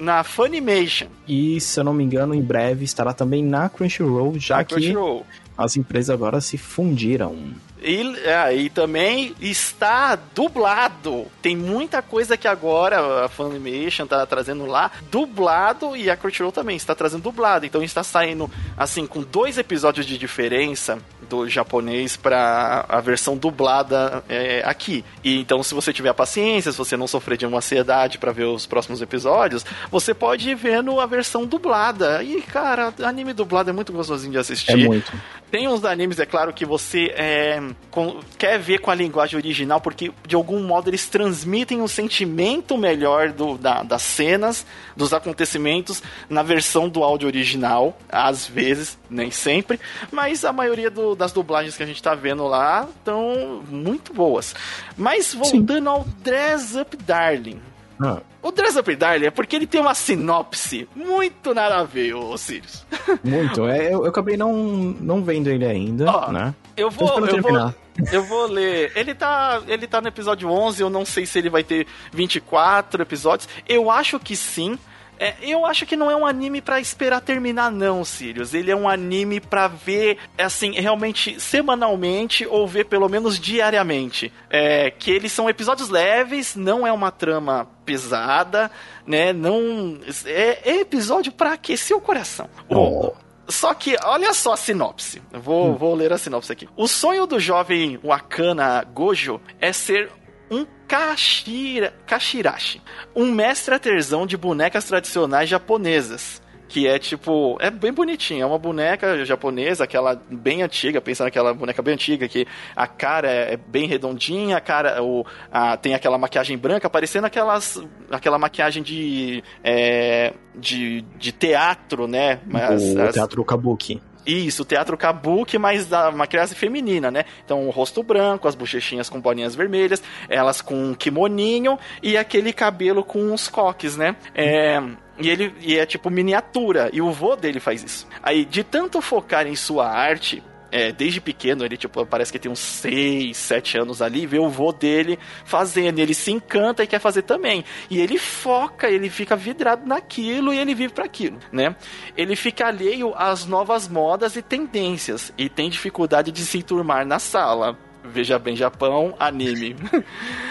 na 0.00 0.24
Funimation. 0.24 1.08
E, 1.28 1.60
se 1.60 1.78
eu 1.78 1.84
não 1.84 1.92
me 1.92 2.02
engano, 2.02 2.34
em 2.34 2.42
breve 2.42 2.84
estará 2.84 3.12
também 3.12 3.44
na 3.44 3.68
Crunchyroll, 3.68 4.38
já 4.38 4.56
na 4.56 4.64
que 4.64 4.74
Crunchyroll. 4.74 5.26
as 5.56 5.76
empresas 5.76 6.10
agora 6.10 6.40
se 6.40 6.56
fundiram. 6.56 7.36
E, 7.82 8.16
é, 8.24 8.54
e 8.54 8.70
também 8.70 9.34
está 9.40 10.16
dublado. 10.34 11.26
Tem 11.40 11.56
muita 11.56 12.02
coisa 12.02 12.36
que 12.36 12.46
agora 12.46 13.24
a 13.24 13.28
Funimation 13.28 14.04
está 14.04 14.24
trazendo 14.26 14.66
lá 14.66 14.90
dublado 15.10 15.96
e 15.96 16.10
a 16.10 16.16
Crunchyroll 16.16 16.52
também 16.52 16.76
está 16.76 16.94
trazendo 16.94 17.22
dublado. 17.22 17.66
Então 17.66 17.82
está 17.82 18.02
saindo 18.02 18.50
assim 18.76 19.06
com 19.06 19.22
dois 19.22 19.58
episódios 19.58 20.06
de 20.06 20.18
diferença 20.18 20.98
do 21.28 21.48
japonês 21.48 22.16
para 22.16 22.84
a 22.88 23.00
versão 23.00 23.36
dublada 23.36 24.22
é, 24.28 24.62
aqui. 24.64 25.04
E 25.22 25.38
então, 25.38 25.62
se 25.62 25.74
você 25.74 25.92
tiver 25.92 26.12
paciência, 26.12 26.72
se 26.72 26.78
você 26.78 26.96
não 26.96 27.06
sofrer 27.06 27.38
de 27.38 27.46
uma 27.46 27.58
ansiedade 27.58 28.18
para 28.18 28.32
ver 28.32 28.44
os 28.44 28.66
próximos 28.66 29.00
episódios, 29.00 29.64
você 29.90 30.12
pode 30.12 30.50
ir 30.50 30.54
vendo 30.56 31.00
a 31.00 31.06
versão 31.06 31.46
dublada. 31.46 32.22
E, 32.22 32.42
cara, 32.42 32.92
anime 33.02 33.32
dublado 33.32 33.70
é 33.70 33.72
muito 33.72 33.92
gostosinho 33.92 34.32
de 34.32 34.38
assistir. 34.38 34.72
É 34.72 34.76
muito. 34.76 35.12
Tem 35.50 35.68
uns 35.68 35.84
animes, 35.84 36.18
é 36.18 36.26
claro, 36.26 36.52
que 36.52 36.64
você 36.64 37.12
é, 37.16 37.60
com, 37.90 38.20
quer 38.38 38.58
ver 38.58 38.80
com 38.80 38.90
a 38.90 38.94
linguagem 38.94 39.36
original, 39.36 39.80
porque 39.80 40.12
de 40.26 40.34
algum 40.34 40.62
modo 40.62 40.88
eles 40.88 41.08
transmitem 41.08 41.80
um 41.80 41.88
sentimento 41.88 42.76
melhor 42.76 43.32
do, 43.32 43.56
da, 43.58 43.82
das 43.82 44.02
cenas, 44.02 44.66
dos 44.96 45.12
acontecimentos, 45.12 46.02
na 46.28 46.42
versão 46.42 46.88
do 46.88 47.02
áudio 47.02 47.26
original, 47.26 47.96
às 48.08 48.46
vezes, 48.46 48.98
nem 49.08 49.30
sempre, 49.30 49.80
mas 50.10 50.44
a 50.44 50.52
maioria 50.52 50.90
do, 50.90 51.14
das 51.14 51.32
dublagens 51.32 51.76
que 51.76 51.82
a 51.82 51.86
gente 51.86 52.02
tá 52.02 52.14
vendo 52.14 52.46
lá 52.46 52.88
estão 52.98 53.62
muito 53.68 54.12
boas. 54.12 54.54
Mas 54.96 55.34
voltando 55.34 55.82
Sim. 55.82 55.86
ao 55.86 56.04
Dress 56.22 56.76
Up 56.76 56.96
Darling. 56.96 57.60
Ah. 58.02 58.20
O 58.42 58.50
Dress 58.50 58.78
Up 58.78 58.96
Darling 58.96 59.26
é 59.26 59.30
porque 59.30 59.54
ele 59.54 59.66
tem 59.66 59.80
uma 59.80 59.94
sinopse 59.94 60.88
muito 60.96 61.52
nada 61.52 61.80
a 61.80 61.84
ver, 61.84 62.14
ô 62.14 62.36
Sirius. 62.38 62.86
Muito. 63.22 63.68
É, 63.68 63.86
eu, 63.86 64.04
eu 64.04 64.06
acabei 64.06 64.36
não, 64.36 64.54
não 64.54 65.22
vendo 65.22 65.48
ele 65.48 65.66
ainda, 65.66 66.10
Ó, 66.10 66.32
né? 66.32 66.54
Eu 66.80 66.90
vou, 66.90 67.26
eu 67.26 67.42
vou, 67.42 67.74
eu 68.10 68.24
vou 68.24 68.46
ler. 68.46 68.92
Ele 68.94 69.14
tá, 69.14 69.62
ele 69.68 69.86
tá 69.86 70.00
no 70.00 70.08
episódio 70.08 70.48
11, 70.50 70.82
eu 70.82 70.88
não 70.88 71.04
sei 71.04 71.26
se 71.26 71.38
ele 71.38 71.50
vai 71.50 71.62
ter 71.62 71.86
24 72.10 73.02
episódios. 73.02 73.48
Eu 73.68 73.90
acho 73.90 74.18
que 74.18 74.34
sim. 74.34 74.78
É, 75.18 75.34
eu 75.42 75.66
acho 75.66 75.84
que 75.84 75.96
não 75.96 76.10
é 76.10 76.16
um 76.16 76.24
anime 76.24 76.62
para 76.62 76.80
esperar 76.80 77.20
terminar, 77.20 77.70
não, 77.70 78.02
Sirius. 78.02 78.54
Ele 78.54 78.70
é 78.70 78.76
um 78.76 78.88
anime 78.88 79.38
para 79.38 79.68
ver, 79.68 80.16
assim, 80.38 80.72
realmente 80.72 81.38
semanalmente 81.38 82.46
ou 82.46 82.66
ver 82.66 82.86
pelo 82.86 83.06
menos 83.06 83.38
diariamente. 83.38 84.32
É, 84.48 84.90
que 84.90 85.10
eles 85.10 85.30
são 85.30 85.50
episódios 85.50 85.90
leves, 85.90 86.56
não 86.56 86.86
é 86.86 86.92
uma 86.92 87.10
trama 87.10 87.68
pesada, 87.84 88.70
né? 89.06 89.34
Não. 89.34 89.98
É, 90.24 90.70
é 90.70 90.80
episódio 90.80 91.32
para 91.32 91.52
aquecer 91.52 91.94
o 91.94 92.00
coração. 92.00 92.48
Oh. 92.70 93.12
Só 93.50 93.74
que, 93.74 93.96
olha 94.04 94.32
só 94.32 94.52
a 94.52 94.56
sinopse. 94.56 95.22
Vou, 95.32 95.70
hum. 95.70 95.76
vou 95.76 95.94
ler 95.94 96.12
a 96.12 96.18
sinopse 96.18 96.52
aqui. 96.52 96.68
O 96.76 96.86
sonho 96.86 97.26
do 97.26 97.38
jovem 97.40 97.98
Wakana 98.02 98.84
Gojo 98.84 99.40
é 99.60 99.72
ser 99.72 100.10
um 100.50 100.66
Kashira, 100.88 101.94
Kashirashi, 102.06 102.82
um 103.14 103.30
mestre 103.30 103.74
artesão 103.74 104.26
de 104.26 104.36
bonecas 104.36 104.84
tradicionais 104.84 105.48
japonesas, 105.48 106.42
que 106.70 106.86
é 106.86 107.00
tipo, 107.00 107.58
é 107.60 107.68
bem 107.68 107.92
bonitinha, 107.92 108.44
é 108.44 108.46
uma 108.46 108.58
boneca 108.58 109.24
japonesa, 109.24 109.82
aquela 109.82 110.14
bem 110.30 110.62
antiga, 110.62 111.00
pensa 111.00 111.24
naquela 111.24 111.52
boneca 111.52 111.82
bem 111.82 111.94
antiga, 111.94 112.28
que 112.28 112.46
a 112.76 112.86
cara 112.86 113.28
é, 113.28 113.54
é 113.54 113.56
bem 113.56 113.88
redondinha, 113.88 114.56
a 114.56 114.60
cara 114.60 115.02
o, 115.02 115.26
a, 115.50 115.76
tem 115.76 115.94
aquela 115.94 116.16
maquiagem 116.16 116.56
branca, 116.56 116.88
parecendo 116.88 117.26
aquelas, 117.26 117.82
aquela 118.08 118.38
maquiagem 118.38 118.84
de, 118.84 119.42
é, 119.64 120.32
de, 120.54 121.02
de 121.18 121.32
teatro, 121.32 122.06
né? 122.06 122.38
Mas, 122.46 122.94
o 122.94 123.02
as, 123.02 123.14
teatro 123.14 123.44
kabuki. 123.44 124.00
Isso, 124.24 124.64
teatro 124.64 124.96
kabuki, 124.96 125.58
mas 125.58 125.86
da 125.86 126.10
uma 126.10 126.26
criança 126.26 126.54
feminina, 126.54 127.10
né? 127.10 127.24
Então, 127.44 127.66
o 127.66 127.70
rosto 127.70 128.00
branco, 128.02 128.46
as 128.46 128.54
bochechinhas 128.54 129.08
com 129.08 129.20
bolinhas 129.20 129.56
vermelhas, 129.56 130.00
elas 130.28 130.60
com 130.60 130.90
um 130.90 130.94
kimoninho 130.94 131.76
e 132.00 132.16
aquele 132.16 132.52
cabelo 132.52 133.02
com 133.02 133.18
uns 133.32 133.48
coques, 133.48 133.96
né? 133.96 134.14
É, 134.34 134.80
e 135.20 135.28
ele 135.28 135.54
e 135.60 135.78
é 135.78 135.86
tipo 135.86 136.10
miniatura, 136.10 136.90
e 136.92 137.00
o 137.00 137.10
vô 137.12 137.36
dele 137.36 137.60
faz 137.60 137.82
isso. 137.82 138.06
Aí, 138.22 138.44
de 138.44 138.64
tanto 138.64 139.00
focar 139.00 139.46
em 139.46 139.56
sua 139.56 139.88
arte, 139.88 140.42
é, 140.72 140.92
desde 140.92 141.20
pequeno, 141.20 141.64
ele, 141.64 141.76
tipo, 141.76 142.06
parece 142.06 142.30
que 142.30 142.38
tem 142.38 142.50
uns 142.50 142.60
6, 142.60 143.36
7 143.36 143.78
anos 143.78 144.00
ali, 144.00 144.26
vê 144.26 144.38
o 144.38 144.48
vô 144.48 144.72
dele 144.72 145.18
fazendo, 145.44 145.98
e 145.98 146.02
ele 146.02 146.14
se 146.14 146.30
encanta 146.30 146.84
e 146.84 146.86
quer 146.86 147.00
fazer 147.00 147.22
também. 147.22 147.64
E 147.90 147.98
ele 148.00 148.18
foca, 148.18 148.88
ele 148.88 149.10
fica 149.10 149.34
vidrado 149.34 149.86
naquilo 149.86 150.52
e 150.52 150.58
ele 150.58 150.74
vive 150.74 150.92
para 150.92 151.04
aquilo, 151.04 151.38
né? 151.50 151.74
Ele 152.16 152.36
fica 152.36 152.66
alheio 152.66 153.12
às 153.16 153.44
novas 153.44 153.88
modas 153.88 154.36
e 154.36 154.42
tendências, 154.42 155.32
e 155.36 155.48
tem 155.48 155.68
dificuldade 155.68 156.30
de 156.30 156.44
se 156.44 156.58
enturmar 156.58 157.04
na 157.04 157.18
sala. 157.18 157.76
Veja 158.02 158.38
bem, 158.38 158.56
Japão, 158.56 159.14
anime. 159.18 159.76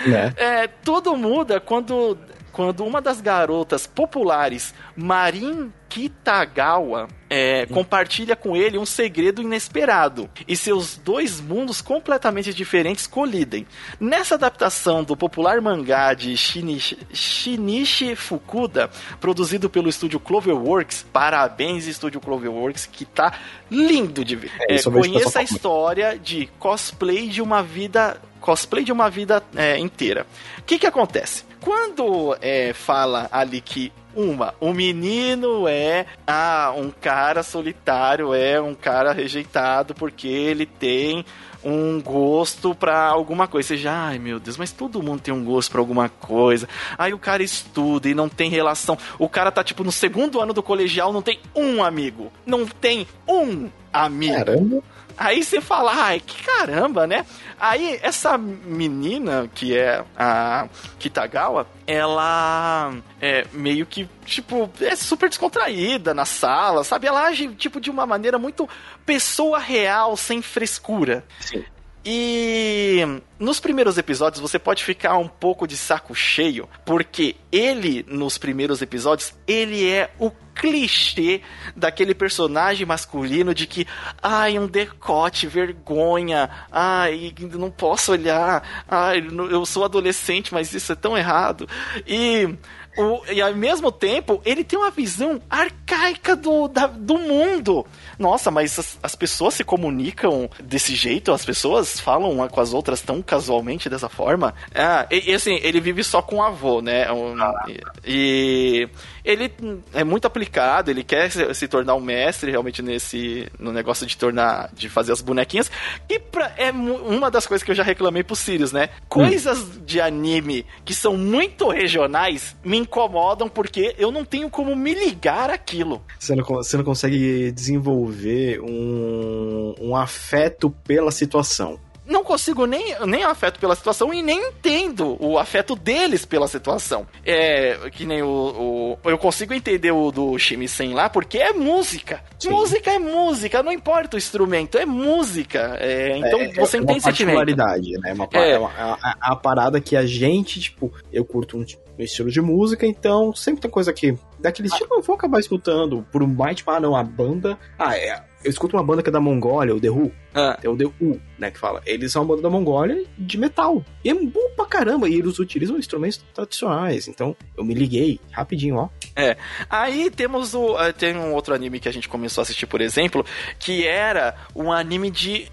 É. 0.05 0.61
é 0.61 0.67
tudo 0.67 1.15
muda 1.17 1.59
quando 1.59 2.17
quando 2.60 2.86
uma 2.86 2.99
das 2.99 3.22
garotas 3.22 3.88
populares, 3.88 4.74
Marin 4.93 5.72
Kitagawa, 5.88 7.07
é, 7.30 7.66
compartilha 7.68 8.36
com 8.36 8.53
ele 8.53 8.78
um 8.78 8.86
segredo 8.86 9.41
inesperado 9.41 10.30
e 10.45 10.57
seus 10.57 10.97
dois 10.97 11.39
mundos 11.39 11.82
completamente 11.82 12.53
diferentes 12.53 13.07
colidem. 13.07 13.66
Nessa 13.97 14.36
adaptação 14.36 15.05
do 15.05 15.16
popular 15.16 15.62
mangá 15.62 16.14
de 16.14 16.36
Shinichi, 16.36 16.97
Shinichi 17.14 18.14
Fukuda, 18.14 18.89
produzido 19.22 19.70
pelo 19.70 19.88
estúdio 19.88 20.20
Cloverworks, 20.20 21.05
parabéns 21.14 21.88
estúdio 21.88 22.20
Cloverworks, 22.20 22.86
que 22.86 23.05
tá 23.05 23.39
lindo 23.72 24.26
de 24.26 24.36
ver. 24.36 24.51
É, 24.68 24.76
é, 24.76 24.84
conheça 24.84 25.39
a 25.39 25.43
história 25.43 26.20
de 26.20 26.49
cosplay 26.60 27.30
de 27.30 27.41
uma 27.41 27.64
vida 27.64 28.20
cosplay 28.41 28.84
de 28.84 28.91
uma 28.91 29.10
vida 29.10 29.41
é, 29.55 29.78
inteira. 29.78 30.26
O 30.57 30.64
que 30.64 30.78
que 30.78 30.88
acontece? 30.88 31.47
Quando 31.62 32.38
é, 32.41 32.74
fala 32.74 33.28
ali 33.32 33.62
que 33.62 33.91
uma, 34.16 34.53
o 34.60 34.74
menino 34.74 35.68
é 35.68 36.05
ah, 36.26 36.74
um 36.76 36.89
cara 36.89 37.43
solitário, 37.43 38.34
é 38.34 38.60
um 38.60 38.74
cara 38.74 39.12
rejeitado 39.12 39.93
porque 39.93 40.28
ele 40.28 40.66
tem 40.66 41.24
um 41.64 42.01
gosto 42.01 42.74
para 42.74 43.05
alguma 43.05 43.47
coisa. 43.47 43.68
Você 43.68 43.78
já, 43.78 44.07
ai 44.07 44.20
meu 44.20 44.39
Deus, 44.39 44.57
mas 44.57 44.72
todo 44.72 45.03
mundo 45.03 45.22
tem 45.22 45.34
um 45.34 45.43
gosto 45.43 45.72
para 45.72 45.82
alguma 45.82 46.10
coisa. 46.10 46.68
Aí 46.97 47.14
o 47.14 47.20
cara 47.20 47.43
estuda 47.43 48.10
e 48.10 48.14
não 48.14 48.30
tem 48.30 48.49
relação. 48.49 48.97
O 49.18 49.30
cara 49.30 49.51
tá 49.51 49.64
tipo 49.64 49.84
no 49.84 49.91
segundo 49.91 50.39
ano 50.39 50.53
do 50.53 50.64
colegial, 50.64 51.14
não 51.14 51.22
tem 51.22 51.39
um 51.55 51.84
amigo. 51.84 52.32
Não 52.45 52.66
tem 52.66 53.07
um 53.28 53.70
amigo. 53.91 54.45
Caramba. 54.45 54.84
Aí 55.20 55.43
você 55.43 55.59
fala, 55.59 55.91
ai, 55.93 56.22
que 56.22 56.41
caramba, 56.43 57.05
né? 57.05 57.26
Aí 57.59 57.99
essa 58.01 58.38
menina, 58.38 59.49
que 59.53 59.78
é 59.78 60.01
a 60.17 60.70
Kitagawa, 60.97 61.67
ela 61.86 62.93
é 63.20 63.45
meio 63.51 63.86
que, 63.86 64.09
tipo, 64.24 64.72
é 64.80 64.95
super 64.95 65.28
descontraída 65.28 66.13
na 66.13 66.24
sala, 66.24 66.86
sabe? 66.86 67.07
Ela 67.07 67.28
age, 67.28 67.49
tipo, 67.55 67.82
de 67.82 67.89
uma 67.89 68.05
maneira 68.05 68.39
muito 68.39 68.67
pessoa 69.05 69.59
real, 69.59 70.15
sem 70.15 70.41
frescura. 70.41 71.26
Sim. 71.41 71.65
E 72.06 73.22
nos 73.38 73.60
primeiros 73.60 73.97
episódios 73.97 74.41
você 74.41 74.58
pode 74.58 74.84
ficar 74.84 75.18
um 75.18 75.28
pouco 75.28 75.68
de 75.68 75.76
saco 75.76 76.16
cheio, 76.16 76.68
porque 76.86 77.36
ele, 77.52 78.06
nos 78.08 78.38
primeiros 78.38 78.82
episódios, 78.82 79.34
ele 79.45 79.89
é 79.89 80.10
o 80.18 80.32
clichê 80.56 81.41
daquele 81.76 82.14
personagem 82.14 82.86
masculino 82.86 83.54
de 83.54 83.66
que, 83.66 83.86
ai, 84.22 84.58
um 84.60 84.68
decote, 84.68 85.47
vergonha, 85.47 86.50
ai, 86.72 87.34
não 87.54 87.72
posso 87.72 88.12
olhar, 88.12 88.86
ai, 88.88 89.26
eu 89.50 89.66
sou 89.66 89.86
adolescente, 89.86 90.54
mas 90.54 90.74
isso 90.74 90.91
é 90.91 90.95
tão 90.95 91.18
errado. 91.18 91.68
E 92.06 92.56
o, 93.00 93.22
e 93.32 93.41
ao 93.41 93.54
mesmo 93.56 93.91
tempo, 93.91 94.41
ele 94.45 94.64
tem 94.64 94.78
uma 94.78 94.91
visão 94.91 95.41
arcaica 95.50 96.36
do, 96.36 96.68
da, 96.68 96.88
do 96.88 97.18
mundo. 97.18 97.86
Nossa, 98.18 98.52
mas 98.52 98.78
as, 98.78 99.00
as, 99.02 99.16
pessoas 99.16 99.54
se 99.54 99.64
comunicam 99.64 100.50
desse 100.62 100.93
jeito? 100.95 101.32
As 101.32 101.45
pessoas 101.45 102.00
falam 102.00 102.32
uma 102.32 102.50
com 102.50 102.60
as 102.60 102.74
outras 102.74 103.02
tão 103.02 103.22
casualmente 103.22 103.89
dessa 103.89 104.10
forma? 104.10 104.54
Ah, 104.76 105.08
e, 105.10 105.32
e 105.32 105.34
assim, 105.34 105.60
ele 105.62 105.80
vive 105.80 106.04
só 106.04 106.22
com 106.22 106.38
o 106.38 106.43
avô, 106.43 106.82
né? 106.82 107.12
Um, 107.12 107.41
ah. 107.41 107.66
e, 108.06 108.89
ele 109.30 109.53
é 109.93 110.03
muito 110.03 110.25
aplicado, 110.25 110.89
ele 110.89 111.03
quer 111.03 111.30
se, 111.30 111.67
tornar 111.67 111.93
um 111.95 112.01
mestre 112.01 112.49
realmente 112.49 112.82
nesse 112.82 113.47
no 113.59 113.71
negócio 113.71 114.05
de 114.07 114.17
tornar 114.17 114.69
de 114.73 114.89
fazer 114.89 115.11
as 115.11 115.21
bonequinhas. 115.21 115.71
E 116.09 116.17
pra, 116.19 116.51
é 116.57 116.71
uma 116.71 117.30
das 117.30 117.45
coisas 117.45 117.63
que 117.63 117.69
eu 117.69 117.75
já 117.75 117.84
reclamei 117.84 118.23
pro 118.23 118.36
Sirius, 118.36 118.71
né? 118.71 118.89
Coisas 119.07 119.59
hum. 119.59 119.82
de 119.86 120.01
anime 120.01 120.65
que 120.84 120.93
são 120.93 121.15
muito 121.15 121.69
regionais 121.69 122.55
me 122.63 122.77
incomodam 122.77 123.47
porque 123.47 123.95
eu 123.99 124.11
não 124.11 124.25
tenho 124.25 124.49
como 124.49 124.75
me 124.75 124.93
ligar 124.93 125.49
aquilo. 125.49 126.01
Você 126.17 126.36
não, 126.36 126.43
você 126.43 126.77
não 126.77 126.84
consegue 126.84 127.51
desenvolver 127.51 128.59
um, 128.61 129.75
um 129.80 129.95
afeto 129.95 130.71
pela 130.84 131.11
situação 131.11 131.80
não 132.09 132.18
consigo 132.30 132.67
nem, 132.67 132.95
nem 133.07 133.23
afeto 133.23 133.59
pela 133.59 133.75
situação 133.75 134.13
e 134.13 134.21
nem 134.21 134.49
entendo 134.49 135.17
o 135.19 135.39
afeto 135.39 135.75
deles 135.75 136.25
pela 136.25 136.47
situação. 136.47 137.07
É, 137.25 137.89
que 137.91 138.05
nem 138.05 138.21
o, 138.21 138.97
o 139.03 139.09
eu 139.09 139.17
consigo 139.17 139.51
entender 139.51 139.91
o 139.91 140.11
do 140.11 140.38
Shimisen 140.38 140.93
lá 140.93 141.09
porque 141.09 141.39
é 141.39 141.51
música. 141.51 142.23
Sim. 142.38 142.51
Música 142.51 142.91
é 142.91 142.99
música, 142.99 143.63
não 143.63 143.71
importa 143.71 144.15
o 144.15 144.19
instrumento, 144.19 144.77
é 144.77 144.86
música. 144.86 145.75
É, 145.80 146.17
então 146.17 146.39
é, 146.39 146.53
você 146.53 146.77
é 146.77 146.82
entende 146.82 146.99
uma 146.99 147.03
particularidade, 147.03 147.91
né? 147.99 148.13
Uma, 148.13 148.30
é. 148.32 148.59
uma, 148.59 148.69
a, 148.69 149.15
a, 149.19 149.36
parada 149.36 149.82
que 149.82 149.95
a 149.95 150.05
gente, 150.05 150.59
tipo, 150.59 150.93
eu 151.11 151.25
curto 151.25 151.57
um, 151.57 151.65
um 151.97 152.03
estilo 152.03 152.30
de 152.30 152.41
música, 152.41 152.86
então 152.86 153.34
sempre 153.34 153.61
tem 153.61 153.71
coisa 153.71 153.91
que 153.91 154.15
daquele 154.39 154.67
estilo 154.67 154.89
eu 154.91 155.01
vou 155.01 155.15
acabar 155.15 155.39
escutando 155.39 156.05
por 156.11 156.25
mais 156.27 156.57
tipo, 156.57 156.69
ah 156.69 156.80
não, 156.80 156.95
a 156.95 157.03
banda, 157.03 157.57
ah, 157.77 157.97
é, 157.97 158.21
eu 158.43 158.49
escuto 158.49 158.77
uma 158.77 158.84
banda 158.84 159.03
que 159.03 159.09
é 159.09 159.11
da 159.11 159.19
Mongólia, 159.19 159.75
o 159.75 159.80
The 159.80 159.89
Who. 159.89 160.11
Ah. 160.34 160.57
É 160.63 160.69
o 160.69 160.77
The 160.77 160.86
Who, 160.86 161.19
né, 161.38 161.51
que 161.51 161.59
fala. 161.59 161.82
Eles 161.86 162.13
são 162.20 162.24
uma 162.24 162.26
banda 162.26 162.41
da 162.41 162.49
Mongólia 162.49 163.05
de 163.17 163.38
metal. 163.38 163.84
E 164.03 164.09
é 164.09 164.13
bom 164.13 164.49
pra 164.55 164.65
caramba. 164.65 165.07
E 165.07 165.15
eles 165.15 165.39
utilizam 165.39 165.78
instrumentos 165.78 166.22
tradicionais. 166.34 167.07
Então, 167.07 167.36
eu 167.57 167.63
me 167.63 167.74
liguei 167.74 168.20
rapidinho, 168.32 168.76
ó. 168.76 168.89
É. 169.15 169.38
Aí 169.70 170.09
temos 170.11 170.53
o. 170.53 170.78
Eh, 170.80 170.91
tem 170.91 171.15
um 171.15 171.34
outro 171.34 171.53
anime 171.53 171.80
que 171.80 171.89
a 171.89 171.93
gente 171.93 172.09
começou 172.09 172.41
a 172.41 172.43
assistir, 172.43 172.67
por 172.67 172.82
exemplo, 172.82 173.26
que 173.57 173.86
era 173.88 174.36
um 174.55 174.72
anime 174.72 175.09
de 175.09 175.47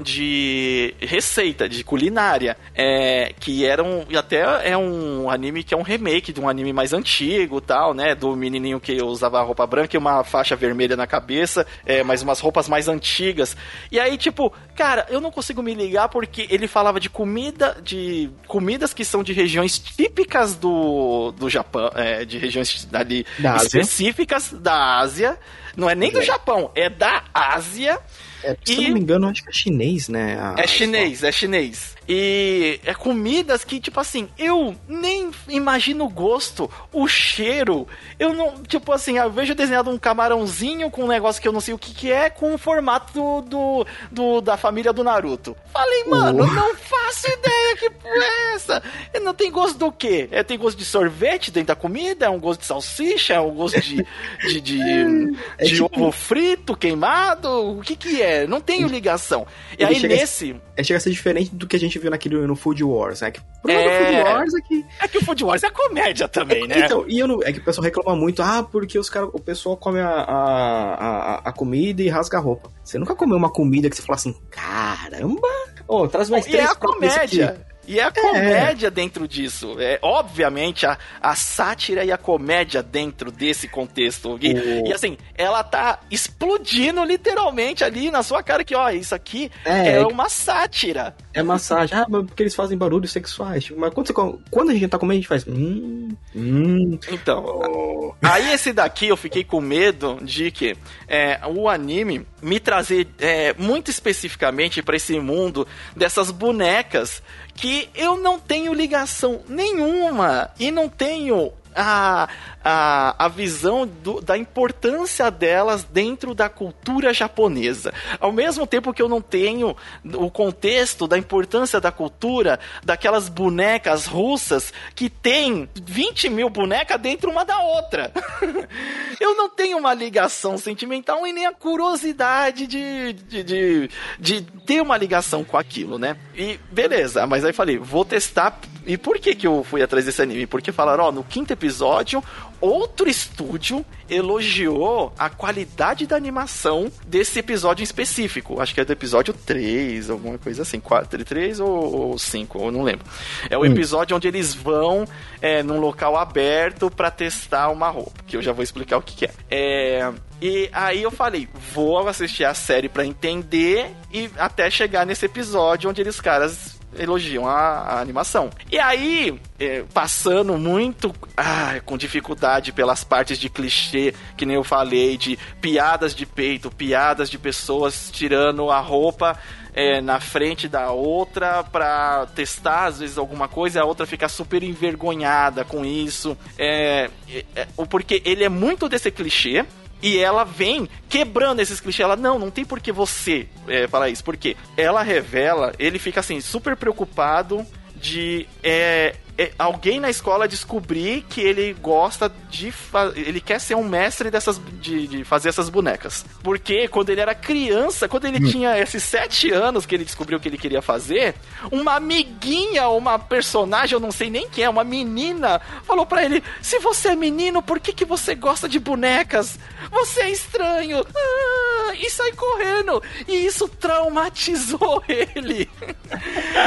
de 0.00 0.94
receita, 1.00 1.68
de 1.68 1.82
culinária, 1.82 2.56
é, 2.72 3.32
que 3.40 3.66
era 3.66 3.82
um, 3.82 4.06
até 4.16 4.70
é 4.70 4.76
um 4.76 5.28
anime 5.28 5.64
que 5.64 5.74
é 5.74 5.76
um 5.76 5.82
remake 5.82 6.32
de 6.32 6.40
um 6.40 6.48
anime 6.48 6.72
mais 6.72 6.92
antigo 6.92 7.60
tal, 7.60 7.92
né, 7.92 8.14
do 8.14 8.36
menininho 8.36 8.78
que 8.78 9.02
usava 9.02 9.42
roupa 9.42 9.66
branca 9.66 9.96
e 9.96 9.98
uma 9.98 10.22
faixa 10.22 10.54
vermelha 10.54 10.96
na 10.96 11.06
cabeça, 11.06 11.66
é, 11.84 12.04
mas 12.04 12.22
umas 12.22 12.38
roupas 12.38 12.68
mais 12.68 12.86
antigas. 12.86 13.56
E 13.90 13.98
aí, 13.98 14.16
tipo, 14.16 14.52
cara, 14.76 15.04
eu 15.10 15.20
não 15.20 15.32
consigo 15.32 15.62
me 15.62 15.74
ligar 15.74 16.08
porque 16.08 16.46
ele 16.48 16.68
falava 16.68 17.00
de 17.00 17.10
comida, 17.10 17.76
de 17.82 18.30
comidas 18.46 18.94
que 18.94 19.04
são 19.04 19.24
de 19.24 19.32
regiões 19.32 19.78
típicas 19.78 20.54
do, 20.54 21.32
do 21.32 21.50
Japão, 21.50 21.90
é, 21.94 22.24
de 22.24 22.38
regiões 22.38 22.88
ali 22.92 23.26
da 23.38 23.56
específicas 23.56 24.52
da 24.52 24.98
Ásia, 24.98 25.36
não 25.76 25.90
é 25.90 25.94
nem 25.94 26.10
do. 26.10 26.22
Japão, 26.22 26.70
é 26.74 26.88
da 26.88 27.24
Ásia. 27.32 28.00
É, 28.46 28.56
se 28.64 28.74
e... 28.74 28.76
eu 28.76 28.82
não 28.82 28.90
me 28.94 29.00
engano, 29.00 29.28
acho 29.28 29.42
que 29.42 29.50
é 29.50 29.52
chinês, 29.52 30.08
né? 30.08 30.38
A... 30.38 30.54
É 30.58 30.66
chinês, 30.66 31.24
é 31.24 31.32
chinês. 31.32 31.95
E 32.08 32.80
é 32.84 32.94
comidas 32.94 33.64
que, 33.64 33.80
tipo 33.80 33.98
assim, 33.98 34.28
eu 34.38 34.76
nem 34.88 35.30
imagino 35.48 36.04
o 36.04 36.08
gosto, 36.08 36.70
o 36.92 37.08
cheiro. 37.08 37.86
Eu 38.18 38.32
não, 38.32 38.62
tipo 38.62 38.92
assim, 38.92 39.18
eu 39.18 39.30
vejo 39.30 39.54
desenhado 39.54 39.90
um 39.90 39.98
camarãozinho 39.98 40.90
com 40.90 41.04
um 41.04 41.08
negócio 41.08 41.42
que 41.42 41.48
eu 41.48 41.52
não 41.52 41.60
sei 41.60 41.74
o 41.74 41.78
que, 41.78 41.92
que 41.92 42.12
é, 42.12 42.30
com 42.30 42.54
o 42.54 42.58
formato 42.58 43.12
do, 43.12 43.40
do, 43.42 43.86
do 44.10 44.40
da 44.40 44.56
família 44.56 44.92
do 44.92 45.02
Naruto. 45.02 45.56
Falei, 45.72 46.04
mano, 46.04 46.44
uh. 46.44 46.52
não 46.52 46.76
faço 46.76 47.26
ideia 47.28 47.76
que 47.76 47.90
porra 47.90 48.24
é 48.24 48.54
essa? 48.54 48.82
Não 49.20 49.34
tem 49.34 49.50
gosto 49.50 49.78
do 49.78 49.90
quê? 49.90 50.28
É, 50.30 50.42
tem 50.42 50.58
gosto 50.58 50.78
de 50.78 50.84
sorvete 50.84 51.50
dentro 51.50 51.68
da 51.68 51.76
comida? 51.76 52.26
É 52.26 52.30
um 52.30 52.38
gosto 52.38 52.60
de 52.60 52.66
salsicha? 52.66 53.34
É 53.34 53.40
um 53.40 53.54
gosto 53.54 53.80
de, 53.80 54.06
de, 54.48 54.60
de, 54.60 54.80
é 55.58 55.64
de 55.64 55.74
tipo... 55.74 55.90
ovo 55.92 56.12
frito, 56.12 56.76
queimado? 56.76 57.48
O 57.48 57.80
que 57.80 57.96
que 57.96 58.22
é? 58.22 58.46
Não 58.46 58.60
tem 58.60 58.86
ligação. 58.86 59.46
E 59.78 59.82
Ele 59.82 59.96
aí 59.96 60.02
nesse... 60.08 60.56
É, 60.76 60.84
chega 60.84 60.98
a 60.98 61.00
ser 61.00 61.10
diferente 61.10 61.54
do 61.54 61.66
que 61.66 61.74
a 61.74 61.78
gente 61.78 61.95
viu 61.98 62.10
naquele 62.10 62.46
no 62.46 62.56
Food 62.56 62.82
Wars, 62.84 63.20
né? 63.20 63.30
Que, 63.30 63.40
o 63.40 63.70
é... 63.70 63.82
do 63.82 64.04
Food 64.04 64.22
Wars 64.22 64.54
é 64.54 64.60
que... 64.60 64.86
É 65.00 65.08
que 65.08 65.18
o 65.18 65.24
Food 65.24 65.44
Wars 65.44 65.62
é 65.62 65.70
comédia 65.70 66.28
também, 66.28 66.64
é, 66.64 66.66
né? 66.66 66.78
Então, 66.80 67.04
e 67.08 67.18
eu 67.18 67.26
não, 67.26 67.42
é 67.42 67.52
que 67.52 67.58
o 67.58 67.64
pessoal 67.64 67.84
reclama 67.84 68.16
muito, 68.16 68.42
ah, 68.42 68.62
porque 68.62 68.98
os 68.98 69.10
cara, 69.10 69.26
o 69.26 69.40
pessoal 69.40 69.76
come 69.76 70.00
a, 70.00 70.08
a, 70.08 70.94
a, 70.94 71.34
a 71.44 71.52
comida 71.52 72.02
e 72.02 72.08
rasga 72.08 72.38
a 72.38 72.40
roupa. 72.40 72.70
Você 72.82 72.98
nunca 72.98 73.14
comeu 73.14 73.36
uma 73.36 73.50
comida 73.50 73.88
que 73.90 73.96
você 73.96 74.02
fala 74.02 74.16
assim, 74.16 74.34
caramba, 74.50 75.48
oh, 75.88 76.06
traz 76.08 76.30
mais 76.30 76.44
três 76.44 76.64
E 76.64 76.66
é 76.66 76.70
a 76.70 76.74
comédia. 76.74 77.66
E 77.86 77.98
é 77.98 78.04
a 78.04 78.10
comédia 78.10 78.88
é. 78.88 78.90
dentro 78.90 79.26
disso. 79.28 79.76
É, 79.78 79.98
obviamente, 80.02 80.86
a, 80.86 80.98
a 81.20 81.34
sátira 81.34 82.04
e 82.04 82.12
a 82.12 82.18
comédia 82.18 82.82
dentro 82.82 83.30
desse 83.30 83.68
contexto. 83.68 84.38
E, 84.40 84.54
oh. 84.54 84.88
e, 84.88 84.92
assim, 84.92 85.16
ela 85.36 85.62
tá 85.62 86.00
explodindo 86.10 87.02
literalmente 87.04 87.84
ali 87.84 88.10
na 88.10 88.22
sua 88.22 88.42
cara 88.42 88.64
que, 88.64 88.74
ó, 88.74 88.90
isso 88.90 89.14
aqui 89.14 89.50
é, 89.64 89.92
é 89.92 90.06
uma 90.06 90.28
sátira. 90.28 91.14
É 91.32 91.42
massagem. 91.42 91.96
Ah, 91.98 92.06
mas 92.08 92.24
porque 92.26 92.42
eles 92.42 92.54
fazem 92.54 92.78
barulhos 92.78 93.12
sexuais. 93.12 93.64
Tipo, 93.64 93.78
mas 93.78 93.92
quando, 93.92 94.06
você, 94.06 94.12
quando 94.50 94.70
a 94.70 94.72
gente 94.72 94.88
tá 94.88 94.98
comendo, 94.98 95.12
a 95.12 95.16
gente 95.16 95.28
faz. 95.28 95.46
Hum, 95.46 96.08
hum. 96.34 96.98
Então. 97.10 97.44
Oh. 97.44 98.14
Aí 98.22 98.52
esse 98.52 98.72
daqui 98.72 99.08
eu 99.08 99.16
fiquei 99.16 99.44
com 99.44 99.60
medo 99.60 100.18
de 100.22 100.50
que 100.50 100.76
é, 101.06 101.40
o 101.46 101.68
anime 101.68 102.26
me 102.42 102.58
trazer 102.58 103.08
é, 103.18 103.54
muito 103.54 103.90
especificamente 103.90 104.82
para 104.82 104.96
esse 104.96 105.18
mundo 105.20 105.66
dessas 105.94 106.30
bonecas 106.30 107.22
que 107.56 107.88
eu 107.94 108.16
não 108.18 108.38
tenho 108.38 108.74
ligação 108.74 109.40
nenhuma 109.48 110.50
e 110.58 110.70
não 110.70 110.88
tenho 110.88 111.52
a, 111.74 112.28
a, 112.68 113.26
a 113.26 113.28
visão 113.28 113.86
do, 113.86 114.20
da 114.20 114.36
importância 114.36 115.30
delas 115.30 115.84
dentro 115.84 116.34
da 116.34 116.48
cultura 116.48 117.14
japonesa. 117.14 117.94
Ao 118.18 118.32
mesmo 118.32 118.66
tempo 118.66 118.92
que 118.92 119.00
eu 119.00 119.08
não 119.08 119.20
tenho 119.20 119.76
o 120.04 120.28
contexto 120.28 121.06
da 121.06 121.16
importância 121.16 121.80
da 121.80 121.92
cultura 121.92 122.58
daquelas 122.84 123.28
bonecas 123.28 124.06
russas 124.06 124.72
que 124.96 125.08
tem 125.08 125.68
20 125.80 126.28
mil 126.28 126.50
bonecas 126.50 127.00
dentro 127.00 127.30
uma 127.30 127.44
da 127.44 127.60
outra. 127.60 128.10
eu 129.20 129.36
não 129.36 129.48
tenho 129.48 129.78
uma 129.78 129.94
ligação 129.94 130.58
sentimental 130.58 131.24
e 131.24 131.32
nem 131.32 131.46
a 131.46 131.52
curiosidade 131.52 132.66
de, 132.66 133.12
de, 133.12 133.44
de, 133.44 133.90
de 134.18 134.42
ter 134.42 134.80
uma 134.80 134.96
ligação 134.96 135.44
com 135.44 135.56
aquilo, 135.56 135.98
né? 135.98 136.16
E 136.34 136.58
beleza, 136.72 137.28
mas 137.28 137.44
aí 137.44 137.52
falei, 137.52 137.78
vou 137.78 138.04
testar. 138.04 138.58
E 138.84 138.96
por 138.96 139.18
que, 139.18 139.34
que 139.34 139.46
eu 139.46 139.64
fui 139.64 139.82
atrás 139.82 140.04
desse 140.04 140.22
anime? 140.22 140.46
Porque 140.46 140.70
falaram, 140.70 141.04
ó, 141.04 141.12
no 141.12 141.24
quinto 141.24 141.52
episódio, 141.52 142.22
outro 142.60 143.08
estúdio 143.08 143.84
elogiou 144.08 145.12
a 145.18 145.28
qualidade 145.28 146.06
da 146.06 146.16
animação 146.16 146.90
desse 147.06 147.38
episódio 147.38 147.82
em 147.82 147.84
específico. 147.84 148.60
Acho 148.60 148.74
que 148.74 148.80
é 148.80 148.84
do 148.84 148.92
episódio 148.92 149.34
3, 149.34 150.10
alguma 150.10 150.38
coisa 150.38 150.62
assim. 150.62 150.80
4, 150.80 151.24
3 151.24 151.60
ou 151.60 152.18
5, 152.18 152.58
eu 152.58 152.70
não 152.70 152.82
lembro. 152.82 153.06
É 153.50 153.56
o 153.56 153.62
hum. 153.62 153.66
episódio 153.66 154.16
onde 154.16 154.28
eles 154.28 154.54
vão 154.54 155.06
é, 155.40 155.62
num 155.62 155.80
local 155.80 156.16
aberto 156.16 156.90
para 156.90 157.10
testar 157.10 157.68
uma 157.70 157.88
roupa, 157.88 158.22
que 158.26 158.36
eu 158.36 158.42
já 158.42 158.52
vou 158.52 158.62
explicar 158.62 158.98
o 158.98 159.02
que, 159.02 159.14
que 159.16 159.24
é. 159.26 159.30
é. 159.50 160.12
E 160.40 160.68
aí 160.72 161.02
eu 161.02 161.10
falei, 161.10 161.48
vou 161.72 162.06
assistir 162.06 162.44
a 162.44 162.52
série 162.52 162.88
para 162.88 163.06
entender 163.06 163.90
e 164.12 164.30
até 164.36 164.70
chegar 164.70 165.06
nesse 165.06 165.24
episódio 165.24 165.88
onde 165.88 166.00
eles 166.00 166.20
caras 166.20 166.75
elogiam 166.98 167.46
a, 167.46 167.78
a 167.80 168.00
animação. 168.00 168.50
E 168.70 168.78
aí, 168.78 169.38
é, 169.58 169.84
passando 169.92 170.56
muito 170.56 171.14
ah, 171.36 171.80
com 171.84 171.96
dificuldade 171.96 172.72
pelas 172.72 173.04
partes 173.04 173.38
de 173.38 173.48
clichê, 173.48 174.14
que 174.36 174.46
nem 174.46 174.56
eu 174.56 174.64
falei, 174.64 175.16
de 175.16 175.38
piadas 175.60 176.14
de 176.14 176.26
peito, 176.26 176.70
piadas 176.70 177.30
de 177.30 177.38
pessoas 177.38 178.10
tirando 178.12 178.70
a 178.70 178.80
roupa 178.80 179.38
é, 179.76 180.00
na 180.00 180.18
frente 180.18 180.68
da 180.68 180.90
outra 180.90 181.62
pra 181.62 182.26
testar, 182.34 182.86
às 182.86 183.00
vezes, 183.00 183.18
alguma 183.18 183.46
coisa, 183.46 183.82
a 183.82 183.84
outra 183.84 184.06
fica 184.06 184.26
super 184.26 184.62
envergonhada 184.62 185.64
com 185.64 185.84
isso. 185.84 186.36
É, 186.58 187.10
é, 187.28 187.44
é 187.54 187.66
porque 187.88 188.22
ele 188.24 188.42
é 188.42 188.48
muito 188.48 188.88
desse 188.88 189.10
clichê. 189.10 189.66
E 190.02 190.18
ela 190.18 190.44
vem 190.44 190.88
quebrando 191.08 191.60
esses 191.60 191.80
clichês. 191.80 192.04
Ela, 192.04 192.16
não, 192.16 192.38
não 192.38 192.50
tem 192.50 192.64
por 192.64 192.80
que 192.80 192.92
você 192.92 193.48
é, 193.66 193.86
falar 193.88 194.08
isso. 194.08 194.22
Porque 194.22 194.56
ela 194.76 195.02
revela, 195.02 195.72
ele 195.78 195.98
fica 195.98 196.20
assim, 196.20 196.40
super 196.40 196.76
preocupado 196.76 197.66
de 197.94 198.46
é, 198.62 199.16
alguém 199.58 200.00
na 200.00 200.08
escola 200.08 200.48
descobrir 200.48 201.22
que 201.28 201.40
ele 201.40 201.74
gosta 201.74 202.32
de. 202.50 202.72
Ele 203.14 203.40
quer 203.40 203.60
ser 203.60 203.74
um 203.74 203.84
mestre 203.84 204.30
dessas. 204.30 204.60
De, 204.80 205.06
de, 205.06 205.24
fazer 205.24 205.48
essas 205.48 205.68
bonecas. 205.68 206.24
Porque 206.42 206.88
quando 206.88 207.10
ele 207.10 207.20
era 207.20 207.34
criança, 207.34 208.08
quando 208.08 208.26
ele 208.26 208.44
hum. 208.44 208.50
tinha 208.50 208.78
esses 208.78 209.02
sete 209.02 209.50
anos 209.50 209.84
que 209.84 209.94
ele 209.94 210.04
descobriu 210.04 210.40
que 210.40 210.48
ele 210.48 210.58
queria 210.58 210.80
fazer, 210.80 211.34
uma 211.70 211.96
amiguinha, 211.96 212.88
uma 212.88 213.18
personagem, 213.18 213.94
eu 213.94 214.00
não 214.00 214.10
sei 214.10 214.30
nem 214.30 214.48
quem 214.48 214.64
é, 214.64 214.70
uma 214.70 214.84
menina, 214.84 215.60
falou 215.84 216.06
para 216.06 216.24
ele: 216.24 216.42
se 216.62 216.78
você 216.78 217.08
é 217.08 217.16
menino, 217.16 217.62
por 217.62 217.78
que, 217.78 217.92
que 217.92 218.04
você 218.04 218.34
gosta 218.34 218.68
de 218.68 218.78
bonecas? 218.78 219.58
Você 219.90 220.20
é 220.22 220.30
estranho! 220.30 221.04
Ah, 221.14 221.94
e 221.94 222.10
sai 222.10 222.32
correndo! 222.32 223.02
E 223.28 223.46
isso 223.46 223.68
traumatizou 223.68 225.02
ele. 225.08 225.68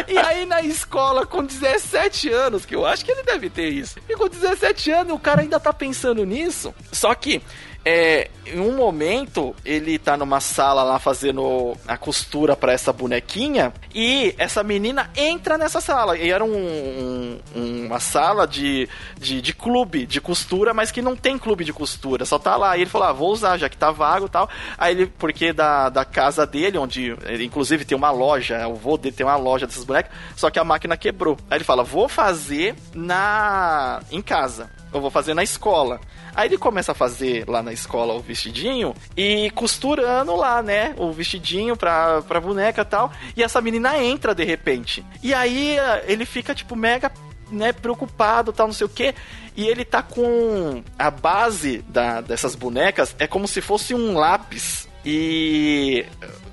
e 0.08 0.18
aí 0.18 0.46
na 0.46 0.62
escola, 0.62 1.26
com 1.26 1.44
17 1.44 2.30
anos, 2.30 2.59
anos, 2.60 2.66
que 2.66 2.76
eu 2.76 2.86
acho 2.86 3.06
que 3.06 3.12
ele 3.12 3.24
deve 3.24 3.50
ter 3.50 3.70
isso. 3.70 3.98
E 4.08 4.16
com 4.16 4.28
17 4.28 4.92
anos, 4.92 5.14
o 5.14 5.20
cara 5.20 5.42
ainda 5.42 5.60
tá 5.60 5.72
pensando 5.72 6.26
nisso. 6.26 6.74
Só 6.92 7.14
que 7.16 7.42
é, 7.86 8.30
em 8.46 8.60
um 8.60 8.76
momento 8.76 9.56
ele 9.64 9.98
tá 9.98 10.18
numa 10.18 10.40
sala 10.40 10.84
lá 10.84 11.00
fazendo 11.00 11.76
a 11.88 11.98
costura 11.98 12.56
para 12.56 12.74
essa 12.74 12.92
bonequinha 12.92 13.74
e 13.94 14.36
essa 14.38 14.64
menina 14.64 15.10
entra 15.16 15.58
nessa 15.58 15.80
sala. 15.80 16.18
E 16.18 16.30
era 16.30 16.44
um, 16.44 17.40
um, 17.56 17.86
uma 17.86 18.00
sala 18.00 18.46
de, 18.46 18.88
de, 19.18 19.42
de, 19.42 19.54
clube 19.54 20.06
de 20.06 20.20
costura, 20.20 20.74
mas 20.74 20.92
que 20.92 21.02
não 21.02 21.16
tem 21.16 21.38
clube 21.38 21.64
de 21.64 21.74
costura, 21.74 22.26
só 22.26 22.38
tá 22.38 22.56
lá. 22.58 22.78
E 22.78 22.82
ele 22.82 22.90
falou: 22.90 23.08
ah, 23.08 23.14
vou 23.14 23.32
usar, 23.32 23.58
já 23.58 23.70
que 23.70 23.78
tá 23.78 23.92
vago 23.92 24.26
e 24.26 24.30
tal. 24.30 24.50
Aí 24.78 24.94
ele, 24.94 25.08
porque 25.08 25.54
da, 25.54 25.90
da 25.90 26.04
casa 26.04 26.46
dele, 26.46 26.78
onde 26.78 27.16
inclusive 27.42 27.86
tem 27.86 27.98
uma 27.98 28.12
loja, 28.12 28.68
o 28.68 28.76
vô 28.76 28.98
dele 28.98 29.16
tem 29.16 29.26
uma 29.26 29.38
loja 29.38 29.66
dessas 29.66 29.84
bonecas, 29.84 30.12
só 30.36 30.50
que 30.50 30.60
a 30.60 30.64
máquina 30.64 30.98
quebrou. 30.98 31.38
Aí 31.50 31.58
ele 31.58 31.64
fala: 31.64 31.84
vou 31.84 32.10
fazer 32.10 32.76
na 32.94 34.02
em 34.12 34.22
casa. 34.22 34.79
Eu 34.94 35.02
vou 35.02 35.12
fazer 35.12 35.34
na 35.34 35.44
escola. 35.44 36.00
Aí 36.36 36.48
ele 36.48 36.58
começa 36.58 36.92
a 36.92 36.96
fazer 36.96 37.48
lá 37.48 37.62
na 37.62 37.72
escola 37.72 38.14
o 38.14 38.20
vestidinho 38.20 38.94
e 39.16 39.52
costurando 39.52 40.36
lá, 40.36 40.62
né? 40.62 40.94
O 40.98 41.12
vestidinho 41.12 41.76
pra, 41.76 42.22
pra 42.24 42.40
boneca 42.40 42.82
e 42.82 42.86
tal. 42.86 43.12
E 43.36 43.44
essa 43.44 43.62
menina 43.62 43.98
entra 43.98 44.34
de 44.34 44.44
repente. 44.44 45.06
E 45.22 45.34
aí 45.34 45.78
eh, 45.78 46.06
ele 46.08 46.26
fica, 46.26 46.56
tipo, 46.56 46.76
mega 46.76 47.12
né, 47.52 47.74
preocupado, 47.74 48.54
tal, 48.54 48.68
não 48.68 48.74
sei 48.74 48.86
o 48.86 48.90
que. 48.90 49.14
E 49.56 49.68
ele 49.68 49.84
tá 49.84 50.02
com 50.02 50.84
a 50.98 51.12
base 51.12 51.80
da, 51.88 52.22
dessas 52.22 52.56
bonecas 52.56 53.16
é 53.20 53.28
como 53.28 53.48
se 53.48 53.62
fosse 53.62 53.94
um 53.94 54.18
lápis. 54.18 54.88
E 55.06 56.06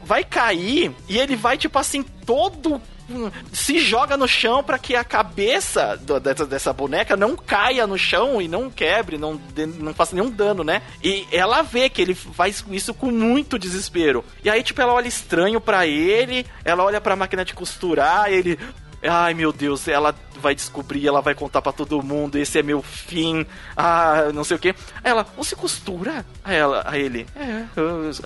vai 0.05 0.25
cair 0.25 0.95
e 1.09 1.19
ele 1.19 1.37
vai, 1.37 1.59
tipo 1.59 1.79
assim, 1.79 2.03
todo 2.03 2.81
se 3.53 3.79
joga 3.79 4.17
no 4.17 4.27
chão 4.27 4.63
para 4.63 4.79
que 4.79 4.95
a 4.95 5.05
cabeça 5.05 5.97
do, 5.97 6.19
dessa, 6.19 6.47
dessa, 6.47 6.73
boneca 6.73 7.17
não 7.17 7.37
caia 7.37 7.87
no 7.87 7.97
chão 7.97 8.41
e 8.41 8.49
não 8.49 8.71
quebre, 8.71 9.17
não, 9.17 9.41
não 9.79 9.95
faça 9.95 10.15
nenhum 10.15 10.31
dano, 10.31 10.65
né? 10.65 10.83
E 11.03 11.27
ela 11.31 11.63
vê 11.63 11.89
que 11.89 12.03
ele 12.03 12.15
faz 12.15 12.65
isso 12.71 12.93
com 12.93 13.11
muito 13.11 13.59
desespero. 13.59 14.25
E 14.45 14.51
aí, 14.51 14.63
tipo, 14.63 14.81
ela 14.81 14.93
olha 14.93 15.09
estranho 15.09 15.61
para 15.61 15.87
ele, 15.87 16.47
ela 16.65 16.85
olha 16.85 17.01
pra 17.01 17.17
máquina 17.17 17.45
de 17.45 17.55
costurar, 17.55 18.31
ele. 18.31 18.59
Ai 19.09 19.35
meu 19.35 19.53
Deus, 19.53 19.89
ela 19.89 20.15
vai 20.41 20.55
descobrir, 20.55 21.07
ela 21.07 21.21
vai 21.21 21.35
contar 21.35 21.63
para 21.63 21.73
todo 21.73 22.03
mundo, 22.03 22.37
esse 22.37 22.59
é 22.59 22.63
meu 22.63 22.83
fim, 22.83 23.47
ah, 23.77 24.31
não 24.35 24.45
sei 24.45 24.57
o 24.57 24.61
que. 24.61 24.75
Ela, 25.03 25.27
você 25.37 25.57
costura? 25.57 26.25
Aí, 26.45 26.57
ela, 26.57 26.83
aí 26.87 27.03
ele, 27.03 27.27
é, 27.35 27.65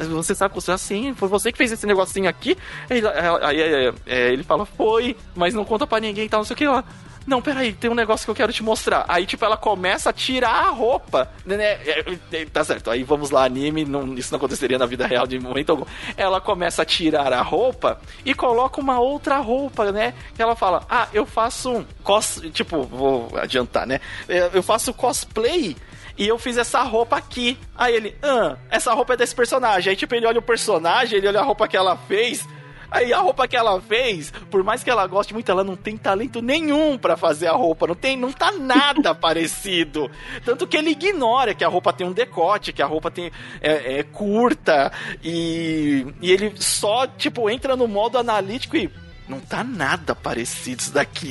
você 0.06 0.34
sabe 0.34 0.54
costurar? 0.54 0.78
Sim, 0.78 1.14
foi 1.14 1.28
você 1.28 1.52
que 1.52 1.58
fez 1.58 1.72
esse 1.72 1.86
negocinho 1.86 2.28
aqui? 2.28 2.56
Aí, 2.88 3.02
aí, 3.42 3.62
aí 3.62 4.32
ele 4.32 4.42
fala, 4.42 4.66
foi, 4.66 5.16
mas 5.34 5.54
não 5.54 5.64
conta 5.64 5.86
para 5.86 6.00
ninguém 6.00 6.26
e 6.26 6.28
tal, 6.28 6.40
não 6.40 6.44
sei 6.44 6.54
o 6.54 6.56
que. 6.56 6.64
Ela, 6.64 6.84
não, 7.26 7.42
peraí, 7.42 7.72
tem 7.72 7.90
um 7.90 7.94
negócio 7.94 8.24
que 8.24 8.30
eu 8.30 8.34
quero 8.34 8.52
te 8.52 8.62
mostrar. 8.62 9.04
Aí, 9.08 9.26
tipo, 9.26 9.44
ela 9.44 9.56
começa 9.56 10.10
a 10.10 10.12
tirar 10.12 10.66
a 10.66 10.70
roupa, 10.70 11.30
né? 11.44 11.56
né 11.56 11.64
é, 11.84 12.18
é, 12.32 12.44
tá 12.46 12.64
certo, 12.64 12.90
aí 12.90 13.02
vamos 13.02 13.30
lá, 13.30 13.44
anime, 13.44 13.84
não, 13.84 14.14
isso 14.14 14.32
não 14.32 14.38
aconteceria 14.38 14.78
na 14.78 14.86
vida 14.86 15.06
real 15.06 15.26
de 15.26 15.38
momento 15.38 15.70
algum. 15.70 15.84
Ela 16.16 16.40
começa 16.40 16.82
a 16.82 16.84
tirar 16.84 17.32
a 17.32 17.42
roupa 17.42 18.00
e 18.24 18.34
coloca 18.34 18.80
uma 18.80 18.98
outra 18.98 19.38
roupa, 19.38 19.92
né? 19.92 20.14
Ela 20.38 20.56
fala, 20.56 20.84
ah, 20.88 21.08
eu 21.12 21.26
faço 21.26 21.86
cos... 22.02 22.42
Tipo, 22.52 22.82
vou 22.82 23.30
adiantar, 23.36 23.86
né? 23.86 24.00
É, 24.28 24.50
eu 24.52 24.62
faço 24.62 24.92
cosplay 24.92 25.76
e 26.20 26.28
eu 26.28 26.38
fiz 26.38 26.56
essa 26.56 26.82
roupa 26.82 27.16
aqui. 27.16 27.58
Aí 27.74 27.94
ele, 27.94 28.16
ah, 28.22 28.56
essa 28.70 28.92
roupa 28.92 29.14
é 29.14 29.16
desse 29.16 29.34
personagem. 29.34 29.90
Aí, 29.90 29.96
tipo, 29.96 30.14
ele 30.14 30.26
olha 30.26 30.38
o 30.38 30.42
personagem, 30.42 31.18
ele 31.18 31.28
olha 31.28 31.40
a 31.40 31.44
roupa 31.44 31.66
que 31.66 31.76
ela 31.76 31.96
fez. 31.96 32.46
Aí 32.91 33.12
a 33.12 33.20
roupa 33.20 33.47
que 33.47 33.57
ela 33.57 33.80
fez, 33.80 34.32
por 34.51 34.64
mais 34.64 34.82
que 34.82 34.91
ela 34.91 35.07
goste 35.07 35.32
muito, 35.32 35.51
ela 35.51 35.62
não 35.62 35.76
tem 35.76 35.97
talento 35.97 36.43
nenhum 36.43 36.99
para 36.99 37.16
fazer 37.16 37.47
a 37.47 37.53
roupa, 37.53 37.86
não 37.86 37.95
tem, 37.95 38.16
não 38.16 38.32
tá 38.32 38.53
nada 38.53 39.14
parecido. 39.14 40.11
Tanto 40.45 40.66
que 40.66 40.76
ele 40.76 40.91
ignora 40.91 41.55
que 41.55 41.64
a 41.64 41.68
roupa 41.68 41.93
tem 41.93 42.07
um 42.07 42.12
decote, 42.12 42.72
que 42.72 42.82
a 42.82 42.86
roupa 42.86 43.11
tem 43.11 43.30
é, 43.61 43.99
é 43.99 44.03
curta 44.03 44.93
e, 45.22 46.07
e 46.20 46.32
ele 46.32 46.53
só 46.57 47.07
tipo 47.07 47.49
entra 47.49 47.76
no 47.76 47.86
modo 47.86 48.18
analítico 48.18 48.76
e 48.76 48.91
não 49.28 49.38
tá 49.38 49.62
nada 49.62 50.14
parecido 50.14 50.82
isso 50.82 50.93
daqui. 50.93 51.28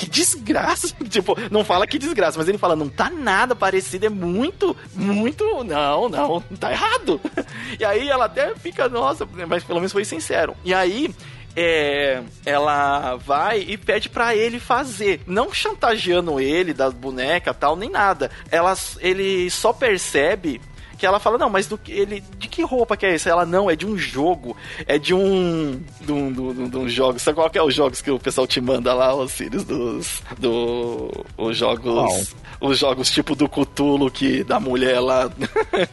Que 0.00 0.08
desgraça. 0.08 0.94
Tipo, 1.10 1.36
não 1.50 1.64
fala 1.64 1.86
que 1.86 1.98
desgraça, 1.98 2.38
mas 2.38 2.48
ele 2.48 2.56
fala, 2.56 2.74
não 2.74 2.88
tá 2.88 3.10
nada 3.10 3.54
parecido, 3.54 4.06
é 4.06 4.08
muito, 4.08 4.74
muito. 4.94 5.44
Não, 5.64 6.08
não, 6.08 6.40
tá 6.58 6.72
errado. 6.72 7.20
E 7.78 7.84
aí 7.84 8.08
ela 8.08 8.24
até 8.26 8.54
fica, 8.56 8.88
nossa, 8.88 9.26
mas 9.48 9.62
pelo 9.64 9.78
menos 9.78 9.92
foi 9.92 10.04
sincero. 10.04 10.56
E 10.64 10.72
aí. 10.72 11.14
É, 11.56 12.22
ela 12.46 13.16
vai 13.16 13.58
e 13.58 13.76
pede 13.76 14.08
para 14.08 14.36
ele 14.36 14.60
fazer, 14.60 15.20
não 15.26 15.52
chantageando 15.52 16.38
ele 16.38 16.72
das 16.72 16.94
bonecas 16.94 17.56
tal 17.58 17.74
nem 17.74 17.90
nada. 17.90 18.30
Ela, 18.52 18.72
ele 19.00 19.50
só 19.50 19.72
percebe 19.72 20.60
que 21.00 21.06
ela 21.06 21.18
fala, 21.18 21.38
não, 21.38 21.48
mas 21.48 21.66
do 21.66 21.78
que 21.78 21.90
ele. 21.90 22.22
De 22.38 22.46
que 22.46 22.62
roupa 22.62 22.94
que 22.94 23.06
é 23.06 23.14
essa? 23.14 23.30
Ela, 23.30 23.46
não, 23.46 23.70
é 23.70 23.74
de 23.74 23.86
um 23.86 23.96
jogo. 23.96 24.54
É 24.86 24.98
de 24.98 25.14
um. 25.14 25.82
De 25.98 26.12
um, 26.12 26.30
de 26.30 26.40
um, 26.40 26.68
de 26.68 26.76
um 26.76 26.88
jogo. 26.90 27.18
Sabe 27.18 27.36
qual 27.36 27.48
que 27.48 27.56
é 27.56 27.62
os 27.62 27.74
jogos 27.74 28.02
que 28.02 28.10
o 28.10 28.18
pessoal 28.18 28.46
te 28.46 28.60
manda 28.60 28.92
lá, 28.92 29.14
os 29.14 29.32
filhos 29.32 29.64
dos. 29.64 30.22
Do, 30.38 31.10
os 31.38 31.56
jogos. 31.56 32.34
Os 32.60 32.78
jogos 32.78 33.10
tipo 33.10 33.34
do 33.34 33.48
Cutulo 33.48 34.10
que 34.10 34.44
da 34.44 34.60
mulher 34.60 35.00
lá. 35.00 35.32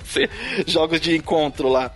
jogos 0.68 1.00
de 1.00 1.16
encontro 1.16 1.70
lá. 1.70 1.90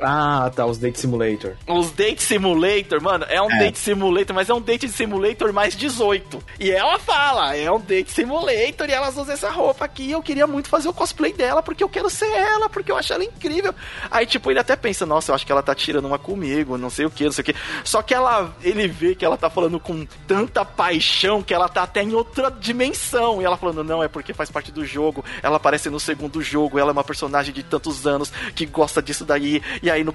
Ah, 0.00 0.50
tá, 0.54 0.64
os 0.66 0.78
Date 0.78 0.98
Simulator. 0.98 1.56
Os 1.66 1.90
Date 1.90 2.22
Simulator, 2.22 3.02
mano, 3.02 3.26
é 3.28 3.40
um 3.40 3.50
é. 3.50 3.58
Date 3.58 3.78
Simulator, 3.78 4.34
mas 4.34 4.48
é 4.48 4.54
um 4.54 4.60
Date 4.60 4.88
Simulator 4.88 5.52
mais 5.52 5.76
18. 5.76 6.42
E 6.58 6.70
ela 6.70 6.98
fala, 6.98 7.54
é 7.56 7.70
um 7.70 7.80
Date 7.80 8.10
Simulator 8.10 8.88
e 8.88 8.92
elas 8.92 9.16
usam 9.16 9.34
essa 9.34 9.50
roupa 9.50 9.84
aqui. 9.84 10.04
E 10.04 10.12
eu 10.12 10.22
queria 10.22 10.46
muito 10.46 10.68
fazer 10.68 10.88
o 10.88 10.92
cosplay 10.92 11.32
dela, 11.32 11.62
porque 11.62 11.84
eu 11.84 11.88
quero 11.88 12.08
ser 12.08 12.30
ela, 12.30 12.68
porque 12.68 12.90
eu 12.90 12.96
acho 12.96 13.12
ela 13.12 13.24
incrível. 13.24 13.74
Aí, 14.10 14.24
tipo, 14.26 14.50
ele 14.50 14.58
até 14.58 14.74
pensa, 14.74 15.04
nossa, 15.04 15.30
eu 15.30 15.34
acho 15.34 15.44
que 15.44 15.52
ela 15.52 15.62
tá 15.62 15.74
tirando 15.74 16.06
uma 16.06 16.18
comigo, 16.18 16.78
não 16.78 16.90
sei 16.90 17.06
o 17.06 17.10
que, 17.10 17.24
não 17.24 17.32
sei 17.32 17.42
o 17.42 17.44
que. 17.44 17.54
Só 17.84 18.02
que 18.02 18.14
ela, 18.14 18.54
ele 18.62 18.88
vê 18.88 19.14
que 19.14 19.24
ela 19.24 19.36
tá 19.36 19.50
falando 19.50 19.78
com 19.78 20.06
tanta 20.26 20.64
paixão 20.64 21.42
que 21.42 21.52
ela 21.52 21.68
tá 21.68 21.82
até 21.82 22.02
em 22.02 22.14
outra 22.14 22.50
dimensão. 22.50 23.42
E 23.42 23.44
ela 23.44 23.56
falando, 23.56 23.84
não, 23.84 24.02
é 24.02 24.08
porque 24.08 24.32
faz 24.32 24.50
parte 24.50 24.72
do 24.72 24.84
jogo. 24.84 25.24
Ela 25.42 25.56
aparece 25.56 25.90
no 25.90 26.00
segundo 26.00 26.40
jogo, 26.42 26.78
ela 26.78 26.90
é 26.90 26.92
uma 26.92 27.04
personagem 27.04 27.52
de 27.52 27.62
tantos 27.62 28.06
anos 28.06 28.32
que 28.54 28.64
gosta 28.64 29.02
disso 29.02 29.24
daí. 29.24 29.62
E 29.82 29.89
aí 29.90 30.04
no 30.04 30.14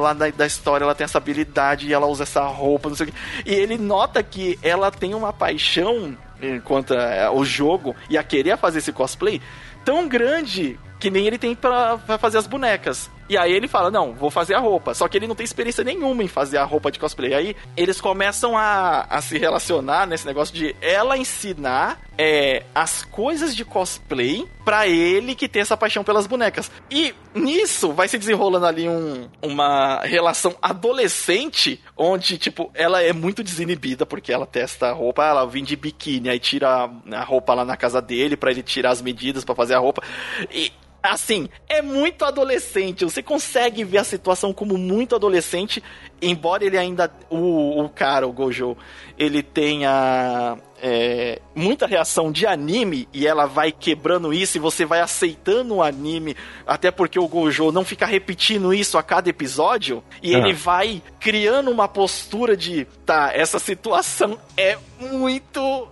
lá 0.00 0.12
da, 0.12 0.28
da, 0.30 0.46
história 0.46 0.84
ela 0.84 0.94
tem 0.94 1.04
essa 1.04 1.18
habilidade 1.18 1.86
e 1.86 1.92
ela 1.92 2.06
usa 2.06 2.22
essa 2.22 2.42
roupa, 2.42 2.88
não 2.88 2.96
sei 2.96 3.08
o 3.08 3.12
que. 3.12 3.18
E 3.46 3.54
ele 3.54 3.78
nota 3.78 4.22
que 4.22 4.58
ela 4.62 4.90
tem 4.90 5.14
uma 5.14 5.32
paixão 5.32 6.16
enquanto 6.40 6.94
é, 6.94 7.28
o 7.30 7.44
jogo 7.44 7.94
e 8.10 8.18
a 8.18 8.22
querer 8.22 8.58
fazer 8.58 8.78
esse 8.78 8.92
cosplay 8.92 9.40
tão 9.84 10.08
grande 10.08 10.78
que 10.98 11.10
nem 11.10 11.26
ele 11.26 11.38
tem 11.38 11.54
para 11.54 11.98
fazer 12.18 12.38
as 12.38 12.46
bonecas. 12.46 13.10
E 13.28 13.36
aí 13.36 13.52
ele 13.52 13.68
fala: 13.68 13.90
Não, 13.90 14.12
vou 14.12 14.30
fazer 14.30 14.54
a 14.54 14.58
roupa. 14.58 14.94
Só 14.94 15.08
que 15.08 15.16
ele 15.16 15.26
não 15.26 15.34
tem 15.34 15.44
experiência 15.44 15.84
nenhuma 15.84 16.22
em 16.22 16.28
fazer 16.28 16.58
a 16.58 16.64
roupa 16.64 16.90
de 16.90 16.98
cosplay. 16.98 17.34
Aí 17.34 17.56
eles 17.76 18.00
começam 18.00 18.56
a, 18.56 19.06
a 19.08 19.20
se 19.20 19.38
relacionar 19.38 20.06
nesse 20.06 20.26
negócio 20.26 20.54
de 20.54 20.74
ela 20.80 21.16
ensinar 21.16 22.00
é, 22.18 22.64
as 22.74 23.02
coisas 23.02 23.54
de 23.56 23.64
cosplay 23.64 24.46
para 24.64 24.86
ele 24.86 25.34
que 25.34 25.48
tem 25.48 25.62
essa 25.62 25.76
paixão 25.76 26.04
pelas 26.04 26.26
bonecas. 26.26 26.70
E 26.90 27.14
nisso 27.34 27.92
vai 27.92 28.08
se 28.08 28.18
desenrolando 28.18 28.66
ali 28.66 28.88
um, 28.88 29.28
uma 29.42 30.00
relação 30.04 30.54
adolescente, 30.60 31.82
onde, 31.96 32.38
tipo, 32.38 32.70
ela 32.74 33.02
é 33.02 33.12
muito 33.12 33.42
desinibida 33.42 34.06
porque 34.06 34.32
ela 34.32 34.46
testa 34.46 34.88
a 34.88 34.92
roupa, 34.92 35.24
ela 35.24 35.46
vem 35.46 35.64
de 35.64 35.76
biquíni, 35.76 36.28
aí 36.28 36.38
tira 36.38 36.90
a 37.12 37.24
roupa 37.24 37.54
lá 37.54 37.64
na 37.64 37.76
casa 37.76 38.00
dele 38.00 38.36
para 38.36 38.50
ele 38.50 38.62
tirar 38.62 38.90
as 38.90 39.02
medidas 39.02 39.44
para 39.44 39.54
fazer 39.54 39.74
a 39.74 39.78
roupa. 39.78 40.02
E 40.50 40.72
assim, 41.12 41.48
é 41.68 41.82
muito 41.82 42.24
adolescente. 42.24 43.04
Você 43.04 43.22
consegue 43.22 43.84
ver 43.84 43.98
a 43.98 44.04
situação 44.04 44.52
como 44.52 44.78
muito 44.78 45.14
adolescente, 45.14 45.82
embora 46.20 46.64
ele 46.64 46.78
ainda. 46.78 47.12
O, 47.28 47.82
o 47.82 47.88
cara, 47.90 48.26
o 48.26 48.32
Gojo, 48.32 48.76
ele 49.18 49.42
tenha. 49.42 50.56
É, 50.86 51.40
muita 51.54 51.86
reação 51.86 52.30
de 52.30 52.46
anime 52.46 53.08
e 53.10 53.26
ela 53.26 53.46
vai 53.46 53.72
quebrando 53.72 54.34
isso 54.34 54.58
e 54.58 54.60
você 54.60 54.84
vai 54.84 55.00
aceitando 55.00 55.76
o 55.76 55.82
anime, 55.82 56.36
até 56.66 56.90
porque 56.90 57.18
o 57.18 57.26
Gojo 57.26 57.72
não 57.72 57.84
fica 57.84 58.04
repetindo 58.04 58.74
isso 58.74 58.98
a 58.98 59.02
cada 59.02 59.30
episódio 59.30 60.04
e 60.22 60.34
ah. 60.34 60.38
ele 60.38 60.52
vai 60.52 61.02
criando 61.18 61.70
uma 61.70 61.88
postura 61.88 62.54
de 62.54 62.86
tá, 63.06 63.30
essa 63.32 63.58
situação 63.58 64.38
é 64.58 64.76
muito 65.00 65.88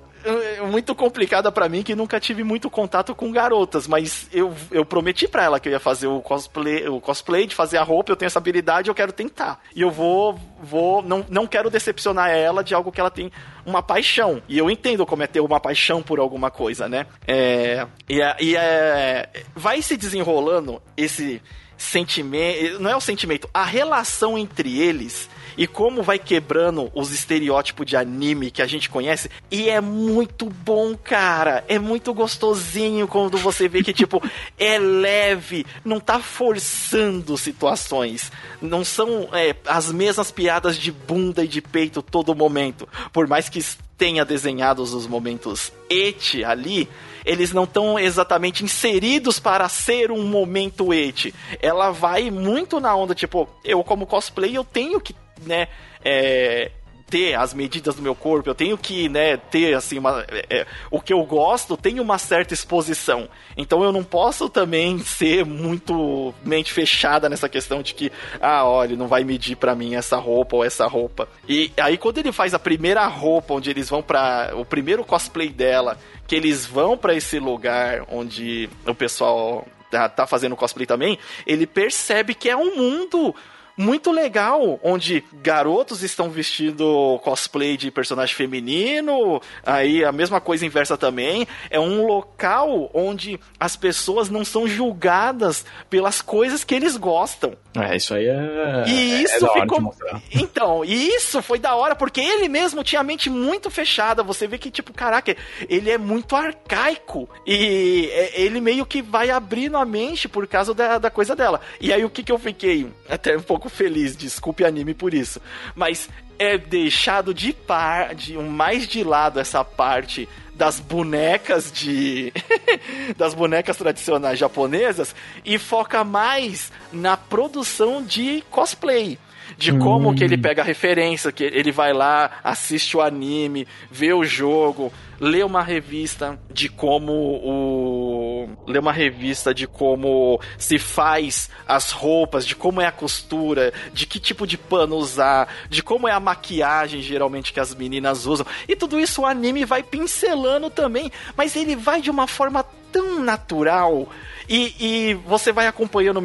muito 0.71 0.95
complicada 0.95 1.51
para 1.51 1.69
mim 1.69 1.83
que 1.83 1.95
nunca 1.95 2.21
tive 2.21 2.45
muito 2.45 2.71
contato 2.71 3.15
com 3.15 3.31
garotas, 3.33 3.87
mas 3.87 4.29
eu, 4.33 4.55
eu 4.71 4.85
prometi 4.85 5.27
para 5.27 5.45
ela 5.45 5.61
que 5.61 5.69
eu 5.69 5.73
ia 5.73 5.81
fazer 5.81 6.07
o 6.07 6.21
cosplay, 6.21 6.89
o 6.89 7.01
cosplay 7.01 7.47
de 7.47 7.55
fazer 7.55 7.79
a 7.79 7.83
roupa, 7.83 8.13
eu 8.13 8.17
tenho 8.17 8.27
essa 8.27 8.39
habilidade, 8.39 8.89
eu 8.89 8.95
quero 8.95 9.13
tentar. 9.13 9.61
E 9.75 9.81
eu 9.81 9.91
vou 9.91 10.39
vou 10.63 11.03
não, 11.03 11.25
não 11.29 11.47
quero 11.47 11.69
decepcionar 11.69 12.31
ela 12.31 12.63
de 12.63 12.75
algo 12.75 12.93
que 12.93 13.01
ela 13.01 13.11
tem 13.11 13.31
uma 13.67 13.83
paixão. 13.83 14.43
E 14.49 14.57
eu 14.59 14.71
entendo 14.71 15.05
como 15.05 15.23
é 15.23 15.27
ter 15.27 15.41
uma 15.41 15.61
paixão 15.61 16.03
por 16.03 16.19
alguma 16.19 16.51
coisa, 16.51 16.89
né? 16.89 17.07
É, 17.27 17.87
e, 18.09 18.21
é, 18.21 18.37
e 18.41 18.57
é, 18.57 19.29
vai 19.55 19.83
se 19.83 19.97
desenrolando 19.97 20.81
esse 20.97 21.43
sentimento, 21.77 22.79
não 22.79 22.89
é 22.89 22.97
o 22.97 23.01
sentimento, 23.01 23.49
a 23.53 23.65
relação 23.65 24.39
entre 24.39 24.81
eles 24.81 25.29
e 25.57 25.67
como 25.67 26.03
vai 26.03 26.19
quebrando 26.19 26.91
os 26.95 27.13
estereótipos 27.13 27.87
de 27.87 27.97
anime 27.97 28.51
que 28.51 28.63
a 28.63 28.67
gente 28.67 28.89
conhece. 28.89 29.31
E 29.51 29.69
é 29.69 29.81
muito 29.81 30.47
bom, 30.47 30.97
cara. 30.97 31.65
É 31.69 31.79
muito 31.79 32.13
gostosinho 32.15 33.07
quando 33.09 33.39
você 33.39 33.69
vê 33.69 33.83
que, 33.83 33.93
tipo, 33.93 34.23
é 34.59 34.79
leve, 34.79 35.67
não 35.85 36.01
tá 36.01 36.19
forçando 36.19 37.37
situações. 37.37 38.31
Não 38.61 38.85
são 38.85 39.29
é, 39.33 39.55
as 39.67 39.93
mesmas 39.93 40.31
piadas 40.31 40.77
de 40.77 40.91
bunda 40.93 41.45
e 41.45 41.49
de 41.49 41.61
peito 41.61 42.03
todo 42.03 42.35
momento. 42.35 42.89
Por 43.13 43.27
mais 43.27 43.49
que 43.49 43.63
tenha 43.97 44.25
desenhado 44.25 44.83
os 44.83 45.07
momentos 45.07 45.73
et 45.89 46.43
ali, 46.45 46.89
eles 47.25 47.53
não 47.53 47.65
estão 47.65 47.99
exatamente 47.99 48.65
inseridos 48.65 49.39
para 49.39 49.69
ser 49.69 50.11
um 50.11 50.27
momento 50.27 50.93
et. 50.93 51.33
Ela 51.61 51.91
vai 51.91 52.31
muito 52.31 52.81
na 52.81 52.95
onda, 52.97 53.15
tipo, 53.15 53.49
eu 53.65 53.85
como 53.85 54.07
cosplay 54.07 54.57
eu 54.57 54.65
tenho 54.65 55.01
que 55.01 55.15
né, 55.47 55.69
é, 56.05 56.71
ter 57.13 57.35
as 57.35 57.53
medidas 57.53 57.95
do 57.95 58.01
meu 58.01 58.15
corpo, 58.15 58.49
eu 58.49 58.55
tenho 58.55 58.79
que, 58.79 59.07
né, 59.07 59.37
ter, 59.37 59.75
assim, 59.75 59.99
uma, 59.99 60.25
é, 60.31 60.47
é, 60.49 60.67
o 60.91 60.99
que 60.99 61.13
eu 61.13 61.23
gosto 61.27 61.77
tem 61.77 62.01
uma 62.01 62.17
certa 62.17 62.55
exposição. 62.55 63.29
Então 63.55 63.85
eu 63.85 63.93
não 63.93 64.03
posso 64.03 64.49
também 64.49 64.99
ser 65.01 65.45
muito 65.45 66.33
mente 66.43 66.73
fechada 66.73 67.29
nessa 67.29 67.51
questão 67.51 67.83
de 67.83 67.93
que, 67.93 68.11
ah, 68.41 68.65
olha, 68.65 68.97
não 68.97 69.09
vai 69.09 69.25
medir 69.25 69.57
para 69.57 69.75
mim 69.75 69.95
essa 69.95 70.17
roupa 70.17 70.57
ou 70.57 70.65
essa 70.65 70.87
roupa. 70.87 71.29
E 71.47 71.71
aí 71.77 71.99
quando 71.99 72.17
ele 72.17 72.33
faz 72.33 72.55
a 72.55 72.59
primeira 72.59 73.07
roupa, 73.07 73.53
onde 73.53 73.69
eles 73.69 73.91
vão 73.91 74.03
para 74.03 74.53
o 74.55 74.65
primeiro 74.65 75.05
cosplay 75.05 75.51
dela, 75.51 75.99
que 76.27 76.35
eles 76.35 76.65
vão 76.65 76.97
para 76.97 77.15
esse 77.15 77.39
lugar 77.39 78.07
onde 78.09 78.71
o 78.87 78.95
pessoal 78.95 79.69
tá, 79.91 80.09
tá 80.09 80.27
fazendo 80.27 80.57
cosplay 80.57 80.87
também, 80.87 81.19
ele 81.47 81.67
percebe 81.67 82.35
que 82.35 82.49
é 82.49 82.57
um 82.57 82.75
mundo 82.75 83.35
muito 83.77 84.11
legal, 84.11 84.79
onde 84.83 85.25
garotos 85.35 86.03
estão 86.03 86.31
vestindo 86.31 87.19
cosplay 87.23 87.77
de 87.77 87.91
personagem 87.91 88.35
feminino, 88.35 89.41
aí 89.65 90.05
a 90.05 90.13
mesma 90.13 90.41
coisa 90.41 90.67
inversa 90.67 90.97
também. 90.97 91.47
É 91.71 91.79
um 91.79 92.07
local 92.07 92.91
onde 92.93 93.39
as 93.59 93.77
pessoas 93.77 94.29
não 94.29 94.45
são 94.45 94.67
julgadas 94.67 95.65
pelas 95.89 96.21
coisas 96.21 96.65
que 96.65 96.75
eles 96.75 96.97
gostam. 96.97 97.55
É, 97.75 97.97
isso 97.97 98.15
aí 98.15 98.27
é. 98.27 98.85
E 98.87 99.15
é 99.15 99.23
isso 99.23 99.47
é 99.47 99.61
ficou. 99.61 99.95
Então, 100.31 100.85
e 100.85 101.09
isso 101.09 101.41
foi 101.43 101.59
da 101.59 101.75
hora, 101.75 101.95
porque 101.95 102.21
ele 102.21 102.49
mesmo 102.49 102.85
tinha 102.85 103.01
a 103.01 103.05
mente 103.05 103.31
muito 103.31 103.71
fechada. 103.71 104.23
Você 104.23 104.47
vê 104.47 104.59
que, 104.59 104.71
tipo, 104.71 104.93
caraca, 104.93 105.35
ele 105.69 105.91
é 105.91 105.97
muito 105.97 106.37
arcaico. 106.37 107.29
E 107.47 108.11
é, 108.13 108.41
ele 108.41 108.61
meio 108.61 108.85
que 108.85 109.01
vai 109.01 109.31
abrindo 109.31 109.77
a 109.77 109.85
mente 109.85 110.29
por 110.29 110.47
causa 110.47 110.75
da, 110.75 110.99
da 110.99 111.11
coisa 111.11 111.35
dela. 111.35 111.61
E 111.81 111.93
aí 111.93 112.05
o 112.05 112.11
que, 112.11 112.23
que 112.23 112.33
eu 112.33 112.39
fiquei 112.39 112.87
até 113.09 113.37
um 113.37 113.43
pouco 113.43 113.62
feliz, 113.69 114.17
desculpe 114.17 114.65
anime 114.65 114.95
por 114.95 115.15
isso. 115.15 115.41
Mas 115.75 116.09
é 116.39 116.59
deixado 116.59 117.33
de 117.33 117.53
par, 117.53 118.15
de 118.15 118.37
um 118.37 118.49
mais 118.49 118.87
de 118.87 119.05
lado 119.05 119.39
essa 119.39 119.65
parte 119.65 120.29
das 120.55 120.79
bonecas 120.81 121.73
de 121.73 122.33
das 123.17 123.35
bonecas 123.35 123.77
tradicionais 123.77 124.39
japonesas 124.39 125.15
e 125.45 125.59
foca 125.59 126.05
mais 126.05 126.71
na 126.93 127.17
produção 127.17 128.03
de 128.03 128.45
cosplay 128.51 129.19
de 129.57 129.73
como 129.73 130.11
hum. 130.11 130.15
que 130.15 130.25
ele 130.25 130.37
pega 130.37 130.63
a 130.63 130.65
referência, 130.65 131.31
que 131.31 131.45
ele 131.45 131.71
vai 131.71 131.93
lá, 131.93 132.39
assiste 132.43 132.97
o 132.97 133.01
anime, 133.01 133.67
vê 133.91 134.13
o 134.13 134.25
jogo, 134.25 134.93
lê 135.23 135.45
uma 135.45 135.63
revista 135.63 136.37
de 136.53 136.69
como 136.69 137.13
o 137.13 138.49
ler 138.67 138.81
uma 138.81 138.91
revista 138.93 139.55
de 139.55 139.69
como 139.69 140.41
se 140.59 140.81
faz 140.81 141.49
as 141.65 141.93
roupas, 141.93 142.45
de 142.45 142.57
como 142.57 142.81
é 142.81 142.87
a 142.87 142.93
costura, 142.93 143.73
de 143.93 144.05
que 144.05 144.19
tipo 144.19 144.45
de 144.49 144.59
pano 144.59 144.97
usar, 144.97 145.49
de 145.71 145.81
como 145.81 146.09
é 146.09 146.13
a 146.13 146.19
maquiagem 146.19 147.01
geralmente 147.01 147.53
que 147.53 147.61
as 147.61 147.73
meninas 147.73 148.27
usam. 148.27 148.45
E 148.67 148.75
tudo 148.75 148.99
isso 148.99 149.23
o 149.23 149.27
anime 149.27 149.65
vai 149.65 149.85
pincelando 149.85 150.69
também, 150.69 151.13
mas 151.37 151.55
ele 151.55 151.77
vai 151.77 152.01
de 152.01 152.11
uma 152.11 152.27
forma 152.27 152.67
tão 152.93 153.19
natural 153.21 154.09
e, 154.49 154.75
e 154.79 155.15
você 155.15 155.53
vai 155.53 155.67
acompanhando 155.67 156.21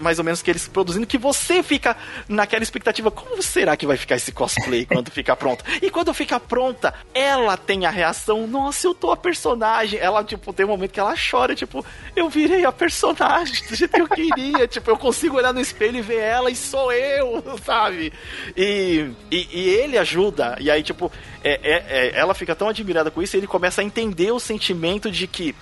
mais 0.00 0.18
ou 0.18 0.24
menos 0.24 0.42
que 0.42 0.50
eles 0.50 0.68
produzindo, 0.68 1.06
que 1.06 1.18
você 1.18 1.62
fica 1.62 1.96
naquela 2.28 2.62
expectativa: 2.62 3.10
como 3.10 3.42
será 3.42 3.76
que 3.76 3.86
vai 3.86 3.96
ficar 3.96 4.16
esse 4.16 4.32
cosplay 4.32 4.86
quando 4.90 5.10
ficar 5.10 5.36
pronto? 5.36 5.64
E 5.82 5.90
quando 5.90 6.12
fica 6.14 6.38
pronta, 6.38 6.94
ela 7.12 7.56
tem 7.56 7.86
a 7.86 7.90
reação: 7.90 8.46
nossa, 8.46 8.86
eu 8.86 8.94
tô 8.94 9.10
a 9.10 9.16
personagem. 9.16 9.98
Ela, 9.98 10.22
tipo, 10.22 10.52
tem 10.52 10.64
um 10.64 10.68
momento 10.68 10.92
que 10.92 11.00
ela 11.00 11.14
chora, 11.16 11.54
tipo, 11.54 11.84
eu 12.14 12.28
virei 12.28 12.64
a 12.64 12.72
personagem 12.72 13.66
do 13.68 13.74
jeito 13.74 13.92
que 13.92 14.00
eu 14.00 14.08
queria. 14.08 14.68
tipo, 14.68 14.90
eu 14.90 14.96
consigo 14.96 15.36
olhar 15.36 15.52
no 15.52 15.60
espelho 15.60 15.98
e 15.98 16.02
ver 16.02 16.20
ela 16.20 16.50
e 16.50 16.56
sou 16.56 16.92
eu, 16.92 17.42
sabe? 17.64 18.12
E, 18.56 19.10
e, 19.30 19.48
e 19.52 19.68
ele 19.68 19.98
ajuda. 19.98 20.56
E 20.60 20.70
aí, 20.70 20.82
tipo, 20.82 21.10
é, 21.42 21.60
é, 21.62 21.84
é, 21.88 22.18
ela 22.18 22.34
fica 22.34 22.54
tão 22.54 22.68
admirada 22.68 23.10
com 23.10 23.22
isso 23.22 23.36
e 23.36 23.40
ele 23.40 23.46
começa 23.46 23.80
a 23.80 23.84
entender 23.84 24.30
o 24.32 24.38
sentimento 24.38 25.10
de 25.10 25.26
que 25.26 25.54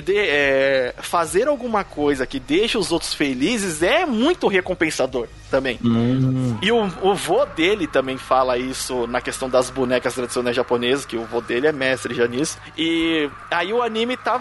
de, 0.00 0.16
é, 0.16 0.94
fazer 0.98 1.48
alguma 1.48 1.84
coisa 1.84 2.26
que 2.26 2.38
deixe 2.38 2.76
os 2.76 2.92
outros 2.92 3.14
felizes 3.14 3.82
é 3.82 4.04
muito 4.04 4.48
recompensador 4.48 5.28
também. 5.50 5.78
Hum. 5.84 6.56
E 6.60 6.70
o, 6.72 6.90
o 7.02 7.14
vô 7.14 7.44
dele 7.46 7.86
também 7.86 8.16
fala 8.16 8.58
isso 8.58 9.06
na 9.06 9.20
questão 9.20 9.48
das 9.48 9.70
bonecas 9.70 10.14
tradicionais 10.14 10.56
japonesas, 10.56 11.04
que 11.04 11.16
o 11.16 11.24
vô 11.24 11.40
dele 11.40 11.66
é 11.66 11.72
mestre 11.72 12.14
já 12.14 12.26
nisso. 12.26 12.58
E 12.76 13.28
aí 13.50 13.72
o 13.72 13.82
anime 13.82 14.16
tá, 14.16 14.40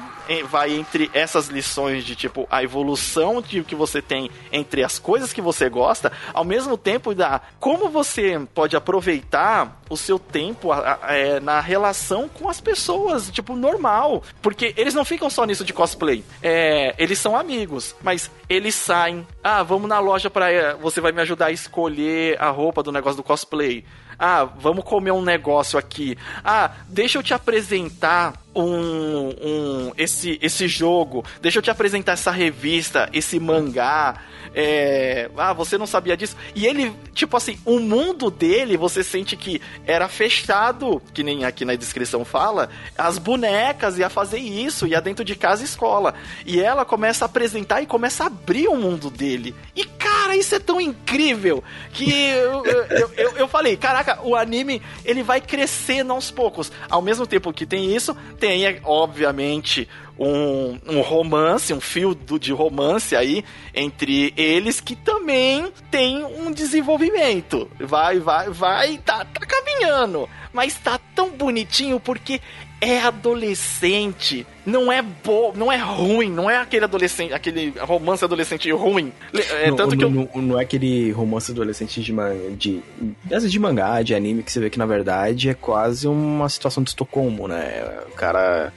vai 0.49 0.73
entre 0.73 1.09
essas 1.13 1.47
lições 1.47 2.03
de 2.03 2.15
tipo 2.15 2.47
a 2.49 2.63
evolução 2.63 3.41
de 3.41 3.63
que 3.63 3.75
você 3.75 4.01
tem 4.01 4.29
entre 4.51 4.83
as 4.83 4.99
coisas 4.99 5.33
que 5.33 5.41
você 5.41 5.69
gosta, 5.69 6.11
ao 6.33 6.43
mesmo 6.43 6.77
tempo 6.77 7.13
da 7.13 7.41
como 7.59 7.89
você 7.89 8.39
pode 8.53 8.75
aproveitar 8.75 9.81
o 9.89 9.97
seu 9.97 10.17
tempo 10.17 10.71
a, 10.71 10.99
a, 11.01 11.15
é, 11.15 11.39
na 11.39 11.59
relação 11.59 12.27
com 12.27 12.49
as 12.49 12.59
pessoas, 12.59 13.29
tipo, 13.29 13.55
normal. 13.55 14.23
Porque 14.41 14.73
eles 14.77 14.93
não 14.93 15.05
ficam 15.05 15.29
só 15.29 15.45
nisso 15.45 15.63
de 15.63 15.73
cosplay. 15.73 16.23
É, 16.41 16.95
eles 16.97 17.19
são 17.19 17.35
amigos, 17.35 17.95
mas 18.01 18.31
eles 18.49 18.75
saem. 18.75 19.25
Ah, 19.43 19.63
vamos 19.63 19.89
na 19.89 19.99
loja 19.99 20.29
para 20.29 20.51
é, 20.51 20.73
você 20.73 20.99
vai 21.05 21.11
me 21.11 21.21
ajudar 21.21 21.47
a 21.47 21.51
escolher 21.51 22.35
a 22.41 22.49
roupa 22.49 22.81
do 22.81 22.91
negócio 22.91 23.17
do 23.17 23.23
cosplay. 23.23 23.85
Ah, 24.17 24.45
vamos 24.45 24.83
comer 24.83 25.11
um 25.11 25.21
negócio 25.21 25.77
aqui. 25.77 26.17
Ah, 26.43 26.71
deixa 26.87 27.17
eu 27.17 27.23
te 27.23 27.33
apresentar 27.33 28.33
um, 28.55 29.29
um 29.41 29.91
esse, 29.97 30.39
esse 30.41 30.67
jogo. 30.67 31.23
Deixa 31.41 31.59
eu 31.59 31.63
te 31.63 31.69
apresentar 31.69 32.13
essa 32.13 32.31
revista, 32.31 33.09
esse 33.11 33.39
mangá. 33.39 34.15
É, 34.57 35.29
ah, 35.37 35.51
você 35.51 35.77
não 35.77 35.85
sabia 35.85 36.15
disso. 36.15 36.37
E 36.55 36.65
ele, 36.65 36.93
tipo 37.13 37.35
assim, 37.35 37.59
o 37.65 37.79
mundo 37.79 38.31
dele, 38.31 38.77
você 38.77 39.03
sente 39.03 39.35
que 39.35 39.61
era 39.85 40.07
fechado, 40.07 41.01
que 41.13 41.23
nem 41.23 41.43
aqui 41.43 41.65
na 41.65 41.75
descrição 41.75 42.23
fala, 42.23 42.69
as 42.97 43.17
bonecas 43.17 43.97
ia 43.97 44.09
fazer 44.09 44.37
isso, 44.37 44.87
ia 44.87 45.01
dentro 45.01 45.25
de 45.25 45.35
casa 45.35 45.61
e 45.61 45.65
escola. 45.65 46.13
E 46.45 46.61
ela 46.61 46.85
começa 46.85 47.25
a 47.25 47.27
apresentar 47.27 47.81
e 47.81 47.85
começa 47.85 48.23
a 48.23 48.27
abrir 48.27 48.69
o 48.69 48.77
mundo 48.77 49.09
dele. 49.09 49.53
E 49.75 49.83
cara, 49.83 50.37
isso 50.37 50.55
é 50.55 50.59
tão 50.59 50.79
incrível 50.79 51.61
que 51.91 52.09
eu, 52.09 52.65
eu, 52.65 53.11
eu, 53.17 53.37
eu 53.37 53.47
falei, 53.49 53.75
caraca, 53.75 54.04
o 54.23 54.35
anime 54.35 54.81
ele 55.03 55.23
vai 55.23 55.41
crescendo 55.41 56.13
aos 56.13 56.31
poucos. 56.31 56.71
Ao 56.89 57.01
mesmo 57.01 57.25
tempo 57.25 57.53
que 57.53 57.65
tem 57.65 57.95
isso, 57.95 58.15
tem, 58.39 58.79
obviamente, 58.83 59.87
um, 60.17 60.79
um 60.87 61.01
romance, 61.01 61.73
um 61.73 61.81
fio 61.81 62.15
do, 62.15 62.39
de 62.39 62.51
romance 62.53 63.15
aí 63.15 63.43
entre 63.73 64.33
eles 64.37 64.79
que 64.79 64.95
também 64.95 65.71
tem 65.91 66.23
um 66.23 66.51
desenvolvimento. 66.51 67.69
Vai, 67.79 68.19
vai, 68.19 68.49
vai, 68.49 68.97
tá, 68.97 69.25
tá 69.25 69.45
caminhando. 69.45 70.29
Mas 70.53 70.75
tá 70.75 70.99
tão 71.13 71.31
bonitinho 71.31 71.99
porque 71.99 72.41
é 72.81 72.99
adolescente. 72.99 74.45
Não 74.65 74.91
é 74.91 75.01
bom, 75.01 75.53
não 75.55 75.71
é 75.71 75.77
ruim, 75.77 76.31
não 76.31 76.49
é 76.49 76.57
aquele 76.57 76.85
adolescente, 76.85 77.33
aquele 77.33 77.73
romance 77.79 78.23
adolescente 78.23 78.71
ruim. 78.71 79.11
É, 79.33 79.69
não, 79.69 79.75
tanto 79.77 79.97
que 79.97 80.03
eu... 80.03 80.09
não, 80.09 80.29
não, 80.35 80.59
é 80.59 80.63
aquele 80.63 81.11
romance 81.11 81.51
adolescente 81.51 82.01
de, 82.01 82.13
de, 82.57 82.81
de, 83.23 83.49
de 83.49 83.59
mangá, 83.59 84.01
de 84.01 84.15
anime, 84.15 84.43
que 84.43 84.51
você 84.51 84.59
vê 84.59 84.69
que 84.69 84.79
na 84.79 84.85
verdade 84.85 85.49
é 85.49 85.53
quase 85.53 86.07
uma 86.07 86.49
situação 86.49 86.83
de 86.83 86.89
Estocolmo, 86.89 87.47
né? 87.47 87.83
O 88.07 88.15
cara 88.15 88.73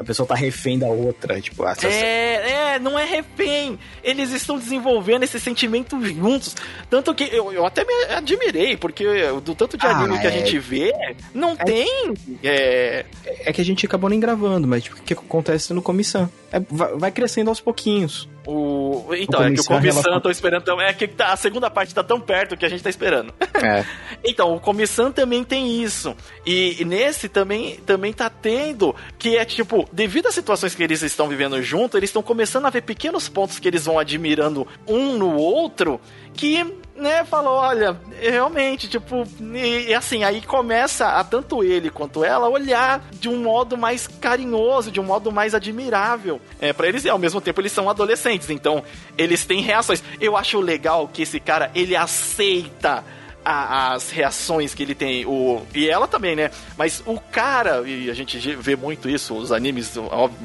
a 0.00 0.04
pessoa 0.04 0.26
tá 0.26 0.34
refém 0.34 0.78
da 0.78 0.86
outra, 0.86 1.38
tipo, 1.42 1.62
essa... 1.66 1.86
É, 1.86 2.74
é, 2.74 2.78
não 2.78 2.98
é 2.98 3.04
refém. 3.04 3.78
Eles 4.02 4.30
estão 4.30 4.58
desenvolvendo 4.58 5.24
esse 5.24 5.38
sentimento 5.38 6.02
juntos. 6.02 6.56
Tanto 6.88 7.14
que 7.14 7.24
eu, 7.24 7.52
eu 7.52 7.66
até 7.66 7.84
me 7.84 7.92
admirei, 8.14 8.78
porque 8.78 9.04
do 9.44 9.54
tanto 9.54 9.76
de 9.76 9.86
ah, 9.86 9.90
anime 9.90 10.18
que 10.18 10.26
a 10.26 10.30
é. 10.30 10.38
gente 10.38 10.58
vê, 10.58 10.90
não 11.34 11.50
é... 11.52 11.64
tem. 11.64 12.14
É... 12.42 13.04
é 13.44 13.52
que 13.52 13.60
a 13.60 13.64
gente 13.64 13.84
acabou 13.84 14.08
nem 14.08 14.18
gravando, 14.18 14.66
mas 14.66 14.84
tipo, 14.84 14.96
o 14.96 15.02
que 15.02 15.12
acontece 15.12 15.74
no 15.74 15.82
comissão? 15.82 16.30
É, 16.50 16.58
vai, 16.58 16.96
vai 16.96 17.10
crescendo 17.10 17.50
aos 17.50 17.60
pouquinhos. 17.60 18.26
O... 18.52 19.14
Então, 19.14 19.40
o 19.40 19.44
é 19.44 19.54
que 19.54 19.60
o 19.60 19.64
Comissão 19.64 20.12
eu 20.12 20.20
tô 20.20 20.28
esperando 20.28 20.64
tão... 20.64 20.80
É 20.80 20.92
que 20.92 21.06
tá, 21.06 21.32
a 21.32 21.36
segunda 21.36 21.70
parte 21.70 21.94
tá 21.94 22.02
tão 22.02 22.20
perto 22.20 22.56
que 22.56 22.66
a 22.66 22.68
gente 22.68 22.82
tá 22.82 22.90
esperando. 22.90 23.32
É. 23.62 23.84
então, 24.24 24.54
o 24.54 24.60
Comissão 24.60 25.12
também 25.12 25.44
tem 25.44 25.82
isso. 25.82 26.16
E, 26.46 26.80
e, 26.80 26.84
nesse 26.84 27.28
também, 27.28 27.76
também 27.84 28.10
tá 28.10 28.30
tendo 28.30 28.96
que 29.18 29.36
é 29.36 29.44
tipo, 29.44 29.86
devido 29.92 30.28
às 30.28 30.34
situações 30.34 30.74
que 30.74 30.82
eles 30.82 31.02
estão 31.02 31.28
vivendo 31.28 31.60
junto, 31.62 31.98
eles 31.98 32.08
estão 32.08 32.22
começando 32.22 32.64
a 32.64 32.70
ver 32.70 32.80
pequenos 32.80 33.28
pontos 33.28 33.58
que 33.58 33.68
eles 33.68 33.84
vão 33.84 33.98
admirando 33.98 34.66
um 34.88 35.18
no 35.18 35.36
outro 35.36 36.00
que 36.32 36.64
né, 37.00 37.24
falou, 37.24 37.54
olha, 37.54 37.96
realmente, 38.20 38.88
tipo, 38.88 39.26
e, 39.54 39.88
e, 39.88 39.94
assim, 39.94 40.22
aí 40.22 40.42
começa 40.42 41.08
a 41.08 41.24
tanto 41.24 41.64
ele 41.64 41.90
quanto 41.90 42.22
ela 42.22 42.48
olhar 42.48 43.02
de 43.12 43.28
um 43.28 43.42
modo 43.42 43.76
mais 43.76 44.06
carinhoso, 44.06 44.90
de 44.90 45.00
um 45.00 45.04
modo 45.04 45.32
mais 45.32 45.54
admirável. 45.54 46.40
É, 46.60 46.72
para 46.72 46.86
eles, 46.86 47.04
e 47.04 47.08
ao 47.08 47.18
mesmo 47.18 47.40
tempo, 47.40 47.60
eles 47.60 47.72
são 47.72 47.88
adolescentes, 47.88 48.50
então 48.50 48.84
eles 49.16 49.44
têm 49.46 49.62
reações. 49.62 50.02
Eu 50.20 50.36
acho 50.36 50.60
legal 50.60 51.08
que 51.08 51.22
esse 51.22 51.40
cara, 51.40 51.70
ele 51.74 51.96
aceita 51.96 53.02
a, 53.44 53.94
as 53.94 54.10
reações 54.10 54.74
que 54.74 54.82
ele 54.82 54.94
tem. 54.94 55.24
O, 55.26 55.62
e 55.74 55.88
ela 55.88 56.06
também, 56.06 56.36
né? 56.36 56.50
Mas 56.76 57.02
o 57.06 57.18
cara, 57.18 57.82
e 57.88 58.10
a 58.10 58.14
gente 58.14 58.38
vê 58.56 58.76
muito 58.76 59.08
isso, 59.08 59.34
os 59.34 59.52
animes, 59.52 59.94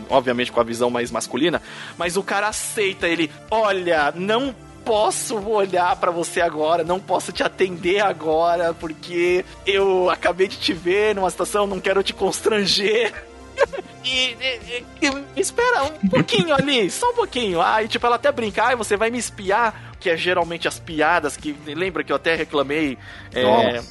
obviamente 0.10 0.52
com 0.52 0.60
a 0.60 0.64
visão 0.64 0.90
mais 0.90 1.12
masculina, 1.12 1.62
mas 1.98 2.18
o 2.18 2.24
cara 2.24 2.48
aceita 2.48 3.08
ele, 3.08 3.30
olha, 3.52 4.14
não 4.16 4.56
posso 4.86 5.38
olhar 5.50 5.96
para 5.96 6.12
você 6.12 6.40
agora, 6.40 6.84
não 6.84 7.00
posso 7.00 7.32
te 7.32 7.42
atender 7.44 8.00
agora, 8.00 8.74
porque 8.74 9.44
eu 9.66 10.10
acabei 10.10 10.48
de 10.48 10.58
te 10.58 10.72
ver 10.72 11.16
numa 11.16 11.30
situação, 11.30 11.66
não 11.66 11.80
quero 11.80 12.04
te 12.04 12.14
constranger. 12.14 13.12
E, 14.06 14.38
e, 14.40 14.86
e, 15.02 15.42
espera 15.42 15.84
um 15.84 16.08
pouquinho 16.08 16.54
ali, 16.54 16.92
só 16.92 17.10
um 17.10 17.16
pouquinho. 17.16 17.60
Ah, 17.60 17.82
e 17.82 17.88
tipo, 17.88 18.06
ela 18.06 18.18
até 18.18 18.32
brincar, 18.32 18.72
ah, 18.72 18.76
você 18.76 18.96
vai 18.96 19.10
me 19.10 19.18
espiar, 19.18 19.96
que 20.00 20.12
é 20.12 20.16
geralmente 20.16 20.68
as 20.68 20.78
piadas 20.78 21.36
que. 21.36 21.58
Lembra 21.66 22.04
que 22.04 22.12
eu 22.12 22.16
até 22.16 22.36
reclamei. 22.36 23.00
É, 23.34 23.82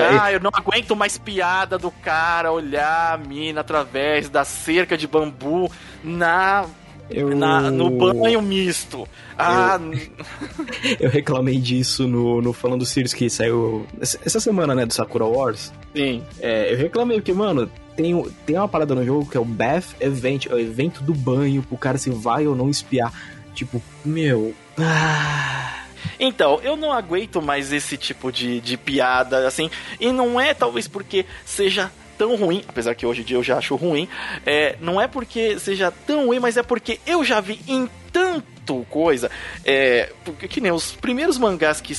ah, 0.00 0.32
eu 0.32 0.40
não 0.40 0.50
aguento 0.52 0.96
mais 0.96 1.16
piada 1.16 1.78
do 1.78 1.92
cara 1.92 2.50
olhar 2.50 3.14
a 3.14 3.16
mina 3.16 3.60
através 3.60 4.28
da 4.28 4.44
cerca 4.44 4.96
de 4.96 5.06
bambu 5.06 5.70
na 6.02 6.66
eu... 7.14 7.36
Na, 7.36 7.70
no 7.70 7.90
banho 7.90 8.40
misto. 8.42 9.08
Ah. 9.38 9.78
Eu, 10.98 10.98
eu 11.08 11.10
reclamei 11.10 11.58
disso 11.58 12.06
no, 12.06 12.40
no 12.40 12.52
Falando 12.52 12.84
Sirius 12.84 13.14
que 13.14 13.28
saiu 13.30 13.86
essa 14.00 14.40
semana, 14.40 14.74
né, 14.74 14.86
do 14.86 14.92
Sakura 14.92 15.24
Wars. 15.24 15.72
Sim. 15.94 16.22
É, 16.40 16.72
eu 16.72 16.78
reclamei 16.78 17.18
porque, 17.18 17.32
mano, 17.32 17.70
tem, 17.96 18.22
tem 18.46 18.56
uma 18.56 18.68
parada 18.68 18.94
no 18.94 19.04
jogo 19.04 19.28
que 19.28 19.36
é 19.36 19.40
o 19.40 19.44
Bath 19.44 19.94
Event, 20.00 20.46
é 20.46 20.54
o 20.54 20.58
evento 20.58 21.02
do 21.02 21.14
banho, 21.14 21.62
pro 21.62 21.76
cara 21.76 21.98
se 21.98 22.10
vai 22.10 22.46
ou 22.46 22.56
não 22.56 22.68
espiar. 22.68 23.12
Tipo, 23.54 23.82
meu. 24.04 24.54
Ah. 24.78 25.84
Então, 26.18 26.60
eu 26.62 26.76
não 26.76 26.92
aguento 26.92 27.40
mais 27.42 27.72
esse 27.72 27.96
tipo 27.96 28.32
de, 28.32 28.60
de 28.60 28.76
piada, 28.76 29.46
assim. 29.46 29.70
E 30.00 30.10
não 30.12 30.40
é 30.40 30.54
talvez 30.54 30.88
porque 30.88 31.26
seja 31.44 31.90
tão 32.22 32.36
ruim, 32.36 32.62
apesar 32.68 32.94
que 32.94 33.04
hoje 33.04 33.22
em 33.22 33.24
dia 33.24 33.36
eu 33.36 33.42
já 33.42 33.58
acho 33.58 33.74
ruim, 33.74 34.08
é, 34.46 34.76
não 34.80 35.00
é 35.00 35.08
porque 35.08 35.58
seja 35.58 35.90
tão 35.90 36.26
ruim, 36.26 36.38
mas 36.38 36.56
é 36.56 36.62
porque 36.62 37.00
eu 37.04 37.24
já 37.24 37.40
vi 37.40 37.58
em 37.66 37.90
tanto 38.12 38.86
coisa, 38.88 39.28
é, 39.64 40.12
porque, 40.24 40.46
que 40.46 40.60
nem 40.60 40.70
os 40.70 40.92
primeiros 40.92 41.36
mangás 41.36 41.80
que 41.80 41.96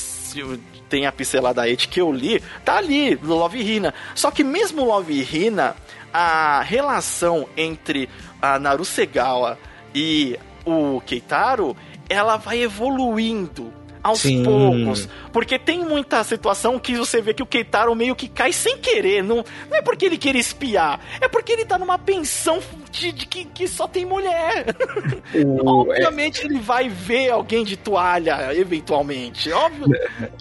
tem 0.88 1.06
a 1.06 1.12
pincelada 1.12 1.64
It 1.64 1.90
que 1.90 2.00
eu 2.00 2.10
li, 2.10 2.42
tá 2.64 2.78
ali, 2.78 3.16
Love 3.16 3.60
Hina. 3.60 3.94
Só 4.16 4.32
que 4.32 4.46
mesmo 4.46 4.86
Love 4.86 5.28
Hina, 5.30 5.76
a 6.14 6.62
relação 6.62 7.46
entre 7.58 8.08
a 8.42 8.58
Narusegawa 8.58 9.60
e 9.94 10.40
o 10.66 11.02
Keitaro, 11.02 11.76
ela 12.08 12.38
vai 12.38 12.62
evoluindo 12.62 13.74
aos 14.04 14.20
Sim. 14.20 14.44
poucos. 14.44 15.08
Porque 15.32 15.58
tem 15.58 15.80
muita 15.80 16.24
situação 16.24 16.78
que 16.78 16.96
você 16.96 17.22
vê 17.22 17.34
que 17.34 17.42
o 17.42 17.46
Keitaro 17.46 17.96
meio 17.96 18.16
que 18.16 18.28
cai 18.28 18.52
sem 18.52 18.78
querer. 18.78 19.24
Não, 19.24 19.44
não 19.70 19.78
é 19.78 19.82
porque 19.82 20.06
ele 20.06 20.18
quer 20.18 20.36
espiar, 20.36 21.00
é 21.22 21.28
porque 21.28 21.54
ele 21.54 21.66
tá 21.66 21.80
numa 21.80 21.98
pensão 21.98 22.60
de, 22.94 23.12
de 23.12 23.26
que, 23.26 23.46
que 23.46 23.68
só 23.68 23.88
tem 23.88 24.06
mulher. 24.06 24.76
O, 25.34 25.82
Obviamente 25.90 26.42
é... 26.42 26.46
ele 26.46 26.60
vai 26.60 26.88
ver 26.88 27.32
alguém 27.32 27.66
de 27.66 27.76
toalha, 27.76 28.56
eventualmente. 28.56 29.52
Óbvio. 29.52 29.88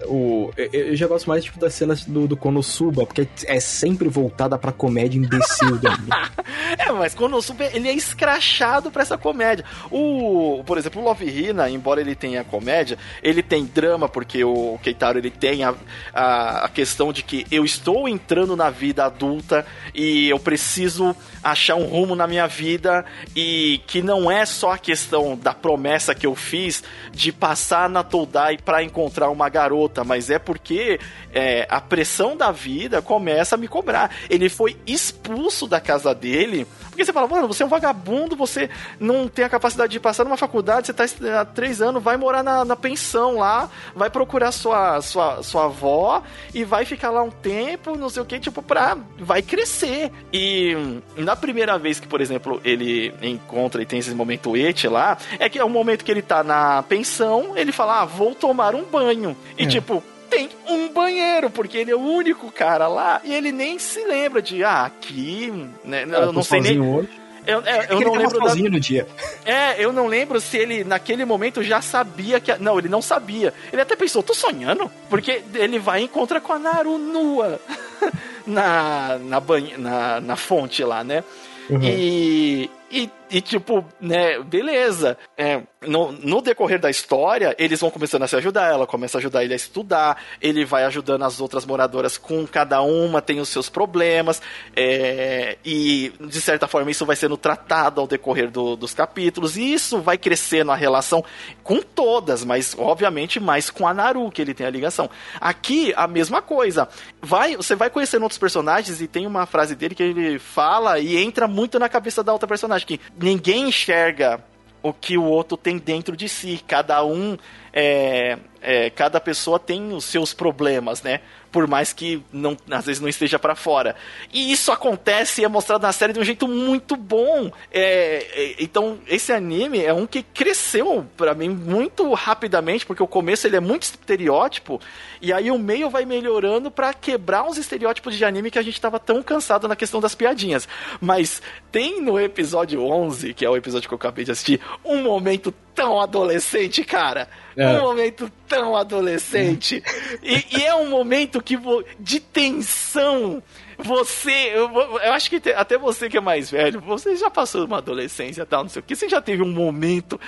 O, 0.06 0.50
eu 0.56 0.94
já 0.94 1.06
gosto 1.06 1.28
mais 1.28 1.44
tipo, 1.44 1.58
das 1.58 1.72
cenas 1.72 2.04
do, 2.04 2.28
do 2.28 2.36
Konosuba, 2.36 3.06
porque 3.06 3.26
é 3.46 3.58
sempre 3.58 4.08
voltada 4.08 4.58
pra 4.58 4.70
comédia 4.70 5.18
imbecil. 5.18 5.80
é, 6.78 6.92
mas 6.92 7.14
Konosuba 7.14 7.64
ele 7.72 7.88
é 7.88 7.94
escrachado 7.94 8.90
pra 8.90 9.02
essa 9.02 9.16
comédia. 9.16 9.64
O, 9.90 10.62
por 10.66 10.76
exemplo, 10.76 11.00
o 11.00 11.04
Love 11.04 11.24
Hina, 11.26 11.70
embora 11.70 12.02
ele 12.02 12.14
tenha 12.14 12.44
comédia, 12.44 12.98
ele 13.22 13.42
tem 13.42 13.64
drama, 13.64 14.08
porque 14.08 14.44
o 14.44 14.78
Keitaro 14.82 15.18
ele 15.18 15.30
tem 15.30 15.64
a, 15.64 15.74
a, 16.12 16.66
a 16.66 16.68
questão 16.68 17.12
de 17.12 17.22
que 17.22 17.46
eu 17.50 17.64
estou 17.64 18.06
entrando 18.06 18.54
na 18.54 18.68
vida 18.68 19.06
adulta 19.06 19.64
e 19.94 20.28
eu 20.28 20.38
preciso 20.38 21.16
achar 21.42 21.76
um 21.76 21.84
rumo 21.84 22.14
na 22.14 22.26
minha 22.26 22.46
vida 22.46 23.04
e 23.34 23.80
que 23.86 24.02
não 24.02 24.30
é 24.30 24.46
só 24.46 24.72
a 24.72 24.78
questão 24.78 25.36
da 25.36 25.52
promessa 25.52 26.14
que 26.14 26.26
eu 26.26 26.34
fiz 26.34 26.82
de 27.12 27.32
passar 27.32 27.88
na 27.88 28.02
Todai 28.02 28.58
para 28.58 28.82
encontrar 28.82 29.30
uma 29.30 29.48
garota, 29.48 30.04
mas 30.04 30.30
é 30.30 30.38
porque 30.38 31.00
é, 31.32 31.66
a 31.68 31.80
pressão 31.80 32.36
da 32.36 32.50
vida 32.50 33.02
começa 33.02 33.54
a 33.54 33.58
me 33.58 33.68
cobrar. 33.68 34.14
Ele 34.30 34.48
foi 34.48 34.76
expulso 34.86 35.66
da 35.66 35.80
casa 35.80 36.14
dele 36.14 36.66
porque 36.92 37.06
você 37.06 37.12
fala, 37.12 37.26
mano, 37.26 37.48
você 37.48 37.62
é 37.62 37.66
um 37.66 37.70
vagabundo, 37.70 38.36
você 38.36 38.68
não 39.00 39.26
tem 39.26 39.46
a 39.46 39.48
capacidade 39.48 39.92
de 39.92 39.98
passar 39.98 40.24
numa 40.24 40.36
faculdade, 40.36 40.86
você 40.86 40.92
tá 40.92 41.04
há 41.40 41.44
três 41.44 41.80
anos, 41.80 42.02
vai 42.02 42.18
morar 42.18 42.42
na, 42.42 42.66
na 42.66 42.76
pensão 42.76 43.38
lá, 43.38 43.70
vai 43.96 44.10
procurar 44.10 44.52
sua, 44.52 45.00
sua, 45.00 45.42
sua 45.42 45.64
avó 45.64 46.22
e 46.52 46.64
vai 46.64 46.84
ficar 46.84 47.08
lá 47.08 47.22
um 47.22 47.30
tempo, 47.30 47.96
não 47.96 48.10
sei 48.10 48.22
o 48.22 48.26
que, 48.26 48.38
tipo, 48.38 48.60
pra. 48.60 48.98
vai 49.18 49.40
crescer. 49.40 50.12
E 50.30 51.00
na 51.16 51.34
primeira 51.34 51.78
vez 51.78 51.98
que, 51.98 52.06
por 52.06 52.20
exemplo, 52.20 52.60
ele 52.62 53.14
encontra 53.22 53.80
e 53.80 53.86
tem 53.86 53.98
esse 53.98 54.14
momento 54.14 54.54
et 54.54 54.86
lá, 54.86 55.16
é 55.38 55.48
que 55.48 55.58
é 55.58 55.64
o 55.64 55.70
momento 55.70 56.04
que 56.04 56.10
ele 56.10 56.20
tá 56.20 56.44
na 56.44 56.82
pensão, 56.82 57.56
ele 57.56 57.72
fala, 57.72 58.02
ah, 58.02 58.04
vou 58.04 58.34
tomar 58.34 58.74
um 58.74 58.84
banho. 58.84 59.34
E 59.56 59.64
é. 59.64 59.66
tipo, 59.66 60.02
tem 60.32 60.48
um 60.66 60.88
banheiro, 60.88 61.50
porque 61.50 61.76
ele 61.76 61.90
é 61.90 61.94
o 61.94 62.00
único 62.00 62.50
cara 62.50 62.88
lá 62.88 63.20
e 63.22 63.34
ele 63.34 63.52
nem 63.52 63.78
se 63.78 64.02
lembra 64.02 64.40
de, 64.40 64.64
ah, 64.64 64.86
aqui, 64.86 65.52
né? 65.84 66.06
É, 66.10 66.24
eu 66.24 66.32
não 66.32 66.42
sei 66.42 66.60
nem. 66.62 66.80
Hoje. 66.80 67.08
Eu, 67.46 67.60
é, 67.66 67.88
eu 67.90 68.00
não 68.00 68.14
lembro 68.14 68.38
sozinho 68.38 68.70
da... 68.70 68.76
no 68.76 68.80
dia. 68.80 69.06
É, 69.44 69.84
eu 69.84 69.92
não 69.92 70.06
lembro 70.06 70.40
se 70.40 70.56
ele 70.56 70.84
naquele 70.84 71.24
momento 71.24 71.62
já 71.62 71.82
sabia 71.82 72.40
que. 72.40 72.56
Não, 72.56 72.78
ele 72.78 72.88
não 72.88 73.02
sabia. 73.02 73.52
Ele 73.70 73.82
até 73.82 73.94
pensou, 73.94 74.22
tô 74.22 74.32
sonhando? 74.32 74.90
Porque 75.10 75.42
ele 75.54 75.78
vai 75.78 76.00
e 76.00 76.04
encontra 76.04 76.40
com 76.40 76.52
a 76.52 76.58
Naru 76.58 76.96
nua 76.96 77.60
na, 78.46 79.18
na, 79.18 79.40
banha, 79.40 79.76
na, 79.76 80.20
na 80.20 80.36
fonte 80.36 80.82
lá, 80.82 81.04
né? 81.04 81.22
Uhum. 81.68 81.80
E, 81.82 82.70
e, 82.90 83.10
e, 83.32 83.40
tipo, 83.40 83.82
né, 83.98 84.38
beleza. 84.40 85.16
É, 85.38 85.62
no, 85.80 86.12
no, 86.12 86.42
decorrer 86.42 86.78
da 86.78 86.90
história, 86.90 87.56
eles 87.58 87.80
vão 87.80 87.90
começando 87.90 88.24
a 88.24 88.28
se 88.28 88.36
ajudar. 88.36 88.70
Ela 88.70 88.86
começa 88.86 89.16
a 89.16 89.20
ajudar 89.20 89.42
ele 89.42 89.54
a 89.54 89.56
estudar, 89.56 90.22
ele 90.38 90.66
vai 90.66 90.84
ajudando 90.84 91.22
as 91.22 91.40
outras 91.40 91.64
moradoras 91.64 92.18
com 92.18 92.46
cada 92.46 92.82
uma, 92.82 93.22
tem 93.22 93.40
os 93.40 93.48
seus 93.48 93.70
problemas. 93.70 94.42
É, 94.76 95.56
e, 95.64 96.12
de 96.20 96.40
certa 96.42 96.68
forma, 96.68 96.90
isso 96.90 97.06
vai 97.06 97.16
sendo 97.16 97.38
tratado 97.38 98.02
ao 98.02 98.06
decorrer 98.06 98.50
do, 98.50 98.76
dos 98.76 98.92
capítulos. 98.92 99.56
E 99.56 99.72
isso 99.72 100.02
vai 100.02 100.18
crescendo 100.18 100.70
a 100.70 100.76
relação 100.76 101.24
com 101.62 101.80
todas, 101.80 102.44
mas, 102.44 102.76
obviamente, 102.78 103.40
mais 103.40 103.70
com 103.70 103.88
a 103.88 103.94
Naru, 103.94 104.30
que 104.30 104.42
ele 104.42 104.52
tem 104.52 104.66
a 104.66 104.70
ligação. 104.70 105.08
Aqui, 105.40 105.94
a 105.96 106.06
mesma 106.06 106.42
coisa. 106.42 106.86
Vai, 107.22 107.56
você 107.56 107.74
vai 107.74 107.88
conhecendo 107.88 108.24
outros 108.24 108.38
personagens 108.38 109.00
e 109.00 109.08
tem 109.08 109.26
uma 109.26 109.46
frase 109.46 109.74
dele 109.74 109.94
que 109.94 110.02
ele 110.02 110.38
fala 110.38 110.98
e 110.98 111.16
entra 111.16 111.48
muito 111.48 111.78
na 111.78 111.88
cabeça 111.88 112.22
da 112.22 112.32
outra 112.32 112.46
personagem 112.46 112.86
que 112.86 113.00
ninguém 113.22 113.68
enxerga 113.68 114.42
o 114.82 114.92
que 114.92 115.16
o 115.16 115.24
outro 115.24 115.56
tem 115.56 115.78
dentro 115.78 116.16
de 116.16 116.28
si. 116.28 116.62
Cada 116.66 117.04
um, 117.04 117.38
é, 117.72 118.38
é, 118.60 118.90
cada 118.90 119.20
pessoa 119.20 119.58
tem 119.58 119.92
os 119.92 120.04
seus 120.04 120.34
problemas, 120.34 121.02
né? 121.02 121.20
Por 121.52 121.68
mais 121.68 121.92
que 121.92 122.22
não, 122.32 122.56
às 122.70 122.86
vezes 122.86 123.00
não 123.00 123.08
esteja 123.08 123.38
para 123.38 123.54
fora. 123.54 123.94
E 124.32 124.50
isso 124.50 124.72
acontece 124.72 125.42
e 125.42 125.44
é 125.44 125.48
mostrado 125.48 125.82
na 125.82 125.92
série 125.92 126.14
de 126.14 126.18
um 126.18 126.24
jeito 126.24 126.48
muito 126.48 126.96
bom. 126.96 127.52
É, 127.70 128.26
é, 128.32 128.56
então, 128.58 128.98
esse 129.06 129.30
anime 129.32 129.84
é 129.84 129.92
um 129.92 130.06
que 130.06 130.22
cresceu 130.22 131.06
para 131.14 131.34
mim 131.34 131.50
muito 131.50 132.10
rapidamente, 132.14 132.86
porque 132.86 133.02
o 133.02 133.06
começo 133.06 133.46
ele 133.46 133.56
é 133.56 133.60
muito 133.60 133.82
estereótipo, 133.82 134.80
e 135.20 135.32
aí 135.32 135.50
o 135.50 135.58
meio 135.58 135.90
vai 135.90 136.06
melhorando 136.06 136.70
para 136.70 136.94
quebrar 136.94 137.44
uns 137.44 137.58
estereótipos 137.58 138.16
de 138.16 138.24
anime 138.24 138.50
que 138.50 138.58
a 138.58 138.62
gente 138.62 138.80
tava 138.80 138.98
tão 138.98 139.22
cansado 139.22 139.68
na 139.68 139.76
questão 139.76 140.00
das 140.00 140.14
piadinhas. 140.14 140.66
Mas 141.00 141.42
tem 141.70 142.00
no 142.00 142.18
episódio 142.18 142.82
11, 142.82 143.34
que 143.34 143.44
é 143.44 143.50
o 143.50 143.56
episódio 143.56 143.88
que 143.88 143.94
eu 143.94 143.96
acabei 143.96 144.24
de 144.24 144.30
assistir, 144.30 144.60
um 144.82 145.02
momento 145.02 145.52
tão 145.74 146.00
adolescente, 146.00 146.84
cara. 146.84 147.28
É. 147.56 147.66
Um 147.66 147.80
momento 147.82 148.30
tão 148.48 148.76
adolescente. 148.76 149.82
e, 150.22 150.58
e, 150.58 150.64
é 150.64 150.74
um 150.74 150.88
momento 150.88 151.42
que 151.42 151.58
de 151.98 152.20
tensão. 152.20 153.42
Você, 153.78 154.52
eu, 154.54 154.70
eu 154.70 155.12
acho 155.12 155.28
que 155.28 155.40
te, 155.40 155.50
até 155.50 155.76
você 155.76 156.08
que 156.08 156.16
é 156.16 156.20
mais 156.20 156.50
velho, 156.50 156.80
você 156.80 157.16
já 157.16 157.28
passou 157.28 157.64
uma 157.64 157.78
adolescência 157.78 158.46
tal, 158.46 158.62
não 158.62 158.68
sei 158.68 158.80
o 158.80 158.84
que, 158.84 158.94
você 158.94 159.08
já 159.08 159.20
teve 159.20 159.42
um 159.42 159.50
momento 159.50 160.20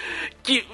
que 0.43 0.67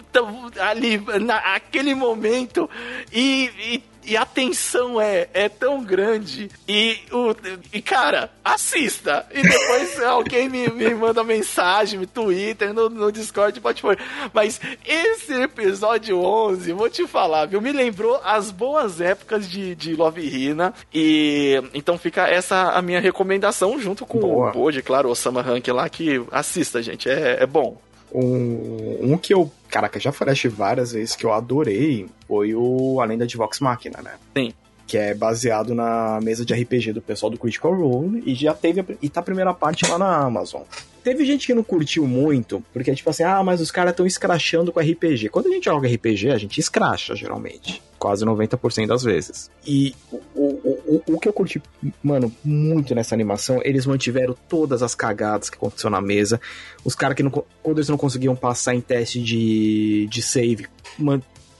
ali, 0.59 1.03
naquele 1.21 1.95
momento, 1.95 2.71
e, 3.13 3.51
e 3.59 3.90
e 4.05 4.16
a 4.16 4.24
tensão 4.24 5.01
é, 5.01 5.28
é 5.32 5.48
tão 5.48 5.82
grande. 5.82 6.51
E, 6.68 6.98
o, 7.12 7.35
e 7.72 7.82
cara, 7.82 8.31
assista. 8.44 9.27
E 9.32 9.43
depois 9.43 10.01
alguém 10.02 10.48
me, 10.48 10.68
me 10.68 10.94
manda 10.94 11.22
mensagem 11.22 12.01
no 12.01 12.06
Twitter, 12.06 12.72
no, 12.72 12.89
no 12.89 13.12
Discord, 13.12 13.60
pode 13.60 13.82
pôr. 13.82 13.98
Mas 14.32 14.60
esse 14.85 15.32
episódio 15.35 16.20
11, 16.20 16.72
vou 16.72 16.90
te 16.90 17.06
falar, 17.06 17.47
viu? 17.47 17.60
Me 17.60 17.72
lembrou 17.72 18.20
as 18.24 18.51
boas 18.51 19.01
épocas 19.01 19.48
de, 19.48 19.74
de 19.74 19.94
Love 19.94 20.22
Hina. 20.22 20.74
E 20.93 21.62
então 21.74 21.98
fica 21.98 22.28
essa 22.28 22.70
a 22.70 22.82
minha 22.82 23.01
recomendação, 23.01 23.78
junto 23.78 24.06
com 24.06 24.18
Boa. 24.18 24.48
o 24.48 24.52
Pod, 24.52 24.82
claro, 24.82 25.09
o 25.09 25.12
Osama 25.12 25.43
Rank 25.43 25.68
lá, 25.68 25.89
que 25.89 26.22
assista, 26.31 26.82
gente. 26.82 27.09
É, 27.09 27.43
é 27.43 27.47
bom. 27.47 27.78
Um, 28.12 29.12
um 29.12 29.19
que 29.19 29.32
eu, 29.32 29.51
caraca, 29.69 30.01
já 30.01 30.12
falei 30.12 30.35
várias 30.49 30.93
vezes 30.93 31.15
que 31.15 31.24
eu 31.24 31.32
adorei 31.32 32.09
foi 32.27 32.55
o 32.55 33.01
A 33.01 33.05
Lenda 33.05 33.27
de 33.27 33.37
Vox 33.37 33.61
Machina, 33.61 34.01
né? 34.03 34.15
Sim. 34.37 34.53
Que 34.91 34.99
é 34.99 35.15
baseado 35.15 35.73
na 35.73 36.19
mesa 36.21 36.45
de 36.45 36.53
RPG 36.53 36.93
do 36.95 37.01
pessoal 37.01 37.31
do 37.31 37.39
Critical 37.39 37.73
Role 37.73 38.25
e 38.27 38.35
já 38.35 38.53
teve. 38.53 38.81
A, 38.81 38.85
e 39.01 39.09
tá 39.09 39.21
a 39.21 39.23
primeira 39.23 39.55
parte 39.55 39.89
lá 39.89 39.97
na 39.97 40.17
Amazon. 40.17 40.62
Teve 41.05 41.25
gente 41.25 41.47
que 41.47 41.55
não 41.55 41.62
curtiu 41.62 42.09
muito, 42.09 42.61
porque 42.73 42.93
tipo 42.93 43.09
assim, 43.09 43.23
ah, 43.23 43.41
mas 43.41 43.61
os 43.61 43.71
caras 43.71 43.93
estão 43.93 44.05
escrachando 44.05 44.73
com 44.73 44.81
RPG. 44.81 45.29
Quando 45.29 45.47
a 45.47 45.51
gente 45.51 45.67
joga 45.67 45.89
RPG, 45.89 46.31
a 46.31 46.39
gente 46.39 46.59
escracha, 46.59 47.15
geralmente. 47.15 47.81
Quase 48.01 48.25
90% 48.25 48.89
das 48.89 49.05
vezes. 49.05 49.49
E 49.65 49.95
o, 50.11 50.17
o, 50.35 51.03
o, 51.07 51.15
o 51.15 51.21
que 51.21 51.29
eu 51.29 51.33
curti, 51.33 51.62
mano, 52.03 52.35
muito 52.43 52.93
nessa 52.93 53.15
animação, 53.15 53.61
eles 53.62 53.87
mantiveram 53.87 54.37
todas 54.49 54.83
as 54.83 54.97
cagadas 54.97 55.49
que 55.49 55.57
aconteceu 55.57 55.89
na 55.89 56.01
mesa. 56.01 56.41
Os 56.85 56.97
caras 56.97 57.17
que 57.17 57.23
não, 57.23 57.31
quando 57.31 57.79
eles 57.79 57.89
não 57.89 57.97
conseguiam 57.97 58.35
passar 58.35 58.75
em 58.75 58.81
teste 58.81 59.23
de, 59.23 60.09
de 60.11 60.21
save, 60.21 60.67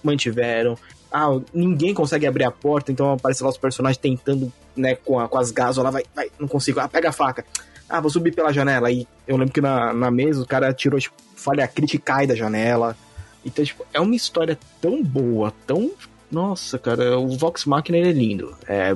mantiveram. 0.02 0.77
Ah, 1.12 1.28
ninguém 1.53 1.93
consegue 1.93 2.27
abrir 2.27 2.45
a 2.45 2.51
porta, 2.51 2.93
então 2.93 3.12
aparece 3.12 3.43
lá 3.43 3.51
os 3.51 3.59
personagens 3.59 3.99
tentando, 3.99 4.53
né, 4.77 4.95
com, 4.95 5.19
a, 5.19 5.28
com 5.28 5.39
as 5.39 5.51
gasolas, 5.51 5.93
vai, 5.93 6.05
vai, 6.15 6.31
não 6.39 6.47
consigo. 6.47 6.78
Ah, 6.81 6.89
pega 6.89 7.09
a 7.09 7.12
faca 7.12 7.45
ah, 7.91 8.01
vou 8.01 8.09
subir 8.09 8.32
pela 8.32 8.53
janela. 8.53 8.89
Aí 8.89 9.07
eu 9.27 9.37
lembro 9.37 9.53
que 9.53 9.61
na, 9.61 9.93
na 9.93 10.11
mesa 10.11 10.41
o 10.41 10.47
cara 10.47 10.73
tirou, 10.73 11.01
tipo, 11.01 11.16
falha 11.35 11.66
crítica 11.66 11.97
e 11.97 11.99
cai 11.99 12.27
da 12.27 12.37
janela. 12.37 12.97
Então, 13.45 13.65
tipo, 13.65 13.85
é 13.93 13.99
uma 13.99 14.15
história 14.15 14.57
tão 14.81 15.03
boa, 15.03 15.53
tão. 15.66 15.91
Nossa, 16.31 16.78
cara, 16.78 17.19
o 17.19 17.37
Vox 17.37 17.65
Machina 17.65 17.99
ele 17.99 18.11
é 18.11 18.12
lindo. 18.12 18.57
É, 18.69 18.95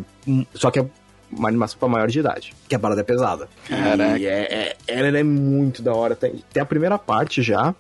só 0.54 0.70
que 0.70 0.78
é 0.78 0.86
uma 1.32 1.48
animação 1.48 1.78
pra 1.78 1.88
maior 1.88 2.06
de 2.08 2.20
idade, 2.20 2.54
que 2.68 2.74
a 2.74 2.78
balada 2.78 3.00
é 3.00 3.04
pesada. 3.04 3.48
Caraca. 3.68 4.18
E 4.18 4.26
é, 4.26 4.54
é, 4.54 4.76
ela 4.86 5.18
é 5.18 5.22
muito 5.24 5.82
da 5.82 5.92
hora. 5.92 6.14
Tem, 6.14 6.44
tem 6.52 6.62
a 6.62 6.66
primeira 6.66 6.96
parte 6.96 7.42
já. 7.42 7.74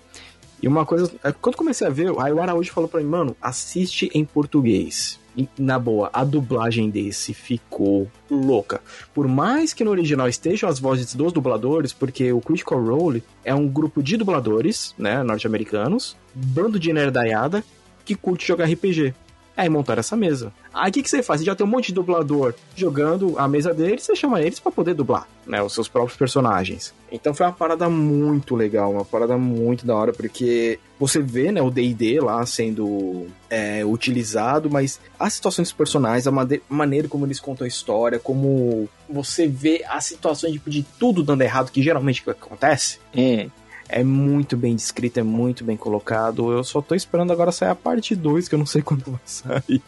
E 0.64 0.68
uma 0.68 0.86
coisa, 0.86 1.12
é, 1.22 1.30
quando 1.30 1.56
comecei 1.56 1.86
a 1.86 1.90
ver, 1.90 2.10
aí 2.18 2.32
o 2.32 2.40
Araújo 2.40 2.72
falou 2.72 2.88
pra 2.88 2.98
mim, 2.98 3.06
mano, 3.06 3.36
assiste 3.42 4.10
em 4.14 4.24
português 4.24 5.20
na 5.58 5.78
boa, 5.78 6.08
a 6.10 6.24
dublagem 6.24 6.88
desse 6.88 7.34
ficou 7.34 8.10
louca. 8.30 8.80
Por 9.12 9.28
mais 9.28 9.74
que 9.74 9.84
no 9.84 9.90
original 9.90 10.26
estejam 10.26 10.66
as 10.66 10.78
vozes 10.78 11.14
dos 11.14 11.34
dubladores, 11.34 11.92
porque 11.92 12.32
o 12.32 12.40
Critical 12.40 12.82
Role 12.82 13.22
é 13.44 13.54
um 13.54 13.68
grupo 13.68 14.02
de 14.02 14.16
dubladores, 14.16 14.94
né, 14.96 15.22
norte-americanos, 15.22 16.16
bando 16.34 16.78
de 16.78 16.94
nerdaiada 16.94 17.62
que 18.02 18.14
curte 18.14 18.46
jogar 18.46 18.64
RPG. 18.64 19.12
Aí 19.56 19.68
montaram 19.68 20.00
essa 20.00 20.16
mesa. 20.16 20.52
Aí 20.72 20.90
o 20.90 20.92
que, 20.92 21.02
que 21.02 21.10
você 21.10 21.22
faz? 21.22 21.40
Você 21.40 21.46
já 21.46 21.54
tem 21.54 21.66
um 21.66 21.70
monte 21.70 21.86
de 21.86 21.94
dublador 21.94 22.54
jogando 22.74 23.38
a 23.38 23.46
mesa 23.46 23.72
deles, 23.72 24.02
você 24.02 24.16
chama 24.16 24.40
eles 24.42 24.58
para 24.58 24.72
poder 24.72 24.94
dublar, 24.94 25.28
né? 25.46 25.62
Os 25.62 25.72
seus 25.72 25.86
próprios 25.86 26.18
personagens. 26.18 26.92
Então 27.10 27.32
foi 27.32 27.46
uma 27.46 27.52
parada 27.52 27.88
muito 27.88 28.56
legal, 28.56 28.90
uma 28.90 29.04
parada 29.04 29.38
muito 29.38 29.86
da 29.86 29.94
hora, 29.94 30.12
porque 30.12 30.80
você 30.98 31.20
vê, 31.20 31.52
né, 31.52 31.62
o 31.62 31.70
D&D 31.70 32.20
lá 32.20 32.44
sendo 32.44 33.28
é, 33.48 33.84
utilizado, 33.84 34.68
mas 34.68 34.98
as 35.18 35.34
situações 35.34 35.68
dos 35.68 35.76
personagens, 35.76 36.26
a 36.26 36.32
maneira 36.68 37.06
como 37.06 37.24
eles 37.24 37.38
contam 37.38 37.64
a 37.64 37.68
história, 37.68 38.18
como 38.18 38.88
você 39.08 39.46
vê 39.46 39.84
as 39.88 40.04
situações 40.04 40.54
tipo, 40.54 40.68
de 40.68 40.82
tudo 40.98 41.22
dando 41.22 41.42
errado, 41.42 41.70
que 41.70 41.82
geralmente 41.82 42.28
acontece, 42.28 42.98
hum 43.14 43.48
é 43.94 44.02
muito 44.02 44.56
bem 44.56 44.74
descrito, 44.74 45.20
é 45.20 45.22
muito 45.22 45.62
bem 45.62 45.76
colocado. 45.76 46.50
Eu 46.50 46.64
só 46.64 46.82
tô 46.82 46.96
esperando 46.96 47.32
agora 47.32 47.52
sair 47.52 47.68
a 47.68 47.76
parte 47.76 48.16
2, 48.16 48.48
que 48.48 48.54
eu 48.56 48.58
não 48.58 48.66
sei 48.66 48.82
quando 48.82 49.04
vai 49.04 49.20
sair. 49.24 49.80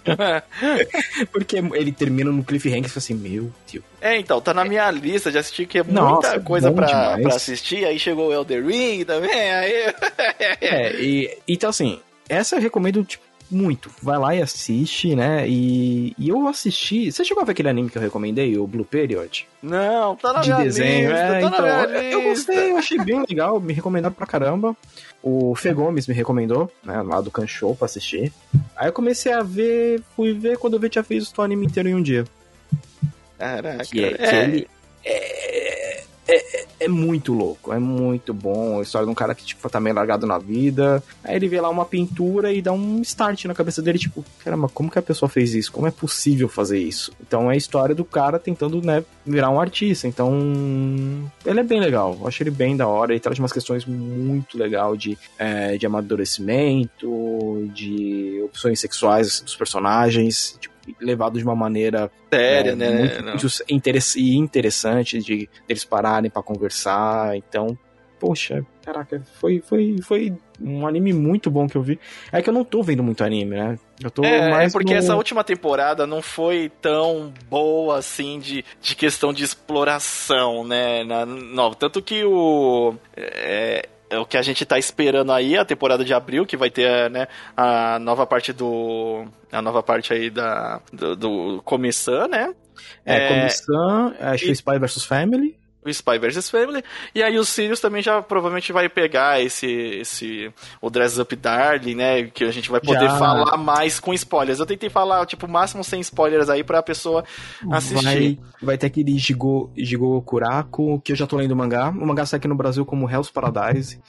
Porque 1.33 1.57
ele 1.57 1.91
termina 1.91 2.31
no 2.31 2.45
cliffhanger 2.45 2.85
e 2.85 2.89
fica 2.89 3.01
assim, 3.01 3.15
meu 3.15 3.53
Deus. 3.71 3.85
É, 4.01 4.17
então, 4.17 4.41
tá 4.41 4.55
na 4.55 4.65
minha 4.65 4.89
lista 4.93 5.33
de 5.33 5.39
assistir, 5.39 5.67
que 5.67 5.79
é 5.79 5.83
muita 5.83 6.01
Nossa, 6.01 6.39
coisa 6.39 6.71
pra, 6.71 7.19
pra, 7.19 7.35
assistir. 7.35 7.85
Aí 7.85 7.99
chegou 7.99 8.29
o 8.29 8.33
Elder 8.33 8.65
Ring 8.65 9.05
também, 9.05 9.53
aí... 9.53 9.95
é, 10.61 11.03
e, 11.03 11.39
então 11.49 11.71
assim, 11.71 11.99
essa 12.29 12.55
eu 12.55 12.61
recomendo, 12.61 13.03
tipo, 13.03 13.26
muito. 13.51 13.91
Vai 14.03 14.19
lá 14.19 14.35
e 14.35 14.43
assiste, 14.43 15.15
né? 15.15 15.49
E, 15.49 16.15
e 16.19 16.29
eu 16.29 16.47
assisti. 16.47 17.11
Você 17.11 17.25
chegou 17.25 17.43
a 17.43 17.47
ver 17.47 17.53
aquele 17.53 17.69
anime 17.69 17.91
que 17.91 17.99
eu 17.99 18.03
recomendei, 18.03 18.57
o 18.59 18.67
Blue 18.67 18.85
Period? 18.85 19.47
Não, 19.63 20.17
tá 20.17 20.33
na 20.33 20.41
de 20.41 20.51
minha 20.51 20.65
desenho. 20.65 21.11
lista. 21.11 21.25
É, 21.25 21.41
tá 21.41 21.47
então, 21.47 21.67
eu 21.67 22.23
gostei, 22.23 22.71
eu 22.73 22.77
achei 22.77 22.99
bem 22.99 23.25
legal, 23.29 23.61
me 23.61 23.73
recomendaram 23.73 24.15
pra 24.15 24.27
caramba. 24.27 24.77
O 25.23 25.55
Fê 25.55 25.73
Gomes 25.73 26.07
me 26.07 26.15
recomendou, 26.15 26.71
né, 26.85 27.03
lá 27.03 27.21
do 27.21 27.33
Show 27.47 27.75
pra 27.75 27.87
assistir. 27.87 28.33
Aí 28.77 28.89
eu 28.89 28.93
comecei 28.93 29.33
a 29.33 29.43
ver, 29.43 30.01
fui 30.15 30.33
ver 30.33 30.57
quando 30.59 30.75
eu 30.75 30.81
vi 30.81 30.89
tinha 30.89 31.03
feito 31.03 31.33
o 31.37 31.43
anime 31.43 31.67
inteiro 31.67 31.89
em 31.89 31.95
um 31.95 32.03
dia. 32.03 32.25
Caraca. 33.39 33.85
Que, 33.85 34.05
é, 34.05 34.13
que 34.15 34.37
ele 34.37 34.69
é, 35.05 35.66
é, 36.29 36.67
é, 36.81 36.89
muito 36.89 37.33
louco, 37.33 37.73
é 37.73 37.79
muito 37.79 38.35
bom. 38.35 38.81
A 38.81 38.83
história 38.83 39.07
de 39.07 39.11
um 39.11 39.15
cara 39.15 39.35
que, 39.35 39.45
tipo, 39.45 39.69
tá 39.69 39.81
meio 39.81 39.95
largado 39.95 40.27
na 40.27 40.39
vida. 40.39 41.03
Aí 41.23 41.37
ele 41.37 41.49
vê 41.49 41.61
lá 41.61 41.69
uma 41.69 41.85
pintura 41.85 42.53
e 42.53 42.61
dá 42.61 42.73
um 42.73 43.01
start 43.03 43.45
na 43.45 43.55
cabeça 43.55 43.81
dele, 43.81 43.99
tipo, 43.99 44.25
caramba, 44.43 44.69
como 44.69 44.91
que 44.91 44.99
a 44.99 45.03
pessoa 45.03 45.29
fez 45.29 45.55
isso? 45.55 45.73
Como 45.73 45.87
é 45.87 45.91
possível 45.91 46.49
fazer 46.49 46.79
isso? 46.79 47.13
Então 47.21 47.51
é 47.51 47.55
a 47.55 47.57
história 47.57 47.95
do 47.95 48.05
cara 48.05 48.39
tentando, 48.39 48.83
né, 48.83 49.05
virar 49.25 49.51
um 49.51 49.61
artista. 49.61 50.09
Então, 50.09 50.33
ele 51.45 51.61
é 51.61 51.65
bem 51.65 51.81
legal. 51.81 52.17
Eu 52.21 52.27
acho 52.27 52.43
ele 52.43 52.51
bem 52.51 52.77
da 52.77 52.89
hora. 52.89 53.13
Ele 53.13 53.21
traz 53.21 53.39
umas 53.39 53.53
questões 53.53 53.85
muito 53.85 54.59
legal 54.59 54.97
de, 54.97 55.17
é, 55.39 55.77
de 55.77 55.87
amadurecimento, 55.87 57.71
de 57.73 58.41
opções 58.45 58.81
sexuais 58.81 59.41
dos 59.41 59.55
personagens, 59.55 60.57
tipo, 60.61 60.76
levado 61.01 61.39
de 61.39 61.45
uma 61.45 61.57
maneira 61.57 62.11
séria, 62.33 62.77
né? 62.77 63.21
Muito, 63.23 63.47
muito 63.71 63.93
interessante 64.19 65.19
de 65.19 65.49
eles 65.69 65.85
pararem 65.85 66.31
para 66.31 66.43
conversar. 66.43 67.37
Então, 67.37 67.77
poxa, 68.19 68.65
caraca, 68.85 69.23
foi, 69.35 69.61
foi, 69.61 69.97
foi 70.03 70.33
um 70.61 70.87
anime 70.87 71.13
muito 71.13 71.51
bom 71.51 71.67
que 71.67 71.77
eu 71.77 71.83
vi. 71.83 71.99
É 72.33 72.41
que 72.41 72.49
eu 72.49 72.55
não 72.55 72.65
tô 72.65 72.83
vendo 72.83 73.03
muito 73.03 73.23
anime, 73.23 73.57
né? 73.57 73.79
Eu 74.03 74.11
tô 74.11 74.25
é, 74.25 74.51
mais 74.51 74.73
é 74.73 74.79
porque 74.79 74.93
no... 74.93 74.99
essa 74.99 75.17
última 75.17 75.43
temporada 75.43 76.07
não 76.07 76.23
foi 76.23 76.71
tão 76.81 77.33
boa 77.49 77.99
assim 77.99 78.39
de, 78.39 78.65
de 78.81 78.95
questão 78.95 79.33
de 79.33 79.45
exploração, 79.45 80.65
né? 80.65 81.05
Na, 81.05 81.27
não, 81.27 81.73
tanto 81.73 82.01
que 82.03 82.25
o. 82.25 82.95
É, 83.17 83.89
é 84.09 84.19
o 84.19 84.27
que 84.27 84.37
a 84.37 84.43
gente 84.43 84.65
tá 84.65 84.79
esperando 84.79 85.33
aí, 85.33 85.57
a 85.57 85.65
temporada 85.65 86.05
de 86.05 86.15
abril, 86.15 86.47
que 86.47 86.57
vai 86.57 86.71
ter, 86.71 87.11
né, 87.11 87.27
a 87.57 87.99
nova 87.99 88.27
parte 88.27 88.53
do. 88.53 89.27
A 89.51 89.63
nova 89.63 89.83
parte 89.83 90.13
aí 90.13 90.31
da. 90.31 90.81
Do, 90.93 91.17
do 91.17 91.63
Comissão, 91.65 92.29
né? 92.29 92.55
É, 93.05 93.17
é 93.17 93.29
Comissão, 93.29 94.15
que 94.39 94.51
e... 94.51 94.53
Spy 94.53 94.79
vs 94.79 95.05
Family 95.05 95.57
o 95.89 95.91
Spy 95.91 96.19
vs 96.19 96.51
Family. 96.51 96.83
E 97.15 97.23
aí 97.23 97.39
o 97.39 97.45
Sirius 97.45 97.81
também 97.81 98.03
já 98.03 98.21
provavelmente 98.23 98.73
vai 98.73 98.89
pegar 98.89 99.43
esse, 99.43 99.67
esse 99.67 100.53
o 100.81 100.91
Dress 100.91 101.19
Up 101.21 101.35
Darling, 101.35 101.95
né? 101.95 102.25
Que 102.25 102.45
a 102.45 102.51
gente 102.51 102.71
vai 102.71 102.81
poder 102.81 103.09
já. 103.09 103.19
falar 103.19 103.57
mais 103.57 104.01
com 104.01 104.13
spoilers. 104.15 104.59
Eu 104.59 104.67
tentei 104.67 104.91
falar, 104.91 105.25
tipo, 105.27 105.47
o 105.47 105.51
máximo 105.51 105.83
sem 105.85 106.01
spoilers 106.01 106.49
aí 106.49 106.65
pra 106.65 106.83
pessoa 106.83 107.25
assistir. 107.71 108.05
Vai, 108.05 108.39
vai 108.63 108.79
ter 108.79 108.87
aquele 108.87 109.19
Jigo, 109.19 109.71
Jigo 109.77 110.21
Kurako, 110.23 111.01
que 111.01 111.13
eu 111.13 111.17
já 111.17 111.27
tô 111.27 111.37
lendo 111.37 111.53
o 111.53 111.57
mangá. 111.57 111.91
O 111.91 112.07
mangá 112.07 112.27
sai 112.27 112.39
aqui 112.39 112.49
no 112.49 112.55
Brasil 112.55 112.85
como 112.85 113.11
Hell's 113.11 113.31
Paradise. 113.31 114.01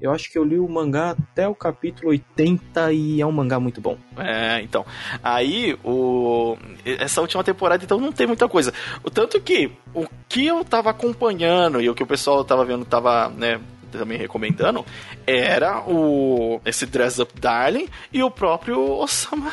Eu 0.00 0.12
acho 0.12 0.30
que 0.30 0.38
eu 0.38 0.44
li 0.44 0.58
o 0.58 0.68
mangá 0.68 1.10
até 1.10 1.48
o 1.48 1.54
capítulo 1.54 2.10
80 2.10 2.92
e 2.92 3.20
é 3.20 3.26
um 3.26 3.32
mangá 3.32 3.60
muito 3.60 3.80
bom. 3.80 3.96
É, 4.16 4.60
então. 4.62 4.84
Aí, 5.22 5.78
o... 5.84 6.56
essa 6.84 7.20
última 7.20 7.44
temporada, 7.44 7.84
então, 7.84 7.98
não 7.98 8.12
tem 8.12 8.26
muita 8.26 8.48
coisa. 8.48 8.72
O 9.04 9.10
tanto 9.10 9.40
que 9.40 9.70
o 9.94 10.06
que 10.28 10.46
eu 10.46 10.64
tava 10.64 10.90
acompanhando 10.90 11.80
e 11.80 11.88
o 11.88 11.94
que 11.94 12.02
o 12.02 12.06
pessoal 12.06 12.44
tava 12.44 12.64
vendo, 12.64 12.84
tava, 12.84 13.28
né, 13.28 13.60
também 13.90 14.18
recomendando, 14.18 14.84
era 15.26 15.80
o 15.86 16.60
esse 16.64 16.86
Dress 16.86 17.20
Up 17.20 17.38
Darling 17.38 17.88
e 18.12 18.22
o 18.22 18.30
próprio 18.30 18.80
Osama 18.80 19.52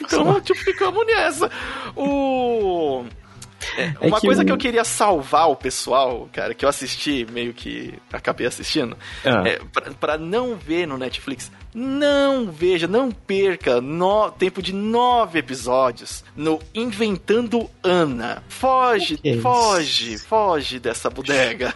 Então, 0.00 0.40
tipo, 0.40 0.60
ficamos 0.60 1.06
nessa. 1.06 1.50
O 1.96 3.04
é, 3.76 3.94
uma 4.00 4.20
que 4.20 4.26
coisa 4.26 4.44
que 4.44 4.52
eu 4.52 4.56
queria 4.56 4.84
salvar 4.84 5.50
o 5.50 5.56
pessoal, 5.56 6.28
cara, 6.32 6.54
que 6.54 6.64
eu 6.64 6.68
assisti, 6.68 7.26
meio 7.30 7.52
que 7.52 7.94
acabei 8.12 8.46
assistindo, 8.46 8.96
ah. 9.24 9.42
é, 9.46 9.60
pra, 9.72 9.90
pra, 9.92 10.18
não 10.18 10.56
ver 10.56 10.86
no 10.86 10.96
Netflix, 10.96 11.50
não 11.74 12.50
veja, 12.50 12.86
não 12.86 13.10
perca 13.10 13.80
no, 13.80 14.30
tempo 14.30 14.62
de 14.62 14.72
nove 14.72 15.38
episódios 15.38 16.24
no 16.36 16.60
Inventando 16.74 17.68
Ana. 17.82 18.42
Foge, 18.48 19.18
é 19.24 19.36
foge, 19.38 20.18
foge 20.18 20.78
dessa 20.78 21.10
bodega. 21.10 21.74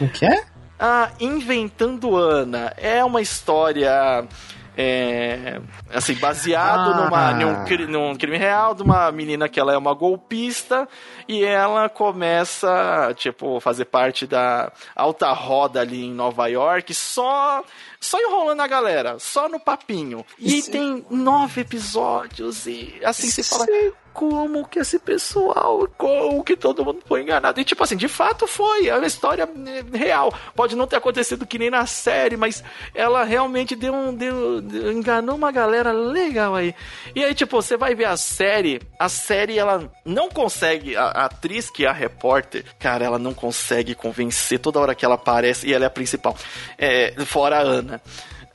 O 0.00 0.08
que 0.08 0.24
é? 0.24 0.44
Ah, 0.76 1.12
Inventando 1.20 2.16
Ana 2.16 2.74
é 2.76 3.02
uma 3.04 3.22
história 3.22 4.26
é, 4.76 5.60
assim, 5.92 6.14
baseado 6.14 6.92
ah. 6.92 7.04
numa, 7.04 7.32
num, 7.32 7.86
num 7.88 8.16
crime 8.16 8.36
real 8.36 8.74
de 8.74 8.82
uma 8.82 9.10
menina 9.12 9.48
que 9.48 9.60
ela 9.60 9.72
é 9.72 9.78
uma 9.78 9.94
golpista 9.94 10.88
e 11.28 11.44
ela 11.44 11.88
começa, 11.88 13.12
tipo, 13.16 13.60
fazer 13.60 13.84
parte 13.86 14.26
da 14.26 14.72
alta 14.94 15.32
roda 15.32 15.80
ali 15.80 16.04
em 16.04 16.12
Nova 16.12 16.46
York 16.48 16.92
só 16.92 17.62
só 18.00 18.18
enrolando 18.20 18.60
a 18.60 18.66
galera, 18.66 19.18
só 19.18 19.48
no 19.48 19.58
papinho. 19.58 20.26
E 20.38 20.60
Sim. 20.60 20.70
tem 20.70 21.06
nove 21.08 21.62
episódios 21.62 22.66
e 22.66 23.00
assim 23.02 23.28
Sim. 23.28 23.42
você 23.42 23.42
fala, 23.42 23.66
como 24.14 24.66
que 24.68 24.78
esse 24.78 24.96
pessoal, 25.00 25.88
como 25.98 26.44
que 26.44 26.56
todo 26.56 26.84
mundo 26.84 27.00
foi 27.04 27.22
enganado. 27.22 27.60
E 27.60 27.64
tipo 27.64 27.82
assim, 27.82 27.96
de 27.96 28.06
fato 28.06 28.46
foi, 28.46 28.88
é 28.88 28.96
uma 28.96 29.06
história 29.06 29.42
é, 29.42 29.98
real. 29.98 30.32
Pode 30.54 30.76
não 30.76 30.86
ter 30.86 30.96
acontecido 30.96 31.44
que 31.44 31.58
nem 31.58 31.68
na 31.68 31.84
série, 31.84 32.36
mas 32.36 32.62
ela 32.94 33.24
realmente 33.24 33.74
deu 33.74 33.92
um. 33.92 34.14
Deu, 34.14 34.60
deu, 34.60 34.92
enganou 34.92 35.34
uma 35.34 35.50
galera 35.50 35.90
legal 35.90 36.54
aí. 36.54 36.72
E 37.12 37.24
aí, 37.24 37.34
tipo, 37.34 37.60
você 37.60 37.76
vai 37.76 37.96
ver 37.96 38.04
a 38.04 38.16
série, 38.16 38.80
a 38.98 39.08
série 39.08 39.58
ela 39.58 39.90
não 40.04 40.28
consegue, 40.28 40.96
a, 40.96 41.06
a 41.06 41.24
atriz 41.24 41.68
que 41.68 41.84
é 41.84 41.88
a 41.88 41.92
repórter, 41.92 42.64
cara, 42.78 43.04
ela 43.04 43.18
não 43.18 43.34
consegue 43.34 43.96
convencer 43.96 44.60
toda 44.60 44.78
hora 44.78 44.94
que 44.94 45.04
ela 45.04 45.16
aparece, 45.16 45.66
e 45.66 45.74
ela 45.74 45.84
é 45.84 45.88
a 45.88 45.90
principal. 45.90 46.36
É, 46.78 47.12
fora 47.26 47.58
a 47.58 47.62
Ana. 47.62 48.00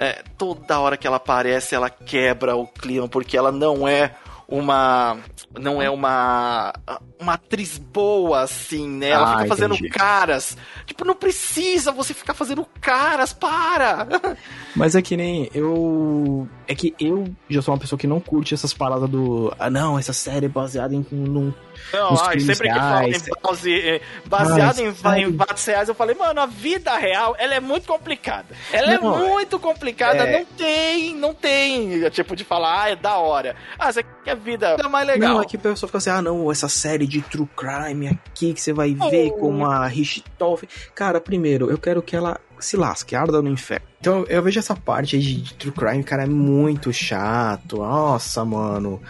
É, 0.02 0.24
toda 0.38 0.80
hora 0.80 0.96
que 0.96 1.06
ela 1.06 1.18
aparece, 1.18 1.76
ela 1.76 1.90
quebra 1.90 2.56
o 2.56 2.66
clima, 2.66 3.10
porque 3.10 3.36
ela 3.36 3.52
não 3.52 3.86
é 3.86 4.16
uma 4.50 5.18
não 5.58 5.82
é 5.82 5.90
uma 5.90 6.74
uma 7.20 7.34
atriz 7.34 7.78
boa 7.78 8.42
assim, 8.42 8.88
né? 8.88 9.10
Ela 9.10 9.24
ah, 9.24 9.38
fica 9.38 9.48
fazendo 9.48 9.76
entendi. 9.76 9.90
caras. 9.90 10.58
Tipo, 10.86 11.06
não 11.06 11.16
precisa 11.16 11.92
você 11.92 12.14
ficar 12.14 12.34
fazendo 12.34 12.66
caras, 12.82 13.32
para. 13.32 14.08
Mas 14.76 14.96
é 14.96 15.02
que 15.02 15.16
nem 15.16 15.50
eu 15.54 16.48
é 16.68 16.74
que 16.74 16.96
eu 17.00 17.26
já 17.50 17.62
sou 17.62 17.74
uma 17.74 17.80
pessoa 17.80 18.00
que 18.00 18.08
não 18.08 18.20
curte 18.20 18.54
essas 18.54 18.74
paradas 18.74 19.10
do 19.10 19.54
ah 19.60 19.70
não, 19.70 20.00
essa 20.00 20.14
série 20.14 20.48
é 20.48 20.50
baseada 20.50 20.96
em 20.96 21.06
num 21.12 21.54
não, 21.94 22.18
ai, 22.22 22.40
sempre 22.40 22.68
reais. 22.68 23.22
que 23.22 23.30
fala 23.30 23.40
em 23.40 23.42
base, 23.42 24.02
baseado 24.26 24.80
em, 24.80 25.30
em 25.30 25.38
fatos 25.38 25.66
reais, 25.66 25.90
eu 25.90 25.96
falei, 25.96 26.16
mano, 26.16 26.42
a 26.42 26.46
vida 26.46 26.96
real, 26.98 27.36
ela 27.38 27.56
é 27.56 27.60
muito 27.60 27.88
complicada. 27.88 28.48
Ela 28.72 28.94
é 28.94 28.98
não, 28.98 29.16
é 29.16 29.30
muito 29.30 29.60
complicada, 29.60 30.24
é... 30.24 30.40
não 30.40 30.46
tem, 30.46 31.16
não 31.16 31.34
tem, 31.34 32.10
tipo, 32.10 32.36
de 32.36 32.44
falar, 32.44 32.84
ah, 32.84 32.90
é 32.90 32.96
da 32.96 33.18
hora. 33.18 33.56
Ah, 33.78 33.92
você 33.92 34.04
quer 34.24 34.36
vida 34.36 34.76
é 34.80 34.88
mais 34.88 35.08
legal. 35.08 35.36
Não, 35.36 35.42
é 35.42 35.46
que 35.46 35.58
a 35.58 35.60
pessoa 35.60 35.88
fica 35.88 35.98
assim, 35.98 36.10
ah, 36.10 36.22
não, 36.22 36.52
essa 36.52 36.68
série 36.68 37.06
de 37.06 37.22
true 37.22 37.48
crime 37.56 38.08
aqui 38.08 38.54
que 38.54 38.62
você 38.62 38.74
vai 38.74 38.94
ver 38.94 39.32
oh. 39.34 39.38
com 39.38 39.66
a 39.66 39.86
Richthofen. 39.88 40.70
Cara, 40.96 41.20
primeiro, 41.22 41.70
eu 41.70 41.78
quero 41.78 42.02
que 42.02 42.16
ela 42.16 42.40
se 42.60 42.76
lasque, 42.76 43.16
arda 43.16 43.42
no 43.42 43.50
inferno. 43.50 43.86
Então 44.00 44.26
eu 44.28 44.42
vejo 44.42 44.60
essa 44.60 44.76
parte 44.76 45.18
de 45.20 45.54
true 45.56 45.72
crime, 45.72 46.04
cara, 46.04 46.24
é 46.24 46.28
muito 46.28 46.92
chato. 46.92 47.78
Nossa, 47.78 48.44
mano. 48.46 49.02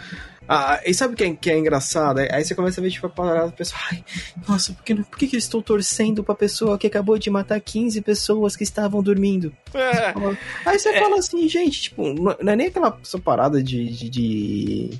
Ah, 0.52 0.80
e 0.84 0.92
sabe 0.92 1.14
o 1.14 1.16
que 1.16 1.22
é, 1.22 1.32
que 1.34 1.48
é 1.48 1.56
engraçado? 1.56 2.18
Aí 2.18 2.44
você 2.44 2.56
começa 2.56 2.80
a 2.80 2.82
ver, 2.82 2.90
tipo, 2.90 3.06
a 3.06 3.10
parada 3.10 3.46
do 3.46 3.52
pessoal. 3.52 3.80
Ai, 3.92 4.04
nossa, 4.48 4.72
por 4.72 4.82
que, 4.82 4.94
por 4.96 5.16
que, 5.16 5.28
que 5.28 5.36
eu 5.36 5.38
estou 5.38 5.62
torcendo 5.62 6.24
pra 6.24 6.34
pessoa 6.34 6.76
que 6.76 6.88
acabou 6.88 7.16
de 7.16 7.30
matar 7.30 7.60
15 7.60 8.00
pessoas 8.00 8.56
que 8.56 8.64
estavam 8.64 9.00
dormindo? 9.00 9.52
É, 9.72 10.12
Aí 10.66 10.76
você 10.76 10.88
É. 10.88 11.00
fala 11.00 11.18
assim, 11.20 11.48
gente, 11.48 11.82
tipo, 11.82 12.02
não 12.42 12.52
é 12.52 12.56
nem 12.56 12.66
aquela 12.66 12.98
parada 13.22 13.62
de, 13.62 13.86
de, 13.90 14.10
de, 14.10 14.90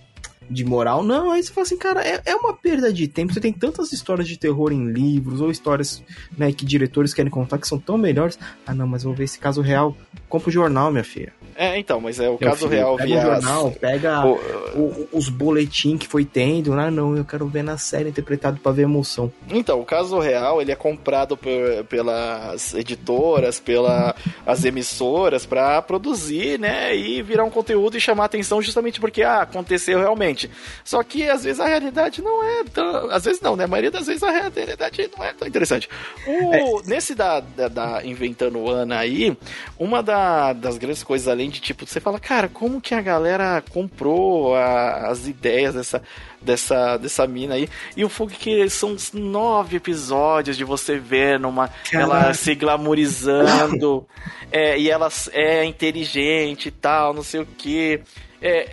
de 0.48 0.64
moral, 0.64 1.02
não. 1.02 1.32
Aí 1.32 1.42
você 1.42 1.52
fala 1.52 1.66
assim, 1.66 1.76
cara, 1.76 2.00
é, 2.06 2.22
é 2.26 2.36
uma 2.36 2.52
perda 2.54 2.92
de 2.92 3.08
tempo. 3.08 3.32
Você 3.34 3.40
tem 3.40 3.52
tantas 3.52 3.92
histórias 3.92 4.28
de 4.28 4.38
terror 4.38 4.70
em 4.72 4.92
livros, 4.92 5.40
ou 5.40 5.50
histórias 5.50 6.00
né, 6.38 6.52
que 6.52 6.64
diretores 6.64 7.12
querem 7.12 7.30
contar 7.30 7.58
que 7.58 7.66
são 7.66 7.78
tão 7.78 7.98
melhores. 7.98 8.38
Ah, 8.64 8.72
não, 8.72 8.86
mas 8.86 9.02
vou 9.02 9.14
ver 9.14 9.24
esse 9.24 9.38
caso 9.40 9.60
real. 9.62 9.96
Compra 10.28 10.48
o 10.48 10.52
jornal, 10.52 10.92
minha 10.92 11.02
filha. 11.02 11.32
É, 11.56 11.78
então, 11.78 12.00
mas 12.00 12.18
é 12.20 12.28
o 12.28 12.38
Meu 12.40 12.50
caso 12.50 12.68
filho, 12.68 12.70
real 12.70 12.96
pega 12.96 13.06
via. 13.08 13.18
o 13.18 13.22
jornal, 13.22 13.70
pega 13.72 14.26
o- 14.26 14.38
o- 14.74 15.08
os 15.12 15.28
boletim 15.28 15.96
que 15.98 16.06
foi 16.06 16.24
tendo. 16.24 16.72
Ah, 16.74 16.90
não, 16.90 17.16
eu 17.16 17.24
quero 17.24 17.46
ver 17.46 17.62
na 17.62 17.76
série 17.78 18.08
interpretado 18.08 18.58
pra 18.60 18.72
ver 18.72 18.82
emoção. 18.82 19.32
Então, 19.50 19.80
o 19.80 19.84
caso 19.84 20.18
real, 20.18 20.60
ele 20.62 20.72
é 20.72 20.76
comprado 20.76 21.36
por- 21.36 21.84
pelas 21.88 22.74
editoras, 22.74 23.60
pelas 23.60 24.14
as 24.46 24.64
emissoras 24.64 25.46
pra 25.46 25.80
produzir, 25.82 26.58
né, 26.58 26.94
e 26.96 27.22
virar 27.22 27.44
um 27.44 27.50
conteúdo 27.50 27.96
e 27.96 28.00
chamar 28.00 28.24
atenção 28.26 28.60
justamente 28.62 29.00
porque 29.00 29.22
ah, 29.22 29.42
aconteceu 29.42 29.98
realmente. 29.98 30.50
Só 30.84 31.02
que 31.02 31.28
às 31.28 31.44
vezes 31.44 31.60
a 31.60 31.66
realidade 31.66 32.22
não 32.22 32.42
é 32.42 32.64
tão, 32.64 33.10
às 33.10 33.24
vezes 33.24 33.40
não, 33.40 33.56
né? 33.56 33.64
A 33.64 33.68
maioria 33.68 33.90
das 33.90 34.06
vezes 34.06 34.22
a 34.22 34.30
realidade 34.30 35.10
não 35.16 35.24
é 35.24 35.32
tão 35.32 35.46
interessante. 35.46 35.88
O, 36.26 36.82
nesse 36.86 37.14
da, 37.14 37.40
da, 37.40 37.68
da 37.68 38.04
inventando 38.04 38.68
Ana 38.68 38.98
aí, 38.98 39.36
uma 39.78 40.02
da- 40.02 40.52
das 40.52 40.78
grandes 40.78 41.02
coisas 41.02 41.28
além 41.40 41.50
de 41.50 41.60
tipo, 41.60 41.86
você 41.86 41.98
fala, 42.00 42.20
cara, 42.20 42.48
como 42.48 42.80
que 42.80 42.94
a 42.94 43.00
galera 43.00 43.62
comprou 43.70 44.54
a- 44.54 45.08
as 45.08 45.26
ideias 45.26 45.74
dessa 45.74 46.02
dessa, 46.40 46.96
dessa 46.96 47.26
mina 47.26 47.54
aí. 47.54 47.68
E 47.96 48.04
o 48.04 48.08
fogo 48.08 48.30
que 48.30 48.68
são 48.70 48.96
nove 49.12 49.76
episódios 49.76 50.56
de 50.56 50.64
você 50.64 50.98
ver 50.98 51.38
numa. 51.38 51.70
Ela 51.92 52.32
se 52.34 52.54
glamorizando. 52.54 54.06
é, 54.50 54.78
e 54.78 54.90
ela 54.90 55.08
é 55.32 55.64
inteligente 55.64 56.68
e 56.68 56.70
tal, 56.70 57.12
não 57.14 57.22
sei 57.22 57.40
o 57.40 57.46
que. 57.46 58.00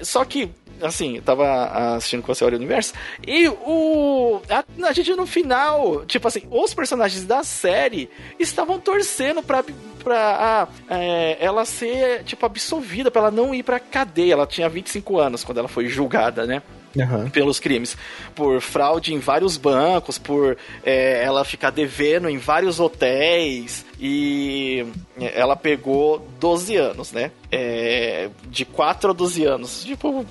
Só 0.03 0.23
que. 0.25 0.49
Assim, 0.79 1.15
eu 1.15 1.23
tava 1.23 1.95
assistindo 1.95 2.21
com 2.21 2.31
a 2.31 2.35
Senhora 2.35 2.55
Universo. 2.55 2.93
E 3.25 3.47
o. 3.47 4.39
A, 4.47 4.63
a 4.87 4.93
gente 4.93 5.11
no 5.15 5.25
final, 5.25 6.05
tipo 6.05 6.27
assim, 6.27 6.43
os 6.51 6.71
personagens 6.73 7.23
da 7.25 7.43
série 7.43 8.07
estavam 8.37 8.79
torcendo 8.79 9.41
pra, 9.41 9.63
pra 10.03 10.67
ah, 10.89 10.95
é, 10.95 11.37
ela 11.39 11.65
ser, 11.65 12.23
tipo, 12.25 12.45
absolvida, 12.45 13.09
pra 13.09 13.23
ela 13.23 13.31
não 13.31 13.55
ir 13.55 13.63
pra 13.63 13.79
cadeia. 13.79 14.33
Ela 14.33 14.45
tinha 14.45 14.69
25 14.69 15.19
anos 15.19 15.43
quando 15.43 15.57
ela 15.57 15.67
foi 15.67 15.87
julgada, 15.87 16.45
né? 16.45 16.61
Aham. 16.99 17.29
pelos 17.29 17.59
crimes, 17.59 17.97
por 18.35 18.61
fraude 18.61 19.13
em 19.13 19.19
vários 19.19 19.57
bancos, 19.57 20.17
por 20.17 20.57
é, 20.83 21.23
ela 21.23 21.43
ficar 21.43 21.69
devendo 21.69 22.29
em 22.29 22.37
vários 22.37 22.79
hotéis 22.79 23.85
e 23.99 24.85
ela 25.19 25.55
pegou 25.55 26.27
12 26.39 26.75
anos, 26.75 27.11
né? 27.11 27.31
É, 27.51 28.29
de 28.49 28.65
4 28.65 29.09
a 29.09 29.13
12 29.13 29.43
anos, 29.45 29.83
tipo, 29.83 30.25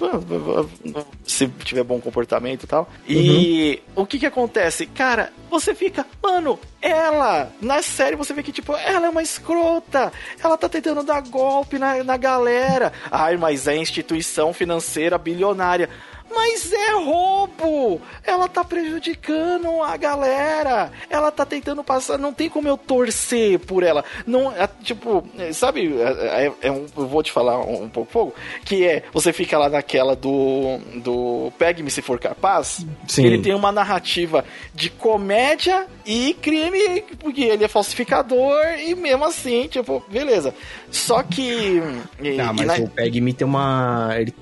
se 1.25 1.49
tiver 1.65 1.83
bom 1.83 2.01
comportamento 2.01 2.65
e 2.65 2.67
tal. 2.67 2.89
E 3.09 3.83
o 3.95 4.07
que 4.07 4.19
que 4.19 4.27
acontece? 4.27 4.87
Cara, 4.87 5.33
você 5.51 5.75
fica, 5.75 6.07
mano, 6.23 6.59
ela, 6.81 7.51
na 7.61 7.83
série 7.83 8.15
você 8.15 8.33
vê 8.33 8.43
que, 8.43 8.53
tipo, 8.53 8.75
ela 8.77 9.07
é 9.07 9.11
uma 9.11 9.23
escrota, 9.23 10.13
ela 10.43 10.57
tá 10.57 10.69
tentando 10.69 11.03
dar 11.03 11.23
golpe 11.23 11.79
na, 11.79 12.05
na 12.05 12.17
galera. 12.17 12.93
Ai, 13.11 13.37
mas 13.37 13.67
é 13.67 13.77
instituição 13.77 14.53
financeira 14.53 15.19
bilionária. 15.19 15.89
Mas 16.35 16.71
é 16.73 16.93
roubo! 16.93 18.01
Ela 18.25 18.49
tá 18.49 18.63
prejudicando 18.65 19.83
a 19.83 19.97
galera. 19.97 20.91
Ela 21.09 21.31
tá 21.31 21.45
tentando 21.47 21.83
passar. 21.85 22.19
Não 22.19 22.33
tem 22.33 22.49
como 22.49 22.69
eu 22.69 22.77
torcer 22.77 23.59
por 23.61 23.83
ela. 23.83 24.05
Não, 24.27 24.51
é, 24.53 24.69
tipo, 24.83 25.27
é, 25.39 25.53
sabe? 25.53 25.95
É, 26.01 26.47
é- 26.47 26.53
é 26.69 26.71
um- 26.73 26.87
eu 26.97 27.07
vou 27.07 27.23
te 27.23 27.33
falar 27.33 27.59
um, 27.61 27.85
um 27.85 27.89
pouco 27.89 28.11
fogo. 28.13 28.35
Que 28.65 28.85
é 28.85 29.03
você 29.13 29.33
fica 29.33 29.59
lá 29.59 29.69
naquela 29.69 30.15
do 30.17 30.79
do 30.97 31.53
Pegue-me 31.59 31.91
se 31.91 32.03
for 32.03 32.19
capaz. 32.19 32.85
Sim. 33.07 33.25
Ele 33.25 33.39
tem 33.39 33.55
uma 33.55 33.73
narrativa 33.73 34.45
de 34.75 34.91
comédia 34.91 35.87
e 36.05 36.35
crime, 36.41 37.03
porque 37.21 37.43
ele 37.43 37.65
é 37.65 37.69
falsificador 37.69 38.63
e 38.79 38.95
mesmo 38.95 39.25
assim, 39.25 39.69
tipo, 39.69 40.03
beleza. 40.09 40.55
Só 40.91 41.23
que. 41.23 41.81
e- 42.21 42.41
Ah, 42.41 42.53
e 42.53 42.57
mas 42.57 42.67
na- 42.67 42.75
o 42.79 42.89
Peg 42.89 43.21
Me 43.21 43.33
tem 43.33 43.47
uma. 43.47 44.11
Ele 44.19 44.35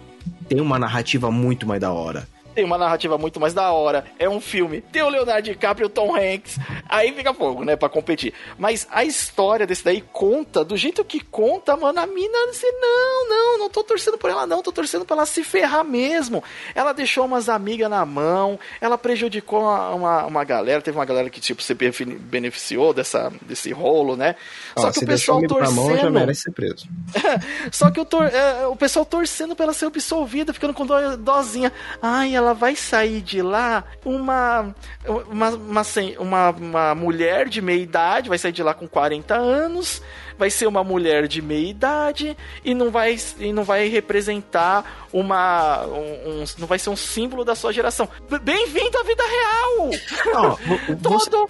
tem 0.49 0.61
uma 0.61 0.79
narrativa 0.79 1.31
muito 1.31 1.67
mais 1.67 1.81
da 1.81 1.93
hora. 1.93 2.27
Tem 2.55 2.65
uma 2.65 2.79
narrativa 2.79 3.19
muito 3.19 3.41
mais 3.41 3.53
da 3.53 3.71
hora. 3.73 4.05
É 4.19 4.29
um 4.29 4.41
filme. 4.41 4.81
Tem 4.81 5.03
o 5.03 5.09
Leonardo 5.09 5.43
DiCaprio 5.43 5.85
e 5.85 5.87
o 5.87 5.91
Tom 5.91 6.15
Hanks. 6.17 6.59
Aí 6.89 7.13
fica 7.13 7.35
fogo, 7.35 7.65
né? 7.65 7.77
Pra 7.77 7.89
competir. 7.89 8.33
Mas 8.59 8.87
a 8.91 9.05
história 9.05 9.67
desse 9.67 9.85
daí 9.85 10.01
conta, 10.13 10.65
do 10.65 10.77
jeito 10.77 11.05
que 11.05 11.21
conta, 11.21 11.77
mano, 11.77 11.99
a 12.01 12.07
mina 12.07 12.51
disse, 12.51 12.71
não, 12.81 13.29
não, 13.29 13.59
não 13.59 13.69
tô 13.71 13.83
torcendo 13.83 14.17
por 14.19 14.31
ela, 14.31 14.47
não. 14.47 14.63
Tô 14.63 14.73
torcendo 14.73 15.05
pra 15.05 15.17
ela 15.17 15.27
se 15.27 15.43
ferrar 15.43 15.85
mesmo. 15.85 16.43
Ela 16.75 16.93
deixou 16.93 17.25
umas 17.25 17.49
amigas 17.49 17.91
na 17.91 18.05
mão. 18.07 18.59
Ela 18.81 18.97
prejudicou 18.97 19.61
uma, 19.61 19.91
uma, 19.95 20.27
uma 20.27 20.45
galera. 20.45 20.81
Teve 20.81 20.97
uma 20.97 21.05
galera 21.05 21.29
que, 21.31 21.41
tipo, 21.41 21.63
se 21.63 21.75
benefi- 21.75 22.05
beneficiou 22.05 22.93
dessa, 22.93 23.33
desse 23.43 23.73
rolo, 23.73 24.17
né? 24.17 24.37
Só 24.77 24.91
que 24.93 24.99
o 25.01 25.07
pessoal 25.07 25.37
o 25.37 25.41
amigo 25.41 25.59
na 25.61 25.71
mão, 25.71 25.87
já 25.87 25.93
torcendo. 25.95 26.13
merece 26.21 26.41
ser 26.43 26.53
preso. 26.53 26.87
Só 27.73 27.91
que 27.91 28.01
o, 28.01 28.05
tor- 28.05 28.27
é, 28.27 28.67
o 28.67 28.77
pessoal 28.77 29.05
torcendo 29.05 29.55
pra 29.57 29.65
ela 29.65 29.73
ser 29.73 29.87
absolvida, 29.87 30.53
ficando 30.53 30.75
com 30.75 30.85
dó- 30.87 31.17
dozinha. 31.17 31.73
Ai, 32.03 32.35
ela 32.35 32.44
vai 32.53 32.77
sair 32.77 33.21
de 33.23 33.41
lá 33.41 33.85
uma 34.05 34.75
uma, 35.31 35.51
uma, 35.51 35.83
uma, 36.19 36.51
uma 36.51 36.95
mulher 36.95 37.49
de 37.49 37.63
meia 37.63 37.81
idade, 37.83 38.29
vai 38.29 38.39
sair 38.39 38.53
de 38.53 38.63
lá 38.63 38.75
com 38.75 38.87
40 38.89 39.35
anos, 39.35 40.03
vai 40.39 40.51
ser 40.51 40.67
uma 40.67 40.83
mulher 40.83 41.29
de 41.29 41.41
meia 41.41 41.69
idade 41.71 42.37
e 42.65 42.75
não 42.75 42.91
vai, 42.91 43.17
e 43.39 43.53
não 43.53 43.65
vai 43.65 43.89
representar 43.89 45.07
uma. 45.13 45.85
Um, 45.87 46.41
um- 46.43 46.45
não 46.59 46.67
vai 46.67 46.79
ser 46.79 46.91
um 46.91 46.97
símbolo 46.97 47.45
da 47.45 47.55
sua 47.55 47.73
geração. 47.73 48.09
Bem-vindo 48.43 48.99
à 48.99 49.03
vida 49.05 49.23
real! 49.23 49.91
Você, 51.03 51.31
Todo 51.31 51.49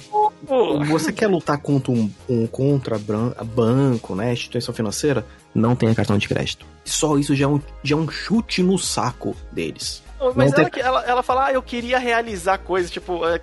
mundo! 0.49 0.85
você 0.87 1.13
quer 1.13 1.27
lutar 1.27 1.59
contra 1.59 1.91
um, 1.93 2.11
um 2.29 2.47
contra 2.47 2.99
banco, 2.99 4.15
né? 4.15 4.33
Instituição 4.33 4.75
financeira? 4.75 5.25
Não 5.55 5.75
tenha 5.75 5.95
cartão 5.95 6.19
de 6.19 6.29
crédito. 6.29 6.67
Só 6.85 7.17
isso 7.17 7.35
já 7.35 7.45
é 7.47 7.49
um, 7.49 7.61
já 7.83 7.97
é 7.97 7.99
um 7.99 8.09
chute 8.09 8.63
no 8.63 8.79
saco 8.79 9.35
deles. 9.51 10.03
Mas 10.35 10.53
Não 10.53 10.61
ela, 10.61 10.71
tem- 10.71 10.83
ela, 10.83 11.03
ela 11.05 11.23
fala, 11.23 11.47
ah, 11.47 11.53
eu 11.53 11.63
queria 11.63 11.99
realizar 11.99 12.59
coisas, 12.59 12.91
tipo, 12.91 13.21
é, 13.27 13.41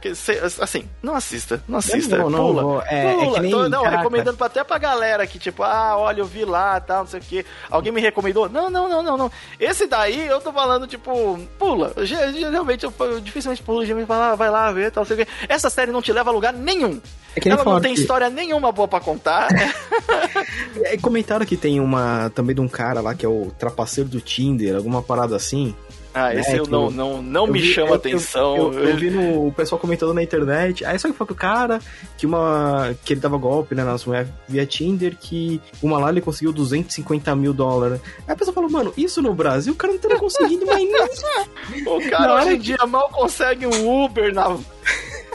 assim, 0.61 0.85
não 1.03 1.15
assista, 1.15 1.61
não 1.67 1.77
assista, 1.79 2.17
Não, 2.17 2.29
não, 2.29 2.39
pula. 2.47 2.61
vou- 2.63 2.81
é- 2.83 3.11
é 3.13 3.13
pula. 3.15 3.33
que 3.35 3.39
nem- 3.41 3.51
Tô- 3.51 3.69
não, 3.69 3.83
caraca. 3.83 3.97
recomendando 3.97 4.43
até 4.43 4.63
pra 4.63 4.77
galera 4.77 5.27
que, 5.27 5.37
tipo, 5.39 5.63
ah, 5.63 5.95
olha, 5.97 6.21
eu 6.21 6.25
vi 6.25 6.45
lá, 6.45 6.79
tal, 6.79 6.99
não 6.99 7.07
sei 7.07 7.19
o 7.19 7.23
que. 7.23 7.45
Alguém 7.69 7.91
me 7.91 8.01
recomendou? 8.01 8.47
Não, 8.49 8.69
não, 8.69 8.87
não, 8.89 9.03
não, 9.03 9.17
não. 9.17 9.31
Esse 9.59 9.85
daí 9.87 10.25
eu 10.27 10.39
tô 10.41 10.51
falando, 10.53 10.87
tipo, 10.87 11.39
pula. 11.59 11.93
Ge- 12.05 12.33
Geralmente 12.33 12.83
eu, 12.85 12.93
eu 12.99 13.19
dificilmente 13.19 13.61
pulo, 13.63 13.83
geralmente 13.85 14.07
fala, 14.07 14.31
ah, 14.31 14.35
vai 14.35 14.49
lá 14.49 14.71
ver, 14.71 14.91
tal, 14.91 15.01
não 15.03 15.07
sei 15.07 15.21
o 15.21 15.25
que. 15.25 15.31
Essa 15.49 15.69
série 15.69 15.91
não 15.91 16.01
te 16.01 16.11
leva 16.13 16.29
a 16.29 16.33
lugar 16.33 16.53
nenhum. 16.53 16.99
É 17.35 17.47
Ela 17.49 17.63
não 17.63 17.79
tem 17.79 17.93
que- 17.93 18.01
história 18.01 18.29
nenhuma 18.29 18.71
boa 18.71 18.87
pra 18.87 18.99
contar. 18.99 19.47
É, 20.83 20.97
comentaram 20.97 21.45
que 21.45 21.55
tem 21.57 21.79
uma 21.79 22.29
também 22.33 22.55
de 22.55 22.61
um 22.61 22.67
cara 22.67 23.01
lá 23.01 23.13
que 23.13 23.25
é 23.25 23.29
o 23.29 23.51
trapaceiro 23.57 24.09
do 24.09 24.19
Tinder, 24.21 24.75
alguma 24.75 25.01
parada 25.01 25.35
assim. 25.35 25.75
Ah, 26.13 26.33
esse 26.35 26.51
É, 26.51 26.59
eu 26.59 26.63
que 26.65 26.71
não, 26.71 26.89
não, 26.91 27.21
não 27.21 27.45
Eu 27.47 27.53
me 27.53 27.59
vi- 27.59 27.73
chama 27.73 27.89
eu- 27.89 27.93
atenção. 27.95 28.57
Eu, 28.57 28.73
eu, 28.73 28.95
vi 28.97 29.09
no, 29.09 29.47
o 29.47 29.51
pessoal 29.51 29.79
comentando 29.79 30.13
na 30.13 30.21
internet. 30.21 30.83
Aí 30.85 30.97
só 30.99 31.07
que 31.09 31.13
foi 31.15 31.25
que 31.27 31.33
o 31.33 31.35
cara 31.35 31.79
que 32.17 32.25
uma 32.25 32.95
que 33.05 33.13
ele 33.13 33.19
dava 33.21 33.37
golpe 33.37 33.73
né, 33.75 33.83
nas 33.83 34.03
mulheres 34.05 34.29
via 34.47 34.65
Tinder, 34.65 35.15
que 35.19 35.61
uma 35.81 35.99
lá 35.99 36.09
ele 36.09 36.21
conseguiu 36.21 36.51
250 36.51 37.35
mil 37.35 37.53
dólares. 37.53 37.99
Aí 38.27 38.33
a 38.33 38.35
pessoa 38.35 38.53
falou, 38.53 38.69
mano, 38.69 38.93
isso 38.97 39.21
no 39.21 39.33
Brasil 39.33 39.73
o 39.73 39.75
cara 39.75 39.93
não 39.93 39.99
teria 39.99 40.17
conseguido 40.19 40.65
mais 40.65 40.83
nem 41.69 41.83
O 41.87 41.99
Na 41.99 42.09
cara 42.09 42.33
hora 42.33 42.45
hoje 42.45 42.55
em 42.55 42.59
dia 42.59 42.77
mal 42.87 43.09
consegue 43.09 43.65
um 43.65 44.03
Uber 44.05 44.33
na 44.33 44.57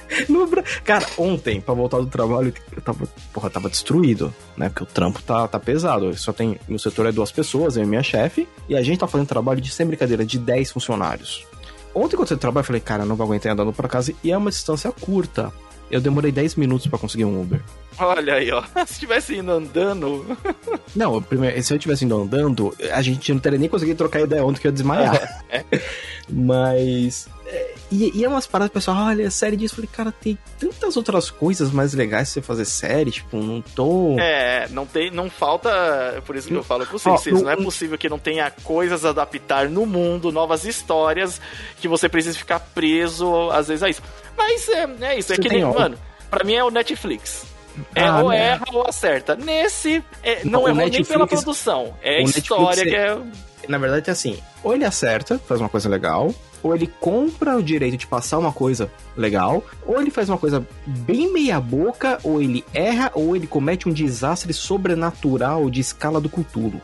no 0.29 0.47
Bra... 0.47 0.63
Cara, 0.85 1.07
ontem, 1.19 1.61
pra 1.61 1.75
voltar 1.75 1.99
do 1.99 2.07
trabalho, 2.07 2.53
eu 2.75 2.83
tava, 2.83 3.07
porra, 3.33 3.51
tava 3.51 3.69
destruído, 3.69 4.35
né? 4.57 4.69
Porque 4.69 4.85
o 4.85 4.87
trampo 4.87 5.23
tá, 5.23 5.47
tá 5.49 5.59
pesado. 5.59 6.17
Só 6.17 6.33
tem, 6.33 6.59
no 6.69 6.79
setor 6.79 7.07
é 7.07 7.13
duas 7.13 7.31
pessoas, 7.31 7.77
eu 7.77 7.85
e 7.85 7.87
minha 7.87 8.03
chefe, 8.03 8.49
e 8.69 8.77
a 8.77 8.83
gente 8.83 8.99
tá 8.99 9.07
fazendo 9.07 9.29
trabalho 9.29 9.61
de, 9.61 9.71
sem 9.71 9.87
brincadeira, 9.87 10.25
de 10.25 10.39
10 10.39 10.73
funcionários. 10.73 11.47
Ontem, 11.95 12.17
quando 12.17 12.31
eu 12.31 12.37
trabalho, 12.37 12.63
eu 12.63 12.67
falei, 12.67 12.81
cara, 12.81 13.05
não 13.05 13.17
vou 13.17 13.25
aguentar 13.25 13.53
andando 13.53 13.73
pra 13.73 13.89
casa, 13.89 14.15
e 14.23 14.31
é 14.31 14.37
uma 14.37 14.51
distância 14.51 14.93
curta. 14.93 15.53
Eu 15.91 16.01
demorei 16.01 16.33
10 16.33 16.57
minutos 16.57 16.87
pra 16.87 16.99
conseguir 16.99 17.25
um 17.25 17.41
Uber. 17.41 17.61
Olha 17.99 18.35
aí, 18.35 18.51
ó. 18.51 18.63
Se 18.87 18.99
tivesse 19.01 19.37
indo 19.37 19.53
andando. 19.53 20.37
Não, 20.95 21.21
primeiro, 21.23 21.63
se 21.63 21.73
eu 21.73 21.79
tivesse 21.79 22.05
indo 22.05 22.17
andando, 22.21 22.75
a 22.93 23.01
gente 23.03 23.33
não 23.33 23.39
teria 23.41 23.59
nem 23.59 23.69
conseguido 23.69 23.99
trocar 23.99 24.21
ideia 24.21 24.45
ontem 24.45 24.61
que 24.61 24.67
eu 24.67 24.71
ia 24.71 24.73
desmaiar. 24.73 25.45
Mas. 26.29 27.29
é, 27.47 27.75
E, 27.91 28.19
e 28.19 28.25
é 28.25 28.29
umas 28.29 28.47
paradas, 28.47 28.73
pessoal, 28.73 28.97
olha, 29.07 29.31
série 29.31 29.57
disso. 29.57 29.75
Eu 29.75 29.77
falei, 29.77 29.91
cara, 29.93 30.13
tem 30.13 30.37
tantas 30.59 30.97
outras 30.97 31.31
coisas 31.31 31.71
mais 31.71 31.95
legais 31.95 32.29
pra 32.33 32.35
você 32.35 32.47
fazer 32.47 32.65
série, 32.65 33.11
tipo, 33.11 33.37
não 33.37 33.61
tô. 33.63 34.17
É, 34.19 34.67
não 34.71 34.85
tem, 34.87 35.11
não 35.11 35.31
falta. 35.31 36.23
Por 36.27 36.35
isso 36.35 36.49
que 36.49 36.55
eu 36.55 36.65
falo 36.65 36.85
com 36.87 36.99
vocês, 36.99 37.37
Ó, 37.37 37.43
não 37.45 37.51
é 37.51 37.57
possível 37.57 37.97
que 37.97 38.09
não 38.09 38.19
tenha 38.19 38.51
coisas 38.51 39.05
a 39.05 39.11
adaptar 39.11 39.69
no 39.69 39.87
mundo, 39.87 40.33
novas 40.33 40.65
histórias, 40.65 41.41
que 41.81 41.87
você 41.89 42.09
precisa 42.09 42.37
ficar 42.37 42.59
preso, 42.61 43.51
às 43.51 43.69
vezes, 43.69 43.83
a 43.83 43.89
isso. 43.89 44.03
Mas 44.37 44.69
é, 44.69 44.83
é 45.01 45.19
isso, 45.19 45.33
é 45.33 45.37
Você 45.37 45.43
que 45.43 45.49
nem, 45.49 45.65
mano, 45.65 45.97
pra 46.31 46.45
mim 46.45 46.55
é 46.55 46.65
o 46.65 46.71
Netflix. 46.71 47.45
É, 47.95 48.05
Ah, 48.05 48.23
ou 48.23 48.31
né? 48.31 48.39
erra 48.49 48.65
ou 48.73 48.87
acerta. 48.89 49.37
Nesse, 49.37 50.03
é, 50.23 50.43
Não, 50.45 50.53
não, 50.53 50.61
errou 50.61 50.75
nem 50.77 50.87
Netflix- 50.87 51.09
pela 51.09 51.27
produção. 51.27 51.95
É 52.03 52.19
a 52.19 52.23
história 52.23 52.85
Netflix 52.85 52.91
que 52.91 52.95
é. 52.97 53.69
Na 53.69 53.79
verdade 53.79 54.09
é 54.09 54.13
assim, 54.13 54.39
ou 54.63 54.75
ele 54.75 54.85
acerta, 54.85 55.39
faz 55.47 55.61
uma 55.61 55.69
coisa 55.69 55.89
legal, 55.89 56.33
ou 56.63 56.73
ele 56.75 56.87
compra 57.01 57.57
o 57.57 57.63
direito 57.63 57.97
de 57.97 58.07
passar 58.07 58.39
uma 58.39 58.53
coisa 58.53 58.91
legal, 59.17 59.63
ou 59.85 60.01
ele 60.01 60.11
faz 60.11 60.29
uma 60.29 60.39
coisa 60.39 60.65
bem 60.87 61.33
meia 61.33 61.59
boca, 61.61 62.19
ou 62.23 62.41
ele 62.41 62.65
erra, 62.73 63.11
ou 63.13 63.35
ele 63.35 63.47
comete 63.47 63.89
um 63.89 63.93
desastre 63.93 64.53
sobrenatural 64.53 65.69
de 65.69 65.81
escala 65.81 66.21
do 66.21 66.29
Cthulhu. 66.29 66.81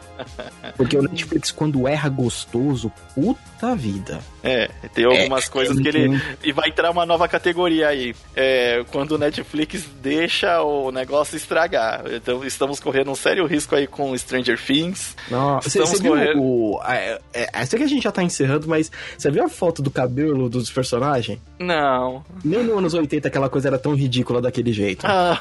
Porque 0.76 0.96
o 0.96 1.02
Netflix, 1.02 1.50
quando 1.50 1.86
erra 1.86 2.08
gostoso, 2.08 2.90
puta 3.14 3.74
vida. 3.74 4.20
É, 4.42 4.68
tem 4.92 5.04
algumas 5.04 5.48
coisas 5.48 5.78
que 5.78 5.88
ele. 5.88 6.20
E 6.42 6.52
vai 6.52 6.68
entrar 6.68 6.90
uma 6.90 7.06
nova 7.06 7.28
categoria 7.28 7.88
aí. 7.88 8.14
É, 8.34 8.84
quando 8.90 9.12
o 9.12 9.18
Netflix 9.18 9.86
deixa 10.02 10.62
o 10.62 10.90
negócio 10.90 11.36
estragar. 11.36 12.04
Então 12.12 12.44
estamos 12.44 12.80
correndo 12.80 13.10
um 13.10 13.14
sério 13.14 13.46
risco 13.46 13.74
aí 13.74 13.86
com 13.86 14.16
Stranger 14.16 14.58
Things. 14.60 15.16
Nossa, 15.30 15.68
Estamos 15.68 15.90
você 15.90 16.02
viu 16.02 16.12
correndo. 16.12 16.42
o. 16.42 16.80
É, 16.84 17.20
é, 17.32 17.48
é, 17.52 17.66
sei 17.66 17.78
que 17.78 17.84
a 17.84 17.88
gente 17.88 18.02
já 18.02 18.12
tá 18.12 18.22
encerrando, 18.22 18.66
mas 18.68 18.90
você 19.16 19.30
viu 19.30 19.44
a 19.44 19.48
foto 19.48 19.82
do 19.82 19.90
cabelo 19.90 20.48
dos 20.48 20.70
personagens? 20.70 21.38
Não. 21.58 22.24
Nem 22.44 22.64
nos 22.64 22.78
anos 22.78 22.94
80 22.94 23.28
aquela 23.28 23.48
coisa 23.48 23.68
era 23.68 23.78
tão 23.78 23.94
ridícula 23.94 24.40
daquele 24.40 24.72
jeito. 24.72 25.06
Ah, 25.06 25.40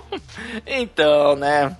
então, 0.66 1.36
né? 1.36 1.76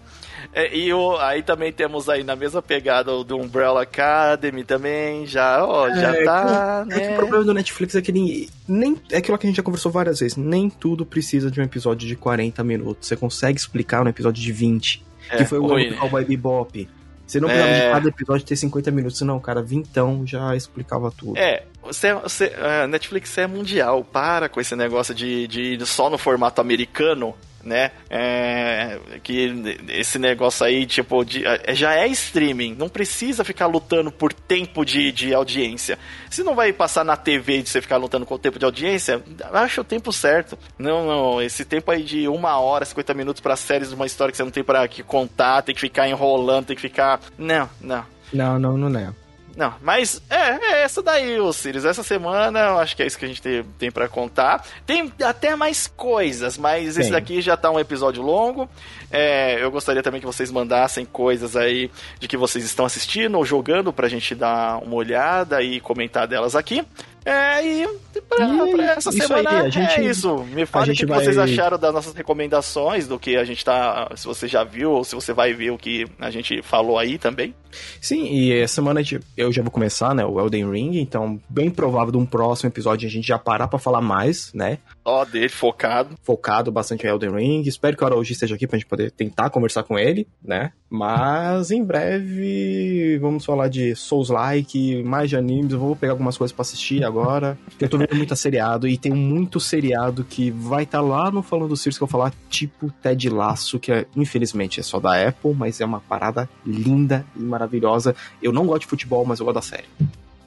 É, 0.53 0.77
e 0.77 0.93
o, 0.93 1.17
aí 1.19 1.43
também 1.45 1.73
temos 1.73 2.09
aí 2.09 2.25
na 2.25 2.35
mesma 2.35 2.61
pegada 2.61 3.13
o 3.13 3.23
do 3.23 3.37
Umbrella 3.37 3.83
Academy 3.83 4.65
também, 4.65 5.25
já, 5.25 5.65
ó, 5.65 5.89
já 5.91 6.13
É, 6.17 6.25
tá, 6.25 6.85
É 6.91 6.95
que 7.01 7.07
né? 7.07 7.13
o 7.13 7.17
problema 7.17 7.45
do 7.45 7.55
Netflix 7.55 7.95
é 7.95 8.03
que 8.03 8.11
ele 8.11 8.49
nem 8.67 8.97
é 9.13 9.19
aquilo 9.19 9.39
que 9.39 9.47
a 9.47 9.49
gente 9.51 9.57
já 9.59 9.63
conversou 9.63 9.93
várias 9.93 10.19
vezes, 10.19 10.37
nem 10.37 10.69
tudo 10.69 11.07
precisa 11.07 11.51
de 11.51 11.61
um 11.61 11.65
episódio 11.65 12.09
de 12.09 12.17
40 12.17 12.65
minutos. 12.65 13.07
Você 13.07 13.17
consegue 13.17 13.59
explicar 13.59 14.03
um 14.05 14.09
episódio 14.09 14.43
de 14.43 14.51
20, 14.51 15.05
É, 15.31 15.37
que 15.37 15.45
foi 15.45 15.59
o 15.59 15.67
ruim, 15.69 15.91
né? 15.91 15.97
Cowboy 15.97 16.25
Bebop. 16.25 16.89
Você 17.25 17.39
não 17.39 17.47
precisava 17.49 17.73
É. 17.77 17.87
de 17.87 17.93
cada 17.93 18.09
episódio 18.09 18.45
ter 18.45 18.57
50 18.57 18.91
minutos, 18.91 19.21
não, 19.21 19.39
cara, 19.39 19.63
vintão 19.63 20.27
já 20.27 20.57
explicava 20.57 21.13
tudo. 21.17 21.39
É, 21.39 21.63
você, 21.81 22.13
você, 22.13 22.47
é, 22.57 22.89
Netflix 22.89 23.39
é 23.39 23.47
mundial, 23.47 24.03
para 24.03 24.49
com 24.49 24.61
esse 24.61 24.75
negócio 24.75 25.15
de, 25.15 25.47
de 25.47 25.87
só 25.87 26.11
no 26.11 26.19
formato 26.19 26.61
americano, 26.61 27.33
né? 27.63 27.91
É, 28.09 28.99
que 29.23 29.53
esse 29.89 30.19
negócio 30.19 30.65
aí, 30.65 30.87
tipo, 30.87 31.25
de- 31.25 31.45
é, 31.47 31.75
já 31.75 31.95
é 31.95 32.07
streaming, 32.09 32.75
não 32.75 32.89
precisa 32.89 33.45
ficar 33.45 33.67
lutando 33.67 34.11
por 34.11 34.33
tempo 34.33 34.85
de, 34.85 35.13
de 35.13 35.35
audiência. 35.35 35.99
Se 36.31 36.43
não 36.43 36.55
vai 36.55 36.73
passar 36.73 37.05
na 37.05 37.17
TV 37.17 37.63
de 37.63 37.69
você 37.69 37.81
ficar 37.81 37.97
lutando 37.97 38.25
com 38.27 38.35
o 38.35 38.39
tempo 38.39 38.59
de 38.59 38.65
audiência, 38.65 39.23
acha 39.53 39.81
o 39.81 39.85
tempo 39.85 40.13
certo. 40.13 40.59
Não, 40.79 41.07
não, 41.07 41.43
esse 41.43 41.65
tempo 41.65 41.91
aí 41.91 42.03
de 42.03 42.29
uma 42.29 42.59
hora, 42.59 42.85
50 42.85 43.15
minutos 43.15 43.41
pra 43.41 43.57
séries 43.57 43.89
de 43.91 43.95
uma 43.95 44.07
história 44.07 44.31
que 44.33 44.37
você 44.37 44.45
não 44.45 44.51
tem 44.51 44.65
pra 44.65 44.87
que 44.89 45.03
contar, 45.03 45.63
tem 45.63 45.75
que 45.75 45.81
ficar 45.81 46.09
enrolando, 46.09 46.67
tem 46.67 46.77
que 46.77 46.83
ficar. 46.83 47.21
Não, 47.39 47.69
não. 47.81 48.05
Não, 48.33 48.59
não, 48.59 48.77
não 48.79 48.99
é. 49.01 49.13
Não, 49.61 49.75
mas 49.83 50.23
é, 50.31 50.37
é 50.37 50.83
essa 50.85 51.03
daí, 51.03 51.39
o 51.39 51.53
Sirius. 51.53 51.85
Essa 51.85 52.03
semana 52.03 52.61
eu 52.61 52.79
acho 52.79 52.97
que 52.97 53.03
é 53.03 53.07
isso 53.07 53.19
que 53.19 53.27
a 53.27 53.29
gente 53.29 53.43
tem, 53.43 53.63
tem 53.79 53.91
para 53.91 54.09
contar. 54.09 54.65
Tem 54.87 55.13
até 55.23 55.55
mais 55.55 55.87
coisas, 55.87 56.57
mas 56.57 56.97
esse 56.97 57.11
Tem. 57.11 57.11
daqui 57.11 57.43
já 57.43 57.59
tá 57.59 57.71
um 57.71 57.79
episódio 57.79 58.23
longo. 58.23 58.67
É, 59.11 59.63
eu 59.63 59.71
gostaria 59.71 60.03
também 60.03 60.19
que 60.19 60.27
vocês 60.27 60.51
mandassem 60.51 61.05
coisas 61.05 61.57
aí 61.57 61.91
de 62.19 62.27
que 62.27 62.39
vocês 62.39 62.65
estão 62.65 62.87
assistindo 62.87 63.37
ou 63.37 63.45
jogando 63.45 63.93
pra 63.93 64.09
gente 64.09 64.35
dar 64.35 64.79
uma 64.83 64.95
olhada 64.95 65.63
e 65.63 65.79
comentar 65.79 66.27
delas 66.27 66.57
aqui. 66.57 66.83
É, 67.25 67.63
e 67.65 67.87
pra, 68.29 68.47
E 68.47 68.73
pra 68.73 68.85
essa 68.93 69.13
semana 69.13 69.51
aí, 69.51 69.57
a 69.67 69.69
gente- 69.69 70.01
é 70.01 70.05
isso. 70.05 70.39
Me 70.45 70.65
fale 70.65 70.93
o 70.93 70.95
que 70.95 71.05
vai- 71.07 71.23
vocês 71.23 71.37
acharam 71.39 71.79
das 71.79 71.93
nossas 71.93 72.15
recomendações, 72.15 73.07
do 73.07 73.19
que 73.19 73.37
a 73.37 73.45
gente 73.45 73.65
tá. 73.65 74.11
Se 74.17 74.27
você 74.27 74.49
já 74.49 74.65
viu 74.65 74.91
ou 74.93 75.05
se 75.05 75.15
você 75.15 75.33
vai 75.33 75.53
ver 75.53 75.71
o 75.71 75.79
que 75.79 76.07
a 76.19 76.31
gente 76.31 76.63
falou 76.63 76.99
aí 76.99 77.19
também. 77.19 77.55
Sim, 78.01 78.25
e 78.27 78.53
essa 78.53 78.77
semana 78.77 79.01
eu 79.37 79.53
já 79.53 79.63
vou 79.63 79.71
começar, 79.71 80.15
né, 80.15 80.25
o 80.25 80.41
Elden 80.41 80.71
Ring, 80.71 80.99
então 80.99 81.41
bem 81.49 81.71
provável 81.71 82.11
de 82.11 82.19
um 82.19 82.27
próximo 82.27 82.69
episódio 82.69 83.07
a 83.07 83.11
gente 83.11 83.29
já 83.29 83.39
parar 83.39 83.69
pra 83.69 83.79
falar 83.79 84.01
mais, 84.01 84.51
né? 84.53 84.79
Ó, 85.05 85.25
dele 85.25 85.49
focado. 85.49 86.15
focado 86.23 86.71
bastante 86.71 87.07
em 87.07 87.11
Elden 87.11 87.31
Ring. 87.31 87.63
Espero 87.63 87.97
que 87.97 88.03
o 88.03 88.07
Araújo 88.07 88.33
esteja 88.33 88.55
aqui 88.55 88.67
pra 88.67 88.79
gente 88.79 88.89
poder 88.89 89.11
tentar 89.11 89.51
conversar 89.51 89.83
com 89.83 89.99
ele, 89.99 90.27
né? 90.43 90.73
Mas 90.89 91.71
em 91.71 91.83
breve 91.83 93.19
vamos 93.19 93.45
falar 93.45 93.69
de 93.69 93.95
Souls-like, 93.95 95.03
mais 95.03 95.31
de 95.31 95.37
animes. 95.37 95.73
Eu 95.73 95.79
vou 95.79 95.97
pegar 95.97 96.13
algumas 96.13 96.37
coisas 96.37 96.53
pra 96.53 96.63
assistir 96.63 97.05
agora. 97.05 97.59
Eu 97.81 97.89
tô 97.89 97.97
vendo 97.97 98.15
muito 98.15 98.37
seriado 98.37 98.87
e 98.87 98.99
tem 98.99 99.13
muito 99.13 99.59
seriado 99.59 100.25
que 100.25 100.51
vai 100.51 100.83
estar 100.83 101.01
lá 101.01 101.31
no 101.31 101.43
Falando 101.43 101.71
do 101.71 101.77
Circo 101.77 101.99
que 101.99 102.03
eu 102.05 102.07
vou 102.07 102.21
falar, 102.21 102.33
tipo 102.49 102.91
Ted 103.03 103.29
Laço, 103.31 103.79
que 103.79 103.91
é, 103.91 104.07
infelizmente 104.15 104.81
é 104.81 104.83
só 104.83 105.01
da 105.01 105.29
Apple, 105.29 105.55
mas 105.55 105.81
é 105.81 105.85
uma 105.85 106.01
parada 106.01 106.49
linda 106.65 107.25
e 107.35 107.41
maravilhosa. 107.41 108.15
Eu 108.43 108.53
não 108.53 108.67
gosto 108.67 108.83
de 108.83 108.87
futebol, 108.87 109.25
mas 109.25 109.41
eu 109.41 109.47
gosto 109.47 109.57
da 109.57 109.63
série. 109.63 109.87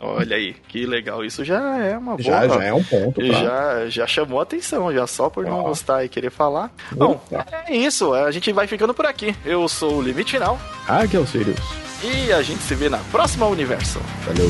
Olha 0.04 0.36
aí, 0.36 0.54
que 0.68 0.86
legal. 0.86 1.24
Isso 1.24 1.44
já 1.46 1.78
é 1.78 1.98
uma 1.98 2.18
boa. 2.18 2.22
Já, 2.22 2.48
já 2.48 2.64
é 2.64 2.74
um 2.74 2.84
ponto. 2.84 3.14
Pra... 3.22 3.26
já, 3.26 3.90
já 3.90 4.08
chamou 4.08 4.40
a 4.40 4.44
atenção, 4.44 4.94
já 4.94 5.08
só 5.08 5.30
por 5.30 5.46
não 5.46 5.64
gostar 5.64 6.04
e 6.04 6.10
querer 6.10 6.30
falar. 6.30 6.72
Bom, 6.92 7.24
é 7.68 7.76
isso. 7.76 8.14
A 8.14 8.30
gente 8.32 8.52
vai 8.52 8.68
ficando 8.68 8.94
por 8.94 9.06
aqui. 9.06 9.36
Eu 9.46 9.68
sou 9.68 9.96
o 9.96 10.02
Limite 10.02 10.34
Final 10.34 10.60
Ah, 10.88 11.08
que 11.08 11.16
é 11.16 11.20
o 11.20 11.26
Sirius. 11.28 11.58
e 12.04 12.32
a 12.34 12.42
gente 12.42 12.62
se 12.62 12.76
vê 12.76 12.90
na 12.90 13.00
próxima 13.12 13.46
Universo. 13.48 14.00
Valeu. 14.26 14.50